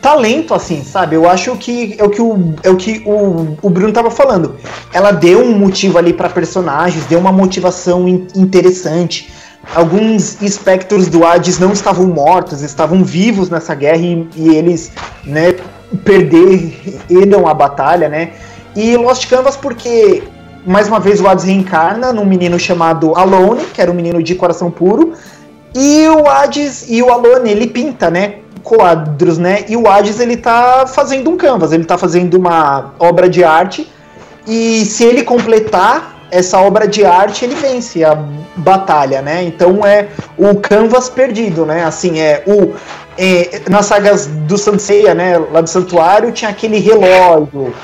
talento, 0.00 0.54
assim, 0.54 0.84
sabe? 0.84 1.16
Eu 1.16 1.28
acho 1.28 1.56
que 1.56 1.96
é 1.98 2.04
o 2.04 2.10
que 2.10 2.22
o, 2.22 2.54
é 2.62 2.70
o, 2.70 2.76
que 2.76 3.02
o, 3.04 3.56
o 3.62 3.70
Bruno 3.70 3.92
tava 3.92 4.10
falando. 4.10 4.56
Ela 4.92 5.10
deu 5.10 5.42
um 5.42 5.58
motivo 5.58 5.98
ali 5.98 6.12
para 6.12 6.28
personagens, 6.28 7.04
deu 7.06 7.18
uma 7.18 7.32
motivação 7.32 8.08
in, 8.08 8.26
interessante. 8.36 9.32
Alguns 9.74 10.40
espectros 10.40 11.08
do 11.08 11.24
Hades 11.24 11.58
não 11.58 11.72
estavam 11.72 12.06
mortos, 12.06 12.62
estavam 12.62 13.02
vivos 13.04 13.50
nessa 13.50 13.74
guerra 13.74 13.98
e, 13.98 14.28
e 14.36 14.48
eles, 14.54 14.92
né, 15.24 15.56
perderam 16.04 17.46
a 17.48 17.54
batalha, 17.54 18.08
né? 18.08 18.32
E 18.76 18.96
Lost 18.96 19.28
Canvas 19.28 19.56
porque 19.56 20.22
mais 20.66 20.88
uma 20.88 21.00
vez 21.00 21.20
o 21.20 21.28
Hades 21.28 21.44
reencarna 21.44 22.12
num 22.12 22.24
menino 22.24 22.58
chamado 22.58 23.14
Alone, 23.16 23.64
que 23.72 23.80
era 23.80 23.90
um 23.90 23.94
menino 23.94 24.22
de 24.22 24.34
coração 24.34 24.70
puro, 24.70 25.14
e 25.74 26.06
o 26.08 26.28
Hades 26.28 26.86
e 26.88 27.02
o 27.02 27.10
Alone, 27.10 27.50
ele 27.50 27.66
pinta, 27.66 28.10
né? 28.10 28.36
Quadros, 28.62 29.38
né? 29.38 29.64
E 29.68 29.76
o 29.76 29.88
Hades 29.88 30.20
ele 30.20 30.36
tá 30.36 30.86
fazendo 30.86 31.30
um 31.30 31.36
canvas, 31.36 31.72
ele 31.72 31.84
tá 31.84 31.96
fazendo 31.96 32.34
uma 32.34 32.92
obra 32.98 33.28
de 33.28 33.42
arte. 33.42 33.90
E 34.46 34.84
se 34.84 35.04
ele 35.04 35.22
completar 35.22 36.20
essa 36.30 36.60
obra 36.60 36.86
de 36.86 37.04
arte, 37.04 37.44
ele 37.44 37.54
vence 37.54 38.04
a 38.04 38.16
batalha, 38.56 39.22
né? 39.22 39.42
Então 39.42 39.84
é 39.84 40.08
o 40.36 40.56
canvas 40.56 41.08
perdido, 41.08 41.64
né? 41.64 41.84
Assim, 41.84 42.20
é 42.20 42.42
o. 42.46 42.74
É, 43.18 43.62
nas 43.68 43.86
sagas 43.86 44.26
do 44.26 44.56
Sanseia, 44.56 45.14
né? 45.14 45.38
Lá 45.38 45.60
do 45.60 45.68
Santuário, 45.68 46.32
tinha 46.32 46.50
aquele 46.50 46.78
relógio 46.78 47.74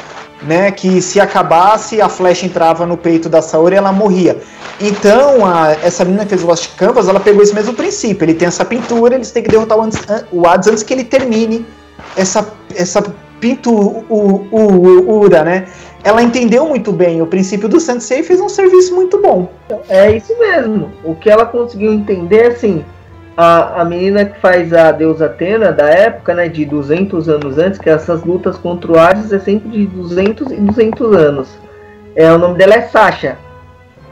né, 0.43 0.71
que 0.71 1.01
se 1.01 1.19
acabasse 1.19 2.01
a 2.01 2.09
flecha 2.09 2.47
entrava 2.47 2.85
no 2.85 2.97
peito 2.97 3.29
da 3.29 3.41
Saori 3.41 3.75
e 3.75 3.79
ela 3.79 3.93
morria. 3.93 4.39
Então, 4.81 5.47
a, 5.47 5.73
essa 5.83 6.05
menina 6.05 6.25
que 6.25 6.31
fez 6.31 6.43
o 6.43 6.47
Lost 6.47 6.77
Canvas, 6.77 7.09
ela 7.09 7.21
pegou 7.21 7.43
esse 7.43 7.55
mesmo 7.55 7.75
princípio. 7.75 8.25
Ele 8.25 8.35
tem 8.35 8.49
essa 8.49 8.65
pintura, 8.65 9.15
eles 9.15 9.31
têm 9.31 9.43
que 9.43 9.49
derrotar 9.49 9.79
o, 9.79 9.83
antes, 9.83 9.99
o 10.31 10.47
Hades 10.47 10.69
antes 10.69 10.83
que 10.83 10.93
ele 10.93 11.05
termine 11.05 11.65
essa, 12.17 12.47
essa 12.75 13.03
pintura, 13.41 15.45
né? 15.45 15.67
Ela 16.05 16.23
entendeu 16.23 16.69
muito 16.69 16.93
bem 16.93 17.21
o 17.21 17.27
princípio 17.27 17.69
do 17.69 17.81
Sensei 17.81 18.21
e 18.21 18.23
fez 18.23 18.41
um 18.41 18.49
serviço 18.49 18.95
muito 18.95 19.21
bom. 19.21 19.51
É 19.89 20.13
isso 20.13 20.39
mesmo. 20.39 20.93
O 21.03 21.15
que 21.15 21.29
ela 21.29 21.45
conseguiu 21.45 21.93
entender, 21.93 22.53
assim, 22.53 22.85
a, 23.37 23.83
a 23.83 23.85
menina 23.85 24.25
que 24.25 24.41
faz 24.41 24.73
a 24.73 24.91
deusa 24.91 25.27
Atena 25.27 25.71
da 25.71 25.89
época, 25.89 26.35
né, 26.35 26.49
de 26.49 26.65
200 26.65 27.29
anos 27.29 27.59
antes, 27.59 27.79
que 27.79 27.91
essas 27.91 28.25
lutas 28.25 28.57
contra 28.57 28.91
o 28.91 28.99
Hades 28.99 29.33
é 29.33 29.39
sempre 29.39 29.69
de 29.69 29.87
200 29.87 30.53
e 30.53 30.57
200 30.57 31.15
anos. 31.15 31.49
É, 32.15 32.33
o 32.33 32.39
nome 32.39 32.57
dela 32.57 32.75
é 32.75 32.83
Sasha. 32.83 33.37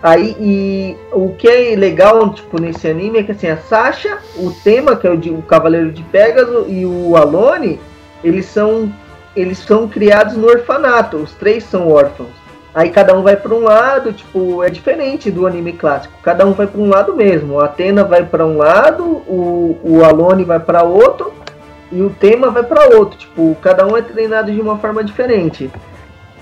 Aí, 0.02 0.36
e 0.38 0.96
o 1.10 1.30
que 1.30 1.48
é 1.48 1.74
legal, 1.74 2.28
tipo, 2.34 2.60
nesse 2.60 2.86
anime 2.86 3.20
é 3.20 3.22
que, 3.22 3.32
assim, 3.32 3.48
a 3.48 3.56
Sasha, 3.56 4.18
o 4.36 4.50
tema, 4.50 4.94
que 4.94 5.06
é 5.06 5.10
o, 5.10 5.16
de, 5.16 5.30
o 5.30 5.40
Cavaleiro 5.40 5.90
de 5.90 6.02
Pégaso 6.02 6.66
e 6.68 6.84
o 6.84 7.16
Alone, 7.16 7.80
eles 8.22 8.44
são, 8.44 8.92
eles 9.34 9.56
são 9.56 9.88
criados 9.88 10.36
no 10.36 10.46
orfanato, 10.46 11.16
os 11.16 11.32
três 11.32 11.64
são 11.64 11.90
órfãos. 11.90 12.43
Aí 12.74 12.90
cada 12.90 13.16
um 13.16 13.22
vai 13.22 13.36
para 13.36 13.54
um 13.54 13.60
lado, 13.60 14.12
tipo, 14.12 14.62
é 14.64 14.68
diferente 14.68 15.30
do 15.30 15.46
anime 15.46 15.72
clássico. 15.74 16.14
Cada 16.22 16.44
um 16.44 16.52
vai 16.52 16.66
para 16.66 16.80
um 16.80 16.88
lado 16.88 17.14
mesmo. 17.14 17.60
A 17.60 17.66
Atena 17.66 18.02
vai 18.02 18.24
para 18.24 18.44
um 18.44 18.58
lado, 18.58 19.04
o, 19.04 19.78
o 19.84 20.04
Alone 20.04 20.42
vai 20.42 20.58
para 20.58 20.82
outro 20.82 21.32
e 21.92 22.02
o 22.02 22.10
tema 22.10 22.50
vai 22.50 22.64
para 22.64 22.96
outro. 22.96 23.16
Tipo, 23.16 23.56
cada 23.62 23.86
um 23.86 23.96
é 23.96 24.02
treinado 24.02 24.50
de 24.50 24.60
uma 24.60 24.76
forma 24.78 25.04
diferente. 25.04 25.70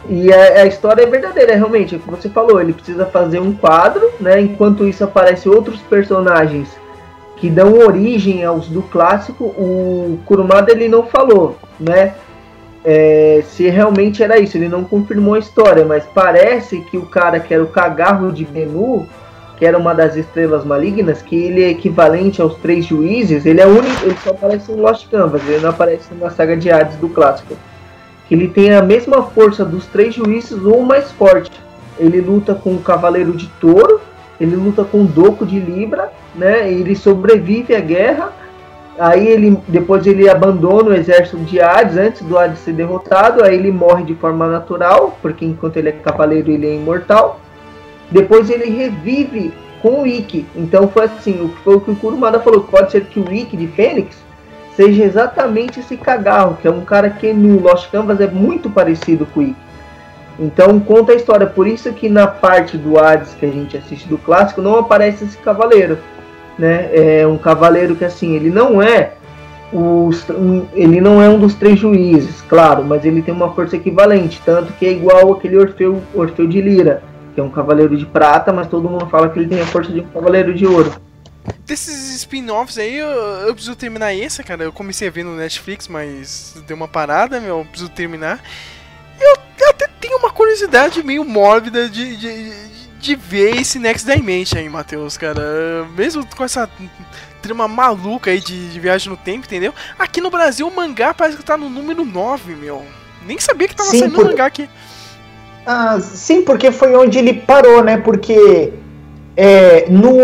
E 0.09 0.33
a, 0.33 0.63
a, 0.63 0.67
história 0.67 1.03
é 1.03 1.07
verdadeira, 1.07 1.55
realmente. 1.55 1.95
É 1.95 1.99
o 1.99 2.01
que 2.01 2.11
você 2.11 2.31
falou, 2.31 2.61
ele 2.61 2.73
precisa 2.73 3.05
fazer 3.05 3.39
um 3.39 3.53
quadro, 3.53 4.11
né? 4.19 4.41
Enquanto 4.41 4.89
isso 4.89 5.05
aparecem 5.05 5.53
outros 5.53 5.81
personagens 5.83 6.69
que 7.37 7.51
dão 7.51 7.75
origem 7.79 8.43
aos 8.43 8.69
do 8.69 8.83
clássico. 8.83 9.45
O 9.45 10.19
Kurumada 10.25 10.73
ele 10.73 10.89
não 10.89 11.05
falou, 11.05 11.59
né? 11.79 12.15
É, 12.85 13.43
se 13.47 13.69
realmente 13.69 14.23
era 14.23 14.39
isso. 14.39 14.57
Ele 14.57 14.69
não 14.69 14.85
confirmou 14.85 15.35
a 15.35 15.39
história, 15.39 15.85
mas 15.85 16.05
parece 16.15 16.81
que 16.81 16.97
o 16.97 17.07
cara 17.07 17.41
que 17.41 17.55
era 17.55 17.63
o 17.63 17.69
cagarro 17.69 18.33
de 18.33 18.45
Benu, 18.45 19.07
que 19.57 19.65
era 19.65 19.79
uma 19.79 19.95
das 19.95 20.17
estrelas 20.17 20.65
malignas, 20.65 21.23
que 21.23 21.37
ele 21.37 21.63
é 21.63 21.71
equivalente 21.71 22.43
aos 22.43 22.57
três 22.57 22.85
juízes, 22.85 23.47
ele 23.47 23.61
é 23.61 23.67
único, 23.67 24.05
ele 24.05 24.17
só 24.23 24.31
aparece 24.31 24.73
em 24.73 24.77
Lost 24.77 25.09
Canvas, 25.09 25.43
ele 25.47 25.61
não 25.61 25.71
aparece 25.71 26.13
na 26.15 26.31
saga 26.31 26.57
de 26.57 26.71
Hades 26.71 26.97
do 26.97 27.09
clássico. 27.09 27.57
Que 28.27 28.35
ele 28.35 28.49
tem 28.49 28.75
a 28.75 28.83
mesma 28.83 29.23
força 29.23 29.65
dos 29.65 29.87
três 29.87 30.15
juízes 30.15 30.65
ou 30.65 30.83
mais 30.83 31.13
forte. 31.13 31.51
Ele 31.99 32.21
luta 32.21 32.55
com 32.55 32.75
o 32.75 32.81
Cavaleiro 32.81 33.33
de 33.37 33.47
Touro, 33.61 34.01
ele 34.41 34.57
luta 34.57 34.83
com 34.83 35.03
o 35.03 35.07
Doco 35.07 35.47
de 35.47 35.61
Libra, 35.61 36.11
né? 36.35 36.69
Ele 36.73 36.97
sobrevive 36.97 37.77
à 37.77 37.81
guerra 37.81 38.33
Aí 38.99 39.27
ele 39.27 39.59
depois 39.69 40.07
ele 40.07 40.29
abandona 40.29 40.91
o 40.91 40.95
exército 40.95 41.39
de 41.39 41.61
Hades 41.61 41.97
antes 41.97 42.23
do 42.23 42.39
Hades 42.39 42.59
ser 42.59 42.75
derrotado. 42.75 43.43
Aí 43.43 43.55
ele 43.55 43.73
morre 43.73 44.05
de 44.05 44.15
forma 44.15 44.47
natural, 44.47 45.17
porque 45.23 45.45
enquanto 45.45 45.77
ele 45.77 45.89
é 45.89 45.93
cavaleiro 45.93 46.51
ele 46.51 46.67
é 46.67 46.75
imortal. 46.75 47.41
Depois 48.11 48.51
ele 48.51 48.71
revive 48.71 49.53
com 49.81 50.03
o 50.03 50.07
Ikki. 50.07 50.47
Então 50.55 50.89
foi 50.89 51.05
assim, 51.05 51.43
o 51.43 51.49
que 51.49 51.63
foi 51.63 51.77
o 51.77 51.81
que 51.81 51.91
o 51.91 51.97
Kurumada 51.97 52.39
falou, 52.39 52.61
pode 52.61 52.93
ser 52.93 53.05
que 53.07 53.19
o 53.19 53.33
Ikki 53.33 53.57
de 53.57 53.67
Fênix 53.69 54.17
seja 54.77 55.05
exatamente 55.05 55.81
esse 55.81 55.97
cagarro, 55.97 56.57
que 56.61 56.69
é 56.69 56.71
um 56.71 56.85
cara 56.85 57.11
que 57.11 57.33
no 57.33 57.61
Lost 57.61 57.91
Canvas 57.91 58.21
é 58.21 58.27
muito 58.27 58.71
parecido 58.71 59.27
com 59.27 59.41
o 59.41 59.43
Ikki. 59.43 59.57
Então 60.39 60.81
conta 60.81 61.13
a 61.13 61.15
história, 61.15 61.47
por 61.47 61.67
isso 61.67 61.93
que 61.93 62.09
na 62.09 62.27
parte 62.27 62.77
do 62.77 62.99
Hades 62.99 63.35
que 63.35 63.45
a 63.45 63.51
gente 63.51 63.77
assiste 63.77 64.09
do 64.09 64.17
clássico 64.17 64.63
não 64.63 64.79
aparece 64.79 65.25
esse 65.25 65.37
cavaleiro 65.39 65.99
né? 66.63 66.91
É 66.93 67.27
um 67.27 67.37
cavaleiro 67.37 67.97
que 67.97 68.05
assim, 68.05 68.37
ele 68.37 68.49
não 68.49 68.81
é 68.81 69.15
os, 69.73 70.29
um, 70.31 70.65
ele 70.75 71.01
não 71.01 71.21
é 71.21 71.29
um 71.29 71.39
dos 71.39 71.55
três 71.55 71.77
juízes, 71.77 72.41
claro, 72.43 72.85
mas 72.85 73.05
ele 73.05 73.21
tem 73.21 73.35
uma 73.35 73.53
força 73.53 73.75
equivalente, 73.75 74.41
tanto 74.45 74.73
que 74.75 74.87
é 74.87 74.93
igual 74.93 75.33
aquele 75.33 75.57
Orfeu, 75.57 76.01
Orfeu 76.15 76.47
de 76.47 76.61
Lira, 76.61 77.03
que 77.35 77.41
é 77.41 77.43
um 77.43 77.51
cavaleiro 77.51 77.97
de 77.97 78.07
prata, 78.07 78.53
mas 78.53 78.69
todo 78.69 78.89
mundo 78.89 79.09
fala 79.09 79.29
que 79.29 79.41
ele 79.41 79.49
tem 79.49 79.61
a 79.61 79.67
força 79.67 79.91
de 79.91 80.01
um 80.01 80.09
cavaleiro 80.09 80.55
de 80.55 80.65
ouro. 80.65 80.95
Desses 81.67 82.15
spin-offs 82.15 82.79
aí, 82.79 82.97
eu, 82.97 83.09
eu, 83.09 83.55
preciso 83.55 83.75
terminar 83.75 84.15
esse, 84.15 84.45
cara. 84.45 84.63
Eu 84.63 84.73
comecei 84.73 85.09
a 85.09 85.11
ver 85.11 85.25
no 85.25 85.35
Netflix, 85.35 85.89
mas 85.89 86.55
deu 86.67 86.77
uma 86.77 86.87
parada, 86.87 87.41
meu, 87.41 87.59
eu 87.59 87.65
preciso 87.65 87.91
terminar. 87.91 88.41
Eu, 89.21 89.37
eu 89.59 89.71
até 89.71 89.89
tenho 90.01 90.19
uma 90.19 90.31
curiosidade 90.31 91.03
meio 91.03 91.25
mórbida 91.25 91.89
de, 91.89 92.17
de, 92.17 92.51
de 92.51 92.72
ver 93.17 93.61
esse 93.61 93.79
Next 93.79 94.11
Dimension 94.11 94.59
aí, 94.59 94.69
Matheus, 94.69 95.17
cara. 95.17 95.87
Mesmo 95.97 96.25
com 96.37 96.45
essa 96.45 96.69
trama 97.43 97.67
maluca 97.67 98.31
aí 98.31 98.41
de, 98.41 98.71
de, 98.71 98.81
viagem 98.81 99.11
no 99.11 99.17
tempo, 99.17 99.45
entendeu? 99.47 99.75
Aqui 99.99 100.21
no 100.21 100.31
Brasil 100.31 100.67
o 100.67 100.75
mangá 100.75 101.13
parece 101.13 101.37
que 101.37 101.45
tá 101.45 101.57
no 101.57 101.69
número 101.69 102.05
9, 102.05 102.55
meu. 102.55 102.83
Nem 103.27 103.39
sabia 103.39 103.67
que 103.67 103.75
tava 103.75 103.91
sim, 103.91 103.99
saindo 103.99 104.15
por... 104.15 104.25
mangá 104.25 104.47
aqui. 104.47 104.69
Ah, 105.67 105.99
sim, 106.01 106.43
porque 106.43 106.71
foi 106.71 106.95
onde 106.95 107.19
ele 107.19 107.35
parou, 107.35 107.83
né? 107.83 107.97
Porque 107.97 108.73
é, 109.37 109.89
no 109.91 110.17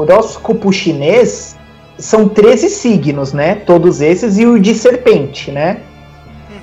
horóscopo 0.00 0.72
chinês 0.72 1.56
são 1.98 2.28
13 2.28 2.68
signos, 2.68 3.32
né? 3.32 3.54
Todos 3.54 4.00
esses 4.00 4.38
e 4.38 4.46
o 4.46 4.58
de 4.58 4.74
serpente, 4.74 5.50
né? 5.50 5.80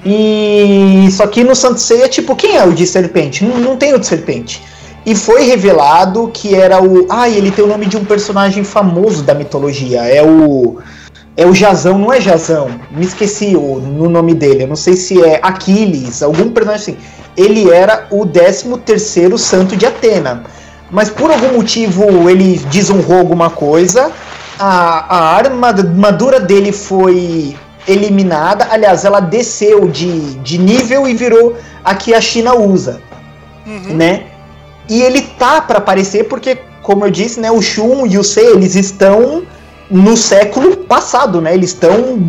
E 0.06 1.08
só 1.12 1.28
que 1.28 1.44
no 1.44 1.56
Santo 1.56 1.80
Ceia, 1.80 2.08
tipo, 2.08 2.36
quem 2.36 2.56
é 2.56 2.64
o 2.64 2.72
de 2.72 2.88
serpente? 2.88 3.44
Não, 3.44 3.58
não 3.58 3.78
tem 3.78 3.94
o 3.94 4.00
de 4.00 4.08
serpente. 4.08 4.62
E 5.06 5.16
foi 5.16 5.44
revelado 5.44 6.30
que 6.34 6.56
era 6.56 6.82
o. 6.82 7.06
Ah, 7.10 7.30
ele 7.30 7.52
tem 7.52 7.64
o 7.64 7.68
nome 7.68 7.86
de 7.86 7.98
um 7.98 8.06
personagem 8.06 8.64
famoso 8.64 9.24
da 9.24 9.34
mitologia. 9.34 10.02
É 10.02 10.24
o. 10.24 10.78
É 11.36 11.46
o 11.46 11.54
Jazão, 11.54 11.98
não 11.98 12.12
é 12.12 12.20
Jazão? 12.20 12.70
Me 12.92 13.06
esqueci 13.06 13.56
o 13.56 13.80
no 13.80 14.10
nome 14.10 14.34
dele. 14.34 14.64
Eu 14.64 14.68
não 14.68 14.76
sei 14.76 14.96
se 14.96 15.24
é 15.24 15.40
Aquiles, 15.42 16.22
algum 16.22 16.50
personagem 16.52 16.96
assim. 16.96 16.98
Ele 17.38 17.72
era 17.72 18.08
o 18.12 18.26
13 18.26 18.78
terceiro 18.86 19.38
santo 19.38 19.78
de 19.78 19.86
Atena. 19.86 20.44
Mas 20.92 21.10
por 21.10 21.32
algum 21.32 21.54
motivo 21.54 22.30
ele 22.30 22.60
desonrou 22.70 23.20
alguma 23.20 23.50
coisa. 23.50 24.12
A, 24.58 25.16
a 25.16 25.36
armadura 25.38 26.40
dele 26.42 26.74
foi 26.74 27.56
eliminada. 27.88 28.68
Aliás, 28.70 29.06
ela 29.06 29.20
desceu 29.20 29.88
de, 29.88 30.36
de 30.36 30.58
nível 30.58 31.08
e 31.08 31.14
virou 31.14 31.56
a 31.84 31.96
que 31.96 32.14
a 32.14 32.22
China 32.22 32.56
usa, 32.56 33.02
uhum. 33.66 33.96
né? 33.96 34.26
E 34.88 35.02
ele 35.02 35.22
tá 35.22 35.62
para 35.62 35.78
aparecer 35.78 36.26
porque, 36.26 36.58
como 36.82 37.06
eu 37.06 37.12
disse, 37.12 37.40
né, 37.40 37.52
o 37.52 37.62
Shun 37.62 38.08
e 38.08 38.18
o 38.18 38.24
Sei, 38.24 38.48
eles 38.48 38.76
estão 38.76 39.44
no 39.90 40.18
século 40.18 40.78
passado, 40.78 41.42
né? 41.42 41.54
Eles 41.54 41.72
estão 41.72 42.20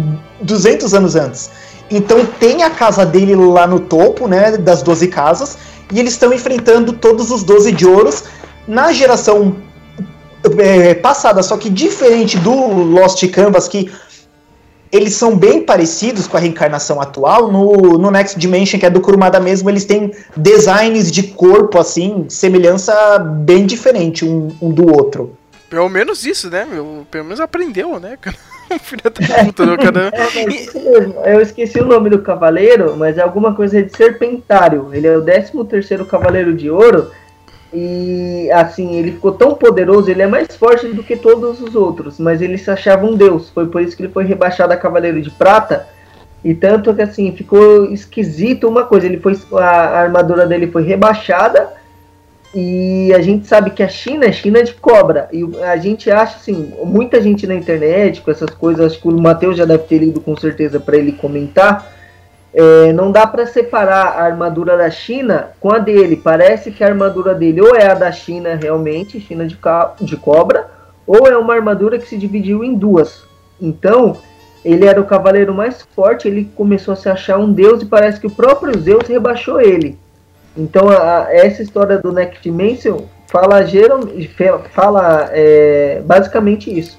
200 0.40 0.94
anos 0.94 1.16
antes. 1.16 1.51
Então 1.90 2.24
tem 2.24 2.62
a 2.62 2.70
casa 2.70 3.05
dele 3.05 3.35
lá 3.35 3.66
no 3.66 3.81
topo, 3.81 4.28
né, 4.28 4.56
das 4.56 4.82
12 4.82 5.09
casas, 5.09 5.59
e 5.93 5.98
eles 5.98 6.12
estão 6.12 6.32
enfrentando 6.32 6.93
todos 6.93 7.31
os 7.31 7.43
12 7.43 7.72
de 7.72 7.86
ouros 7.86 8.24
na 8.68 8.93
geração 8.93 9.56
é, 10.59 10.94
passada, 10.94 11.43
só 11.43 11.56
que 11.56 11.68
diferente 11.68 12.39
do 12.39 12.55
Lost 12.55 13.27
Canvas, 13.31 13.66
que 13.66 13.90
eles 14.92 15.14
são 15.14 15.36
bem 15.36 15.62
parecidos 15.62 16.26
com 16.26 16.36
a 16.36 16.40
reencarnação 16.40 17.00
atual. 17.00 17.50
No, 17.50 17.98
no 17.98 18.10
Next 18.10 18.38
Dimension, 18.38 18.78
que 18.78 18.86
é 18.86 18.90
do 18.90 19.00
Kurumada 19.00 19.38
mesmo, 19.38 19.70
eles 19.70 19.84
têm 19.84 20.12
designs 20.36 21.10
de 21.10 21.22
corpo, 21.22 21.78
assim, 21.78 22.26
semelhança 22.28 23.18
bem 23.18 23.66
diferente 23.66 24.24
um, 24.24 24.48
um 24.60 24.70
do 24.70 24.90
outro. 24.90 25.36
Pelo 25.68 25.88
menos 25.88 26.26
isso, 26.26 26.50
né? 26.50 26.66
Meu? 26.68 27.06
Pelo 27.08 27.24
menos 27.24 27.38
aprendeu, 27.38 28.00
né? 28.00 28.18
Filha 28.82 29.02
da 29.04 29.44
puta, 29.44 29.66
né, 29.66 29.76
cara? 29.76 30.10
É, 30.12 30.46
mas 30.46 30.60
isso 30.60 30.80
mesmo. 30.80 31.14
Eu 31.24 31.40
esqueci 31.40 31.80
o 31.80 31.86
nome 31.86 32.10
do 32.10 32.22
cavaleiro, 32.22 32.96
mas 32.96 33.18
é 33.18 33.22
alguma 33.22 33.54
coisa 33.54 33.82
de 33.82 33.96
serpentário. 33.96 34.90
Ele 34.92 35.06
é 35.06 35.16
o 35.16 35.24
13 35.24 35.64
terceiro 35.64 36.04
cavaleiro 36.04 36.54
de 36.54 36.70
ouro. 36.70 37.10
E 37.72 38.51
assim, 38.52 38.97
ele 38.97 39.12
ficou 39.12 39.32
tão 39.32 39.55
poderoso, 39.55 40.10
ele 40.10 40.22
é 40.22 40.26
mais 40.26 40.56
forte 40.56 40.88
do 40.88 41.05
que 41.05 41.16
todos 41.16 41.60
os 41.60 41.76
outros, 41.76 42.18
mas 42.18 42.42
ele 42.42 42.59
se 42.59 42.70
achava 42.70 43.06
um 43.06 43.14
deus. 43.16 43.48
Foi 43.51 43.66
por 43.68 43.80
isso 43.80 43.97
que 43.97 44.02
ele 44.02 44.12
foi 44.12 44.24
rebaixado 44.24 44.72
a 44.72 44.76
cavaleiro 44.76 45.22
de 45.22 45.30
prata. 45.30 45.86
E 46.44 46.55
tanto 46.55 46.92
que 46.94 47.02
assim, 47.02 47.30
ficou 47.32 47.84
esquisito 47.92 48.66
uma 48.66 48.84
coisa, 48.84 49.06
ele 49.06 49.20
foi 49.20 49.38
a, 49.52 50.01
armadura 50.01 50.47
dele 50.47 50.66
foi 50.68 50.82
rebaixada 50.82 51.70
e 52.52 53.12
a 53.14 53.20
gente 53.20 53.47
sabe 53.47 53.70
que 53.70 53.82
a 53.82 53.88
China 53.88 54.24
é 54.24 54.32
China 54.32 54.62
de 54.64 54.74
cobra. 54.74 55.28
E 55.32 55.44
a 55.62 55.76
gente 55.76 56.10
acha 56.10 56.36
assim, 56.36 56.72
muita 56.82 57.20
gente 57.20 57.47
na 57.47 57.55
internet 57.55 58.20
com 58.22 58.30
essas 58.30 58.51
coisas, 58.51 58.92
acho 58.92 59.01
que 59.01 59.09
o 59.09 59.12
Matheus 59.20 59.56
já 59.56 59.64
deve 59.64 59.84
ter 59.84 59.98
lido 59.98 60.20
com 60.20 60.36
certeza 60.36 60.80
para 60.80 60.97
ele 60.97 61.12
comentar. 61.12 61.99
É, 62.52 62.93
não 62.93 63.12
dá 63.12 63.27
para 63.27 63.47
separar 63.47 64.18
a 64.18 64.22
armadura 64.24 64.77
da 64.77 64.90
China 64.90 65.51
com 65.60 65.72
a 65.72 65.78
dele. 65.78 66.16
Parece 66.16 66.70
que 66.70 66.82
a 66.82 66.89
armadura 66.89 67.35
dele 67.35 67.60
ou 67.60 67.77
é 67.77 67.86
a 67.86 67.94
da 67.94 68.10
China 68.10 68.59
realmente, 68.60 69.20
China 69.20 69.47
de, 69.47 69.56
de 70.01 70.16
cobra, 70.16 70.68
ou 71.06 71.27
é 71.27 71.36
uma 71.36 71.55
armadura 71.55 71.98
que 71.98 72.09
se 72.09 72.18
dividiu 72.18 72.64
em 72.64 72.74
duas. 72.74 73.22
Então, 73.60 74.16
ele 74.64 74.86
era 74.86 75.01
o 75.01 75.06
cavaleiro 75.06 75.55
mais 75.55 75.82
forte, 75.94 76.28
ele 76.28 76.51
começou 76.56 76.93
a 76.93 76.97
se 76.97 77.09
achar 77.09 77.39
um 77.39 77.52
deus 77.52 77.82
e 77.82 77.86
parece 77.86 78.20
que 78.20 78.27
o 78.27 78.31
próprio 78.31 78.78
Zeus 78.78 79.06
rebaixou 79.06 79.60
ele. 79.60 79.98
Então, 80.56 80.89
a, 80.89 81.27
a, 81.27 81.35
essa 81.35 81.62
história 81.62 81.98
do 81.98 82.12
Next 82.12 82.43
Dimension 82.43 83.02
fala, 83.28 83.64
geral, 83.64 84.01
fala 84.72 85.31
é, 85.32 86.02
basicamente 86.05 86.77
isso. 86.77 86.98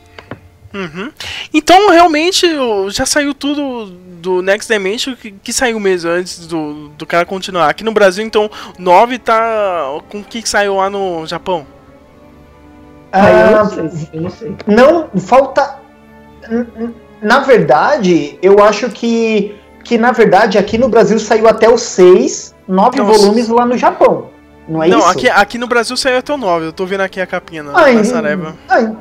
Uhum. 0.74 1.12
Então, 1.54 1.90
realmente, 1.90 2.48
já 2.90 3.06
saiu 3.06 3.34
tudo 3.34 3.86
do 4.22 4.42
Next 4.42 4.72
Dimension 4.72 5.16
que, 5.16 5.32
que, 5.32 5.52
saiu 5.52 5.80
mesmo 5.80 6.10
antes 6.10 6.48
do, 6.48 6.90
do 6.90 7.06
cara 7.06 7.26
continuar. 7.26 7.70
Aqui 7.70 7.84
no 7.84 7.92
Brasil, 7.92 8.26
então, 8.26 8.50
9 8.78 9.20
tá 9.20 9.84
com 10.10 10.20
o 10.20 10.24
que 10.24 10.48
saiu 10.48 10.76
lá 10.76 10.90
no 10.90 11.26
Japão? 11.26 11.66
Ah, 13.12 13.30
eu 13.30 13.52
não 13.52 13.70
sei. 13.70 14.10
Eu 14.14 14.22
não, 14.22 14.30
sei. 14.30 14.56
não 14.68 15.10
falta. 15.20 15.80
Na 17.22 17.40
verdade, 17.40 18.40
eu 18.42 18.64
acho 18.64 18.90
que, 18.90 19.56
que, 19.84 19.98
na 19.98 20.12
verdade, 20.12 20.58
aqui 20.58 20.78
no 20.78 20.88
Brasil 20.88 21.20
saiu 21.20 21.48
até 21.48 21.70
o 21.70 21.78
6 21.78 22.56
nove 22.68 22.98
Nossa. 22.98 23.20
volumes 23.20 23.48
lá 23.50 23.66
no 23.66 23.78
Japão. 23.78 24.30
Não 24.68 24.82
é 24.82 24.88
não, 24.88 25.00
isso? 25.00 25.10
Aqui, 25.10 25.30
aqui 25.30 25.58
no 25.58 25.68
Brasil 25.68 25.98
saiu 25.98 26.18
até 26.18 26.34
o 26.34 26.38
9. 26.38 26.68
Eu 26.68 26.74
tô 26.74 26.86
vendo 26.86 27.02
aqui 27.02 27.20
a 27.20 27.28
capinha 27.28 27.64
na, 27.64 27.78
ah, 27.78 27.92
na 27.92 28.04
Sareba. 28.04 28.56
Ah, 28.70 28.94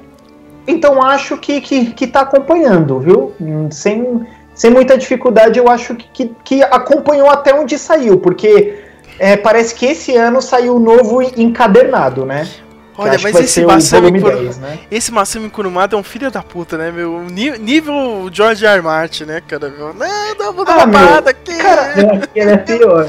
então 0.67 1.03
acho 1.03 1.37
que, 1.37 1.61
que, 1.61 1.87
que 1.93 2.07
tá 2.07 2.21
acompanhando, 2.21 2.99
viu? 2.99 3.35
Sem, 3.71 4.27
sem 4.55 4.71
muita 4.71 4.97
dificuldade, 4.97 5.59
eu 5.59 5.69
acho 5.69 5.95
que, 5.95 6.09
que, 6.09 6.35
que 6.45 6.63
acompanhou 6.63 7.29
até 7.29 7.55
onde 7.55 7.79
saiu, 7.79 8.19
porque 8.19 8.79
é, 9.19 9.37
parece 9.37 9.75
que 9.75 9.87
esse 9.87 10.17
ano 10.17 10.41
saiu 10.41 10.77
o 10.77 10.81
novo 10.81 11.23
encadernado, 11.23 12.25
né? 12.25 12.49
Olha, 12.97 13.19
mas 13.23 13.35
esse 13.37 13.65
Masami, 13.65 14.21
Kur... 14.21 14.37
10, 14.37 14.59
né? 14.59 14.79
esse 14.91 15.11
Masami 15.11 15.49
Kurumada 15.49 15.97
é 15.97 15.99
um 15.99 16.03
filho 16.03 16.31
da 16.31 16.43
puta, 16.43 16.77
né, 16.77 16.91
meu? 16.91 17.23
Nível 17.23 18.29
George 18.31 18.67
R. 18.67 18.83
Martin, 18.83 19.25
né, 19.25 19.41
cara? 19.41 19.71
Meu? 19.71 19.95
Não, 19.95 20.35
não, 20.39 20.53
vou 20.53 20.67
dar 20.67 20.81
ah, 20.81 20.85
uma 20.85 20.93
parada 20.93 21.31
aqui. 21.31 21.57
Cara, 21.57 21.95
ele 22.35 22.51
é 22.51 22.57
pior 22.59 23.09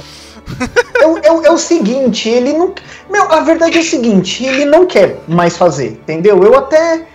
é, 0.99 1.27
é, 1.27 1.47
é, 1.47 1.51
o 1.51 1.57
seguinte, 1.57 2.29
ele 2.29 2.53
não. 2.53 2.73
Meu, 3.09 3.31
a 3.31 3.41
verdade 3.41 3.77
é 3.77 3.81
o 3.81 3.83
seguinte, 3.83 4.45
ele 4.45 4.65
não 4.65 4.85
quer 4.85 5.17
mais 5.27 5.57
fazer, 5.57 5.87
entendeu? 5.87 6.43
Eu 6.43 6.57
até. 6.57 7.07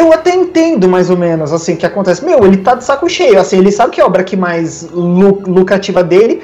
Eu 0.00 0.14
até 0.14 0.34
entendo 0.34 0.88
mais 0.88 1.10
ou 1.10 1.16
menos 1.16 1.52
assim 1.52 1.74
o 1.74 1.76
que 1.76 1.84
acontece. 1.84 2.24
Meu, 2.24 2.42
ele 2.46 2.56
tá 2.56 2.74
de 2.74 2.82
saco 2.84 3.06
cheio, 3.06 3.38
assim, 3.38 3.58
ele 3.58 3.70
sabe 3.70 3.92
que 3.92 4.00
é 4.00 4.02
a 4.02 4.06
obra 4.06 4.24
que 4.24 4.34
mais 4.34 4.88
lucrativa 4.90 6.02
dele, 6.02 6.42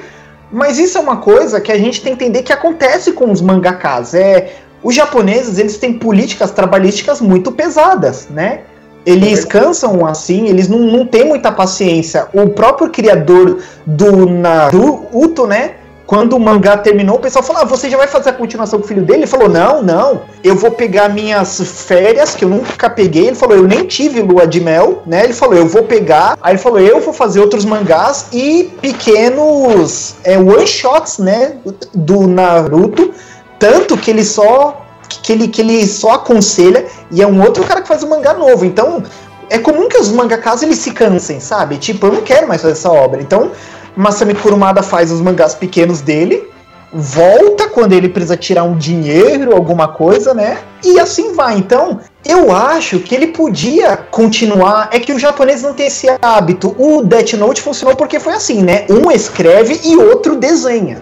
mas 0.51 0.77
isso 0.77 0.95
é 0.95 1.01
uma 1.01 1.17
coisa 1.17 1.59
que 1.59 1.71
a 1.71 1.77
gente 1.77 2.03
tem 2.03 2.15
que 2.15 2.23
entender 2.23 2.43
que 2.43 2.53
acontece 2.53 3.13
com 3.13 3.31
os 3.31 3.41
mangakas. 3.41 4.13
É, 4.13 4.53
os 4.83 4.93
japoneses, 4.93 5.57
eles 5.57 5.77
têm 5.79 5.93
políticas 5.93 6.51
trabalhísticas 6.51 7.19
muito 7.19 7.51
pesadas, 7.51 8.27
né? 8.29 8.61
Eles 9.03 9.43
cansam 9.43 10.05
assim, 10.05 10.47
eles 10.47 10.67
não, 10.67 10.79
não 10.79 11.05
têm 11.07 11.25
muita 11.25 11.51
paciência. 11.51 12.27
O 12.33 12.49
próprio 12.49 12.91
criador 12.91 13.59
do 13.87 14.27
Naruto, 14.27 15.47
né? 15.47 15.77
Quando 16.07 16.37
o 16.37 16.39
mangá 16.39 16.77
terminou, 16.77 17.17
o 17.17 17.19
pessoal 17.19 17.43
falou: 17.43 17.61
ah, 17.61 17.65
você 17.65 17.89
já 17.89 17.97
vai 17.97 18.07
fazer 18.07 18.29
a 18.29 18.33
continuação 18.33 18.79
com 18.79 18.85
o 18.85 18.87
filho 18.87 19.03
dele? 19.03 19.19
Ele 19.19 19.27
falou: 19.27 19.49
não, 19.49 19.83
não, 19.83 20.21
eu 20.41 20.55
vou 20.55 20.71
pegar 20.71 21.09
minhas 21.09 21.59
férias, 21.85 22.33
que 22.33 22.45
eu 22.45 22.49
nunca 22.49 22.89
peguei. 22.89 23.27
Ele 23.27 23.35
falou: 23.35 23.57
eu 23.57 23.67
nem 23.67 23.85
tive 23.85 24.21
lua 24.21 24.47
de 24.47 24.61
mel, 24.61 25.03
né? 25.05 25.25
Ele 25.25 25.33
falou: 25.33 25.55
eu 25.55 25.67
vou 25.67 25.83
pegar. 25.83 26.37
Aí 26.41 26.53
ele 26.53 26.59
falou: 26.59 26.79
eu 26.79 27.01
vou 27.01 27.13
fazer 27.13 27.41
outros 27.41 27.65
mangás 27.65 28.27
e 28.31 28.71
pequenos 28.81 30.15
é, 30.23 30.37
one 30.37 30.65
shots, 30.65 31.17
né? 31.17 31.57
Do 31.93 32.25
Naruto. 32.25 33.11
Tanto 33.59 33.97
que 33.97 34.09
ele 34.09 34.23
só. 34.23 34.81
Que 35.23 35.33
ele, 35.33 35.47
que 35.47 35.61
ele 35.61 35.87
só 35.87 36.11
aconselha 36.11 36.85
e 37.11 37.21
é 37.21 37.27
um 37.27 37.41
outro 37.41 37.63
cara 37.63 37.81
que 37.81 37.87
faz 37.87 38.03
um 38.03 38.09
mangá 38.09 38.33
novo. 38.33 38.65
Então, 38.65 39.03
é 39.49 39.57
comum 39.57 39.87
que 39.87 39.97
os 39.97 40.11
mangakas 40.11 40.61
eles 40.63 40.79
se 40.79 40.91
cansem, 40.91 41.39
sabe? 41.39 41.77
Tipo, 41.77 42.07
eu 42.07 42.13
não 42.13 42.21
quero 42.21 42.47
mais 42.47 42.61
fazer 42.61 42.73
essa 42.73 42.91
obra. 42.91 43.21
Então, 43.21 43.51
Masami 43.97 44.35
Kurumada 44.35 44.83
faz 44.83 45.11
os 45.11 45.19
mangás 45.21 45.55
pequenos 45.55 46.01
dele, 46.01 46.47
volta 46.93 47.67
quando 47.67 47.93
ele 47.93 48.07
precisa 48.07 48.37
tirar 48.37 48.63
um 48.63 48.77
dinheiro, 48.77 49.55
alguma 49.55 49.87
coisa, 49.87 50.33
né? 50.33 50.59
E 50.83 50.99
assim 50.99 51.33
vai. 51.33 51.57
Então, 51.57 51.99
eu 52.23 52.55
acho 52.55 52.99
que 52.99 53.15
ele 53.15 53.27
podia 53.27 53.97
continuar. 53.97 54.89
É 54.91 54.99
que 54.99 55.11
o 55.11 55.19
japonês 55.19 55.63
não 55.63 55.73
tem 55.73 55.87
esse 55.87 56.07
hábito. 56.21 56.75
O 56.77 57.01
Death 57.03 57.33
Note 57.33 57.61
funcionou 57.61 57.95
porque 57.95 58.19
foi 58.19 58.33
assim, 58.33 58.61
né? 58.61 58.85
Um 58.89 59.11
escreve 59.11 59.81
e 59.83 59.97
outro 59.97 60.35
desenha. 60.35 61.01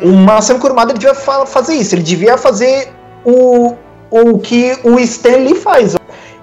O 0.00 0.08
Masami 0.08 0.58
Kurumada 0.58 0.94
devia 0.94 1.14
fazer 1.14 1.74
isso. 1.74 1.94
Ele 1.94 2.02
devia 2.02 2.36
fazer 2.38 2.90
o, 3.24 3.74
o 4.10 4.38
que 4.38 4.76
o 4.82 4.98
Stan 4.98 5.36
Lee 5.36 5.54
faz. 5.54 5.94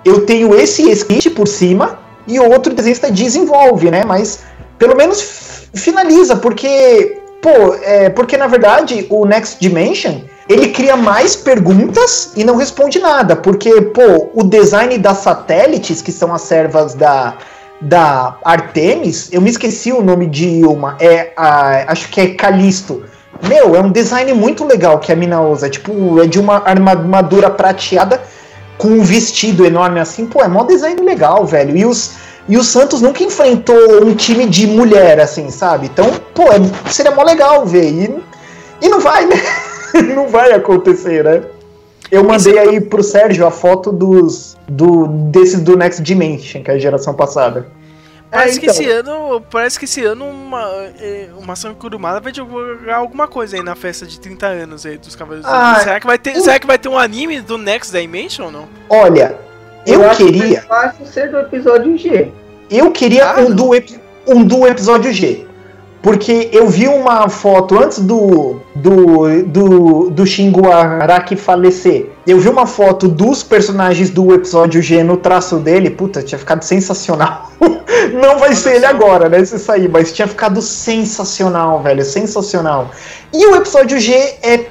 Eu 0.06 0.26
tenho 0.26 0.56
esse 0.56 0.90
script 0.91 1.32
por 1.32 1.48
cima 1.48 1.99
e 2.28 2.40
o 2.40 2.49
outro 2.49 2.74
desenhista 2.74 3.11
desenvolve, 3.11 3.91
né? 3.91 4.06
Mas 4.06 4.40
pelo 4.78 4.95
menos 4.95 5.49
finaliza, 5.74 6.36
porque, 6.36 7.22
pô, 7.41 7.76
é, 7.84 8.10
porque 8.10 8.38
na 8.38 8.48
verdade 8.48 9.06
o 9.10 9.26
Next 9.26 9.58
Dimension 9.60 10.22
ele 10.48 10.70
cria 10.70 10.98
mais 10.98 11.36
perguntas 11.36 12.34
e 12.36 12.44
não 12.44 12.56
responde 12.56 12.98
nada, 12.98 13.36
porque, 13.36 13.82
pô, 13.82 14.32
o 14.34 14.44
design 14.44 14.98
das 14.98 15.20
satélites, 15.20 16.02
que 16.02 16.12
são 16.12 16.34
as 16.34 16.41
servas 16.41 16.96
da, 16.96 17.38
da 17.80 18.36
Artemis, 18.44 19.30
eu 19.32 19.41
me 19.41 19.50
esqueci 19.52 19.94
o 19.94 20.02
nome 20.02 20.26
de 20.26 20.66
uma, 20.66 20.98
é 21.00 21.32
a, 21.38 21.91
acho 21.91 22.10
que 22.10 22.20
é 22.20 22.28
Calisto. 22.34 23.04
Meu, 23.48 23.76
é 23.76 23.80
um 23.80 23.91
design 23.91 24.34
muito 24.34 24.66
legal 24.66 24.98
que 24.98 25.12
a 25.12 25.16
mina 25.16 25.40
usa, 25.40 25.70
tipo, 25.70 26.20
é 26.20 26.26
de 26.26 26.40
uma 26.40 26.64
armadura 26.66 27.50
prateada 27.50 28.20
com 28.78 28.88
um 28.88 29.04
vestido 29.04 29.66
enorme 29.66 30.00
assim, 30.00 30.26
pô, 30.26 30.41
é 30.41 30.48
mó 30.48 30.64
design 30.64 31.00
legal, 31.04 31.46
velho. 31.46 31.78
E 31.78 31.86
os 31.86 32.16
e 32.50 32.58
o 32.58 32.64
Santos 32.64 33.00
nunca 33.00 33.24
enfrentou 33.24 34.04
um 34.04 34.16
time 34.16 34.48
de 34.48 34.66
mulher, 34.66 35.20
assim, 35.20 35.52
sabe? 35.52 35.86
Então, 35.86 36.12
pô, 36.34 36.46
é, 36.52 36.90
seria 36.90 37.12
mó 37.12 37.24
legal 37.24 37.64
ver. 37.64 37.88
E, 37.88 38.16
e 38.82 38.90
não 38.90 39.00
vai, 39.00 39.24
né? 39.26 39.36
não 40.16 40.28
vai 40.28 40.52
acontecer, 40.52 41.24
né? 41.24 41.44
Eu 42.12 42.24
mandei 42.24 42.58
aí 42.58 42.82
pro 42.82 43.04
Sérgio 43.04 43.46
a 43.46 43.52
foto 43.52 43.92
dos 43.92 44.58
do, 44.68 45.06
desses 45.08 45.62
do 45.62 45.78
Next 45.78 46.02
Dimension, 46.02 46.64
que 46.64 46.72
é 46.72 46.74
a 46.74 46.80
geração 46.80 47.14
passada. 47.14 47.68
Parece 48.32 48.60
é, 48.60 48.64
então. 48.64 48.76
que 48.76 48.82
esse 48.82 48.92
ano. 48.92 49.42
Parece 49.52 49.80
que 49.80 49.86
esse 49.86 50.04
ano 50.04 50.26
uma, 50.26 50.64
é, 51.00 51.30
uma 51.38 51.56
São 51.56 51.76
Kurumada 51.76 52.20
vai 52.20 52.34
jogar 52.34 52.96
alguma 52.96 53.28
coisa 53.28 53.58
aí 53.58 53.64
na 53.64 53.76
festa 53.76 54.08
de 54.08 54.20
30 54.20 54.48
anos 54.48 54.86
aí 54.88 54.98
dos 54.98 55.16
Cavaleiros 55.16 55.48
ah, 55.48 55.82
será, 55.84 56.00
que 56.00 56.08
vai 56.08 56.18
ter, 56.18 56.36
será 56.42 56.60
que 56.60 56.66
vai 56.66 56.80
ter 56.80 56.90
um 56.90 56.98
anime 56.98 57.42
do 57.42 57.60
Next 57.60 57.92
Dimension 57.92 58.46
ou 58.46 58.52
não? 58.52 58.68
Olha, 58.90 59.38
eu, 59.90 60.02
eu 60.02 60.10
queria. 60.11 60.61
fácil 60.61 61.06
ser 61.06 61.32
do 61.32 61.40
episódio 61.40 61.98
G. 61.98 62.32
Eu 62.70 62.91
queria 62.91 63.32
ah, 63.32 63.40
um, 63.41 63.52
do, 63.52 63.72
um 64.28 64.44
do 64.44 64.68
episódio 64.68 65.11
G. 65.11 65.45
Porque 66.02 66.49
eu 66.53 66.68
vi 66.68 66.88
uma 66.88 67.28
foto 67.28 67.78
antes 67.78 67.99
do 67.99 68.61
do, 68.74 69.44
do, 69.44 70.10
do 70.10 70.26
Shingo 70.26 70.72
Araki 70.72 71.36
falecer. 71.36 72.10
Eu 72.26 72.40
vi 72.40 72.48
uma 72.48 72.66
foto 72.66 73.07
dos 73.07 73.44
personagens 73.44 74.10
do 74.10 74.34
episódio 74.34 74.82
G 74.82 75.03
no 75.03 75.18
traço 75.18 75.57
dele. 75.57 75.90
Puta, 75.90 76.24
tinha 76.24 76.40
ficado 76.40 76.64
sensacional. 76.64 77.52
Não 78.14 78.40
vai 78.40 78.56
ser 78.56 78.76
ele 78.76 78.86
agora, 78.86 79.28
né? 79.28 79.44
Se 79.44 79.60
sair, 79.60 79.90
mas 79.90 80.14
tinha 80.14 80.28
ficado 80.28 80.61
sensacional, 80.61 81.82
velho. 81.82 82.06
Sensacional. 82.06 82.91
E 83.34 83.45
o 83.48 83.56
episódio 83.57 83.99
G 83.99 84.14
é, 84.14 84.66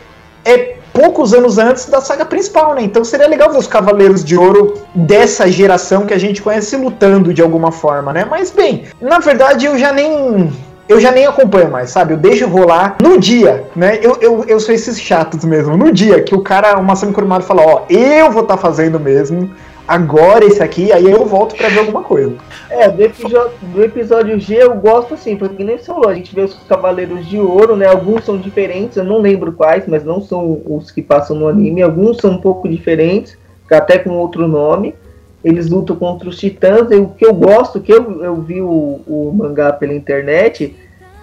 é 0.46 0.77
poucos 0.98 1.32
anos 1.32 1.58
antes 1.58 1.86
da 1.86 2.00
saga 2.00 2.24
principal, 2.24 2.74
né? 2.74 2.82
Então 2.82 3.04
seria 3.04 3.28
legal 3.28 3.52
ver 3.52 3.58
os 3.58 3.68
Cavaleiros 3.68 4.24
de 4.24 4.36
Ouro 4.36 4.74
dessa 4.92 5.48
geração 5.48 6.04
que 6.04 6.12
a 6.12 6.18
gente 6.18 6.42
conhece 6.42 6.76
lutando 6.76 7.32
de 7.32 7.40
alguma 7.40 7.70
forma, 7.70 8.12
né? 8.12 8.26
Mas 8.28 8.50
bem, 8.50 8.86
na 9.00 9.20
verdade 9.20 9.66
eu 9.66 9.78
já 9.78 9.92
nem 9.92 10.52
eu 10.88 10.98
já 10.98 11.12
nem 11.12 11.24
acompanho 11.24 11.70
mais, 11.70 11.90
sabe? 11.90 12.14
Eu 12.14 12.16
deixo 12.16 12.48
rolar 12.48 12.96
no 13.00 13.16
dia, 13.16 13.68
né? 13.76 14.00
Eu, 14.02 14.18
eu, 14.20 14.44
eu 14.48 14.58
sou 14.58 14.74
esses 14.74 14.98
chatos 14.98 15.44
mesmo. 15.44 15.76
No 15.76 15.92
dia 15.92 16.20
que 16.20 16.34
o 16.34 16.40
cara, 16.40 16.76
o 16.76 16.82
Masami 16.82 17.12
Kurumada 17.12 17.44
fala, 17.44 17.62
ó, 17.62 17.82
eu 17.88 18.32
vou 18.32 18.42
estar 18.42 18.56
tá 18.56 18.60
fazendo 18.60 18.98
mesmo, 18.98 19.50
agora 19.88 20.44
esse 20.44 20.62
aqui, 20.62 20.92
aí 20.92 21.10
eu 21.10 21.24
volto 21.24 21.56
pra 21.56 21.70
ver 21.70 21.78
alguma 21.78 22.02
coisa. 22.02 22.36
É, 22.68 22.90
do 22.90 23.02
episódio, 23.02 23.52
do 23.62 23.82
episódio 23.82 24.38
G 24.38 24.62
eu 24.62 24.74
gosto 24.74 25.14
assim, 25.14 25.34
porque 25.34 25.64
nem 25.64 25.78
você 25.78 25.86
falou, 25.86 26.10
a 26.10 26.14
gente 26.14 26.34
vê 26.34 26.42
os 26.42 26.52
Cavaleiros 26.68 27.26
de 27.26 27.38
Ouro, 27.38 27.74
né? 27.74 27.86
Alguns 27.86 28.24
são 28.24 28.36
diferentes, 28.36 28.98
eu 28.98 29.04
não 29.04 29.18
lembro 29.18 29.52
quais, 29.52 29.86
mas 29.88 30.04
não 30.04 30.20
são 30.20 30.60
os 30.66 30.90
que 30.90 31.00
passam 31.00 31.34
no 31.34 31.48
anime. 31.48 31.80
Alguns 31.80 32.18
são 32.18 32.32
um 32.32 32.40
pouco 32.40 32.68
diferentes, 32.68 33.38
até 33.70 33.98
com 33.98 34.10
outro 34.10 34.46
nome. 34.46 34.94
Eles 35.42 35.70
lutam 35.70 35.96
contra 35.96 36.28
os 36.28 36.38
titãs, 36.38 36.90
e 36.90 36.96
o 36.96 37.08
que 37.08 37.24
eu 37.24 37.32
gosto, 37.32 37.80
que 37.80 37.92
eu, 37.92 38.22
eu 38.22 38.36
vi 38.36 38.60
o, 38.60 39.00
o 39.06 39.32
mangá 39.34 39.72
pela 39.72 39.94
internet, 39.94 40.76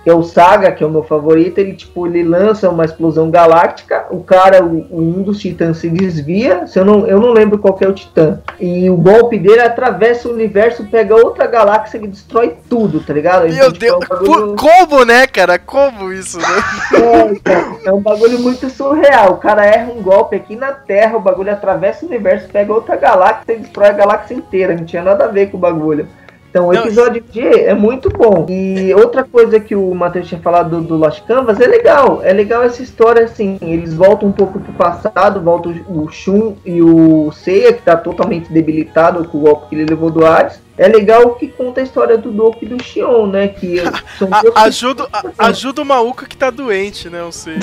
que 0.05 0.09
é 0.11 0.13
o 0.13 0.21
Saga, 0.21 0.71
que 0.71 0.83
é 0.83 0.87
o 0.87 0.89
meu 0.91 1.01
favorito, 1.01 1.57
ele 1.57 1.73
tipo, 1.73 2.05
ele 2.05 2.21
lança 2.21 2.69
uma 2.69 2.85
explosão 2.85 3.31
galáctica, 3.31 4.05
o 4.11 4.23
cara, 4.23 4.63
o, 4.63 4.85
um 4.91 5.23
dos 5.23 5.39
titãs 5.39 5.79
se 5.79 5.89
desvia, 5.89 6.67
se 6.67 6.77
eu 6.77 6.85
não, 6.85 7.07
eu 7.07 7.19
não 7.19 7.31
lembro 7.31 7.57
qual 7.57 7.75
é 7.81 7.87
o 7.87 7.91
titã. 7.91 8.39
E 8.59 8.87
o 8.87 8.97
golpe 8.97 9.39
dele 9.39 9.61
atravessa 9.61 10.29
o 10.29 10.31
universo, 10.31 10.85
pega 10.91 11.15
outra 11.15 11.47
galáxia 11.47 11.97
e 11.97 12.07
destrói 12.07 12.55
tudo, 12.69 12.99
tá 12.99 13.13
ligado? 13.13 13.51
Meu 13.51 13.73
tipo, 13.73 13.79
Deus, 13.79 13.93
é 13.93 13.95
um 13.95 14.07
bagulho... 14.07 14.55
como, 14.55 15.05
né, 15.05 15.25
cara? 15.25 15.57
Como 15.57 16.13
isso, 16.13 16.37
né? 16.37 16.45
É, 16.93 17.31
então, 17.31 17.79
é 17.85 17.91
um 17.91 18.01
bagulho 18.01 18.39
muito 18.41 18.69
surreal. 18.69 19.31
O 19.31 19.37
cara 19.37 19.65
erra 19.65 19.91
um 19.91 20.03
golpe 20.03 20.35
aqui 20.35 20.55
na 20.55 20.71
Terra, 20.71 21.17
o 21.17 21.19
bagulho 21.19 21.51
atravessa 21.51 22.05
o 22.05 22.07
universo, 22.07 22.47
pega 22.49 22.71
outra 22.71 22.95
galáxia 22.95 23.53
e 23.53 23.57
destrói 23.57 23.87
a 23.87 23.93
galáxia 23.93 24.35
inteira. 24.35 24.75
Não 24.75 24.85
tinha 24.85 25.01
nada 25.01 25.25
a 25.25 25.29
ver 25.29 25.49
com 25.49 25.57
o 25.57 25.59
bagulho. 25.59 26.07
Então, 26.55 26.67
o 26.67 26.73
episódio 26.73 27.21
G 27.33 27.41
é 27.41 27.73
muito 27.73 28.09
bom. 28.09 28.45
E 28.47 28.93
outra 28.93 29.25
coisa 29.25 29.59
que 29.59 29.75
o 29.75 29.93
Matheus 29.93 30.29
tinha 30.29 30.39
falado 30.39 30.77
do, 30.77 30.87
do 30.87 30.95
Lost 30.95 31.21
Canvas 31.23 31.59
é 31.59 31.67
legal. 31.67 32.21
É 32.23 32.31
legal 32.31 32.63
essa 32.63 32.81
história, 32.81 33.25
assim. 33.25 33.57
Eles 33.61 33.93
voltam 33.93 34.29
um 34.29 34.31
pouco 34.31 34.57
pro 34.61 34.71
passado, 34.71 35.41
voltam 35.41 35.75
o 35.89 36.09
Shun 36.09 36.55
e 36.63 36.81
o 36.81 37.29
Seiya, 37.33 37.73
que 37.73 37.81
tá 37.81 37.97
totalmente 37.97 38.53
debilitado 38.53 39.27
com 39.27 39.37
o 39.37 39.41
golpe 39.41 39.67
que 39.67 39.75
ele 39.75 39.83
levou 39.83 40.09
do 40.09 40.25
Hades. 40.25 40.61
É 40.77 40.87
legal 40.87 41.35
que 41.35 41.49
conta 41.49 41.81
a 41.81 41.83
história 41.83 42.17
do 42.17 42.31
Doku 42.31 42.59
e 42.61 42.67
do 42.67 42.81
Xion, 42.81 43.27
né? 43.27 43.49
Que 43.49 43.81
são 44.17 44.29
a, 44.55 44.61
ajuda, 44.63 45.07
a, 45.11 45.23
ajuda 45.47 45.81
o 45.81 45.85
maluco 45.85 46.25
que 46.25 46.37
tá 46.37 46.49
doente, 46.49 47.09
né? 47.09 47.19
Eu 47.19 47.33
sei. 47.33 47.55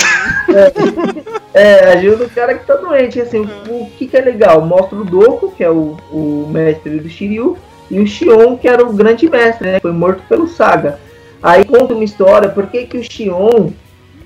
é, 1.54 1.62
é, 1.62 1.92
ajuda 1.94 2.24
o 2.24 2.30
cara 2.30 2.54
que 2.58 2.66
tá 2.66 2.74
doente. 2.74 3.18
Assim, 3.18 3.40
o, 3.40 3.84
o 3.84 3.90
que, 3.96 4.06
que 4.06 4.18
é 4.18 4.20
legal? 4.20 4.60
Mostra 4.60 4.98
o 4.98 5.04
Doku, 5.04 5.50
que 5.50 5.64
é 5.64 5.70
o, 5.70 5.96
o 6.10 6.46
mestre 6.50 7.00
do 7.00 7.08
Shiryu, 7.08 7.56
e 7.92 8.00
o 8.00 8.06
Xion, 8.06 8.56
que 8.56 8.66
era 8.66 8.82
o 8.82 8.94
grande 8.94 9.28
mestre, 9.28 9.70
né? 9.70 9.78
Foi 9.78 9.92
morto 9.92 10.22
pelo 10.26 10.48
Saga. 10.48 10.98
Aí 11.42 11.62
conta 11.62 11.92
uma 11.92 12.02
história, 12.02 12.48
por 12.48 12.66
que, 12.68 12.86
que 12.86 12.96
o 12.96 13.04
Xion, 13.04 13.68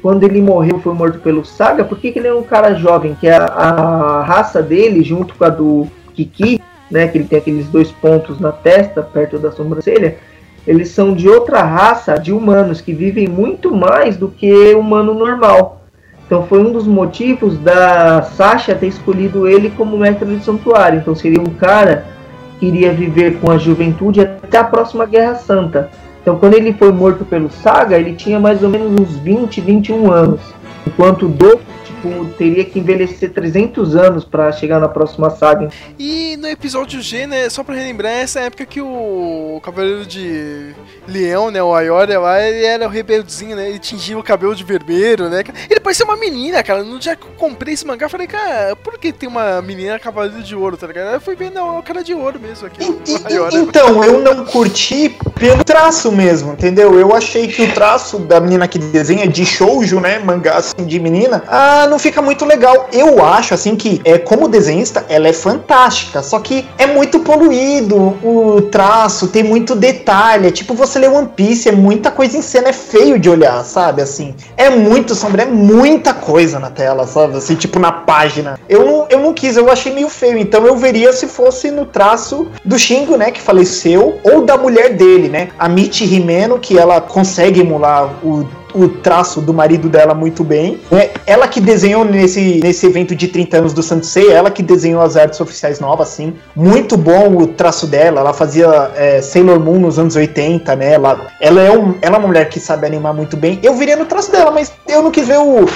quando 0.01 0.23
ele 0.23 0.41
morreu, 0.41 0.79
foi 0.79 0.95
morto 0.95 1.19
pelo 1.19 1.45
Saga? 1.45 1.85
Por 1.85 1.99
que, 1.99 2.13
que 2.13 2.21
ele 2.21 2.29
é 2.29 2.35
um 2.35 2.45
cara 2.45 2.75
jovem? 2.75 3.17
Que 3.21 3.29
a, 3.29 3.45
a 3.45 4.23
raça 4.23 4.63
dele, 4.63 5.03
junto 5.03 5.35
com 5.35 5.45
a 5.45 5.49
do 5.49 5.89
Kiki, 6.15 6.63
né? 6.89 7.09
Que 7.09 7.19
ele 7.19 7.25
tem 7.25 7.41
aqueles 7.41 7.67
dois 7.67 7.91
pontos 7.91 8.39
na 8.39 8.53
testa, 8.53 9.03
perto 9.03 9.37
da 9.37 9.51
sobrancelha. 9.51 10.17
Eles 10.65 10.91
são 10.91 11.13
de 11.13 11.29
outra 11.29 11.61
raça 11.63 12.15
de 12.21 12.33
humanos 12.33 12.81
que 12.81 12.93
vivem 12.95 13.27
muito 13.27 13.75
mais 13.75 14.17
do 14.17 14.29
que 14.29 14.75
humano 14.77 15.13
normal. 15.13 15.83
Então 16.25 16.47
foi 16.47 16.61
um 16.61 16.71
dos 16.71 16.87
motivos 16.87 17.59
da 17.59 18.23
Sasha 18.23 18.77
ter 18.77 18.87
escolhido 18.87 19.49
ele 19.49 19.71
como 19.71 19.99
mestre 19.99 20.25
do 20.25 20.41
santuário. 20.41 21.01
Então 21.01 21.17
seria 21.17 21.41
um 21.41 21.55
cara 21.55 22.16
queria 22.59 22.93
viver 22.93 23.39
com 23.41 23.51
a 23.51 23.59
juventude 23.59 24.21
até 24.21 24.59
a 24.59 24.65
próxima 24.65 25.07
Guerra 25.07 25.35
Santa. 25.37 25.91
Então, 26.23 26.39
quando 26.39 26.55
ele 26.55 26.73
foi 26.73 26.91
morto 26.91 27.25
pelo 27.25 27.49
Saga, 27.51 27.97
ele 27.97 28.15
tinha 28.15 28.41
mais 28.41 28.63
ou 28.63 28.69
menos 28.69 29.01
uns 29.01 29.17
20, 29.19 29.61
21 29.61 30.11
anos. 30.11 30.41
Enquanto 30.87 31.29
Doku 31.29 31.77
tipo, 32.07 32.25
teria 32.37 32.65
que 32.65 32.79
envelhecer 32.79 33.33
300 33.33 33.97
anos 33.97 34.25
para 34.25 34.53
chegar 34.53 34.79
na 34.79 34.89
próxima 34.89 35.31
saga. 35.31 35.69
E 35.99 36.37
no 36.37 36.49
episódio 36.49 37.01
G, 37.01 37.27
né, 37.27 37.49
só 37.49 37.63
pra 37.65 37.75
relembrar, 37.75 38.13
essa 38.13 38.41
época 38.41 38.67
que 38.67 38.81
o 38.81 39.61
Cavaleiro 39.63 40.07
de 40.07 40.75
Leão, 41.07 41.51
né, 41.51 41.63
o 41.63 41.75
Ayora 41.75 42.19
lá, 42.19 42.41
ele 42.41 42.65
era 42.65 42.87
o 42.87 42.91
rebeldezinho, 42.91 43.57
né, 43.57 43.69
ele 43.69 43.79
tingia 43.79 44.19
o 44.19 44.23
cabelo 44.23 44.55
de 44.55 44.65
vermelho, 44.65 45.29
né, 45.29 45.43
ele 45.69 45.81
parecia 45.81 46.05
uma 46.05 46.17
menina, 46.17 46.63
cara, 46.63 46.83
no 46.83 46.99
dia 46.99 47.17
que 47.17 47.25
eu 47.25 47.33
comprei 47.37 47.75
esse 47.75 47.87
mangá, 47.87 48.07
eu 48.07 48.11
falei, 48.11 48.27
cara, 48.27 48.77
por 48.77 48.99
que 48.99 49.13
tem 49.13 49.29
uma 49.29 49.61
menina 49.63 49.99
Cavaleiro 49.99 50.43
de 50.43 50.55
Ouro, 50.55 50.77
tá 50.77 50.87
ligado? 50.87 51.15
Eu 51.15 51.21
fui 51.21 51.35
ver, 51.35 51.51
não, 51.51 51.77
é 51.77 51.79
o 51.79 51.83
cara 51.83 52.03
de 52.03 52.15
ouro 52.15 52.39
mesmo 52.41 52.67
aqui. 52.67 52.83
E, 52.83 53.33
e, 53.33 53.57
então, 53.57 54.03
eu 54.05 54.21
não 54.21 54.45
curti 54.45 55.17
pelo 55.39 55.63
traço 55.65 56.11
mesmo, 56.13 56.53
entendeu? 56.53 56.99
Eu 56.99 57.15
achei 57.15 57.47
que 57.49 57.63
o 57.63 57.73
traço 57.73 58.19
da 58.19 58.41
menina 58.41 58.67
que 58.67 58.79
desenha 58.79 59.27
de 59.27 59.45
shoujo, 59.45 60.01
né, 60.01 60.19
mangá 60.19 60.57
assim, 60.57 60.76
de 60.79 60.99
menina, 61.01 61.43
ah, 61.49 61.87
não 61.89 61.99
fica 61.99 62.21
muito 62.21 62.45
legal. 62.45 62.89
Eu 62.93 63.25
acho, 63.25 63.55
assim, 63.55 63.77
que 63.77 64.01
é, 64.05 64.19
como 64.19 64.49
desenhista, 64.49 65.05
ela 65.09 65.29
é 65.29 65.33
fantástica, 65.33 66.23
só 66.23 66.39
que 66.39 66.67
é 66.79 66.87
muito 66.87 67.21
poluído 67.21 67.97
o 68.23 68.63
traço, 68.71 69.29
tem 69.29 69.43
muito 69.43 69.75
detalhe. 69.75 70.49
É 70.49 70.51
tipo 70.51 70.75
você 70.75 70.99
lê 70.99 71.09
One 71.09 71.29
Piece, 71.35 71.69
é 71.69 71.73
muita 71.73 72.11
coisa 72.11 72.37
em 72.37 72.43
cena, 72.43 72.69
é 72.69 72.73
feio 72.73 73.19
de 73.19 73.29
olhar, 73.29 73.63
sabe? 73.65 74.03
Assim, 74.03 74.35
é 74.57 74.71
muito 74.71 75.15
sombrio, 75.15 75.43
é 75.43 75.47
muita 75.47 76.13
coisa 76.15 76.59
na 76.59 76.71
tela, 76.71 77.07
sabe? 77.07 77.37
Assim, 77.37 77.55
tipo 77.55 77.79
na 77.79 77.93
página. 77.93 78.59
Eu 78.69 78.85
não, 78.85 79.07
eu 79.11 79.21
não 79.21 79.33
quis, 79.33 79.57
eu 79.57 79.71
achei 79.71 79.93
meio 79.93 80.09
feio, 80.09 80.39
então 80.39 80.67
eu 80.67 80.77
veria 80.77 81.13
se 81.13 81.27
fosse 81.27 81.71
no 81.71 81.87
traço 81.87 82.49
do 82.65 82.79
Shingo, 82.79 83.17
né, 83.17 83.31
que 83.31 83.41
faleceu, 83.41 84.19
ou 84.25 84.45
da 84.45 84.57
mulher 84.57 84.95
dele, 84.95 85.29
né? 85.29 85.49
A 85.59 85.69
Michi 85.69 86.05
Himeno, 86.05 86.59
que 86.59 86.79
ela 86.79 87.01
consegue 87.01 87.61
emular 87.61 88.11
o 88.25 88.47
o 88.77 88.89
traço 88.89 89.41
do 89.41 89.53
marido 89.55 89.89
dela 89.89 90.15
muito 90.15 90.45
bem. 90.45 90.79
É 90.93 91.11
ela 91.27 91.49
que 91.49 91.61
desenhou 91.61 92.05
nesse, 92.05 92.61
nesse 92.63 92.87
evento 92.87 93.15
de 93.15 93.29
30 93.29 93.59
anos 93.59 93.73
do 93.73 93.83
Sansei, 93.83 94.31
ela 94.31 94.51
que 94.51 94.63
desenhou 94.63 95.01
as 95.03 95.17
artes 95.17 95.41
oficiais 95.41 95.81
novas, 95.81 96.09
assim. 96.09 96.35
Muito 96.55 96.97
bom 96.97 97.37
o 97.37 97.47
traço 97.47 97.87
dela. 97.87 98.21
Ela 98.21 98.33
fazia 98.33 98.91
é, 98.95 99.23
Sailor 99.23 99.59
Moon 99.59 99.79
nos 99.79 99.99
anos 99.99 100.15
80, 100.15 100.77
né? 100.77 100.93
Ela, 100.93 101.27
ela, 101.41 101.63
é 101.63 101.71
um, 101.71 101.95
ela 102.03 102.17
é 102.17 102.19
uma 102.19 102.29
mulher 102.29 102.49
que 102.49 102.61
sabe 102.61 102.87
animar 102.87 103.15
muito 103.15 103.37
bem. 103.37 103.59
Eu 103.63 103.75
viria 103.75 103.97
no 103.97 104.05
traço 104.05 104.31
dela, 104.31 104.51
mas 104.51 104.73
eu 104.87 105.03
não 105.03 105.11
quis 105.11 105.27
ver 105.27 105.39
o, 105.39 105.67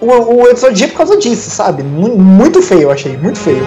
o, 0.00 0.42
o 0.42 0.48
episódio 0.48 0.88
por 0.88 0.98
causa 0.98 1.16
disso, 1.16 1.50
sabe? 1.50 1.82
Muito 1.82 2.62
feio, 2.62 2.82
eu 2.82 2.90
achei, 2.90 3.16
muito 3.16 3.38
feio. 3.38 3.66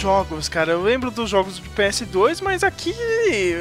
Jogos, 0.00 0.48
cara. 0.48 0.72
Eu 0.72 0.82
lembro 0.82 1.10
dos 1.10 1.28
jogos 1.28 1.56
de 1.56 1.68
PS2, 1.70 2.40
mas 2.42 2.64
aqui 2.64 2.94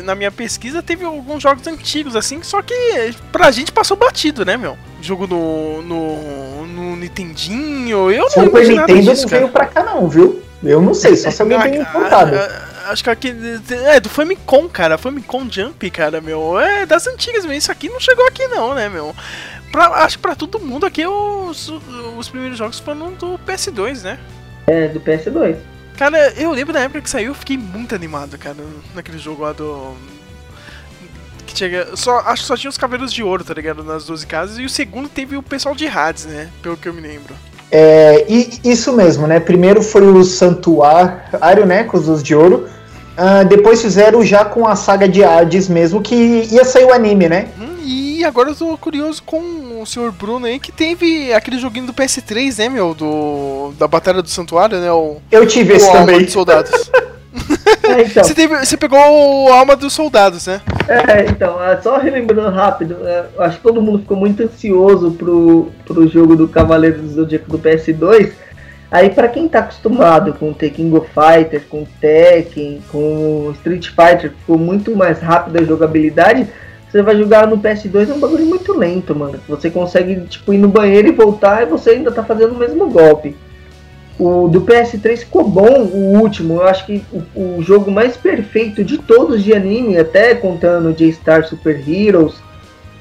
na 0.04 0.16
minha 0.16 0.32
pesquisa 0.32 0.82
teve 0.82 1.04
alguns 1.06 1.44
jogos 1.44 1.68
antigos, 1.68 2.16
assim, 2.16 2.42
só 2.42 2.62
que 2.62 2.74
pra 3.32 3.52
gente 3.52 3.72
passou 3.72 3.98
batido, 3.98 4.46
né, 4.46 4.58
meu? 4.58 4.78
Jogo 5.02 5.28
no, 5.28 5.82
no, 5.82 6.66
no 6.66 6.96
Nintendinho, 6.96 8.10
eu 8.10 8.26
não 8.36 8.44
lembro 8.44 8.66
de 8.66 8.74
nada 8.74 8.94
Nintendo 8.94 9.12
disso, 9.12 9.24
não 9.24 9.30
veio 9.30 9.50
pra 9.50 9.66
cá 9.66 9.84
não, 9.84 10.08
viu? 10.08 10.42
Eu 10.64 10.82
não 10.82 10.94
sei, 10.94 11.16
só 11.16 11.30
se 11.30 11.42
alguém 11.42 11.60
tem 11.60 11.86
contado. 11.86 12.36
Acho 12.88 13.04
que 13.04 13.10
aqui. 13.10 13.34
É, 13.86 14.00
do 14.00 14.10
Famicom, 14.10 14.68
cara. 14.68 14.98
Famicom 14.98 15.48
Jump, 15.50 15.90
cara, 15.92 16.20
meu. 16.20 16.60
É 16.60 16.86
das 16.86 17.08
antigas, 17.08 17.46
mas 17.46 17.58
isso 17.58 17.72
aqui 17.72 17.88
não 17.88 18.00
chegou 18.00 18.26
aqui, 18.28 18.46
não, 18.48 18.74
né, 18.74 18.90
meu? 18.90 19.16
Pra, 19.72 20.04
acho 20.04 20.18
que 20.18 20.22
pra 20.22 20.36
todo 20.36 20.60
mundo 20.60 20.86
aqui 20.86 21.06
os, 21.06 21.72
os 22.18 22.28
primeiros 22.28 22.58
jogos 22.58 22.80
foram 22.80 23.14
do 23.14 23.40
PS2, 23.48 24.02
né? 24.02 24.20
É, 24.68 24.88
do 24.88 25.00
PS2. 25.00 25.58
Cara, 26.00 26.32
eu 26.38 26.54
lembro 26.54 26.72
da 26.72 26.80
época 26.80 27.02
que 27.02 27.10
saiu, 27.10 27.32
eu 27.32 27.36
fiquei 27.36 27.58
muito 27.58 27.94
animado, 27.94 28.38
cara, 28.38 28.56
naquele 28.96 29.18
jogo 29.18 29.44
lá 29.44 29.52
do. 29.52 29.92
Que 31.46 31.58
chega. 31.58 31.90
Só, 31.98 32.20
acho 32.20 32.44
que 32.44 32.48
só 32.48 32.56
tinha 32.56 32.70
os 32.70 32.78
cabelos 32.78 33.12
de 33.12 33.22
ouro, 33.22 33.44
tá 33.44 33.54
ligado? 33.54 33.84
Nas 33.84 34.06
12 34.06 34.26
casas. 34.26 34.58
E 34.58 34.64
o 34.64 34.70
segundo 34.70 35.10
teve 35.10 35.36
o 35.36 35.44
pessoal 35.44 35.76
de 35.76 35.88
Hades, 35.88 36.26
né? 36.26 36.50
Pelo 36.64 36.78
que 36.78 36.88
eu 36.88 36.94
me 36.94 37.02
lembro. 37.02 37.36
É, 37.70 38.26
e 38.30 38.62
isso 38.64 38.94
mesmo, 38.94 39.28
né? 39.28 39.42
Primeiro 39.42 39.82
foi 39.82 40.04
o 40.04 40.24
Santuário, 40.24 41.66
né? 41.68 41.84
Com 41.84 41.98
os 41.98 42.24
de 42.24 42.34
ouro. 42.34 42.70
Uh, 43.18 43.46
depois 43.50 43.82
fizeram 43.82 44.24
já 44.24 44.46
com 44.46 44.66
a 44.66 44.78
saga 44.78 45.06
de 45.06 45.22
Hades 45.22 45.68
mesmo, 45.68 46.02
que 46.02 46.16
ia 46.50 46.64
sair 46.64 46.86
o 46.86 46.94
anime, 46.94 47.28
né? 47.28 47.50
Hum, 47.60 47.69
e 48.20 48.26
agora 48.26 48.50
eu 48.50 48.56
tô 48.56 48.78
curioso 48.78 49.24
com 49.24 49.82
o 49.82 49.86
senhor 49.86 50.12
Bruno 50.12 50.46
aí, 50.46 50.60
que 50.60 50.74
teve 50.74 51.34
aquele 51.34 51.58
joguinho 51.58 51.86
do 51.86 51.94
PS3, 51.94 52.60
né, 52.60 52.68
meu? 52.68 52.94
Do, 52.94 53.72
da 53.80 53.88
Batalha 53.88 54.22
do 54.22 54.30
Santuário, 54.30 54.78
né? 54.78 54.92
O, 54.92 55.22
eu 55.32 55.48
tive 55.48 55.74
esse 55.76 55.90
também. 55.90 56.26
De 56.26 56.32
soldados. 56.32 56.92
É, 57.84 58.02
então. 58.02 58.24
você, 58.24 58.34
teve, 58.34 58.56
você 58.58 58.78
pegou 58.78 59.00
o 59.00 59.52
Alma 59.52 59.76
dos 59.76 59.94
Soldados, 59.94 60.46
né? 60.46 60.62
É, 60.88 61.26
então, 61.30 61.64
é, 61.64 61.80
só 61.82 61.98
relembrando 61.98 62.50
rápido, 62.50 62.98
é, 63.04 63.26
acho 63.40 63.58
que 63.58 63.64
todo 63.64 63.82
mundo 63.82 64.00
ficou 64.00 64.18
muito 64.18 64.44
ansioso 64.44 65.12
pro, 65.12 65.72
pro 65.86 66.08
jogo 66.08 66.36
do 66.36 66.48
Cavaleiro 66.48 67.02
do 67.02 67.08
Zodíaco 67.08 67.50
do 67.50 67.60
PS2. 67.60 68.32
Aí, 68.92 69.10
para 69.10 69.28
quem 69.28 69.48
tá 69.48 69.60
acostumado 69.60 70.34
com 70.34 70.54
The 70.54 70.70
King 70.70 70.96
of 70.96 71.08
Fighters, 71.14 71.64
com 71.70 71.86
Tekken, 72.00 72.82
com 72.92 73.52
Street 73.56 73.88
Fighter, 73.88 74.32
ficou 74.32 74.58
muito 74.58 74.96
mais 74.96 75.20
rápida 75.20 75.60
a 75.62 75.64
jogabilidade 75.64 76.48
você 76.90 77.04
vai 77.04 77.16
jogar 77.16 77.46
no 77.48 77.60
PS2 77.60 78.10
é 78.10 78.14
um 78.14 78.20
bagulho 78.20 78.46
muito 78.46 78.76
lento, 78.76 79.16
mano. 79.16 79.40
Você 79.48 79.70
consegue, 79.70 80.22
tipo, 80.22 80.54
ir 80.54 80.58
no 80.58 80.68
banheiro 80.68 81.08
e 81.08 81.12
voltar 81.12 81.62
e 81.62 81.66
você 81.68 81.92
ainda 81.92 82.12
tá 82.12 82.24
fazendo 82.24 82.54
o 82.54 82.58
mesmo 82.58 82.90
golpe. 82.90 83.36
O 84.20 84.48
do 84.48 84.62
PS3 84.62 85.20
ficou 85.20 85.48
bom, 85.48 85.84
o 85.84 86.20
último. 86.20 86.56
Eu 86.56 86.64
acho 86.64 86.86
que 86.88 87.04
o, 87.14 87.58
o 87.60 87.62
jogo 87.62 87.92
mais 87.92 88.18
perfeito 88.18 88.84
de 88.84 88.98
todos 88.98 89.44
de 89.44 89.54
anime, 89.54 89.98
até 89.98 90.34
contando 90.34 90.94
J-Star 90.94 91.46
Super 91.48 91.80
Heroes, 91.88 92.36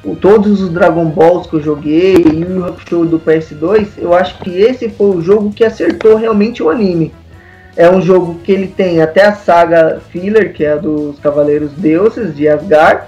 o, 0.05 0.15
todos 0.15 0.61
os 0.61 0.71
Dragon 0.71 1.07
Balls 1.07 1.49
que 1.49 1.57
eu 1.57 1.63
joguei 1.63 2.15
e 2.17 2.45
o 2.45 2.67
Hakusho 2.67 3.07
do 3.07 3.19
PS2, 3.19 3.89
eu 3.97 4.15
acho 4.15 4.39
que 4.39 4.51
esse 4.51 4.91
foi 4.91 5.17
o 5.17 5.23
jogo 5.23 5.51
que 5.51 5.65
acertou 5.65 6.15
realmente 6.15 6.63
o 6.63 6.69
anime. 6.69 7.13
É 7.75 7.91
um 7.91 8.03
jogo 8.03 8.41
que 8.45 8.53
ele 8.53 8.69
tem 8.69 9.01
até 9.01 9.25
a 9.25 9.33
saga 9.33 10.01
filler, 10.11 10.53
que 10.53 10.65
é 10.65 10.73
a 10.73 10.77
dos 10.77 11.19
Cavaleiros 11.21 11.73
Deuses 11.73 12.37
de 12.37 12.49
Asgard. 12.49 13.07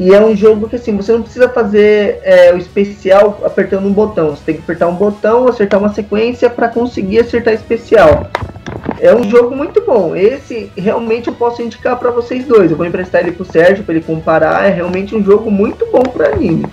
E 0.00 0.14
é 0.14 0.24
um 0.24 0.34
jogo 0.34 0.66
que 0.66 0.76
assim, 0.76 0.96
você 0.96 1.12
não 1.12 1.20
precisa 1.20 1.46
fazer 1.46 2.20
é, 2.22 2.54
o 2.54 2.56
especial 2.56 3.38
apertando 3.44 3.86
um 3.86 3.92
botão. 3.92 4.30
Você 4.30 4.42
tem 4.46 4.54
que 4.54 4.62
apertar 4.62 4.88
um 4.88 4.94
botão, 4.94 5.46
acertar 5.46 5.78
uma 5.78 5.92
sequência 5.92 6.48
para 6.48 6.70
conseguir 6.70 7.18
acertar 7.18 7.52
especial. 7.52 8.30
É 9.00 9.14
um 9.14 9.28
jogo 9.28 9.56
muito 9.56 9.80
bom. 9.80 10.14
Esse 10.14 10.70
realmente 10.76 11.28
eu 11.28 11.34
posso 11.34 11.62
indicar 11.62 11.98
para 11.98 12.10
vocês 12.10 12.44
dois. 12.44 12.70
Eu 12.70 12.76
vou 12.76 12.86
emprestar 12.86 13.22
ele 13.22 13.32
pro 13.32 13.44
Sérgio 13.44 13.82
para 13.82 13.94
ele 13.94 14.04
comparar. 14.04 14.66
É 14.66 14.70
realmente 14.70 15.14
um 15.14 15.24
jogo 15.24 15.50
muito 15.50 15.86
bom 15.86 16.02
para 16.02 16.34
anime. 16.34 16.66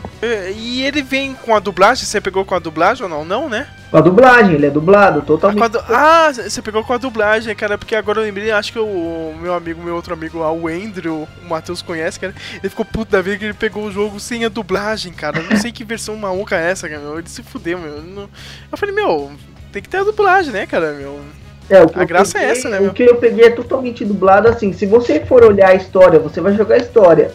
E 0.56 0.84
ele 0.84 1.02
vem 1.02 1.34
com 1.34 1.56
a 1.56 1.60
dublagem? 1.60 2.06
Você 2.06 2.20
pegou 2.20 2.44
com 2.44 2.54
a 2.56 2.60
dublagem 2.60 3.04
ou 3.04 3.10
não? 3.10 3.24
Não, 3.24 3.50
né? 3.50 3.68
Com 3.90 3.98
a 3.98 4.02
dublagem, 4.02 4.56
ele 4.56 4.66
é 4.66 4.70
dublado, 4.70 5.22
totalmente. 5.22 5.64
Ah, 5.64 5.68
du... 5.68 5.80
ah, 5.88 6.32
você 6.34 6.62
pegou 6.62 6.84
com 6.84 6.92
a 6.92 6.98
dublagem, 6.98 7.56
cara, 7.56 7.78
porque 7.78 7.96
agora 7.96 8.20
eu 8.20 8.24
lembrei, 8.26 8.52
acho 8.52 8.74
que 8.74 8.80
o 8.80 9.34
meu 9.42 9.54
amigo, 9.54 9.82
meu 9.82 9.96
outro 9.96 10.14
amigo 10.14 10.40
lá, 10.40 10.52
o 10.52 10.68
Andrew, 10.68 11.26
o 11.42 11.50
Matheus 11.50 11.82
conhece, 11.82 12.20
cara, 12.20 12.36
ele 12.56 12.70
ficou 12.70 12.84
puto 12.84 13.14
da 13.14 13.22
vida 13.22 13.38
que 13.38 13.46
ele 13.46 13.54
pegou 13.54 13.86
o 13.86 13.92
jogo 13.92 14.20
sem 14.20 14.44
a 14.44 14.50
dublagem, 14.50 15.14
cara. 15.14 15.40
Eu 15.40 15.50
não 15.50 15.56
sei 15.56 15.72
que 15.72 15.86
versão 15.86 16.18
maluca 16.18 16.58
é 16.58 16.70
essa, 16.70 16.90
cara, 16.90 17.02
meu. 17.02 17.18
Ele 17.18 17.30
se 17.30 17.42
fudeu, 17.42 17.80
meu. 17.80 18.28
Eu 18.70 18.78
falei, 18.78 18.94
meu, 18.94 19.32
tem 19.72 19.82
que 19.82 19.88
ter 19.88 20.00
a 20.00 20.04
dublagem, 20.04 20.52
né, 20.52 20.66
cara, 20.66 20.92
meu. 20.92 21.22
É, 21.70 21.80
a 21.80 22.06
graça 22.06 22.34
peguei, 22.34 22.48
é 22.48 22.52
essa, 22.52 22.70
né? 22.70 22.80
O 22.80 22.84
meu? 22.84 22.94
que 22.94 23.04
eu 23.04 23.16
peguei 23.16 23.46
é 23.46 23.50
totalmente 23.50 24.06
dublado 24.06 24.48
assim. 24.48 24.72
Se 24.72 24.86
você 24.86 25.20
for 25.20 25.44
olhar 25.44 25.70
a 25.70 25.76
história, 25.76 26.20
você 26.20 26.40
vai 26.40 26.54
jogar 26.54 26.76
a 26.76 26.80
história. 26.80 27.32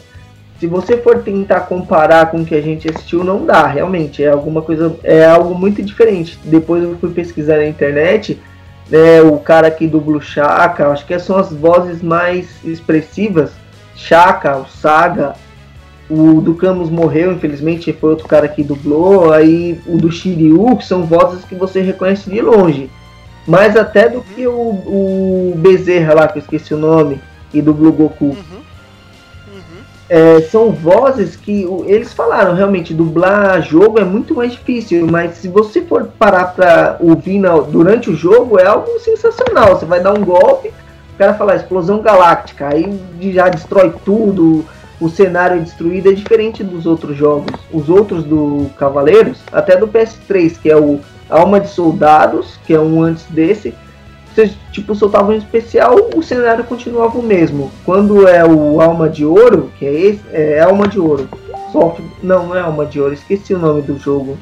Se 0.59 0.67
você 0.67 0.97
for 0.97 1.19
tentar 1.19 1.63
comparar 1.63 2.31
com 2.31 2.39
o 2.39 2.45
que 2.45 2.55
a 2.55 2.61
gente 2.61 2.89
assistiu, 2.89 3.25
não 3.25 3.45
dá, 3.45 3.67
realmente. 3.67 4.23
É 4.23 4.29
alguma 4.29 4.63
coisa. 4.63 4.97
É 5.03 5.25
algo 5.25 5.55
muito 5.55 5.83
diferente. 5.83 6.39
Depois 6.45 6.83
eu 6.83 6.97
fui 6.99 7.11
pesquisar 7.11 7.57
na 7.57 7.67
internet. 7.67 8.39
Né, 8.89 9.23
o 9.23 9.39
cara 9.39 9.71
que 9.71 9.87
dubla 9.87 10.19
o 10.19 10.21
Chaka, 10.21 10.89
acho 10.89 11.07
que 11.07 11.19
são 11.19 11.37
as 11.37 11.53
vozes 11.53 12.03
mais 12.03 12.49
expressivas. 12.65 13.53
Chaka, 13.97 14.57
o 14.59 14.67
Saga, 14.67 15.35
o 16.11 16.41
do 16.41 16.55
Camus 16.55 16.91
morreu, 16.91 17.33
infelizmente, 17.33 17.93
foi 17.93 18.11
outro 18.11 18.29
cara 18.29 18.49
que 18.49 18.63
dublou. 18.63 19.33
Aí 19.33 19.81
o 19.87 19.97
do 19.97 20.13
Shiryu, 20.13 20.77
que 20.77 20.85
são 20.85 21.05
vozes 21.05 21.45
que 21.45 21.55
você 21.55 21.81
reconhece 21.81 22.29
de 22.29 22.41
longe. 22.41 22.91
Mais 23.47 23.77
até 23.77 24.09
do 24.09 24.23
que 24.23 24.47
o, 24.47 24.53
o 24.53 25.55
Bezerra 25.57 26.15
lá, 26.15 26.29
que 26.29 26.39
eu 26.39 26.43
esqueci 26.43 26.75
o 26.75 26.79
nome, 26.79 27.21
e 27.53 27.61
do 27.61 27.75
Blue 27.75 27.93
Goku. 27.93 28.27
Uhum. 28.27 28.63
É, 30.09 30.43
são 30.43 30.71
vozes 30.71 31.37
que 31.37 31.67
eles 31.87 32.13
falaram, 32.13 32.55
realmente, 32.55 32.93
dublar 32.93 33.63
jogo 33.63 33.99
é 33.99 34.05
muito 34.05 34.35
mais 34.35 34.53
difícil, 34.53 35.07
mas 35.07 35.37
se 35.37 35.49
você 35.49 35.81
for 35.83 36.05
parar 36.19 36.55
pra 36.55 36.97
ouvir 37.01 37.39
na, 37.39 37.57
durante 37.59 38.11
o 38.11 38.15
jogo, 38.15 38.59
é 38.59 38.67
algo 38.67 38.99
sensacional. 39.01 39.79
Você 39.79 39.87
vai 39.87 40.03
dar 40.03 40.13
um 40.13 40.25
golpe, 40.25 40.69
o 41.15 41.19
cara 41.19 41.35
fala 41.35 41.57
explosão 41.57 42.03
galáctica, 42.03 42.69
aí 42.69 43.01
já 43.33 43.49
destrói 43.49 43.95
tudo, 44.05 44.67
o 45.01 45.09
cenário 45.09 45.57
é 45.57 45.61
destruído, 45.61 46.11
é 46.11 46.13
diferente 46.13 46.63
dos 46.63 46.85
outros 46.87 47.17
jogos. 47.17 47.59
Os 47.73 47.89
outros 47.89 48.23
do 48.23 48.71
Cavaleiros, 48.79 49.39
até 49.51 49.77
do 49.77 49.89
PS3, 49.89 50.59
que 50.61 50.71
é 50.71 50.77
o 50.77 51.01
Alma 51.33 51.61
de 51.61 51.69
Soldados, 51.69 52.59
que 52.67 52.75
é 52.75 52.81
um 52.81 53.03
antes 53.03 53.25
desse, 53.31 53.75
você 54.35 54.51
tipo 54.71 54.95
soltava 54.95 55.33
um 55.33 55.37
especial, 55.37 55.97
o 56.15 56.23
cenário 56.23 56.65
continuava 56.65 57.19
o 57.19 57.23
mesmo. 57.23 57.71
Quando 57.85 58.27
é 58.27 58.45
o 58.45 58.81
Alma 58.81 59.09
de 59.09 59.25
Ouro, 59.25 59.71
que 59.79 59.87
é 59.87 59.93
esse, 59.93 60.21
é 60.33 60.61
Alma 60.61 60.89
de 60.89 60.99
Ouro. 60.99 61.29
Soft, 61.71 62.01
não, 62.23 62.47
não 62.49 62.57
é 62.57 62.61
Alma 62.61 62.87
de 62.87 63.01
Ouro, 63.01 63.15
esqueci 63.15 63.55
o 63.55 63.59
nome 63.59 63.83
do 63.83 63.99
jogo. 63.99 64.39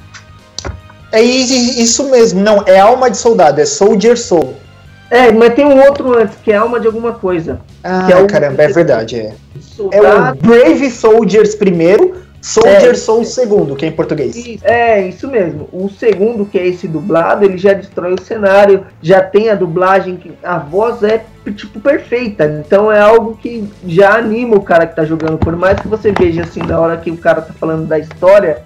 É 1.12 1.20
isso 1.20 2.08
mesmo, 2.08 2.40
não, 2.40 2.62
é 2.66 2.78
Alma 2.78 3.10
de 3.10 3.16
Soldado, 3.16 3.60
é 3.60 3.64
Soldier 3.64 4.16
Soul. 4.16 4.54
É, 5.10 5.32
mas 5.32 5.54
tem 5.54 5.64
um 5.64 5.82
outro 5.82 6.16
antes, 6.16 6.36
que 6.36 6.52
é 6.52 6.56
Alma 6.56 6.78
de 6.78 6.86
alguma 6.86 7.12
coisa. 7.12 7.60
Ah, 7.82 8.04
que 8.06 8.12
é 8.12 8.16
o, 8.16 8.28
caramba, 8.28 8.62
é 8.62 8.68
verdade, 8.68 9.16
é. 9.16 9.34
Soldado, 9.60 10.06
É 10.06 10.30
o 10.30 10.34
Brave 10.36 10.88
Soldiers 10.88 11.56
primeiro, 11.56 12.14
Soldier 12.40 12.90
É. 12.90 12.94
Soul 12.94 13.24
segundo, 13.24 13.76
que 13.76 13.84
é 13.84 13.88
em 13.88 13.92
português. 13.92 14.34
Isso, 14.34 14.64
É, 14.64 15.06
isso 15.06 15.28
mesmo. 15.28 15.68
O 15.72 15.88
segundo, 15.90 16.46
que 16.46 16.58
é 16.58 16.66
esse 16.66 16.88
dublado, 16.88 17.44
ele 17.44 17.58
já 17.58 17.72
destrói 17.72 18.14
o 18.14 18.20
cenário, 18.20 18.86
já 19.02 19.22
tem 19.22 19.50
a 19.50 19.54
dublagem, 19.54 20.16
que 20.16 20.32
a 20.42 20.58
voz 20.58 21.02
é 21.02 21.24
tipo 21.54 21.80
perfeita. 21.80 22.44
Então 22.64 22.90
é 22.90 23.00
algo 23.00 23.36
que 23.36 23.68
já 23.86 24.16
anima 24.16 24.56
o 24.56 24.62
cara 24.62 24.86
que 24.86 24.96
tá 24.96 25.04
jogando. 25.04 25.38
Por 25.38 25.54
mais 25.56 25.78
que 25.80 25.88
você 25.88 26.12
veja 26.12 26.42
assim, 26.42 26.60
na 26.60 26.78
hora 26.80 26.96
que 26.96 27.10
o 27.10 27.16
cara 27.16 27.42
tá 27.42 27.52
falando 27.52 27.86
da 27.86 27.98
história, 27.98 28.62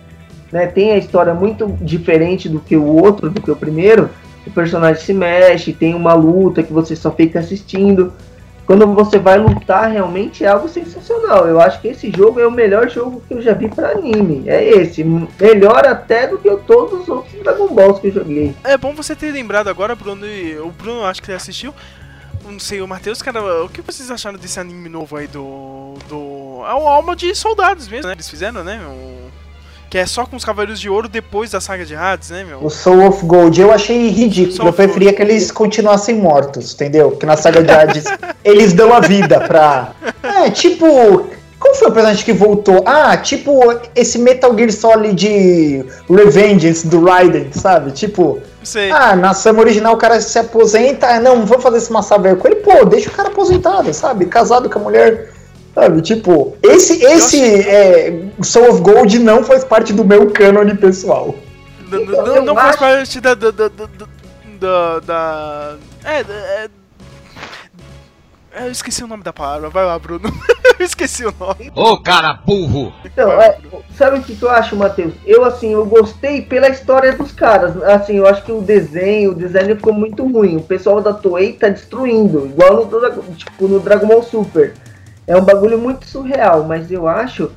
né, 0.52 0.66
tem 0.66 0.92
a 0.92 0.96
história 0.96 1.34
muito 1.34 1.66
diferente 1.80 2.48
do 2.48 2.60
que 2.60 2.76
o 2.76 2.84
outro, 2.84 3.28
do 3.28 3.40
que 3.40 3.50
o 3.50 3.56
primeiro. 3.56 4.08
O 4.46 4.50
personagem 4.50 5.02
se 5.02 5.12
mexe, 5.12 5.72
tem 5.72 5.94
uma 5.94 6.14
luta 6.14 6.62
que 6.62 6.72
você 6.72 6.94
só 6.94 7.10
fica 7.10 7.40
assistindo. 7.40 8.12
Quando 8.66 8.86
você 8.94 9.18
vai 9.18 9.38
lutar, 9.38 9.90
realmente 9.90 10.44
é 10.44 10.48
algo 10.48 10.68
sensacional. 10.68 11.46
Eu 11.46 11.60
acho 11.60 11.80
que 11.80 11.88
esse 11.88 12.10
jogo 12.10 12.40
é 12.40 12.46
o 12.46 12.50
melhor 12.50 12.88
jogo 12.88 13.22
que 13.28 13.34
eu 13.34 13.42
já 13.42 13.52
vi 13.52 13.68
pra 13.68 13.90
anime. 13.90 14.44
É 14.46 14.64
esse. 14.64 15.04
Melhor 15.04 15.86
até 15.86 16.26
do 16.26 16.38
que 16.38 16.50
todos 16.66 17.00
os 17.02 17.08
outros 17.08 17.42
Dragon 17.42 17.74
Balls 17.74 18.00
que 18.00 18.08
eu 18.08 18.12
joguei. 18.12 18.54
É 18.64 18.76
bom 18.78 18.94
você 18.94 19.14
ter 19.14 19.30
lembrado 19.32 19.68
agora, 19.68 19.94
Bruno. 19.94 20.26
e 20.26 20.58
O 20.58 20.70
Bruno, 20.70 21.04
acho 21.04 21.22
que 21.22 21.30
ele 21.30 21.36
assistiu. 21.36 21.74
Não 22.44 22.58
sei, 22.58 22.82
o 22.82 22.88
Matheus, 22.88 23.22
cara, 23.22 23.64
o 23.64 23.68
que 23.68 23.80
vocês 23.80 24.10
acharam 24.10 24.38
desse 24.38 24.60
anime 24.60 24.88
novo 24.88 25.16
aí 25.16 25.26
do. 25.26 25.94
do. 26.08 26.62
É 26.66 26.74
o 26.74 26.88
Alma 26.88 27.16
de 27.16 27.34
Soldados 27.34 27.88
mesmo, 27.88 28.06
né? 28.06 28.14
Eles 28.14 28.28
fizeram, 28.28 28.62
né? 28.62 28.80
Que 29.94 29.98
é 29.98 30.06
só 30.06 30.26
com 30.26 30.34
os 30.34 30.44
Cavaleiros 30.44 30.80
de 30.80 30.90
Ouro 30.90 31.08
depois 31.08 31.52
da 31.52 31.60
saga 31.60 31.84
de 31.84 31.94
Hades, 31.94 32.30
né, 32.30 32.42
meu? 32.42 32.58
O 32.60 32.68
Soul 32.68 33.06
of 33.06 33.24
Gold 33.24 33.60
eu 33.60 33.70
achei 33.70 34.08
ridículo. 34.08 34.56
Soul 34.56 34.68
Eu 34.70 34.72
preferia 34.72 35.12
que 35.12 35.22
eles 35.22 35.52
continuassem 35.52 36.16
mortos, 36.16 36.74
entendeu? 36.74 37.12
Porque 37.12 37.24
na 37.24 37.36
saga 37.36 37.62
de 37.62 37.70
Hades 37.70 38.04
eles 38.42 38.72
dão 38.72 38.92
a 38.92 38.98
vida 38.98 39.38
pra. 39.42 39.92
É, 40.20 40.50
tipo. 40.50 41.28
Qual 41.60 41.74
foi 41.76 41.88
o 41.88 41.92
personagem 41.92 42.24
que 42.24 42.32
voltou? 42.32 42.82
Ah, 42.84 43.16
tipo 43.16 43.56
esse 43.94 44.18
Metal 44.18 44.52
Gear 44.58 44.72
Solid 44.72 45.86
Revengeance 46.10 46.88
do 46.88 47.04
Raiden, 47.04 47.52
sabe? 47.52 47.92
Tipo, 47.92 48.40
sei. 48.64 48.90
ah, 48.90 49.14
na 49.14 49.32
Sama 49.32 49.60
original 49.60 49.94
o 49.94 49.96
cara 49.96 50.20
se 50.20 50.36
aposenta, 50.40 51.06
ah, 51.06 51.20
não, 51.20 51.46
vou 51.46 51.60
fazer 51.60 51.76
esse 51.76 51.92
massaver 51.92 52.36
com 52.36 52.48
ele. 52.48 52.56
Pô, 52.56 52.84
deixa 52.84 53.10
o 53.10 53.12
cara 53.12 53.28
aposentado, 53.28 53.94
sabe? 53.94 54.26
Casado 54.26 54.68
com 54.68 54.80
a 54.80 54.82
mulher. 54.82 55.33
Sabe, 55.74 56.00
tipo, 56.02 56.56
esse, 56.62 57.02
esse 57.04 57.42
é, 57.68 58.28
Soul 58.42 58.70
of 58.70 58.80
Gold 58.82 59.18
não 59.18 59.42
faz 59.42 59.64
parte 59.64 59.92
do 59.92 60.04
meu 60.04 60.30
cânone 60.30 60.74
pessoal. 60.76 61.34
Não, 61.90 61.98
eu 62.00 62.42
não 62.42 62.54
faz 62.54 62.76
parte 62.76 63.20
da. 63.20 63.34
da. 63.34 63.50
da. 63.50 63.68
da. 63.68 63.88
da, 64.60 65.00
da- 65.00 65.76
é, 66.04 66.20
é. 66.20 66.68
é, 68.52 68.66
Eu 68.66 68.70
esqueci 68.70 69.02
o 69.02 69.08
nome 69.08 69.24
da 69.24 69.32
palavra. 69.32 69.68
Vai 69.68 69.84
lá, 69.84 69.98
Bruno. 69.98 70.32
eu 70.78 70.86
esqueci 70.86 71.26
o 71.26 71.34
nome. 71.38 71.72
Ô 71.74 71.98
cara 71.98 72.34
burro! 72.34 72.92
Então, 73.04 73.32
é, 73.32 73.58
sabe 73.98 74.18
o 74.18 74.22
que, 74.22 74.36
que 74.36 74.44
eu 74.44 74.50
acho, 74.50 74.76
Matheus? 74.76 75.12
Eu, 75.26 75.44
assim, 75.44 75.72
eu 75.72 75.84
gostei 75.86 76.40
pela 76.42 76.68
história 76.68 77.14
dos 77.14 77.32
caras. 77.32 77.76
Assim, 77.82 78.16
eu 78.16 78.28
acho 78.28 78.44
que 78.44 78.52
o 78.52 78.60
desenho, 78.60 79.32
o 79.32 79.34
design 79.34 79.74
ficou 79.74 79.92
muito 79.92 80.24
ruim. 80.24 80.56
O 80.56 80.62
pessoal 80.62 81.00
da 81.00 81.12
Toei 81.12 81.54
tá 81.54 81.68
destruindo, 81.68 82.46
igual 82.46 82.86
no, 82.86 83.34
tipo, 83.34 83.66
no 83.66 83.80
Dragon 83.80 84.06
Ball 84.06 84.22
Super. 84.22 84.72
É 85.26 85.36
um 85.36 85.44
bagulho 85.44 85.78
muito 85.78 86.06
surreal, 86.06 86.64
mas 86.64 86.90
eu 86.90 87.08
acho 87.08 87.50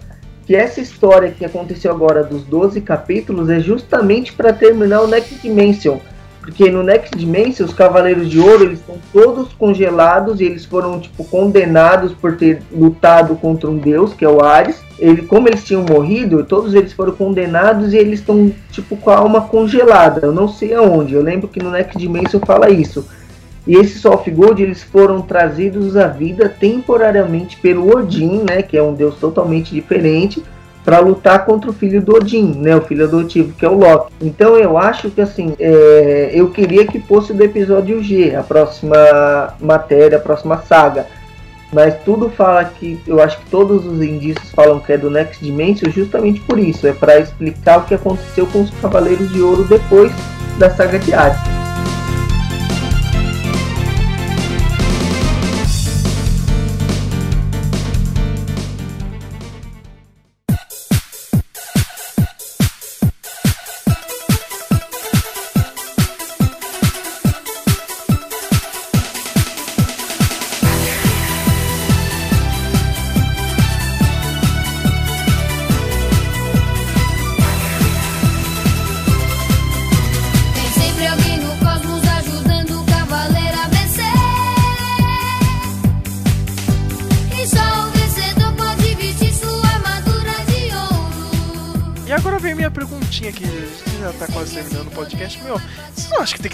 que 0.46 0.56
essa 0.56 0.80
história 0.80 1.32
que 1.32 1.44
aconteceu 1.44 1.92
agora 1.92 2.24
dos 2.24 2.44
12 2.44 2.80
capítulos 2.80 3.50
é 3.50 3.60
justamente 3.60 4.32
para 4.32 4.54
terminar 4.54 5.02
o 5.02 5.08
Next 5.08 5.36
Dimension. 5.36 6.00
Porque 6.40 6.72
no 6.72 6.82
Next 6.82 7.14
Dimension, 7.18 7.66
os 7.66 7.74
Cavaleiros 7.74 8.30
de 8.30 8.40
Ouro, 8.40 8.64
eles 8.64 8.80
estão 8.80 8.96
todos 9.12 9.52
congelados 9.52 10.40
e 10.40 10.46
eles 10.46 10.64
foram, 10.64 10.98
tipo, 10.98 11.26
condenados 11.26 12.14
por 12.14 12.38
ter 12.38 12.62
lutado 12.72 13.36
contra 13.36 13.70
um 13.70 13.78
deus, 13.78 14.14
que 14.14 14.24
é 14.24 14.30
o 14.30 14.42
Ares. 14.42 14.82
Ele, 14.98 15.24
como 15.24 15.50
eles 15.50 15.66
tinham 15.66 15.84
morrido, 15.84 16.46
todos 16.46 16.74
eles 16.74 16.94
foram 16.94 17.12
condenados 17.12 17.92
e 17.92 17.98
eles 17.98 18.22
estão, 18.22 18.50
tipo, 18.72 18.96
com 18.96 19.10
a 19.10 19.18
alma 19.18 19.42
congelada. 19.42 20.26
Eu 20.26 20.32
não 20.32 20.48
sei 20.48 20.74
aonde, 20.74 21.16
eu 21.16 21.22
lembro 21.22 21.50
que 21.50 21.62
no 21.62 21.70
Next 21.70 21.98
Dimension 21.98 22.40
fala 22.40 22.70
isso. 22.70 23.06
E 23.68 23.76
esses 23.76 24.00
Soft 24.02 24.30
Gold, 24.32 24.64
eles 24.64 24.82
foram 24.82 25.22
trazidos 25.22 25.98
à 25.98 26.08
vida 26.08 26.48
temporariamente 26.48 27.58
pelo 27.58 27.96
Odin, 27.96 28.46
né, 28.50 28.62
que 28.62 28.78
é 28.78 28.82
um 28.82 28.94
deus 28.94 29.16
totalmente 29.18 29.74
diferente, 29.74 30.42
para 30.86 31.00
lutar 31.00 31.46
contra 31.46 31.70
o 31.70 31.74
filho 31.74 32.02
do 32.02 32.16
Odin, 32.16 32.54
né, 32.60 32.74
o 32.74 32.82
filho 32.82 33.04
adotivo, 33.04 33.52
que 33.52 33.66
é 33.66 33.70
o 33.70 33.78
Loki. 33.78 34.14
Então 34.22 34.56
eu 34.58 34.78
acho 34.78 35.10
que 35.10 35.20
assim, 35.20 35.54
é, 35.60 36.32
eu 36.34 36.50
queria 36.50 36.88
que 36.88 36.98
fosse 37.02 37.34
do 37.34 37.44
episódio 37.44 38.02
G, 38.02 38.34
a 38.34 38.42
próxima 38.42 39.54
matéria, 39.60 40.18
a 40.18 40.22
próxima 40.22 40.60
saga. 40.60 41.06
Mas 41.74 41.94
tudo 42.06 42.30
fala 42.30 42.64
que 42.64 42.98
eu 43.06 43.22
acho 43.22 43.38
que 43.40 43.50
todos 43.50 43.86
os 43.86 44.02
indícios 44.02 44.50
falam 44.52 44.80
que 44.80 44.94
é 44.94 44.98
do 44.98 45.10
Next 45.10 45.44
Dimension 45.44 45.92
justamente 45.92 46.40
por 46.40 46.58
isso, 46.58 46.88
é 46.88 46.94
para 46.94 47.20
explicar 47.20 47.80
o 47.80 47.84
que 47.84 47.94
aconteceu 47.94 48.48
com 48.48 48.62
os 48.62 48.70
Cavaleiros 48.80 49.30
de 49.34 49.42
Ouro 49.42 49.66
depois 49.66 50.14
da 50.58 50.70
saga 50.70 50.98
de 50.98 51.14
Hades. 51.14 51.67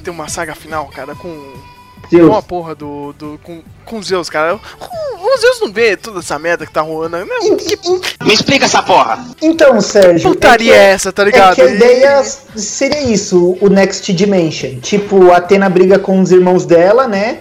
Que 0.03 0.11
tem 0.11 0.15
que 0.15 0.17
ter 0.17 0.21
uma 0.23 0.27
saga 0.30 0.55
final, 0.55 0.85
cara, 0.88 1.15
com. 1.15 1.53
Zeus. 2.11 2.30
Com 2.30 2.35
a 2.35 2.41
porra 2.41 2.75
do. 2.75 3.13
do 3.13 3.39
com, 3.41 3.63
com 3.85 4.01
Zeus, 4.03 4.30
cara. 4.30 4.55
O, 4.55 4.59
o 5.25 5.38
Zeus 5.38 5.61
não 5.61 5.71
vê 5.71 5.95
toda 5.95 6.19
essa 6.19 6.38
merda 6.38 6.65
que 6.65 6.71
tá 6.71 6.81
rolando. 6.81 7.17
Né? 7.17 7.25
Que 7.57 7.77
Me 8.25 8.34
explica 8.34 8.65
essa 8.65 8.84
porra. 8.84 9.25
Então, 9.41 9.80
Sérgio. 9.80 10.30
putaria 10.31 10.73
é, 10.75 10.77
é 10.77 10.88
que- 10.89 10.93
essa, 10.95 11.11
tá 11.13 11.21
É 11.23 11.25
ligado? 11.25 11.55
que 11.55 11.61
a 11.61 11.65
ideia 11.65 12.21
seria 12.23 13.01
isso, 13.03 13.57
o 13.61 13.69
Next 13.69 14.11
Dimension. 14.13 14.80
Tipo, 14.81 15.31
a 15.31 15.38
Atena 15.38 15.69
briga 15.69 15.97
com 15.97 16.19
os 16.21 16.31
irmãos 16.31 16.65
dela, 16.65 17.07
né? 17.07 17.39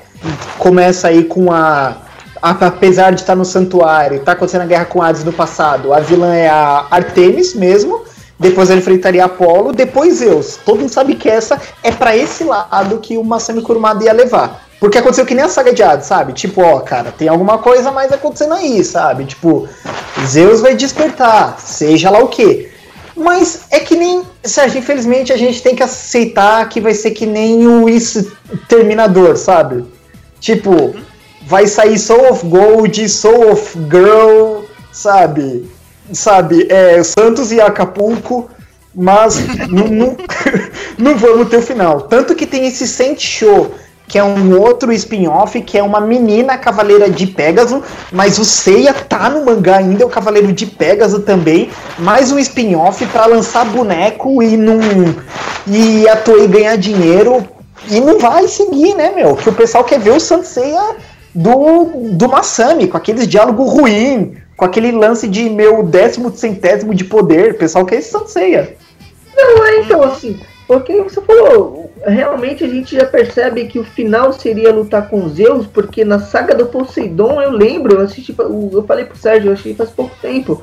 Começa 0.59 1.09
aí 1.09 1.25
com 1.25 1.51
a. 1.53 1.97
a- 2.41 2.51
apesar 2.67 3.11
de 3.13 3.21
estar 3.21 3.35
no 3.35 3.45
santuário, 3.45 4.21
tá 4.21 4.33
acontecendo 4.33 4.63
a 4.63 4.67
guerra 4.67 4.85
com 4.85 5.03
Hades 5.03 5.25
no 5.25 5.33
passado. 5.33 5.93
A 5.93 5.99
vilã 6.01 6.33
é 6.35 6.49
a 6.49 6.87
Artemis 6.91 7.53
mesmo. 7.55 8.05
Depois 8.43 8.69
ela 8.69 8.81
enfrentaria 8.81 9.25
Apolo, 9.25 9.73
depois 9.73 10.17
Zeus. 10.17 10.59
Todo 10.65 10.81
mundo 10.81 10.91
sabe 10.91 11.15
que 11.15 11.29
essa 11.29 11.61
é 11.81 11.93
pra 11.93 12.17
esse 12.17 12.43
lado 12.43 12.99
que 12.99 13.17
o 13.17 13.23
Masami 13.23 13.63
Kurumada 13.63 14.05
ia 14.05 14.13
levar. 14.13 14.67
Porque 14.81 14.99
aconteceu 14.99 15.25
que 15.25 15.33
nem 15.33 15.45
a 15.45 15.49
saga 15.49 15.73
de 15.73 15.81
Hades, 15.81 16.07
sabe? 16.07 16.33
Tipo, 16.33 16.61
ó, 16.61 16.81
cara, 16.81 17.13
tem 17.13 17.29
alguma 17.29 17.59
coisa 17.59 17.93
mais 17.93 18.11
acontecendo 18.11 18.55
aí, 18.55 18.83
sabe? 18.83 19.27
Tipo, 19.27 19.69
Zeus 20.27 20.61
vai 20.61 20.75
despertar, 20.75 21.61
seja 21.61 22.11
lá 22.11 22.19
o 22.19 22.27
quê. 22.27 22.69
Mas 23.17 23.67
é 23.71 23.79
que 23.79 23.95
nem. 23.95 24.25
Sérgio, 24.43 24.81
infelizmente 24.81 25.33
a 25.33 25.37
gente 25.37 25.63
tem 25.63 25.77
que 25.77 25.83
aceitar 25.85 26.69
que 26.69 26.81
vai 26.81 26.95
ser 26.95 27.13
que 27.13 27.25
nem 27.25 27.65
o 27.65 27.87
Terminador, 28.69 29.37
sabe? 29.37 29.85
Tipo, 30.41 30.97
vai 31.47 31.69
sair 31.69 31.97
Soul 31.97 32.33
of 32.33 32.45
Gold, 32.45 33.09
Soul 33.09 33.53
of 33.53 33.79
Girl, 33.89 34.65
sabe? 34.91 35.71
Sabe? 36.13 36.67
É, 36.71 37.03
Santos 37.03 37.53
e 37.53 37.61
Acapulco, 37.61 38.51
mas 38.95 39.39
não, 40.99 41.17
vamos 41.17 41.49
ter 41.49 41.59
o 41.59 41.63
final. 41.63 42.03
Tanto 42.03 42.35
que 42.35 42.47
tem 42.47 42.67
esse 42.67 42.87
Saint 42.89 43.21
Show, 43.21 43.75
que 44.09 44.19
é 44.19 44.25
um 44.25 44.61
outro 44.61 44.93
spin-off, 44.93 45.59
que 45.63 45.79
é 45.79 45.83
uma 45.83 46.01
menina 46.01 46.59
cavaleira 46.59 47.09
de 47.09 47.27
Pégaso, 47.27 47.83
mas 48.11 48.39
o 48.39 48.45
Seiya 48.45 48.93
tá 48.93 49.31
no 49.31 49.45
mangá 49.45 49.79
ainda, 49.79 50.03
é 50.03 50.07
o 50.07 50.11
Cavaleiro 50.11 50.53
de 50.53 50.67
Pégaso 50.67 51.21
também, 51.21 51.71
mais 51.99 52.31
um 52.31 52.39
spin-off 52.39 53.07
pra 53.07 53.25
lançar 53.25 53.65
boneco 53.65 54.43
e 54.43 54.55
não 54.55 54.79
e 55.67 56.07
a 56.07 56.17
Toei 56.17 56.47
ganhar 56.47 56.77
dinheiro 56.77 57.49
e 57.89 58.01
não 58.01 58.19
vai 58.19 58.47
seguir, 58.49 58.95
né, 58.95 59.13
meu? 59.17 59.35
Que 59.35 59.49
o 59.49 59.53
pessoal 59.55 59.83
quer 59.83 59.99
ver 59.99 60.11
o 60.11 60.21
Sanseiya 60.21 60.97
do, 61.35 62.11
do 62.13 62.29
Masami, 62.29 62.89
com 62.89 62.97
aqueles 62.97 63.27
diálogos 63.27 63.73
ruim, 63.73 64.37
com 64.57 64.65
aquele 64.65 64.93
lance 64.93 65.27
de 65.29 65.49
meu 65.51 65.83
décimo 65.83 66.31
centésimo 66.35 66.95
de 66.95 67.05
poder. 67.05 67.53
O 67.53 67.59
pessoal 67.59 67.85
quer 67.87 67.97
esse 67.97 68.11
Sanseiya. 68.11 68.77
Não, 69.37 69.65
é 69.67 69.79
então 69.81 70.03
assim, 70.03 70.39
porque 70.67 71.01
você 71.03 71.21
falou, 71.23 71.91
realmente 72.07 72.63
a 72.65 72.69
gente 72.69 72.95
já 72.95 73.07
percebe 73.07 73.65
que 73.67 73.79
o 73.79 73.85
final 73.85 74.33
seria 74.33 74.73
lutar 74.73 75.09
com 75.09 75.29
Zeus, 75.29 75.67
porque 75.67 76.05
na 76.05 76.19
saga 76.19 76.55
do 76.55 76.67
Poseidon 76.67 77.41
eu 77.41 77.51
lembro, 77.51 77.95
eu 77.97 78.01
assisti, 78.03 78.35
eu 78.39 78.85
falei 78.87 79.05
pro 79.07 79.17
Sérgio, 79.17 79.49
eu 79.49 79.53
achei 79.55 79.75
faz 79.75 79.91
pouco 79.91 80.15
tempo. 80.21 80.63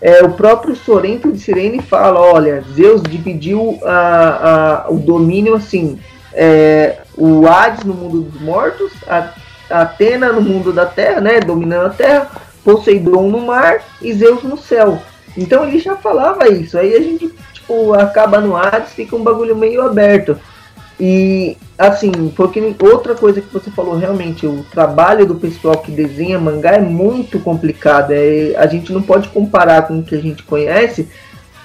É, 0.00 0.22
o 0.22 0.32
próprio 0.32 0.76
Sorento 0.76 1.32
de 1.32 1.38
Sirene 1.38 1.80
fala, 1.80 2.20
olha, 2.20 2.62
Zeus 2.74 3.02
dividiu 3.02 3.78
a, 3.84 4.84
a- 4.86 4.90
o 4.90 4.96
domínio 4.98 5.54
assim, 5.54 5.98
é, 6.32 6.98
o 7.16 7.46
Hades 7.46 7.84
no 7.84 7.94
mundo 7.94 8.20
dos 8.22 8.40
mortos, 8.40 8.92
a, 9.08 9.30
a 9.70 9.82
Atena 9.82 10.30
no 10.32 10.42
mundo 10.42 10.72
da 10.72 10.84
terra, 10.84 11.20
né, 11.20 11.40
dominando 11.40 11.86
a 11.86 11.90
terra, 11.90 12.30
Poseidon 12.64 13.28
no 13.28 13.40
mar 13.40 13.84
e 14.00 14.12
Zeus 14.12 14.42
no 14.42 14.56
céu. 14.56 15.00
Então 15.36 15.66
ele 15.66 15.78
já 15.78 15.96
falava 15.96 16.48
isso, 16.48 16.78
aí 16.78 16.94
a 16.94 17.00
gente 17.00 17.30
tipo, 17.52 17.92
acaba 17.94 18.40
no 18.40 18.56
Hades, 18.56 18.92
fica 18.92 19.16
um 19.16 19.22
bagulho 19.22 19.56
meio 19.56 19.82
aberto. 19.82 20.38
E 20.98 21.56
assim, 21.76 22.12
porque 22.36 22.60
outra 22.80 23.14
coisa 23.14 23.40
que 23.40 23.52
você 23.52 23.70
falou 23.70 23.96
realmente, 23.96 24.46
o 24.46 24.64
trabalho 24.70 25.26
do 25.26 25.34
pessoal 25.34 25.78
que 25.78 25.90
desenha 25.90 26.38
mangá 26.38 26.72
é 26.72 26.80
muito 26.80 27.40
complicado. 27.40 28.12
É, 28.12 28.54
a 28.56 28.66
gente 28.66 28.92
não 28.92 29.02
pode 29.02 29.28
comparar 29.28 29.88
com 29.88 29.98
o 29.98 30.02
que 30.02 30.14
a 30.14 30.20
gente 30.20 30.44
conhece, 30.44 31.08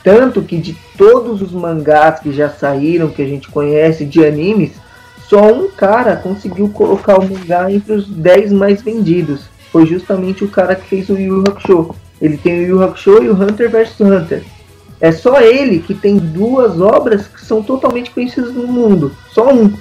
tanto 0.04 0.42
que 0.42 0.58
de 0.58 0.76
todos 0.98 1.42
os 1.42 1.52
mangás 1.52 2.20
que 2.20 2.32
já 2.32 2.50
saíram, 2.50 3.10
que 3.10 3.22
a 3.22 3.28
gente 3.28 3.50
conhece, 3.50 4.04
de 4.04 4.26
animes, 4.26 4.72
só 5.28 5.42
um 5.54 5.70
cara 5.70 6.16
conseguiu 6.16 6.70
colocar 6.70 7.20
o 7.20 7.30
mangá 7.30 7.72
entre 7.72 7.94
os 7.94 8.08
10 8.08 8.52
mais 8.52 8.82
vendidos. 8.82 9.42
Foi 9.72 9.86
justamente 9.86 10.44
o 10.44 10.50
cara 10.50 10.76
que 10.76 10.88
fez 10.88 11.10
o 11.10 11.18
Yu 11.18 11.44
Hakusho. 11.48 11.96
Ele 12.22 12.38
tem 12.38 12.60
o 12.60 12.62
Yu 12.62 12.68
Yu 12.68 12.84
Hakusho 12.84 13.24
e 13.24 13.30
o 13.30 13.34
Hunter 13.34 13.70
vs 13.70 14.00
Hunter. 14.02 14.44
É 15.02 15.12
só 15.12 15.40
ele 15.40 15.80
que 15.80 15.94
tem 15.94 16.18
duas 16.18 16.82
obras 16.82 17.28
que 17.28 17.44
são 17.46 17.64
totalmente 17.64 18.12
conhecidas 18.12 18.54
no 18.54 18.68
mundo. 18.68 19.12
Só 19.32 19.54
um. 19.54 19.72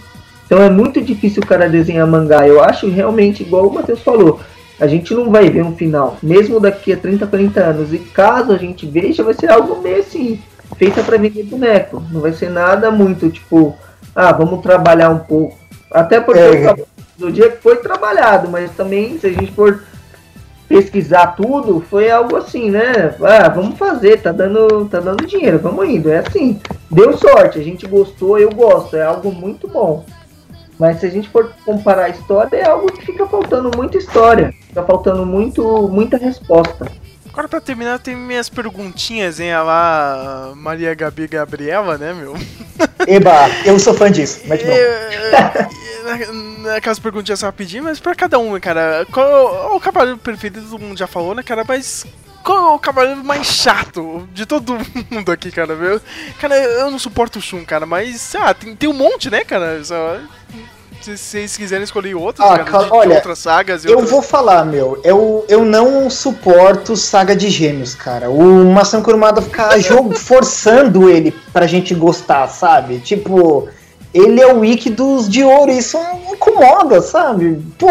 Então 0.47 0.63
é 0.63 0.71
muito 0.71 1.01
difícil 1.01 1.43
o 1.43 1.47
cara 1.47 1.69
desenhar 1.69 2.07
mangá. 2.07 2.47
Eu 2.47 2.63
acho 2.63 2.89
realmente, 2.89 3.43
igual 3.43 3.67
o 3.67 3.75
Matheus 3.75 4.01
falou, 4.01 4.41
a 4.81 4.87
gente 4.87 5.13
não 5.13 5.31
vai 5.31 5.51
ver 5.51 5.65
um 5.65 5.75
final. 5.75 6.17
Mesmo 6.23 6.61
daqui 6.61 6.93
a 6.93 6.97
30, 6.97 7.27
40 7.27 7.61
anos. 7.61 7.93
E 7.93 7.99
caso 7.99 8.53
a 8.53 8.57
gente 8.57 8.87
veja, 8.87 9.25
vai 9.25 9.35
ser 9.35 9.51
algo 9.51 9.83
meio 9.83 9.99
assim, 9.99 10.41
feita 10.77 11.03
para 11.03 11.19
vender 11.19 11.43
boneco. 11.45 12.03
Não 12.13 12.21
vai 12.21 12.33
ser 12.33 12.51
nada 12.51 12.91
muito 12.91 13.29
tipo, 13.29 13.77
ah, 14.15 14.33
vamos 14.33 14.63
trabalhar 14.63 15.11
um 15.11 15.19
pouco. 15.19 15.59
Até 15.91 16.21
porque 16.21 16.41
É. 16.41 16.77
do 17.19 17.33
dia 17.33 17.59
foi 17.61 17.77
trabalhado, 17.77 18.49
mas 18.49 18.71
também 18.77 19.19
se 19.19 19.27
a 19.27 19.33
gente 19.33 19.53
for 19.53 19.83
pesquisar 20.69 21.29
tudo, 21.29 21.81
foi 21.81 22.11
algo 22.11 22.37
assim, 22.37 22.71
né? 22.71 23.15
Ah, 23.23 23.49
vamos 23.49 23.77
fazer, 23.77 24.21
tá 24.21 24.31
dando, 24.31 24.87
tá 24.87 25.01
dando 25.01 25.27
dinheiro, 25.27 25.59
vamos 25.59 25.89
indo. 25.89 26.11
É 26.11 26.19
assim. 26.19 26.61
Deu 26.91 27.17
sorte, 27.19 27.59
a 27.59 27.63
gente 27.63 27.87
gostou, 27.87 28.39
eu 28.39 28.51
gosto, 28.51 28.97
é 28.97 29.03
algo 29.03 29.33
muito 29.33 29.67
bom. 29.67 30.05
Mas 30.79 31.01
se 31.01 31.07
a 31.07 31.11
gente 31.11 31.29
for 31.29 31.53
comparar 31.65 32.05
a 32.05 32.09
história, 32.11 32.57
é 32.57 32.69
algo 32.69 32.93
que 32.93 33.05
fica 33.05 33.27
faltando 33.27 33.71
muita 33.77 33.99
história. 33.99 34.55
Fica 34.69 34.83
faltando 34.85 35.27
muito, 35.27 35.89
muita 35.89 36.17
resposta. 36.17 36.87
Agora 37.39 37.47
pra 37.49 37.61
terminar, 37.61 38.01
tem 38.01 38.17
minhas 38.17 38.49
perguntinhas, 38.49 39.39
hein? 39.39 39.53
A 39.53 39.63
lá, 39.63 40.53
Maria 40.57 40.93
Gabi 40.93 41.29
Gabriela, 41.29 41.97
né, 41.97 42.13
meu? 42.13 42.35
Eba, 43.07 43.49
eu 43.65 43.79
sou 43.79 43.95
fã 43.95 44.11
disso. 44.11 44.41
Mete 44.51 44.65
bronca. 44.65 44.81
É, 44.81 45.69
na- 46.03 46.49
Naquelas 46.73 46.99
perguntinhas 46.99 47.41
rapidinho, 47.43 47.85
mas 47.85 48.01
pra 48.01 48.13
cada 48.13 48.41
um, 48.41 48.59
cara. 48.59 49.07
Qual 49.13 49.25
é 49.71 49.77
o 49.77 49.79
cavaleiro 49.79 50.19
preferido? 50.19 50.63
Todo 50.69 50.81
mundo 50.83 50.99
já 50.99 51.07
falou, 51.07 51.33
né, 51.33 51.45
cara? 51.45 51.65
Mas 51.67 52.05
qual 52.43 52.59
é 52.73 52.75
o 52.75 52.79
cavaleiro 52.81 53.23
mais 53.23 53.47
chato 53.47 54.29
de 54.35 54.45
todo 54.45 54.77
mundo 55.09 55.31
aqui, 55.31 55.53
cara? 55.53 55.77
Meu? 55.77 56.01
Cara, 56.41 56.57
eu 56.57 56.91
não 56.91 56.99
suporto 56.99 57.39
o 57.39 57.43
Shun, 57.43 57.65
cara, 57.65 57.87
mas 57.87 58.35
ah, 58.35 58.53
tem, 58.53 58.75
tem 58.75 58.89
um 58.89 58.93
monte, 58.93 59.31
né, 59.31 59.45
cara? 59.45 59.83
Só- 59.85 60.19
se 61.01 61.17
vocês 61.17 61.57
quiserem 61.57 61.85
escolher 61.85 62.15
outros, 62.15 62.45
Ah, 62.45 62.59
cara, 62.59 62.85
de, 62.85 62.91
de 62.91 62.97
olha, 62.97 63.15
outras 63.17 63.39
sagas 63.39 63.85
Eu 63.85 63.93
outras... 63.93 64.11
vou 64.11 64.23
falar, 64.23 64.65
meu. 64.65 65.01
Eu, 65.05 65.45
eu 65.49 65.65
não 65.65 66.09
suporto 66.11 66.97
saga 66.97 67.35
de 67.35 67.49
gêmeos, 67.49 67.95
cara. 67.95 68.31
O 68.31 68.65
Masami 68.73 69.03
Kurumada 69.03 69.41
ficar 69.43 69.79
jogo, 69.81 70.15
forçando 70.15 71.09
ele 71.09 71.35
pra 71.53 71.67
gente 71.67 71.95
gostar, 71.95 72.49
sabe? 72.49 72.99
Tipo, 72.99 73.69
ele 74.13 74.41
é 74.41 74.53
o 74.53 74.61
wiki 74.61 74.91
dos 74.91 75.29
de 75.29 75.43
ouro. 75.45 75.71
Isso 75.71 75.99
me 75.99 76.33
incomoda, 76.33 77.01
sabe? 77.01 77.61
Pô. 77.79 77.89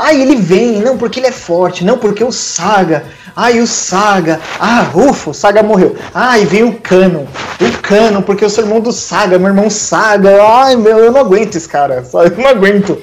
Ai, 0.00 0.22
ele 0.22 0.36
vem, 0.36 0.80
não 0.80 0.96
porque 0.96 1.18
ele 1.18 1.26
é 1.26 1.32
forte, 1.32 1.84
não 1.84 1.98
porque 1.98 2.22
o 2.22 2.30
Saga. 2.30 3.04
Ai, 3.34 3.58
o 3.58 3.66
Saga. 3.66 4.40
Ah, 4.60 4.88
ufa, 4.94 5.30
o 5.30 5.34
Saga 5.34 5.60
morreu. 5.60 5.96
Ai, 6.14 6.44
vem 6.46 6.62
o 6.62 6.78
Canon. 6.78 7.24
O 7.60 7.82
Canon, 7.82 8.22
porque 8.22 8.44
eu 8.44 8.48
sou 8.48 8.62
irmão 8.62 8.78
do 8.78 8.92
Saga, 8.92 9.40
meu 9.40 9.48
irmão 9.48 9.68
Saga. 9.68 10.40
Ai, 10.40 10.76
meu, 10.76 10.98
eu 10.98 11.10
não 11.10 11.20
aguento 11.20 11.56
esse 11.56 11.68
cara, 11.68 12.04
sabe? 12.04 12.30
Eu 12.30 12.38
não 12.38 12.48
aguento. 12.48 13.02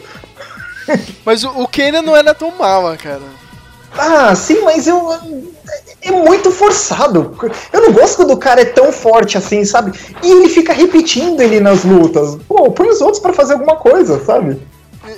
Mas 1.26 1.43
o, 1.43 1.49
o 1.49 1.67
Kenan 1.67 2.01
não 2.01 2.15
era 2.15 2.34
tão 2.34 2.49
mala, 2.51 2.95
cara. 2.95 3.23
Ah, 3.97 4.34
sim, 4.34 4.61
mas 4.61 4.88
eu. 4.88 5.13
É 6.01 6.11
muito 6.11 6.49
forçado. 6.49 7.35
Eu 7.73 7.81
não 7.81 7.91
gosto 7.91 8.17
quando 8.17 8.31
o 8.31 8.38
cara 8.38 8.61
é 8.61 8.65
tão 8.65 8.93
forte 8.93 9.38
assim, 9.38 9.65
sabe? 9.65 9.99
E 10.23 10.31
ele 10.31 10.47
fica 10.47 10.72
repetindo 10.72 11.41
ele 11.41 11.59
nas 11.59 11.84
lutas. 11.84 12.38
Pô, 12.47 12.72
põe 12.72 12.88
os 12.88 13.01
outros 13.01 13.19
pra 13.19 13.34
fazer 13.34 13.53
alguma 13.53 13.76
coisa, 13.76 14.23
sabe? 14.23 14.61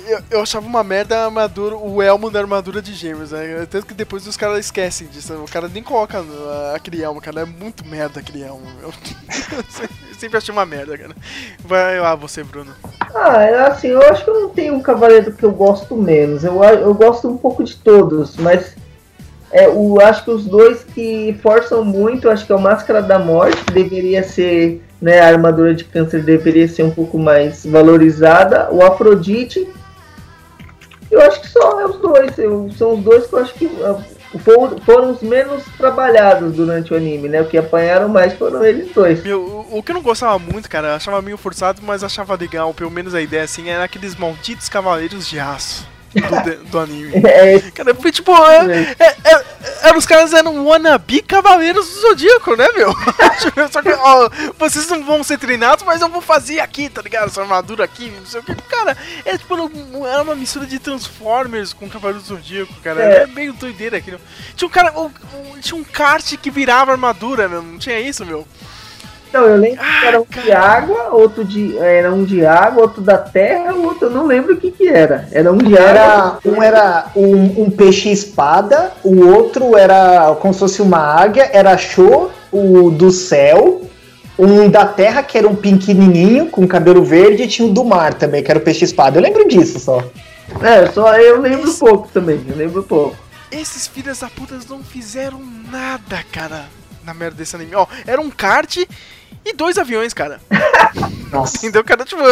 Eu, 0.06 0.20
eu 0.30 0.40
achava 0.42 0.66
uma 0.66 0.84
merda 0.84 1.18
a 1.18 1.24
armadura, 1.26 1.76
o 1.76 2.02
elmo 2.02 2.30
da 2.30 2.38
armadura 2.40 2.80
de 2.80 2.94
gêmeos, 2.94 3.32
né? 3.32 3.66
Tanto 3.70 3.86
que 3.86 3.94
depois 3.94 4.26
os 4.26 4.36
caras 4.36 4.58
esquecem 4.60 5.06
disso. 5.08 5.32
O 5.34 5.50
cara 5.50 5.68
nem 5.68 5.82
coloca 5.82 6.18
a- 6.18 6.72
aquele 6.76 7.02
elmo, 7.02 7.20
cara. 7.20 7.40
É 7.40 7.44
muito 7.44 7.84
merda 7.86 8.20
aquele 8.20 8.42
elmo. 8.42 8.62
Eu, 8.82 8.92
sempre 10.18 10.38
achei 10.38 10.52
uma 10.52 10.66
merda, 10.66 10.96
cara. 10.96 11.14
Vai 11.64 11.98
lá, 12.00 12.14
você, 12.14 12.42
Bruno. 12.42 12.72
Ah, 13.14 13.42
é 13.42 13.66
assim, 13.68 13.88
eu 13.88 14.02
acho 14.02 14.24
que 14.24 14.30
eu 14.30 14.40
não 14.40 14.48
tenho 14.50 14.74
um 14.74 14.80
cavaleiro 14.82 15.32
que 15.32 15.44
eu 15.44 15.52
gosto 15.52 15.96
menos. 15.96 16.44
Eu, 16.44 16.62
eu 16.62 16.92
gosto 16.94 17.28
um 17.28 17.36
pouco 17.38 17.62
de 17.64 17.76
todos, 17.76 18.36
mas 18.36 18.74
é, 19.50 19.68
o, 19.68 20.00
acho 20.00 20.24
que 20.24 20.30
os 20.30 20.44
dois 20.44 20.84
que 20.84 21.38
forçam 21.42 21.84
muito, 21.84 22.28
acho 22.28 22.44
que 22.44 22.52
é 22.52 22.54
o 22.54 22.60
Máscara 22.60 23.00
da 23.00 23.18
Morte, 23.18 23.62
deveria 23.72 24.22
ser, 24.22 24.82
né, 25.00 25.20
a 25.20 25.28
armadura 25.28 25.74
de 25.74 25.84
câncer 25.84 26.22
deveria 26.22 26.68
ser 26.68 26.82
um 26.82 26.90
pouco 26.90 27.18
mais 27.18 27.64
valorizada. 27.64 28.68
O 28.72 28.82
Afrodite, 28.82 29.66
eu 31.10 31.20
acho 31.22 31.40
que 31.40 31.48
só 31.48 31.80
é 31.80 31.86
os 31.86 31.96
dois. 31.98 32.34
São 32.76 32.94
os 32.94 33.00
dois 33.04 33.26
que 33.26 33.32
eu 33.34 33.38
acho 33.38 33.54
que 33.54 33.70
ah, 33.82 33.98
for- 34.40 34.80
foram 34.84 35.12
os 35.12 35.22
menos 35.22 35.62
trabalhados 35.76 36.54
durante 36.54 36.92
o 36.92 36.96
anime, 36.96 37.28
né? 37.28 37.40
O 37.42 37.46
que 37.46 37.56
apanharam 37.58 38.08
mais 38.08 38.32
foram 38.34 38.64
eles 38.64 38.92
dois. 38.92 39.22
Meu, 39.22 39.66
o, 39.70 39.82
que 39.82 39.90
eu 39.90 39.94
não 39.94 40.02
gostava 40.02 40.38
muito, 40.38 40.68
cara, 40.68 40.94
achava 40.94 41.20
meio 41.22 41.36
forçado, 41.36 41.80
mas 41.82 42.04
achava 42.04 42.34
legal, 42.36 42.72
pelo 42.74 42.90
menos 42.90 43.14
a 43.14 43.20
ideia 43.20 43.44
assim, 43.44 43.68
era 43.68 43.84
aqueles 43.84 44.14
malditos 44.16 44.68
cavaleiros 44.68 45.26
de 45.28 45.38
aço 45.38 45.86
do, 46.14 46.64
do 46.70 46.78
anime. 46.78 47.12
É, 47.28 47.58
Cara, 47.72 47.94
foi 47.94 48.10
tipo, 48.10 48.32
é, 48.46 48.94
é, 48.98 49.16
é, 49.24 49.88
é, 49.88 49.96
os 49.96 50.06
caras 50.06 50.32
eram 50.32 50.66
wannabe 50.66 51.22
cavaleiros 51.22 51.86
do 51.88 52.00
Zodíaco, 52.00 52.56
né, 52.56 52.68
meu? 52.76 52.92
Só 53.70 53.82
que, 53.82 53.90
ó, 53.92 54.28
vocês 54.58 54.86
não 54.88 55.04
vão 55.04 55.22
ser 55.22 55.38
treinados, 55.38 55.84
mas 55.84 56.00
eu 56.00 56.08
vou 56.08 56.20
fazer 56.20 56.60
aqui, 56.60 56.88
tá 56.88 57.02
ligado? 57.02 57.26
Essa 57.28 57.42
armadura 57.42 57.84
aqui, 57.84 58.10
não 58.10 58.26
sei 58.26 58.40
o 58.40 58.42
que. 58.44 58.54
Cara, 58.54 58.96
é 59.24 59.36
tipo, 59.36 59.54
era 60.06 60.22
uma 60.22 60.34
mistura 60.34 60.66
de 60.66 60.78
Transformers 60.78 61.72
com 61.72 61.88
Cavaleiros 61.88 62.24
do 62.28 62.36
Zodíaco, 62.36 62.74
cara. 62.82 63.02
É. 63.02 63.22
É, 63.22 63.26
meio 63.26 63.52
doideira 63.52 63.96
aquilo. 63.98 64.20
Tinha 64.56 64.68
um 64.68 64.70
cara, 64.70 64.92
um- 64.98 65.10
um- 65.34 65.60
tinha 65.60 65.76
um 65.78 65.84
kart 65.84 66.36
que 66.36 66.50
virava 66.50 66.92
armadura, 66.92 67.48
meu. 67.48 67.62
Não 67.62 67.78
tinha 67.78 67.98
isso, 68.00 68.24
meu? 68.24 68.46
Então, 69.28 69.44
eu 69.44 69.56
lembro 69.56 69.78
que 69.78 70.06
era 70.06 70.20
um 70.20 70.24
de 70.24 70.52
água, 70.52 71.08
outro 71.12 71.44
de. 71.44 71.76
Era 71.78 72.12
um 72.12 72.24
de 72.24 72.46
água, 72.46 72.82
outro 72.82 73.02
da 73.02 73.18
terra, 73.18 73.74
outro 73.74 74.06
eu 74.06 74.10
não 74.10 74.26
lembro 74.26 74.54
o 74.54 74.56
que 74.56 74.70
que 74.70 74.88
era. 74.88 75.28
Era 75.30 75.52
um 75.52 75.58
de 75.58 75.76
Era, 75.76 76.02
água. 76.04 76.40
um 76.46 76.62
era 76.62 77.06
um, 77.14 77.64
um 77.64 77.70
peixe 77.70 78.10
espada, 78.10 78.92
o 79.04 79.26
outro 79.26 79.76
era 79.76 80.34
como 80.40 80.54
se 80.54 80.60
fosse 80.60 80.80
uma 80.80 80.98
águia, 80.98 81.50
era 81.52 81.76
show, 81.76 82.30
o 82.50 82.90
do 82.90 83.10
céu, 83.10 83.82
um 84.38 84.70
da 84.70 84.86
terra 84.86 85.22
que 85.22 85.36
era 85.36 85.46
um 85.46 85.54
pequenininho 85.54 86.46
com 86.46 86.66
cabelo 86.66 87.04
verde 87.04 87.42
e 87.42 87.48
tinha 87.48 87.68
o 87.68 87.72
do 87.72 87.84
mar 87.84 88.14
também, 88.14 88.42
que 88.42 88.50
era 88.50 88.58
o 88.58 88.62
peixe 88.62 88.84
espada. 88.84 89.18
Eu 89.18 89.22
lembro 89.22 89.46
disso 89.46 89.78
só. 89.78 90.02
É, 90.62 90.86
só 90.86 91.14
eu 91.18 91.40
lembro 91.42 91.70
pouco 91.74 92.08
também, 92.08 92.40
eu 92.48 92.56
lembro 92.56 92.82
pouco. 92.82 93.14
Esses 93.50 93.86
filhos 93.86 94.20
da 94.20 94.28
puta 94.30 94.58
não 94.70 94.82
fizeram 94.82 95.40
nada, 95.70 96.24
cara, 96.32 96.64
na 97.04 97.12
merda 97.12 97.36
desse 97.36 97.54
anime. 97.56 97.74
Ó, 97.74 97.86
era 98.06 98.20
um 98.20 98.30
kart 98.30 98.78
e 99.44 99.52
dois 99.54 99.78
aviões, 99.78 100.12
cara. 100.12 100.40
Nossa. 101.32 101.58
Entendeu, 101.58 101.84
cara? 101.84 102.04
Tipo, 102.04 102.22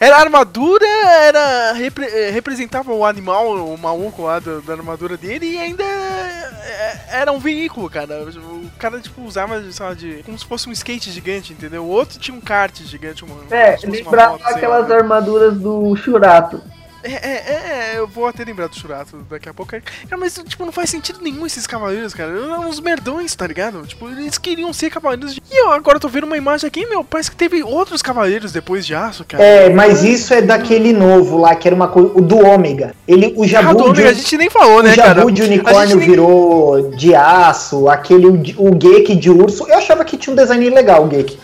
era 0.00 0.16
armadura, 0.16 0.86
era. 0.86 1.72
repre- 1.72 2.06
eh, 2.06 2.30
representava 2.30 2.92
o 2.92 3.04
animal, 3.04 3.54
o 3.72 3.78
maluco 3.78 4.22
lá 4.22 4.40
da, 4.40 4.58
da 4.58 4.72
armadura 4.72 5.16
dele 5.16 5.46
e 5.52 5.58
ainda 5.58 5.84
eh, 5.84 6.98
era 7.10 7.30
um 7.32 7.38
veículo, 7.38 7.88
cara. 7.88 8.24
O 8.24 8.70
cara, 8.78 9.00
tipo, 9.00 9.22
usava, 9.22 9.62
sei 9.70 9.86
lá, 9.86 9.94
de. 9.94 10.22
como 10.24 10.38
se 10.38 10.44
fosse 10.44 10.68
um 10.68 10.72
skate 10.72 11.12
gigante, 11.12 11.52
entendeu? 11.52 11.84
O 11.84 11.88
outro 11.88 12.18
tinha 12.18 12.36
um 12.36 12.40
kart 12.40 12.76
gigante, 12.82 13.24
mano. 13.24 13.44
É, 13.50 13.76
lembrava 13.84 14.36
aquelas 14.44 14.90
armaduras 14.90 15.54
do 15.56 15.94
Churato. 15.96 16.60
É, 17.04 17.12
é, 17.12 17.92
é, 17.92 17.98
eu 17.98 18.06
vou 18.08 18.26
até 18.26 18.42
lembrar 18.44 18.66
do 18.66 18.74
Churato 18.76 19.18
daqui 19.30 19.46
a 19.48 19.52
pouco. 19.52 19.72
Cara, 19.72 20.16
mas, 20.18 20.40
tipo, 20.48 20.64
não 20.64 20.72
faz 20.72 20.88
sentido 20.88 21.18
nenhum 21.20 21.44
esses 21.44 21.66
cavaleiros, 21.66 22.14
cara. 22.14 22.30
Eram 22.30 22.66
uns 22.68 22.80
merdões, 22.80 23.34
tá 23.36 23.46
ligado? 23.46 23.86
Tipo, 23.86 24.08
eles 24.08 24.38
queriam 24.38 24.72
ser 24.72 24.88
cavaleiros 24.90 25.34
de... 25.34 25.42
E 25.52 25.60
eu 25.62 25.70
agora 25.70 26.00
tô 26.00 26.08
vendo 26.08 26.24
uma 26.24 26.36
imagem 26.36 26.66
aqui, 26.66 26.86
meu, 26.86 27.04
parece 27.04 27.30
que 27.30 27.36
teve 27.36 27.62
outros 27.62 28.00
cavaleiros 28.00 28.52
depois 28.52 28.86
de 28.86 28.94
aço, 28.94 29.24
cara. 29.28 29.44
É, 29.44 29.68
mas 29.68 30.02
isso 30.02 30.32
é 30.32 30.40
daquele 30.40 30.92
novo 30.94 31.36
lá, 31.36 31.54
que 31.54 31.68
era 31.68 31.74
uma 31.74 31.88
coisa. 31.88 32.10
O 32.14 32.22
do 32.22 32.38
Ômega. 32.38 32.94
Ele, 33.06 33.26
o 33.36 33.42
Ah, 33.42 33.44
do 33.44 33.46
Jabu, 33.46 33.82
Ômega 33.84 34.02
de, 34.02 34.08
a 34.08 34.12
gente 34.14 34.36
nem 34.38 34.48
falou, 34.48 34.82
né, 34.82 34.92
o 34.92 34.96
cara? 34.96 35.14
Jabu 35.20 35.30
de 35.30 35.42
A 35.42 35.44
unicórnio 35.44 35.96
nem- 35.96 36.08
virou 36.08 36.90
de 36.92 37.14
aço, 37.14 37.88
aquele 37.88 38.26
o, 38.26 38.70
Gek 38.80 39.14
de 39.14 39.30
urso. 39.30 39.66
Eu 39.68 39.76
achava 39.76 40.04
que 40.04 40.16
tinha 40.16 40.32
um 40.32 40.36
design 40.36 40.70
legal, 40.70 41.04
o 41.04 41.10
Gek. 41.10 41.38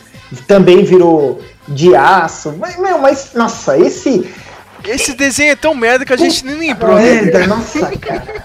Também 0.47 0.83
virou 0.85 1.41
de 1.69 1.95
aço. 1.95 2.55
Mas, 2.59 2.79
meu, 2.79 2.99
mas, 2.99 3.33
nossa, 3.35 3.77
esse. 3.77 4.27
Esse 4.85 5.15
desenho 5.15 5.53
é 5.53 5.57
tão 5.57 5.75
merda 5.75 6.05
que 6.05 6.13
a 6.13 6.17
gente 6.17 6.45
nem 6.45 6.57
lembrou, 6.57 6.97
né? 6.97 7.23
Merda, 7.23 7.47
nossa, 7.47 7.91
cara. 7.99 8.45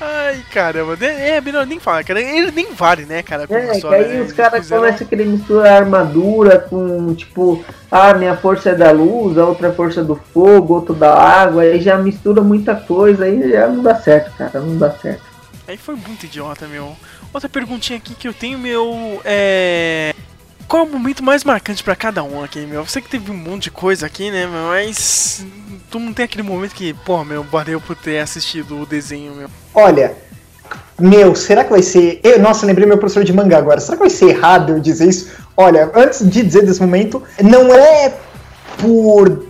Ai, 0.00 0.42
caramba. 0.50 0.96
É, 1.00 1.36
é 1.36 1.40
melhor 1.40 1.66
nem 1.66 1.78
falar, 1.78 2.02
cara. 2.04 2.20
Ele 2.20 2.50
nem 2.50 2.72
vale, 2.72 3.04
né, 3.04 3.22
cara? 3.22 3.46
É, 3.48 3.76
história, 3.76 4.06
aí 4.06 4.14
né? 4.14 4.20
os 4.22 4.32
caras 4.32 4.68
começam 4.68 5.06
a 5.06 5.08
querer 5.08 5.26
misturar 5.26 5.82
armadura 5.82 6.58
com, 6.58 7.14
tipo, 7.14 7.62
ah, 7.90 8.14
minha 8.14 8.36
força 8.36 8.70
é 8.70 8.74
da 8.74 8.90
luz, 8.92 9.36
a 9.36 9.44
outra 9.44 9.72
força 9.72 10.00
é 10.00 10.04
do 10.04 10.16
fogo, 10.16 10.74
outro 10.74 10.94
da 10.94 11.14
água, 11.14 11.62
aí 11.62 11.80
já 11.80 11.98
mistura 11.98 12.40
muita 12.42 12.74
coisa, 12.74 13.24
aí 13.24 13.50
já 13.50 13.66
não 13.66 13.82
dá 13.82 13.94
certo, 13.94 14.34
cara, 14.36 14.60
não 14.60 14.78
dá 14.78 14.90
certo. 14.92 15.22
Aí 15.68 15.76
foi 15.76 15.94
muito 15.94 16.24
idiota, 16.24 16.66
meu. 16.66 16.96
Outra 17.32 17.48
perguntinha 17.48 17.98
aqui 17.98 18.14
que 18.14 18.26
eu 18.26 18.34
tenho, 18.34 18.58
meu, 18.58 19.20
é... 19.24 20.14
Qual 20.70 20.84
é 20.84 20.86
o 20.86 20.88
momento 20.88 21.24
mais 21.24 21.42
marcante 21.42 21.82
pra 21.82 21.96
cada 21.96 22.22
um 22.22 22.44
aqui, 22.44 22.60
meu? 22.60 22.86
Você 22.86 23.00
que 23.00 23.08
teve 23.08 23.28
um 23.32 23.36
monte 23.36 23.64
de 23.64 23.70
coisa 23.72 24.06
aqui, 24.06 24.30
né, 24.30 24.46
meu? 24.46 24.68
Mas... 24.68 25.44
Tu 25.90 25.98
não 25.98 26.12
tem 26.12 26.24
aquele 26.24 26.44
momento 26.44 26.76
que, 26.76 26.94
pô, 26.94 27.24
meu, 27.24 27.42
valeu 27.42 27.80
por 27.80 27.96
ter 27.96 28.20
assistido 28.20 28.80
o 28.80 28.86
desenho, 28.86 29.34
meu. 29.34 29.48
Olha, 29.74 30.14
meu, 30.96 31.34
será 31.34 31.64
que 31.64 31.70
vai 31.70 31.82
ser. 31.82 32.20
Eu, 32.22 32.38
nossa, 32.38 32.64
lembrei 32.64 32.86
meu 32.86 32.98
professor 32.98 33.24
de 33.24 33.32
mangá 33.32 33.58
agora. 33.58 33.80
Será 33.80 33.96
que 33.96 34.04
vai 34.04 34.10
ser 34.10 34.26
errado 34.26 34.74
eu 34.74 34.78
dizer 34.78 35.08
isso? 35.08 35.32
Olha, 35.56 35.90
antes 35.92 36.20
de 36.30 36.40
dizer 36.40 36.64
desse 36.64 36.80
momento, 36.80 37.20
não 37.42 37.74
é 37.74 38.14
por 38.78 39.46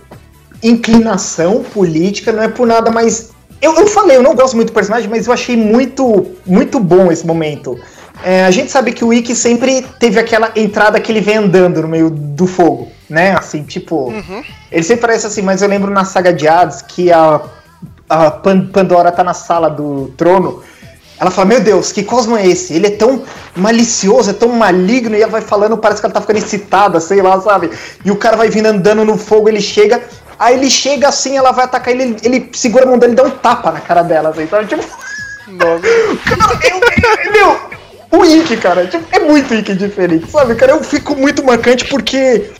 inclinação 0.63 1.61
política, 1.61 2.31
não 2.31 2.41
é 2.41 2.47
por 2.47 2.65
nada, 2.65 2.89
mas. 2.89 3.29
Eu, 3.61 3.75
eu 3.75 3.85
falei, 3.85 4.17
eu 4.17 4.23
não 4.23 4.33
gosto 4.33 4.55
muito 4.55 4.69
do 4.69 4.73
personagem, 4.73 5.07
mas 5.07 5.27
eu 5.27 5.33
achei 5.33 5.55
muito, 5.55 6.31
muito 6.47 6.79
bom 6.79 7.11
esse 7.11 7.27
momento. 7.27 7.79
É, 8.23 8.45
a 8.45 8.51
gente 8.51 8.71
sabe 8.71 8.91
que 8.91 9.03
o 9.03 9.11
Ikki 9.13 9.35
sempre 9.35 9.85
teve 9.99 10.19
aquela 10.19 10.51
entrada 10.55 10.99
que 10.99 11.11
ele 11.11 11.21
vem 11.21 11.37
andando 11.37 11.81
no 11.81 11.87
meio 11.87 12.09
do 12.09 12.45
fogo, 12.47 12.91
né? 13.09 13.35
Assim, 13.37 13.63
tipo. 13.63 14.11
Ele 14.71 14.83
sempre 14.83 15.01
parece 15.01 15.27
assim, 15.27 15.41
mas 15.41 15.61
eu 15.61 15.67
lembro 15.67 15.91
na 15.91 16.05
saga 16.05 16.31
de 16.33 16.47
Hades 16.47 16.81
que 16.81 17.11
a, 17.11 17.41
a 18.09 18.31
Pan- 18.31 18.67
Pandora 18.71 19.11
tá 19.11 19.23
na 19.23 19.33
sala 19.33 19.69
do 19.69 20.13
trono. 20.17 20.61
Ela 21.19 21.29
fala, 21.29 21.47
meu 21.49 21.61
Deus, 21.61 21.91
que 21.91 22.01
cosmo 22.03 22.35
é 22.35 22.47
esse? 22.47 22.73
Ele 22.73 22.87
é 22.87 22.91
tão 22.91 23.21
malicioso, 23.55 24.31
é 24.31 24.33
tão 24.33 24.49
maligno, 24.49 25.15
e 25.15 25.21
ela 25.21 25.31
vai 25.31 25.41
falando, 25.41 25.77
parece 25.77 26.01
que 26.01 26.05
ela 26.07 26.13
tá 26.13 26.19
ficando 26.21 26.37
excitada, 26.39 26.99
sei 26.99 27.21
lá, 27.21 27.39
sabe? 27.39 27.69
E 28.03 28.09
o 28.09 28.15
cara 28.15 28.35
vai 28.35 28.49
vindo 28.49 28.65
andando 28.65 29.05
no 29.05 29.15
fogo, 29.15 29.47
ele 29.47 29.61
chega, 29.61 30.01
aí 30.39 30.55
ele 30.57 30.67
chega 30.67 31.07
assim, 31.09 31.37
ela 31.37 31.51
vai 31.51 31.65
atacar 31.65 31.93
ele, 31.93 32.17
ele, 32.23 32.49
segura 32.53 32.85
a 32.85 32.87
mão 32.87 32.97
dele 32.97 33.13
e 33.13 33.15
dá 33.15 33.21
um 33.23 33.29
tapa 33.29 33.71
na 33.71 33.79
cara 33.79 34.01
dela, 34.01 34.29
assim, 34.29 34.41
então, 34.43 34.65
tipo... 34.65 34.83
Cara, 36.25 36.59
eu- 36.63 36.79
eu- 37.25 37.31
meu, 37.31 37.59
o 38.11 38.25
Ikki, 38.25 38.57
cara, 38.57 38.85
tipo, 38.87 39.03
é 39.11 39.19
muito 39.19 39.53
Ikki 39.53 39.73
diferente, 39.73 40.29
sabe? 40.29 40.55
Cara, 40.55 40.73
eu 40.73 40.83
fico 40.83 41.15
muito 41.15 41.43
marcante 41.43 41.85
porque 41.85 42.51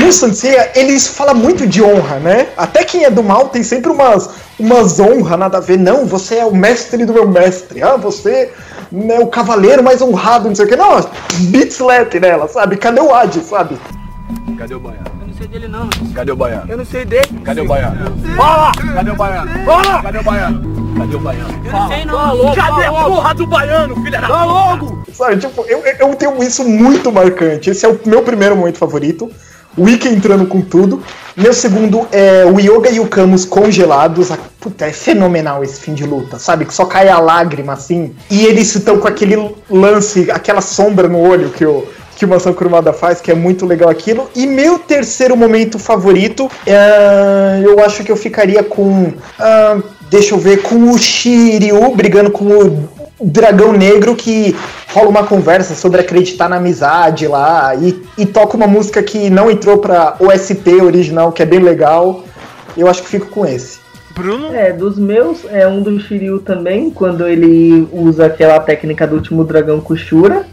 no 0.00 0.12
Sanseiya 0.12 0.72
eles 0.74 1.06
falam 1.06 1.34
muito 1.34 1.66
de 1.66 1.82
honra, 1.82 2.18
né? 2.20 2.48
Até 2.56 2.84
quem 2.84 3.04
é 3.04 3.10
do 3.10 3.22
mal 3.22 3.48
tem 3.48 3.62
sempre 3.62 3.90
umas, 3.90 4.30
umas 4.58 4.98
honras, 4.98 5.38
nada 5.38 5.58
a 5.58 5.60
ver. 5.60 5.78
Não, 5.78 6.06
você 6.06 6.36
é 6.36 6.44
o 6.44 6.54
mestre 6.54 7.04
do 7.04 7.12
meu 7.12 7.28
mestre. 7.28 7.82
Ah, 7.82 7.96
você 7.96 8.50
é 9.10 9.20
o 9.20 9.26
cavaleiro 9.26 9.82
mais 9.82 10.00
honrado, 10.00 10.48
não 10.48 10.54
sei 10.54 10.64
o 10.64 10.68
que. 10.68 10.76
Não, 10.76 11.00
beat 11.50 11.70
slap 11.70 12.14
nela, 12.14 12.48
sabe? 12.48 12.76
Cadê 12.76 13.00
o 13.00 13.14
Ad, 13.14 13.38
sabe? 13.40 13.78
Cadê 14.56 14.74
o 14.74 14.80
baiano? 14.80 15.23
Eu 15.34 15.36
não 15.36 15.38
sei 15.38 15.48
dele 15.48 15.68
não. 15.68 15.88
Cadê 16.14 16.30
o 16.30 16.36
baiano? 16.36 16.70
Eu 16.70 16.76
não 16.76 16.84
sei 16.84 17.04
dele. 17.04 17.40
Cadê 17.44 17.60
o 17.60 17.66
baiano? 17.66 18.16
Fala! 18.36 18.72
Cadê 18.94 19.10
o 19.10 19.16
baiano? 19.16 19.64
Fala! 19.64 20.02
Cadê 20.02 20.18
o 20.18 20.22
baiano? 20.22 20.94
Cadê 20.96 21.16
o 21.16 21.18
baiano? 21.18 21.62
Eu 21.64 21.72
não 21.72 21.88
sei 21.88 22.04
não. 22.04 22.54
Cadê 22.54 22.84
a 22.84 22.92
porra 22.92 23.34
do 23.34 23.46
baiano, 23.48 23.96
filha 24.04 24.20
da 24.20 24.28
Fala 24.28 24.44
logo! 24.44 25.02
Sabe, 25.12 25.38
tipo, 25.38 25.62
eu, 25.66 25.82
eu 25.84 26.14
tenho 26.14 26.40
isso 26.42 26.64
muito 26.64 27.10
marcante. 27.10 27.70
Esse 27.70 27.84
é 27.84 27.88
o 27.88 27.98
meu 28.06 28.22
primeiro 28.22 28.56
momento 28.56 28.78
favorito. 28.78 29.28
O 29.76 29.88
Ikki 29.88 30.08
entrando 30.08 30.46
com 30.46 30.60
tudo. 30.60 31.02
Meu 31.36 31.52
segundo 31.52 32.06
é 32.12 32.44
o 32.44 32.60
Yoga 32.60 32.90
e 32.90 33.00
o 33.00 33.08
Camus 33.08 33.44
congelados. 33.44 34.30
Ah, 34.30 34.38
Puta, 34.60 34.86
é 34.86 34.92
fenomenal 34.92 35.62
esse 35.64 35.80
fim 35.80 35.92
de 35.92 36.06
luta, 36.06 36.38
sabe? 36.38 36.64
Que 36.64 36.72
só 36.72 36.86
cai 36.86 37.08
a 37.08 37.18
lágrima 37.18 37.72
assim. 37.72 38.14
E 38.30 38.46
eles 38.46 38.72
estão 38.74 38.98
com 38.98 39.08
aquele 39.08 39.54
lance, 39.68 40.30
aquela 40.30 40.60
sombra 40.60 41.06
no 41.06 41.18
olho 41.18 41.50
que 41.50 41.66
o, 41.66 41.86
que 42.24 42.26
o 42.26 42.28
Maçã 42.28 42.52
Kurumada 42.52 42.92
faz, 42.92 43.20
que 43.20 43.30
é 43.30 43.34
muito 43.34 43.66
legal 43.66 43.90
aquilo. 43.90 44.28
E 44.34 44.46
meu 44.46 44.78
terceiro 44.78 45.36
momento 45.36 45.78
favorito, 45.78 46.50
é, 46.66 47.62
eu 47.62 47.78
acho 47.84 48.02
que 48.02 48.10
eu 48.10 48.16
ficaria 48.16 48.62
com. 48.62 49.12
ah, 49.38 49.80
deixa 50.10 50.34
eu 50.34 50.38
ver, 50.38 50.62
com 50.62 50.90
o 50.90 50.98
Shiryu 50.98 51.94
brigando 51.94 52.30
com 52.30 52.44
o 52.44 52.88
dragão 53.20 53.72
negro 53.72 54.14
que 54.14 54.54
rola 54.92 55.08
uma 55.08 55.24
conversa 55.24 55.74
sobre 55.74 56.00
acreditar 56.00 56.48
na 56.48 56.56
amizade 56.56 57.26
lá 57.26 57.74
e, 57.74 58.02
e 58.18 58.26
toca 58.26 58.56
uma 58.56 58.66
música 58.66 59.02
que 59.02 59.30
não 59.30 59.50
entrou 59.50 59.78
pra 59.78 60.16
OST 60.18 60.82
original, 60.82 61.32
que 61.32 61.42
é 61.42 61.46
bem 61.46 61.60
legal. 61.60 62.24
Eu 62.76 62.88
acho 62.88 63.02
que 63.02 63.08
fico 63.08 63.26
com 63.26 63.46
esse. 63.46 63.78
Bruno? 64.14 64.54
É, 64.54 64.72
dos 64.72 64.96
meus, 64.96 65.44
é 65.50 65.66
um 65.66 65.82
do 65.82 65.98
Shiryu 65.98 66.38
também, 66.38 66.88
quando 66.88 67.26
ele 67.26 67.88
usa 67.92 68.26
aquela 68.26 68.60
técnica 68.60 69.06
do 69.06 69.16
último 69.16 69.44
dragão 69.44 69.80
Kushura. 69.80 70.46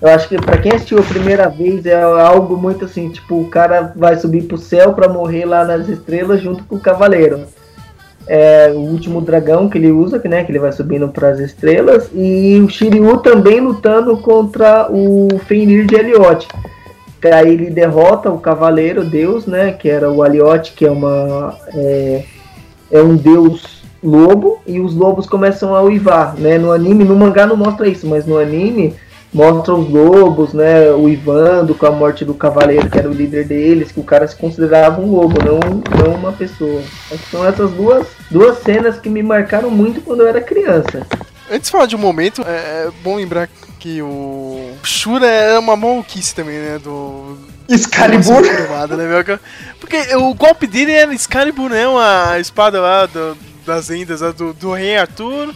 Eu 0.00 0.08
acho 0.08 0.28
que 0.28 0.36
pra 0.36 0.58
quem 0.58 0.72
assistiu 0.72 0.98
a 0.98 1.02
primeira 1.02 1.48
vez 1.48 1.86
é 1.86 2.02
algo 2.02 2.56
muito 2.56 2.84
assim, 2.84 3.08
tipo, 3.08 3.40
o 3.40 3.48
cara 3.48 3.92
vai 3.96 4.16
subir 4.16 4.42
pro 4.42 4.58
céu 4.58 4.92
pra 4.92 5.08
morrer 5.08 5.44
lá 5.44 5.64
nas 5.64 5.88
estrelas 5.88 6.40
junto 6.40 6.64
com 6.64 6.76
o 6.76 6.80
cavaleiro. 6.80 7.44
É 8.26 8.72
o 8.74 8.78
último 8.78 9.20
dragão 9.20 9.68
que 9.68 9.78
ele 9.78 9.90
usa, 9.90 10.18
que, 10.18 10.28
né, 10.28 10.44
que 10.44 10.50
ele 10.50 10.58
vai 10.58 10.72
subindo 10.72 11.08
pras 11.08 11.38
estrelas, 11.38 12.10
e 12.14 12.58
o 12.64 12.68
Shiryu 12.68 13.18
também 13.18 13.60
lutando 13.60 14.16
contra 14.16 14.90
o 14.90 15.28
Fenrir 15.46 15.86
de 15.86 15.94
Elliot. 15.94 16.48
Que 17.20 17.28
aí 17.28 17.52
ele 17.52 17.70
derrota 17.70 18.30
o 18.30 18.38
cavaleiro, 18.38 19.04
Deus, 19.04 19.46
né, 19.46 19.72
que 19.72 19.88
era 19.88 20.10
o 20.10 20.22
Alioth, 20.22 20.74
que 20.74 20.86
é 20.86 20.90
uma 20.90 21.54
é, 21.74 22.24
é 22.90 23.02
um 23.02 23.16
deus 23.16 23.82
lobo 24.02 24.60
e 24.66 24.80
os 24.80 24.94
lobos 24.94 25.26
começam 25.26 25.74
a 25.74 25.80
uivar, 25.82 26.34
né? 26.36 26.58
No 26.58 26.70
anime, 26.70 27.04
no 27.04 27.16
mangá 27.16 27.46
não 27.46 27.56
mostra 27.56 27.88
isso, 27.88 28.06
mas 28.06 28.26
no 28.26 28.38
anime 28.38 28.94
mostra 29.34 29.74
os 29.74 29.90
lobos, 29.90 30.54
né? 30.54 30.92
Uivando 30.92 31.74
com 31.74 31.86
a 31.86 31.90
morte 31.90 32.24
do 32.24 32.32
cavaleiro, 32.32 32.88
que 32.88 32.96
era 32.96 33.10
o 33.10 33.12
líder 33.12 33.46
deles, 33.46 33.90
que 33.90 33.98
o 33.98 34.04
cara 34.04 34.26
se 34.28 34.36
considerava 34.36 35.00
um 35.00 35.10
lobo, 35.10 35.36
não, 35.44 35.58
não 35.98 36.14
uma 36.14 36.32
pessoa. 36.32 36.80
São 37.30 37.44
essas 37.44 37.72
duas, 37.72 38.06
duas 38.30 38.62
cenas 38.62 38.98
que 38.98 39.10
me 39.10 39.22
marcaram 39.22 39.70
muito 39.70 40.00
quando 40.00 40.20
eu 40.20 40.28
era 40.28 40.40
criança. 40.40 41.04
Antes 41.50 41.66
de 41.66 41.72
falar 41.72 41.86
de 41.86 41.96
um 41.96 41.98
momento, 41.98 42.42
é 42.46 42.88
bom 43.02 43.16
lembrar 43.16 43.48
que 43.80 44.00
o 44.00 44.70
Shura 44.82 45.26
é 45.26 45.58
uma 45.58 45.76
maluquice 45.76 46.34
também, 46.34 46.56
né? 46.56 46.78
Do. 46.78 47.36
Excalibur. 47.68 48.42
Nossa, 48.68 48.96
né, 48.96 49.06
meu? 49.06 49.38
Porque 49.80 50.14
o 50.16 50.32
golpe 50.34 50.66
dele 50.66 50.92
era 50.92 51.12
Excalibur, 51.12 51.68
né? 51.68 51.86
Uma 51.88 52.38
espada 52.38 52.80
lá 52.80 53.06
do, 53.06 53.36
das 53.66 53.88
lendas 53.88 54.20
lá 54.20 54.30
do, 54.30 54.54
do 54.54 54.72
Rei 54.72 54.96
Arthur. 54.96 55.54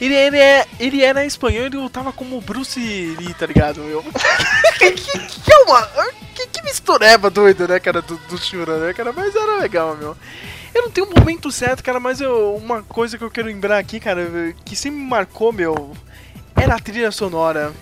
Ele, 0.00 0.14
ele, 0.14 0.38
é, 0.38 0.66
ele 0.78 1.02
era 1.02 1.24
espanhol 1.24 1.66
e 1.66 1.70
lutava 1.70 2.12
como 2.12 2.40
Bruce 2.40 2.78
Lee, 2.78 3.34
tá 3.34 3.46
ligado, 3.46 3.80
meu? 3.80 4.02
que, 4.78 4.92
que, 4.92 5.18
que, 5.18 5.52
é 5.52 5.58
uma, 5.64 5.82
que, 6.34 6.46
que 6.46 6.62
mistureba 6.62 7.28
doida, 7.28 7.66
né, 7.66 7.80
cara, 7.80 8.00
do, 8.00 8.16
do 8.16 8.38
Shura, 8.38 8.78
né, 8.78 8.94
cara? 8.94 9.12
Mas 9.12 9.34
era 9.34 9.58
legal, 9.58 9.96
meu. 9.96 10.16
Eu 10.74 10.82
não 10.82 10.90
tenho 10.90 11.08
um 11.08 11.18
momento 11.18 11.50
certo, 11.50 11.82
cara, 11.82 11.98
mas 11.98 12.20
eu, 12.20 12.54
uma 12.54 12.82
coisa 12.82 13.18
que 13.18 13.24
eu 13.24 13.30
quero 13.30 13.48
lembrar 13.48 13.78
aqui, 13.78 13.98
cara, 13.98 14.54
que 14.64 14.76
sempre 14.76 15.00
me 15.00 15.06
marcou, 15.06 15.52
meu, 15.52 15.96
era 16.54 16.76
a 16.76 16.80
trilha 16.80 17.10
sonora 17.10 17.72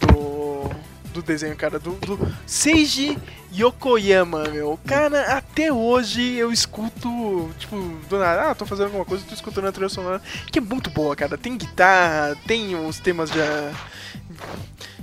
do, 0.00 0.70
do 1.12 1.22
desenho, 1.22 1.56
cara, 1.56 1.78
do, 1.78 1.92
do 1.92 2.34
Seiji 2.46 3.18
Yokoyama, 3.54 4.44
meu. 4.44 4.78
Cara, 4.86 5.36
até 5.36 5.72
hoje 5.72 6.34
eu 6.34 6.50
escuto, 6.50 7.50
tipo, 7.58 7.76
do 8.08 8.18
nada, 8.18 8.50
ah, 8.50 8.54
tô 8.54 8.64
fazendo 8.64 8.86
alguma 8.86 9.04
coisa, 9.04 9.24
tô 9.28 9.34
escutando 9.34 9.66
a 9.66 9.72
trilha 9.72 9.88
sonora, 9.88 10.20
que 10.50 10.58
é 10.58 10.62
muito 10.62 10.90
boa, 10.90 11.14
cara. 11.14 11.36
Tem 11.36 11.56
guitarra, 11.56 12.36
tem 12.46 12.74
os 12.74 12.98
temas 12.98 13.30
já. 13.30 13.72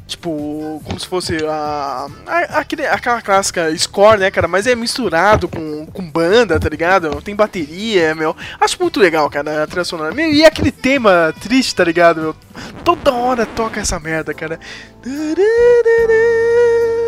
Tipo, 0.09 0.81
como 0.83 0.99
se 0.99 1.05
fosse 1.07 1.37
a, 1.45 2.07
a, 2.25 2.39
aquele, 2.59 2.83
aquela 2.87 3.21
clássica 3.21 3.71
score, 3.77 4.19
né, 4.19 4.31
cara? 4.31 4.47
Mas 4.47 4.65
é 4.65 4.73
misturado 4.73 5.47
com, 5.47 5.85
com 5.85 6.01
banda, 6.01 6.59
tá 6.59 6.67
ligado? 6.67 7.21
Tem 7.21 7.35
bateria, 7.35 8.15
meu. 8.15 8.35
Acho 8.59 8.81
muito 8.81 8.99
legal, 8.99 9.29
cara, 9.29 9.63
a 9.63 9.67
trilha 9.67 9.83
sonora. 9.83 10.11
Meu, 10.11 10.27
e 10.33 10.43
aquele 10.43 10.71
tema 10.71 11.31
triste, 11.39 11.75
tá 11.75 11.83
ligado, 11.83 12.21
meu? 12.21 12.35
Toda 12.83 13.13
hora 13.13 13.45
toca 13.45 13.79
essa 13.79 13.99
merda, 13.99 14.33
cara. 14.33 14.59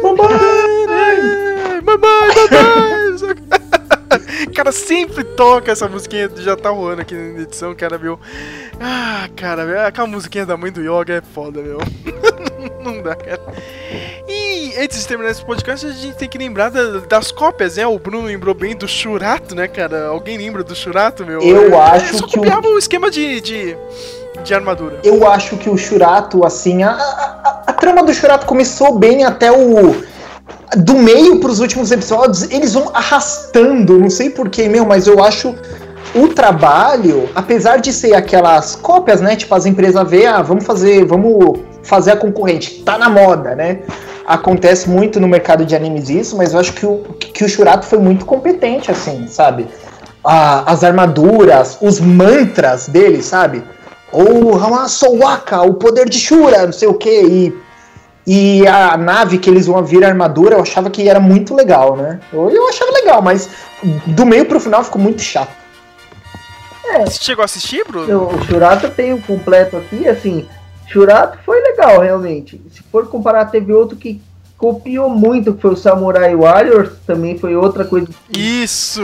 Mamãe! 0.04 1.82
Mamãe, 1.82 1.82
mamãe! 1.82 3.42
cara 4.54 4.72
sempre 4.72 5.24
toca 5.24 5.72
essa 5.72 5.88
musiquinha, 5.88 6.30
já 6.38 6.56
tá 6.56 6.70
rolando 6.70 7.02
aqui 7.02 7.14
na 7.14 7.42
edição, 7.42 7.74
cara, 7.76 7.98
meu. 7.98 8.20
Ah, 8.80 9.30
cara, 9.36 9.88
aquela 9.88 10.08
musiquinha 10.08 10.46
da 10.46 10.58
mãe 10.58 10.72
do 10.72 10.82
Yoga 10.82 11.16
é 11.16 11.22
foda, 11.22 11.62
meu. 11.62 11.80
Não 12.84 13.02
dá, 13.02 13.16
cara. 13.16 13.42
E 14.28 14.74
antes 14.80 15.02
de 15.02 15.08
terminar 15.08 15.32
esse 15.32 15.44
podcast, 15.44 15.86
a 15.86 15.92
gente 15.92 16.16
tem 16.16 16.30
que 16.30 16.38
lembrar 16.38 16.70
da, 16.70 17.00
das 17.00 17.32
cópias, 17.32 17.78
né? 17.78 17.86
O 17.86 18.00
Bruno 18.00 18.28
lembrou 18.28 18.56
bem 18.56 18.76
do 18.76 18.88
Churato, 18.88 19.56
né, 19.56 19.68
cara? 19.68 20.08
Alguém 20.08 20.38
lembra 20.38 20.64
do 20.64 20.76
Churato, 20.76 21.26
meu? 21.26 21.42
Eu 21.42 21.80
acho 21.80 22.18
só 22.18 22.26
que. 22.26 22.38
copiava 22.38 22.68
o... 22.68 22.76
o 22.76 22.78
esquema 22.78 23.12
de, 23.12 23.42
de, 23.42 23.78
de, 24.44 24.54
armadura. 24.54 25.00
Eu 25.04 25.28
acho 25.28 25.58
que 25.58 25.70
o 25.70 25.78
Churato, 25.78 26.46
assim, 26.46 26.84
a, 26.84 26.92
a, 26.92 27.64
a 27.68 27.74
trama 27.74 28.04
do 28.04 28.14
Churato 28.14 28.46
começou 28.46 28.98
bem 28.98 29.24
até 29.24 29.52
o 29.52 30.11
do 30.78 30.96
meio 30.96 31.40
para 31.40 31.52
os 31.52 31.60
últimos 31.60 31.92
episódios, 31.92 32.50
eles 32.50 32.74
vão 32.74 32.92
arrastando, 32.94 34.00
não 34.00 34.10
sei 34.10 34.30
porquê, 34.30 34.70
meu, 34.70 34.86
mas 34.86 35.06
eu 35.06 35.24
acho 35.24 35.54
o 36.16 36.28
trabalho, 36.30 37.30
apesar 37.36 37.78
de 37.78 37.92
ser 37.94 38.14
aquelas 38.14 38.76
cópias, 38.76 39.22
né? 39.22 39.36
Tipo, 39.36 39.56
as 39.56 39.66
empresas 39.66 40.10
vê, 40.10 40.26
ah, 40.26 40.42
vamos 40.42 40.66
fazer, 40.66 41.06
vamos 41.06 41.60
fazer 41.84 42.12
a 42.12 42.16
concorrente, 42.16 42.84
tá 42.84 42.98
na 42.98 43.10
moda, 43.10 43.56
né? 43.56 43.80
Acontece 44.26 44.90
muito 44.90 45.20
no 45.20 45.28
mercado 45.28 45.66
de 45.66 45.76
animes 45.76 46.10
isso, 46.10 46.38
mas 46.38 46.54
eu 46.54 46.60
acho 46.60 46.74
que 46.74 46.86
o, 46.86 47.00
que 47.18 47.44
o 47.44 47.50
Shurato 47.50 47.86
foi 47.86 48.00
muito 48.00 48.26
competente, 48.26 48.92
assim, 48.92 49.28
sabe? 49.28 49.68
Ah, 50.24 50.64
as 50.66 50.84
armaduras, 50.84 51.78
os 51.82 52.00
mantras 52.00 52.88
dele, 52.88 53.22
sabe? 53.22 53.64
Ou 54.12 54.56
Hamasowaka, 54.56 55.62
o 55.62 55.74
poder 55.74 56.08
de 56.08 56.20
Shura, 56.20 56.66
não 56.66 56.74
sei 56.74 56.88
o 56.88 56.94
que, 56.94 57.10
e 57.10 57.54
e 58.34 58.66
a 58.66 58.96
nave 58.96 59.38
que 59.38 59.50
eles 59.50 59.68
vão 59.68 59.84
vir 59.84 60.06
a 60.06 60.08
armadura, 60.08 60.56
eu 60.56 60.62
achava 60.62 60.90
que 60.90 61.10
era 61.10 61.20
muito 61.20 61.54
legal, 61.54 61.98
né? 61.98 62.22
Eu, 62.32 62.50
eu 62.50 62.70
achava 62.70 62.90
legal, 62.94 63.22
mas 63.22 63.50
do 64.06 64.26
meio 64.26 64.46
pro 64.46 64.58
final 64.58 64.82
ficou 64.86 65.02
muito 65.02 65.22
chato. 65.22 65.52
É. 66.86 67.04
Você 67.04 67.22
chegou 67.22 67.42
a 67.42 67.46
assistir, 67.46 67.84
Bruno? 67.86 68.10
Eu, 68.10 68.30
o 68.30 68.46
Churato 68.46 68.90
tem 68.90 69.12
o 69.12 69.22
completo 69.22 69.76
aqui, 69.76 70.08
assim. 70.08 70.48
Churato 70.88 71.40
foi 71.46 71.60
legal, 71.60 72.00
realmente. 72.00 72.62
Se 72.72 72.82
for 72.84 73.06
comparar, 73.08 73.48
teve 73.48 73.74
outro 73.74 73.98
que 73.98 74.22
copiou 74.58 75.10
muito, 75.10 75.54
que 75.54 75.62
foi 75.62 75.74
o 75.74 75.76
Samurai 75.76 76.34
Warriors, 76.34 76.92
também 77.06 77.38
foi 77.38 77.54
outra 77.54 77.84
coisa. 77.84 78.08
Isso! 78.30 79.02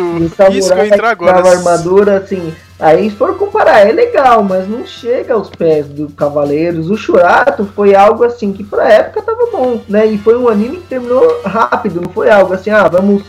isso 0.52 0.74
que 0.74 0.80
eu 0.80 0.86
entrar 0.86 1.10
agora. 1.10 1.50
armadura, 1.50 2.18
assim. 2.20 2.56
Aí, 2.80 3.10
se 3.10 3.16
for 3.16 3.36
comparar, 3.36 3.88
é 3.88 3.92
legal, 3.92 4.44
mas 4.44 4.68
não 4.68 4.86
chega 4.86 5.34
aos 5.34 5.50
pés 5.50 5.88
do 5.88 6.10
Cavaleiros. 6.10 6.92
O 6.92 6.98
Churato 6.98 7.66
foi 7.76 7.96
algo 7.96 8.24
assim 8.24 8.54
que 8.54 8.64
pra 8.64 8.88
época 8.88 9.24
tava 9.24 9.48
bom, 9.52 9.82
né? 9.90 10.06
E 10.06 10.18
foi 10.20 10.38
um 10.38 10.48
anime 10.48 10.78
que 10.78 10.88
terminou 10.88 11.42
rápido, 11.44 12.02
não 12.02 12.10
foi 12.12 12.30
algo 12.30 12.54
assim, 12.54 12.70
ah, 12.70 12.88
vamos 12.88 13.24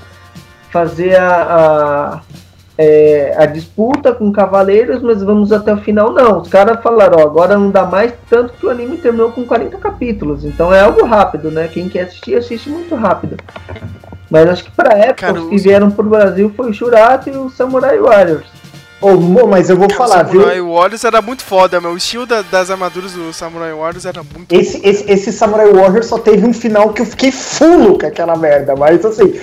fazer 0.71 1.17
a, 1.17 1.33
a, 1.43 2.21
é, 2.77 3.35
a 3.39 3.47
disputa 3.47 4.13
com 4.13 4.31
Cavaleiros, 4.31 5.01
mas 5.01 5.23
vamos 5.23 5.51
até 5.51 5.73
o 5.73 5.79
final. 5.79 6.13
Não, 6.13 6.43
os 6.43 6.49
caras 6.49 6.83
falaram, 6.83 7.19
ó, 7.19 7.23
agora 7.23 7.57
não 7.57 7.71
dá 7.71 7.87
mais, 7.87 8.13
tanto 8.29 8.53
que 8.53 8.67
o 8.67 8.71
anime 8.71 8.99
terminou 8.99 9.33
com 9.33 9.47
40 9.47 9.79
capítulos. 9.79 10.45
Então 10.45 10.75
é 10.75 10.81
algo 10.81 11.07
rápido, 11.07 11.51
né? 11.51 11.69
Quem 11.73 11.89
quer 11.89 12.03
assistir, 12.03 12.37
assiste 12.37 12.69
muito 12.69 12.95
rápido. 12.95 13.39
Mas 14.31 14.47
acho 14.47 14.65
que 14.65 14.71
pra 14.71 14.93
época, 14.93 15.15
Cara, 15.15 15.41
os 15.41 15.49
que 15.49 15.57
vieram 15.57 15.91
pro 15.91 16.05
Brasil 16.05 16.53
foi 16.55 16.71
o 16.71 16.75
Churato 16.75 17.31
e 17.31 17.33
o 17.37 17.49
Samurai 17.49 17.99
Warriors. 17.99 18.59
Oh, 19.01 19.47
mas 19.47 19.71
eu 19.71 19.77
vou 19.77 19.89
falar, 19.91 20.25
viu? 20.25 20.41
O 20.41 20.43
Samurai 20.43 20.61
Warriors 20.61 21.05
era 21.05 21.23
muito 21.23 21.45
foda, 21.45 21.81
meu. 21.81 21.93
O 21.93 21.97
estilo 21.97 22.27
da, 22.27 22.43
das 22.43 22.69
armaduras 22.69 23.13
do 23.13 23.33
Samurai 23.33 23.73
Warriors 23.73 24.05
era 24.05 24.23
muito 24.23 24.53
esse, 24.53 24.81
esse, 24.85 25.11
esse, 25.11 25.33
Samurai 25.33 25.73
Warriors 25.73 26.07
só 26.07 26.19
teve 26.19 26.45
um 26.45 26.53
final 26.53 26.93
que 26.93 27.03
eu 27.03 27.07
fiquei 27.07 27.31
fulo 27.31 27.97
com 27.97 28.07
aquela 28.07 28.37
merda, 28.37 28.75
mas 28.75 29.05
assim. 29.05 29.39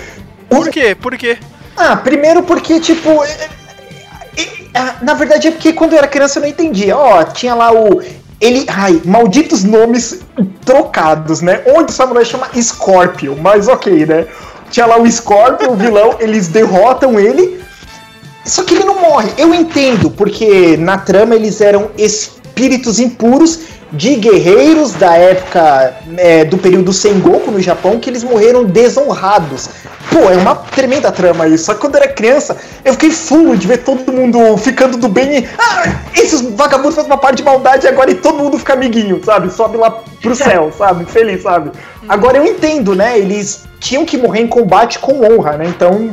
Por 0.50 0.70
quê? 0.70 0.94
Por 0.94 1.18
quê? 1.18 1.38
Ah, 1.78 1.96
primeiro 1.96 2.44
porque, 2.44 2.82
tipo. 2.82 3.10
É, 3.24 3.50
é, 4.38 4.44
é, 4.74 4.96
na 5.02 5.14
verdade 5.14 5.48
é 5.48 5.52
porque 5.52 5.72
quando 5.72 5.94
eu 5.94 6.00
era 6.00 6.08
criança 6.08 6.40
eu 6.40 6.42
não 6.42 6.50
entendia. 6.50 6.98
Ó, 6.98 7.24
tinha 7.24 7.56
lá 7.56 7.72
o. 7.74 8.02
Ele. 8.42 8.66
Ai, 8.68 9.02
malditos 9.06 9.64
nomes 9.64 10.20
trocados, 10.66 11.40
né? 11.40 11.62
Onde 11.66 11.94
o 11.94 11.96
Samurai 11.96 12.26
chama 12.26 12.50
Scorpio, 12.62 13.38
mas 13.38 13.70
ok, 13.70 14.06
né? 14.06 14.28
Tinha 14.70 14.86
lá 14.86 15.00
o 15.00 15.10
Scorpio, 15.10 15.72
o 15.72 15.76
vilão, 15.78 16.16
eles 16.20 16.50
derrotam 16.50 17.18
ele. 17.18 17.64
Só 18.46 18.64
que 18.64 18.76
ele 18.76 18.84
não 18.84 19.02
morre. 19.02 19.32
Eu 19.38 19.54
entendo, 19.54 20.12
porque 20.12 20.78
na 20.78 20.98
trama 20.98 21.36
eles 21.36 21.60
eram 21.62 21.90
espíritos 21.98 23.00
impuros 23.00 23.60
de 23.92 24.16
guerreiros 24.16 24.94
da 24.94 25.16
época 25.16 25.98
é, 26.18 26.46
do 26.46 26.58
período 26.58 26.92
Sengoku 26.92 27.50
no 27.50 27.62
Japão 27.62 28.00
que 28.00 28.10
eles 28.10 28.24
morreram 28.24 28.64
desonrados. 28.64 29.70
Pô, 30.12 30.30
é 30.30 30.38
uma 30.38 30.56
tremenda 30.56 31.12
trama 31.12 31.48
isso. 31.48 31.66
Só 31.66 31.74
que 31.74 31.82
quando 31.82 31.96
eu 31.96 32.04
era 32.04 32.14
criança, 32.14 32.56
eu 32.84 32.94
fiquei 32.94 33.10
fulo 33.10 33.58
de 33.58 33.68
ver 33.68 33.80
todo 33.80 34.12
mundo 34.14 34.56
ficando 34.58 34.98
do 34.98 35.10
bem 35.10 35.40
e. 35.40 35.50
Ah, 35.58 36.02
esses 36.14 36.42
vagabundos 36.42 36.96
fazem 36.96 37.10
uma 37.10 37.18
parte 37.18 37.38
de 37.38 37.44
maldade 37.44 37.88
agora 37.88 38.12
e 38.12 38.16
todo 38.16 38.38
mundo 38.38 38.58
fica 38.58 38.74
amiguinho, 38.74 39.22
sabe? 39.26 39.52
Sobe 39.52 39.78
lá 39.78 39.92
pro 40.22 40.36
céu, 40.36 40.72
sabe? 40.78 41.06
Feliz, 41.06 41.42
sabe? 41.42 41.72
Agora 42.08 42.38
eu 42.38 42.46
entendo, 42.46 42.96
né? 42.96 43.18
Eles 43.18 43.64
tinham 43.80 44.06
que 44.06 44.18
morrer 44.18 44.42
em 44.42 44.48
combate 44.48 45.00
com 45.00 45.26
honra, 45.26 45.58
né? 45.58 45.66
Então 45.68 46.12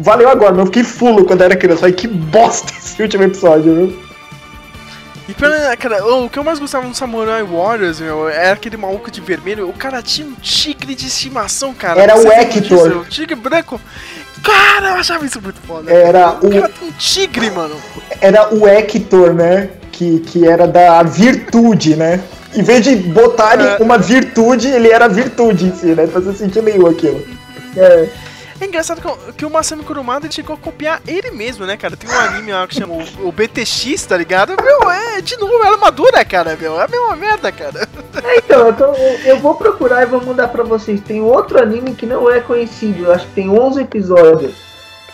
valeu 0.00 0.28
agora, 0.28 0.52
mas 0.52 0.60
eu 0.60 0.66
fiquei 0.66 0.84
fulo 0.84 1.24
quando 1.24 1.42
era 1.42 1.56
criança. 1.56 1.86
Ai, 1.86 1.92
que 1.92 2.08
bosta 2.08 2.72
esse 2.76 3.00
último 3.00 3.24
episódio, 3.24 3.74
viu? 3.74 4.10
E 5.28 5.34
pela, 5.34 5.76
cara, 5.76 6.04
o 6.04 6.28
que 6.28 6.38
eu 6.38 6.42
mais 6.42 6.58
gostava 6.58 6.88
no 6.88 6.94
Samurai 6.94 7.44
Warriors, 7.44 8.00
meu, 8.00 8.28
era 8.28 8.54
aquele 8.54 8.76
maluco 8.76 9.12
de 9.12 9.20
vermelho. 9.20 9.68
O 9.68 9.72
cara 9.72 10.02
tinha 10.02 10.26
um 10.26 10.32
tigre 10.32 10.92
de 10.92 11.06
estimação, 11.06 11.72
cara. 11.72 12.02
Era 12.02 12.18
o 12.18 12.32
Hector. 12.32 12.96
O 12.96 13.04
tigre 13.04 13.36
branco. 13.36 13.80
Cara, 14.42 14.88
eu 14.88 14.94
achava 14.94 15.24
isso 15.24 15.40
muito 15.40 15.60
foda. 15.60 15.92
Era 15.92 16.32
o. 16.42 16.48
O 16.48 16.50
cara 16.50 16.68
tem 16.68 16.88
um 16.88 16.92
tigre, 16.92 17.48
mano. 17.50 17.76
Era 18.20 18.52
o 18.52 18.66
Hector, 18.66 19.32
né? 19.32 19.70
Que, 19.92 20.18
que 20.20 20.48
era 20.48 20.66
da 20.66 21.00
virtude, 21.04 21.94
né? 21.94 22.20
Em 22.52 22.64
vez 22.64 22.82
de 22.82 22.96
botarem 22.96 23.66
é. 23.66 23.76
uma 23.78 23.98
virtude, 23.98 24.66
ele 24.66 24.88
era 24.88 25.06
virtude 25.08 25.66
em 25.66 25.74
si, 25.76 25.94
né? 25.94 26.08
Pra 26.08 26.20
você 26.20 26.36
sentir 26.38 26.60
meio 26.60 26.88
aquilo. 26.88 27.24
É. 27.76 28.08
É 28.60 28.66
engraçado 28.66 29.00
que, 29.36 29.46
o 29.46 29.50
Masami 29.50 29.82
Kurumada 29.82 30.30
chegou 30.30 30.54
a 30.54 30.58
copiar 30.58 31.00
ele 31.08 31.30
mesmo, 31.30 31.64
né, 31.64 31.78
cara? 31.78 31.96
Tem 31.96 32.10
um 32.10 32.20
anime 32.20 32.52
lá 32.52 32.68
que 32.68 32.74
chama 32.74 32.92
o, 32.92 33.28
o 33.28 33.32
BTX, 33.32 34.04
tá 34.04 34.18
ligado? 34.18 34.54
Meu, 34.62 34.90
é, 34.90 35.22
de 35.22 35.34
novo, 35.38 35.64
é 35.64 35.68
armadura, 35.68 36.22
cara, 36.26 36.54
meu. 36.60 36.78
É 36.78 36.84
a 36.84 36.88
mesma 36.88 37.16
merda, 37.16 37.50
cara. 37.50 37.88
É, 38.22 38.36
então, 38.36 38.68
eu, 38.68 38.94
eu 39.24 39.38
vou 39.38 39.54
procurar 39.54 40.02
e 40.02 40.06
vou 40.06 40.22
mandar 40.22 40.48
pra 40.48 40.62
vocês. 40.62 41.00
Tem 41.00 41.22
outro 41.22 41.58
anime 41.58 41.94
que 41.94 42.04
não 42.04 42.30
é 42.30 42.40
conhecido, 42.40 43.04
eu 43.04 43.12
acho 43.12 43.26
que 43.28 43.32
tem 43.32 43.48
11 43.48 43.80
episódios. 43.80 44.52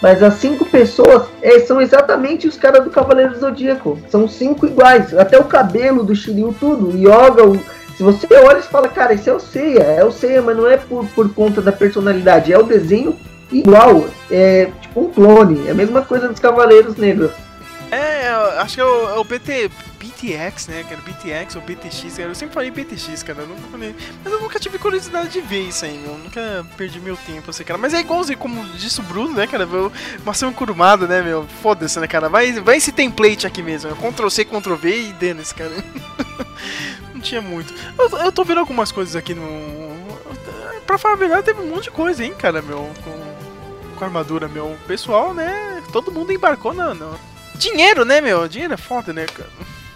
Mas 0.02 0.22
as 0.22 0.34
cinco 0.34 0.64
pessoas 0.64 1.28
é, 1.40 1.60
são 1.60 1.80
exatamente 1.80 2.48
os 2.48 2.56
caras 2.56 2.82
do 2.82 2.90
Cavaleiro 2.90 3.32
do 3.32 3.38
Zodíaco. 3.38 3.98
São 4.10 4.28
cinco 4.28 4.66
iguais. 4.66 5.16
Até 5.16 5.38
o 5.38 5.44
cabelo 5.44 6.02
do 6.02 6.16
Shiryu, 6.16 6.54
tudo. 6.58 6.96
Yoga, 6.96 7.44
o... 7.44 7.56
se 7.96 8.02
você 8.02 8.26
olha 8.34 8.58
e 8.58 8.62
fala, 8.62 8.88
cara, 8.88 9.14
esse 9.14 9.30
é 9.30 9.32
o 9.32 9.40
Seiya. 9.40 9.82
É 9.82 10.04
o 10.04 10.10
Seiya, 10.10 10.42
mas 10.42 10.56
não 10.56 10.68
é 10.68 10.76
por, 10.76 11.06
por 11.06 11.32
conta 11.32 11.62
da 11.62 11.72
personalidade. 11.72 12.52
É 12.52 12.58
o 12.58 12.64
desenho 12.64 13.16
igual. 13.50 14.06
É 14.30 14.70
tipo 14.80 15.00
um 15.00 15.10
clone. 15.10 15.66
É 15.66 15.70
a 15.70 15.74
mesma 15.74 16.02
coisa 16.02 16.28
dos 16.28 16.40
Cavaleiros 16.40 16.96
Negros. 16.96 17.30
É, 17.90 18.28
eu 18.32 18.60
acho 18.60 18.74
que 18.74 18.80
é 18.80 18.84
o, 18.84 19.08
é 19.10 19.18
o 19.18 19.24
BT, 19.24 19.70
BTX, 19.98 20.68
né, 20.68 20.84
cara? 20.88 21.00
BTX 21.02 21.56
ou 21.56 21.62
BTX, 21.62 22.16
cara. 22.16 22.30
Eu 22.30 22.34
sempre 22.34 22.54
falei 22.54 22.70
BTX, 22.70 23.22
cara. 23.22 23.42
Eu 23.42 23.46
nunca. 23.46 23.62
Mas 24.24 24.32
eu 24.32 24.40
nunca 24.40 24.58
tive 24.58 24.78
curiosidade 24.78 25.28
de 25.28 25.40
ver 25.40 25.68
isso 25.68 25.84
aí. 25.84 26.02
Eu 26.04 26.18
nunca 26.18 26.66
perdi 26.76 26.98
meu 27.00 27.16
tempo, 27.16 27.50
assim, 27.50 27.64
cara. 27.64 27.78
Mas 27.78 27.94
é 27.94 28.00
igualzinho, 28.00 28.38
como 28.38 28.64
disse 28.70 29.00
o 29.00 29.02
Bruno, 29.04 29.34
né, 29.34 29.46
cara? 29.46 29.66
O 29.66 29.92
Marcelo 30.24 30.52
Curumado, 30.52 31.06
né, 31.06 31.22
meu? 31.22 31.46
Foda-se, 31.62 32.00
né, 32.00 32.06
cara? 32.06 32.28
Vai, 32.28 32.52
vai 32.60 32.76
esse 32.76 32.92
template 32.92 33.46
aqui 33.46 33.62
mesmo. 33.62 33.94
Ctrl 33.94 34.28
C, 34.28 34.44
Ctrl 34.44 34.74
V 34.74 34.96
e 34.96 35.12
dane-se, 35.12 35.54
cara. 35.54 35.72
Não 37.14 37.20
tinha 37.20 37.40
muito. 37.40 37.72
Eu, 37.98 38.18
eu 38.18 38.32
tô 38.32 38.44
vendo 38.44 38.58
algumas 38.58 38.90
coisas 38.90 39.14
aqui 39.14 39.34
no. 39.34 39.96
Pra 40.86 40.98
falar 40.98 41.14
a 41.14 41.18
verdade, 41.18 41.44
teve 41.44 41.60
um 41.60 41.68
monte 41.68 41.84
de 41.84 41.90
coisa, 41.90 42.24
hein, 42.24 42.34
cara, 42.36 42.62
meu. 42.62 42.90
Com, 43.02 43.25
com 43.96 44.04
armadura, 44.04 44.46
meu. 44.46 44.66
O 44.72 44.78
pessoal, 44.86 45.34
né? 45.34 45.82
Todo 45.92 46.12
mundo 46.12 46.32
embarcou 46.32 46.72
na. 46.72 46.94
na 46.94 47.16
Dinheiro, 47.56 48.04
né, 48.04 48.20
meu? 48.20 48.46
Dinheiro 48.46 48.74
é 48.74 48.76
foda, 48.76 49.12
né, 49.12 49.26
cara? 49.26 49.50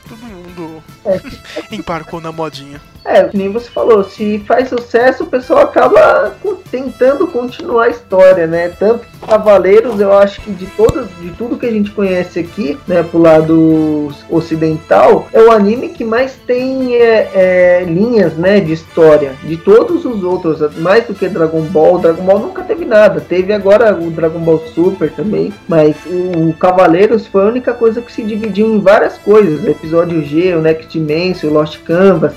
Todo 0.09 0.19
mundo 0.19 0.70
Embarcou 1.71 2.21
na 2.21 2.33
modinha. 2.33 2.81
É, 3.05 3.29
nem 3.33 3.51
você 3.51 3.71
falou, 3.71 4.05
se 4.05 4.39
faz 4.41 4.69
sucesso, 4.69 5.25
o 5.25 5.27
pessoal 5.27 5.63
acaba 5.63 6.35
tentando 6.71 7.27
continuar 7.27 7.85
a 7.85 7.89
história, 7.89 8.47
né? 8.47 8.69
Tanto 8.79 9.07
que 9.07 9.27
Cavaleiros, 9.27 10.01
eu 10.01 10.13
acho 10.13 10.41
que 10.41 10.51
de 10.51 10.67
todo, 10.67 11.09
de 11.21 11.31
tudo 11.31 11.57
que 11.57 11.67
a 11.67 11.71
gente 11.71 11.91
conhece 11.91 12.39
aqui, 12.39 12.79
né, 12.87 13.03
pro 13.03 13.21
lado 13.21 14.09
ocidental, 14.29 15.29
é 15.33 15.41
o 15.41 15.51
anime 15.51 15.89
que 15.89 16.05
mais 16.05 16.37
tem 16.47 16.95
é, 16.95 17.31
é, 17.35 17.85
linhas, 17.85 18.35
né, 18.35 18.61
de 18.61 18.73
história. 18.73 19.35
De 19.45 19.57
todos 19.57 20.05
os 20.05 20.23
outros, 20.23 20.77
mais 20.79 21.07
do 21.07 21.15
que 21.15 21.29
Dragon 21.29 21.63
Ball. 21.63 21.99
Dragon 21.99 22.23
Ball 22.23 22.39
nunca 22.39 22.63
teve 22.63 22.85
nada. 22.85 23.21
Teve 23.21 23.53
agora 23.53 23.95
o 23.95 24.11
Dragon 24.11 24.41
Ball 24.41 24.63
Super 24.75 25.11
também, 25.11 25.53
mas 25.69 25.97
o, 26.07 26.53
Cavaleiros 26.55 27.27
foi 27.27 27.43
a 27.43 27.49
única 27.49 27.73
coisa 27.73 28.03
que 28.03 28.13
se 28.13 28.23
dividiu 28.23 28.67
em 28.67 28.81
várias 28.81 29.17
coisas. 29.19 29.67
Episódio 29.67 30.23
G, 30.23 30.55
o 30.55 30.61
Next 30.71 30.99
Dimension, 30.99 31.51
Lost 31.51 31.79
Canvas. 31.83 32.33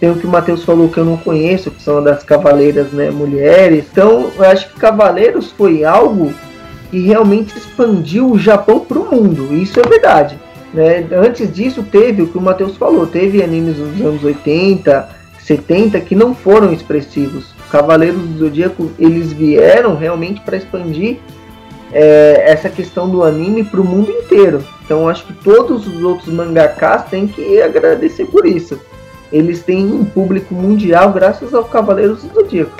Tem 0.00 0.10
o 0.10 0.16
que 0.16 0.26
o 0.26 0.30
Matheus 0.30 0.64
falou 0.64 0.88
que 0.88 0.98
eu 0.98 1.04
não 1.04 1.16
conheço, 1.16 1.70
que 1.70 1.82
são 1.82 2.02
das 2.02 2.22
cavaleiras, 2.22 2.92
né, 2.92 3.10
mulheres. 3.10 3.84
Então, 3.90 4.30
eu 4.36 4.44
acho 4.44 4.68
que 4.68 4.78
Cavaleiros 4.78 5.50
foi 5.50 5.84
algo 5.84 6.32
que 6.90 7.00
realmente 7.00 7.56
expandiu 7.56 8.30
o 8.30 8.38
Japão 8.38 8.80
para 8.80 8.98
o 8.98 9.10
mundo. 9.10 9.52
Isso 9.54 9.80
é 9.80 9.82
verdade. 9.82 10.38
Né? 10.72 11.04
Antes 11.12 11.52
disso, 11.52 11.82
teve 11.82 12.22
o 12.22 12.28
que 12.28 12.38
o 12.38 12.40
Matheus 12.40 12.76
falou: 12.76 13.06
teve 13.06 13.42
animes 13.42 13.76
dos 13.76 14.00
anos 14.00 14.22
80, 14.22 15.08
70 15.40 16.00
que 16.00 16.14
não 16.14 16.34
foram 16.34 16.72
expressivos. 16.72 17.46
Cavaleiros 17.70 18.20
do 18.20 18.38
Zodíaco 18.38 18.90
eles 18.98 19.32
vieram 19.32 19.96
realmente 19.96 20.40
para 20.40 20.56
expandir 20.56 21.18
é, 21.92 22.44
essa 22.46 22.68
questão 22.68 23.08
do 23.08 23.22
anime 23.22 23.64
para 23.64 23.80
o 23.80 23.84
mundo 23.84 24.10
inteiro. 24.10 24.64
Então, 24.84 25.08
acho 25.08 25.24
que 25.26 25.32
todos 25.32 25.86
os 25.86 26.02
outros 26.02 26.32
mangakás 26.32 27.04
têm 27.04 27.26
que 27.26 27.60
agradecer 27.60 28.26
por 28.26 28.46
isso. 28.46 28.80
Eles 29.32 29.62
têm 29.62 29.86
um 29.86 30.04
público 30.04 30.54
mundial 30.54 31.12
graças 31.12 31.52
ao 31.52 31.64
Cavaleiros 31.64 32.22
do 32.22 32.34
Zodíaco. 32.34 32.72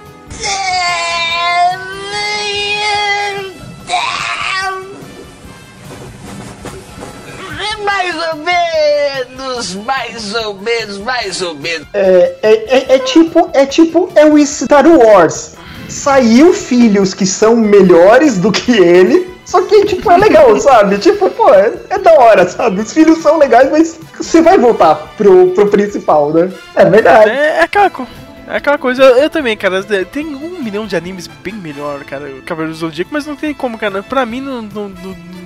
Mais 7.85 8.15
ou 8.33 8.37
menos, 8.37 9.75
mais 9.75 10.35
ou 10.35 10.55
menos, 10.55 10.99
mais 10.99 11.43
ou 11.43 11.55
menos. 11.55 11.87
É, 11.93 12.37
é, 12.43 12.53
é, 12.53 12.95
é 12.95 12.99
tipo, 13.01 13.51
é 13.53 13.67
tipo, 13.67 14.11
é 14.15 14.25
o 14.25 14.39
Star 14.47 14.87
Wars. 14.87 15.59
Saiu 15.89 16.53
filhos 16.53 17.15
que 17.15 17.25
são 17.27 17.57
melhores 17.57 18.39
do 18.39 18.53
que 18.53 18.73
ele, 18.73 19.29
só 19.45 19.63
que, 19.63 19.87
tipo, 19.87 20.11
é 20.11 20.17
legal, 20.19 20.55
sabe? 20.61 20.99
Tipo, 20.99 21.31
pô, 21.31 21.53
é, 21.55 21.73
é 21.91 21.99
da 21.99 22.13
hora, 22.13 22.47
sabe? 22.49 22.81
Os 22.83 22.93
filhos 22.93 23.19
são 23.19 23.39
legais, 23.39 23.71
mas 23.71 23.99
você 24.17 24.43
vai 24.43 24.59
voltar 24.59 24.95
pro, 25.17 25.49
pro 25.49 25.69
principal, 25.69 26.33
né? 26.33 26.51
É 26.75 26.85
verdade. 26.85 27.31
É, 27.31 27.59
é 27.59 27.63
aquela, 27.63 27.89
co- 27.89 28.07
é 28.47 28.57
aquela 28.57 28.77
coisa, 28.79 29.03
eu, 29.03 29.17
eu 29.17 29.31
também, 29.31 29.57
cara, 29.57 29.83
tem 30.13 30.27
um 30.27 30.63
milhão 30.63 30.87
de 30.87 30.95
animes 30.97 31.27
bem 31.27 31.55
melhor, 31.55 32.05
cara, 32.05 32.25
o 32.39 32.43
Cavaleiro 32.43 32.75
do 32.75 32.79
Zodíaco, 32.79 33.11
mas 33.13 33.27
não 33.27 33.35
tem 33.37 33.55
como, 33.55 33.79
cara, 33.79 34.03
pra 34.03 34.27
mim, 34.27 34.41
no, 34.43 34.61
no, 34.63 34.89
no- 34.91 35.38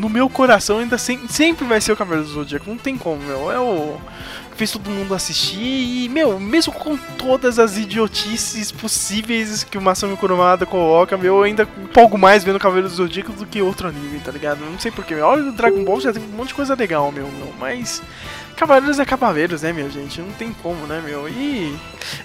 no 0.00 0.08
meu 0.08 0.28
coração, 0.28 0.78
ainda 0.78 0.96
sem- 0.98 1.28
sempre 1.28 1.66
vai 1.66 1.80
ser 1.80 1.92
o 1.92 1.96
Cavaleiro 1.96 2.26
do 2.26 2.32
Zodíaco, 2.34 2.68
não 2.68 2.78
tem 2.78 2.96
como, 2.96 3.22
meu, 3.22 3.52
é 3.52 3.58
o 3.58 3.98
fez 4.56 4.72
todo 4.72 4.90
mundo 4.90 5.14
assistir 5.14 5.58
e, 6.04 6.06
meu, 6.10 6.38
mesmo 6.38 6.70
com 6.70 6.94
todas 7.16 7.58
as 7.58 7.78
idiotices 7.78 8.70
possíveis 8.70 9.64
que 9.64 9.78
o 9.78 9.80
Masami 9.80 10.14
Kurumada 10.18 10.66
coloca, 10.66 11.16
meu, 11.16 11.36
eu 11.36 11.42
ainda 11.44 11.66
empolgo 11.82 12.18
mais 12.18 12.44
vendo 12.44 12.58
Cavaleiro 12.58 12.88
do 12.88 12.94
Zodíaco 12.94 13.32
do 13.32 13.46
que 13.46 13.62
outro 13.62 13.88
anime, 13.88 14.20
tá 14.20 14.30
ligado? 14.30 14.60
Não 14.60 14.78
sei 14.78 14.90
porquê, 14.90 15.14
meu, 15.14 15.24
olha 15.24 15.44
o 15.44 15.52
Dragon 15.52 15.82
Ball 15.82 15.98
já 16.00 16.12
tem 16.12 16.22
um 16.22 16.36
monte 16.36 16.48
de 16.48 16.54
coisa 16.54 16.74
legal, 16.74 17.10
meu, 17.10 17.26
meu, 17.28 17.54
mas... 17.58 18.02
Cavaleiros 18.60 18.98
é 19.00 19.04
Cavaleiros, 19.06 19.62
né, 19.62 19.72
minha 19.72 19.88
gente? 19.88 20.20
Não 20.20 20.30
tem 20.32 20.52
como, 20.62 20.86
né, 20.86 21.02
meu? 21.04 21.26
E. 21.28 21.74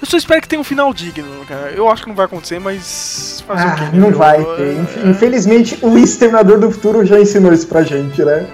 Eu 0.02 0.06
só 0.08 0.18
espero 0.18 0.42
que 0.42 0.48
tenha 0.50 0.60
um 0.60 0.66
final 0.66 0.94
digno, 0.94 1.26
cara. 1.48 1.72
Eu 1.72 1.90
acho 1.90 2.04
que 2.04 2.10
não 2.10 2.16
vai 2.16 2.26
acontecer, 2.26 2.60
mas. 2.60 3.42
Fazer 3.48 3.66
o 3.68 3.76
quê, 3.76 3.82
Ah, 3.84 3.86
né, 3.86 3.92
não 4.00 4.10
meu? 4.10 4.18
vai 4.18 4.42
É, 4.42 4.44
ter. 4.58 4.74
Inf- 4.80 5.06
Infelizmente, 5.06 5.80
o 5.82 5.98
Exterminador 5.98 6.60
do 6.60 6.70
Futuro 6.70 7.06
já 7.06 7.20
ensinou 7.20 7.54
isso 7.54 7.66
pra 7.68 7.84
gente, 7.84 8.22
né? 8.24 8.46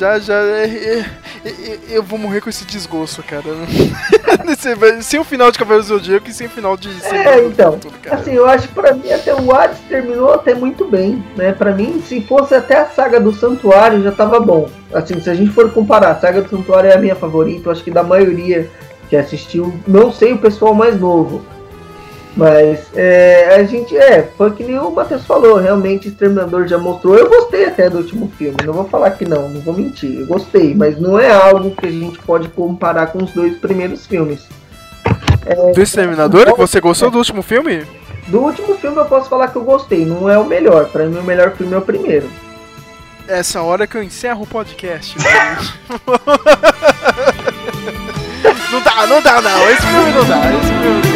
Já, 0.00 0.18
já. 0.18 0.34
é, 0.34 0.64
é, 0.64 1.50
é, 1.50 1.78
eu 1.90 2.02
vou 2.02 2.18
morrer 2.18 2.40
com 2.40 2.48
esse 2.48 2.64
desgosto, 2.64 3.22
cara. 3.22 3.44
Sem 5.02 5.20
o 5.20 5.24
final 5.24 5.52
de 5.52 5.58
Cavaleiros 5.58 5.88
do 5.88 5.98
Zodíaco 5.98 6.30
e 6.30 6.32
sem 6.32 6.46
o 6.46 6.50
final 6.50 6.74
de. 6.74 6.88
É, 7.04 7.44
então. 7.44 7.78
Assim, 8.10 8.32
eu 8.32 8.46
acho 8.46 8.68
que 8.68 8.74
pra 8.74 8.94
mim 8.94 9.12
até 9.12 9.34
o 9.34 9.54
Hades 9.54 9.78
terminou 9.88 10.32
até 10.32 10.54
muito 10.54 10.86
bem, 10.86 11.22
né? 11.36 11.52
Pra 11.52 11.72
mim, 11.72 12.02
se 12.06 12.22
fosse 12.22 12.54
até 12.54 12.78
a 12.78 12.86
saga 12.86 13.20
do 13.20 13.32
Santuário 13.34 14.02
já 14.02 14.10
tava 14.10 14.40
bom. 14.40 14.70
Assim, 14.92 15.20
se 15.20 15.28
a 15.28 15.34
gente 15.34 15.50
for 15.50 15.70
comparar, 15.70 16.12
a 16.12 16.20
saga 16.20 16.40
do 16.40 16.48
Santuário 16.48 16.90
é 16.90 16.94
a 16.94 16.98
minha 16.98 17.14
favorita, 17.14 17.68
eu 17.68 17.72
acho 17.72 17.84
que 17.84 17.90
da 17.90 18.02
maioria 18.02 18.70
que 19.10 19.16
assistiu, 19.16 19.78
não 19.86 20.10
sei 20.10 20.32
o 20.32 20.38
pessoal 20.38 20.72
mais 20.72 20.98
novo. 20.98 21.44
Mas 22.36 22.86
é, 22.94 23.56
a 23.56 23.64
gente 23.64 23.96
é, 23.96 24.22
foi 24.36 24.52
que 24.52 24.62
nem 24.62 24.78
o 24.78 24.90
Matheus 24.90 25.26
falou, 25.26 25.56
realmente 25.56 26.08
Exterminador 26.08 26.66
já 26.66 26.78
mostrou. 26.78 27.16
Eu 27.16 27.28
gostei 27.28 27.66
até 27.66 27.90
do 27.90 27.98
último 27.98 28.30
filme, 28.38 28.56
não 28.64 28.72
vou 28.72 28.84
falar 28.84 29.10
que 29.10 29.24
não, 29.24 29.48
não 29.48 29.60
vou 29.60 29.74
mentir, 29.74 30.20
eu 30.20 30.26
gostei, 30.26 30.72
mas 30.74 30.96
não 30.98 31.18
é 31.18 31.30
algo 31.30 31.72
que 31.72 31.86
a 31.86 31.90
gente 31.90 32.18
pode 32.20 32.48
comparar 32.48 33.08
com 33.08 33.24
os 33.24 33.32
dois 33.32 33.58
primeiros 33.58 34.06
filmes. 34.06 34.46
Do 35.74 35.82
Exterminador? 35.82 36.54
Você 36.56 36.80
gostou 36.80 37.10
do 37.10 37.18
último 37.18 37.42
filme? 37.42 37.84
Do 38.28 38.40
último 38.40 38.76
filme 38.76 38.98
eu 38.98 39.06
posso 39.06 39.28
falar 39.28 39.48
que 39.48 39.56
eu 39.56 39.64
gostei, 39.64 40.06
não 40.06 40.28
é 40.28 40.38
o 40.38 40.44
melhor. 40.44 40.88
Pra 40.88 41.06
mim 41.06 41.18
o 41.18 41.24
melhor 41.24 41.56
filme 41.56 41.74
é 41.74 41.78
o 41.78 41.82
primeiro. 41.82 42.30
Essa 43.26 43.62
hora 43.62 43.86
que 43.86 43.96
eu 43.96 44.02
encerro 44.02 44.42
o 44.42 44.46
podcast. 44.46 45.16
não 48.70 48.82
dá, 48.82 49.06
não 49.06 49.22
dá, 49.22 49.40
não. 49.40 49.70
Esse 49.70 49.86
filme 49.86 50.12
não 50.12 50.24
dá. 50.24 50.52
Esse 50.52 50.68
filme 50.68 50.84
não 50.84 51.00
dá. 51.00 51.09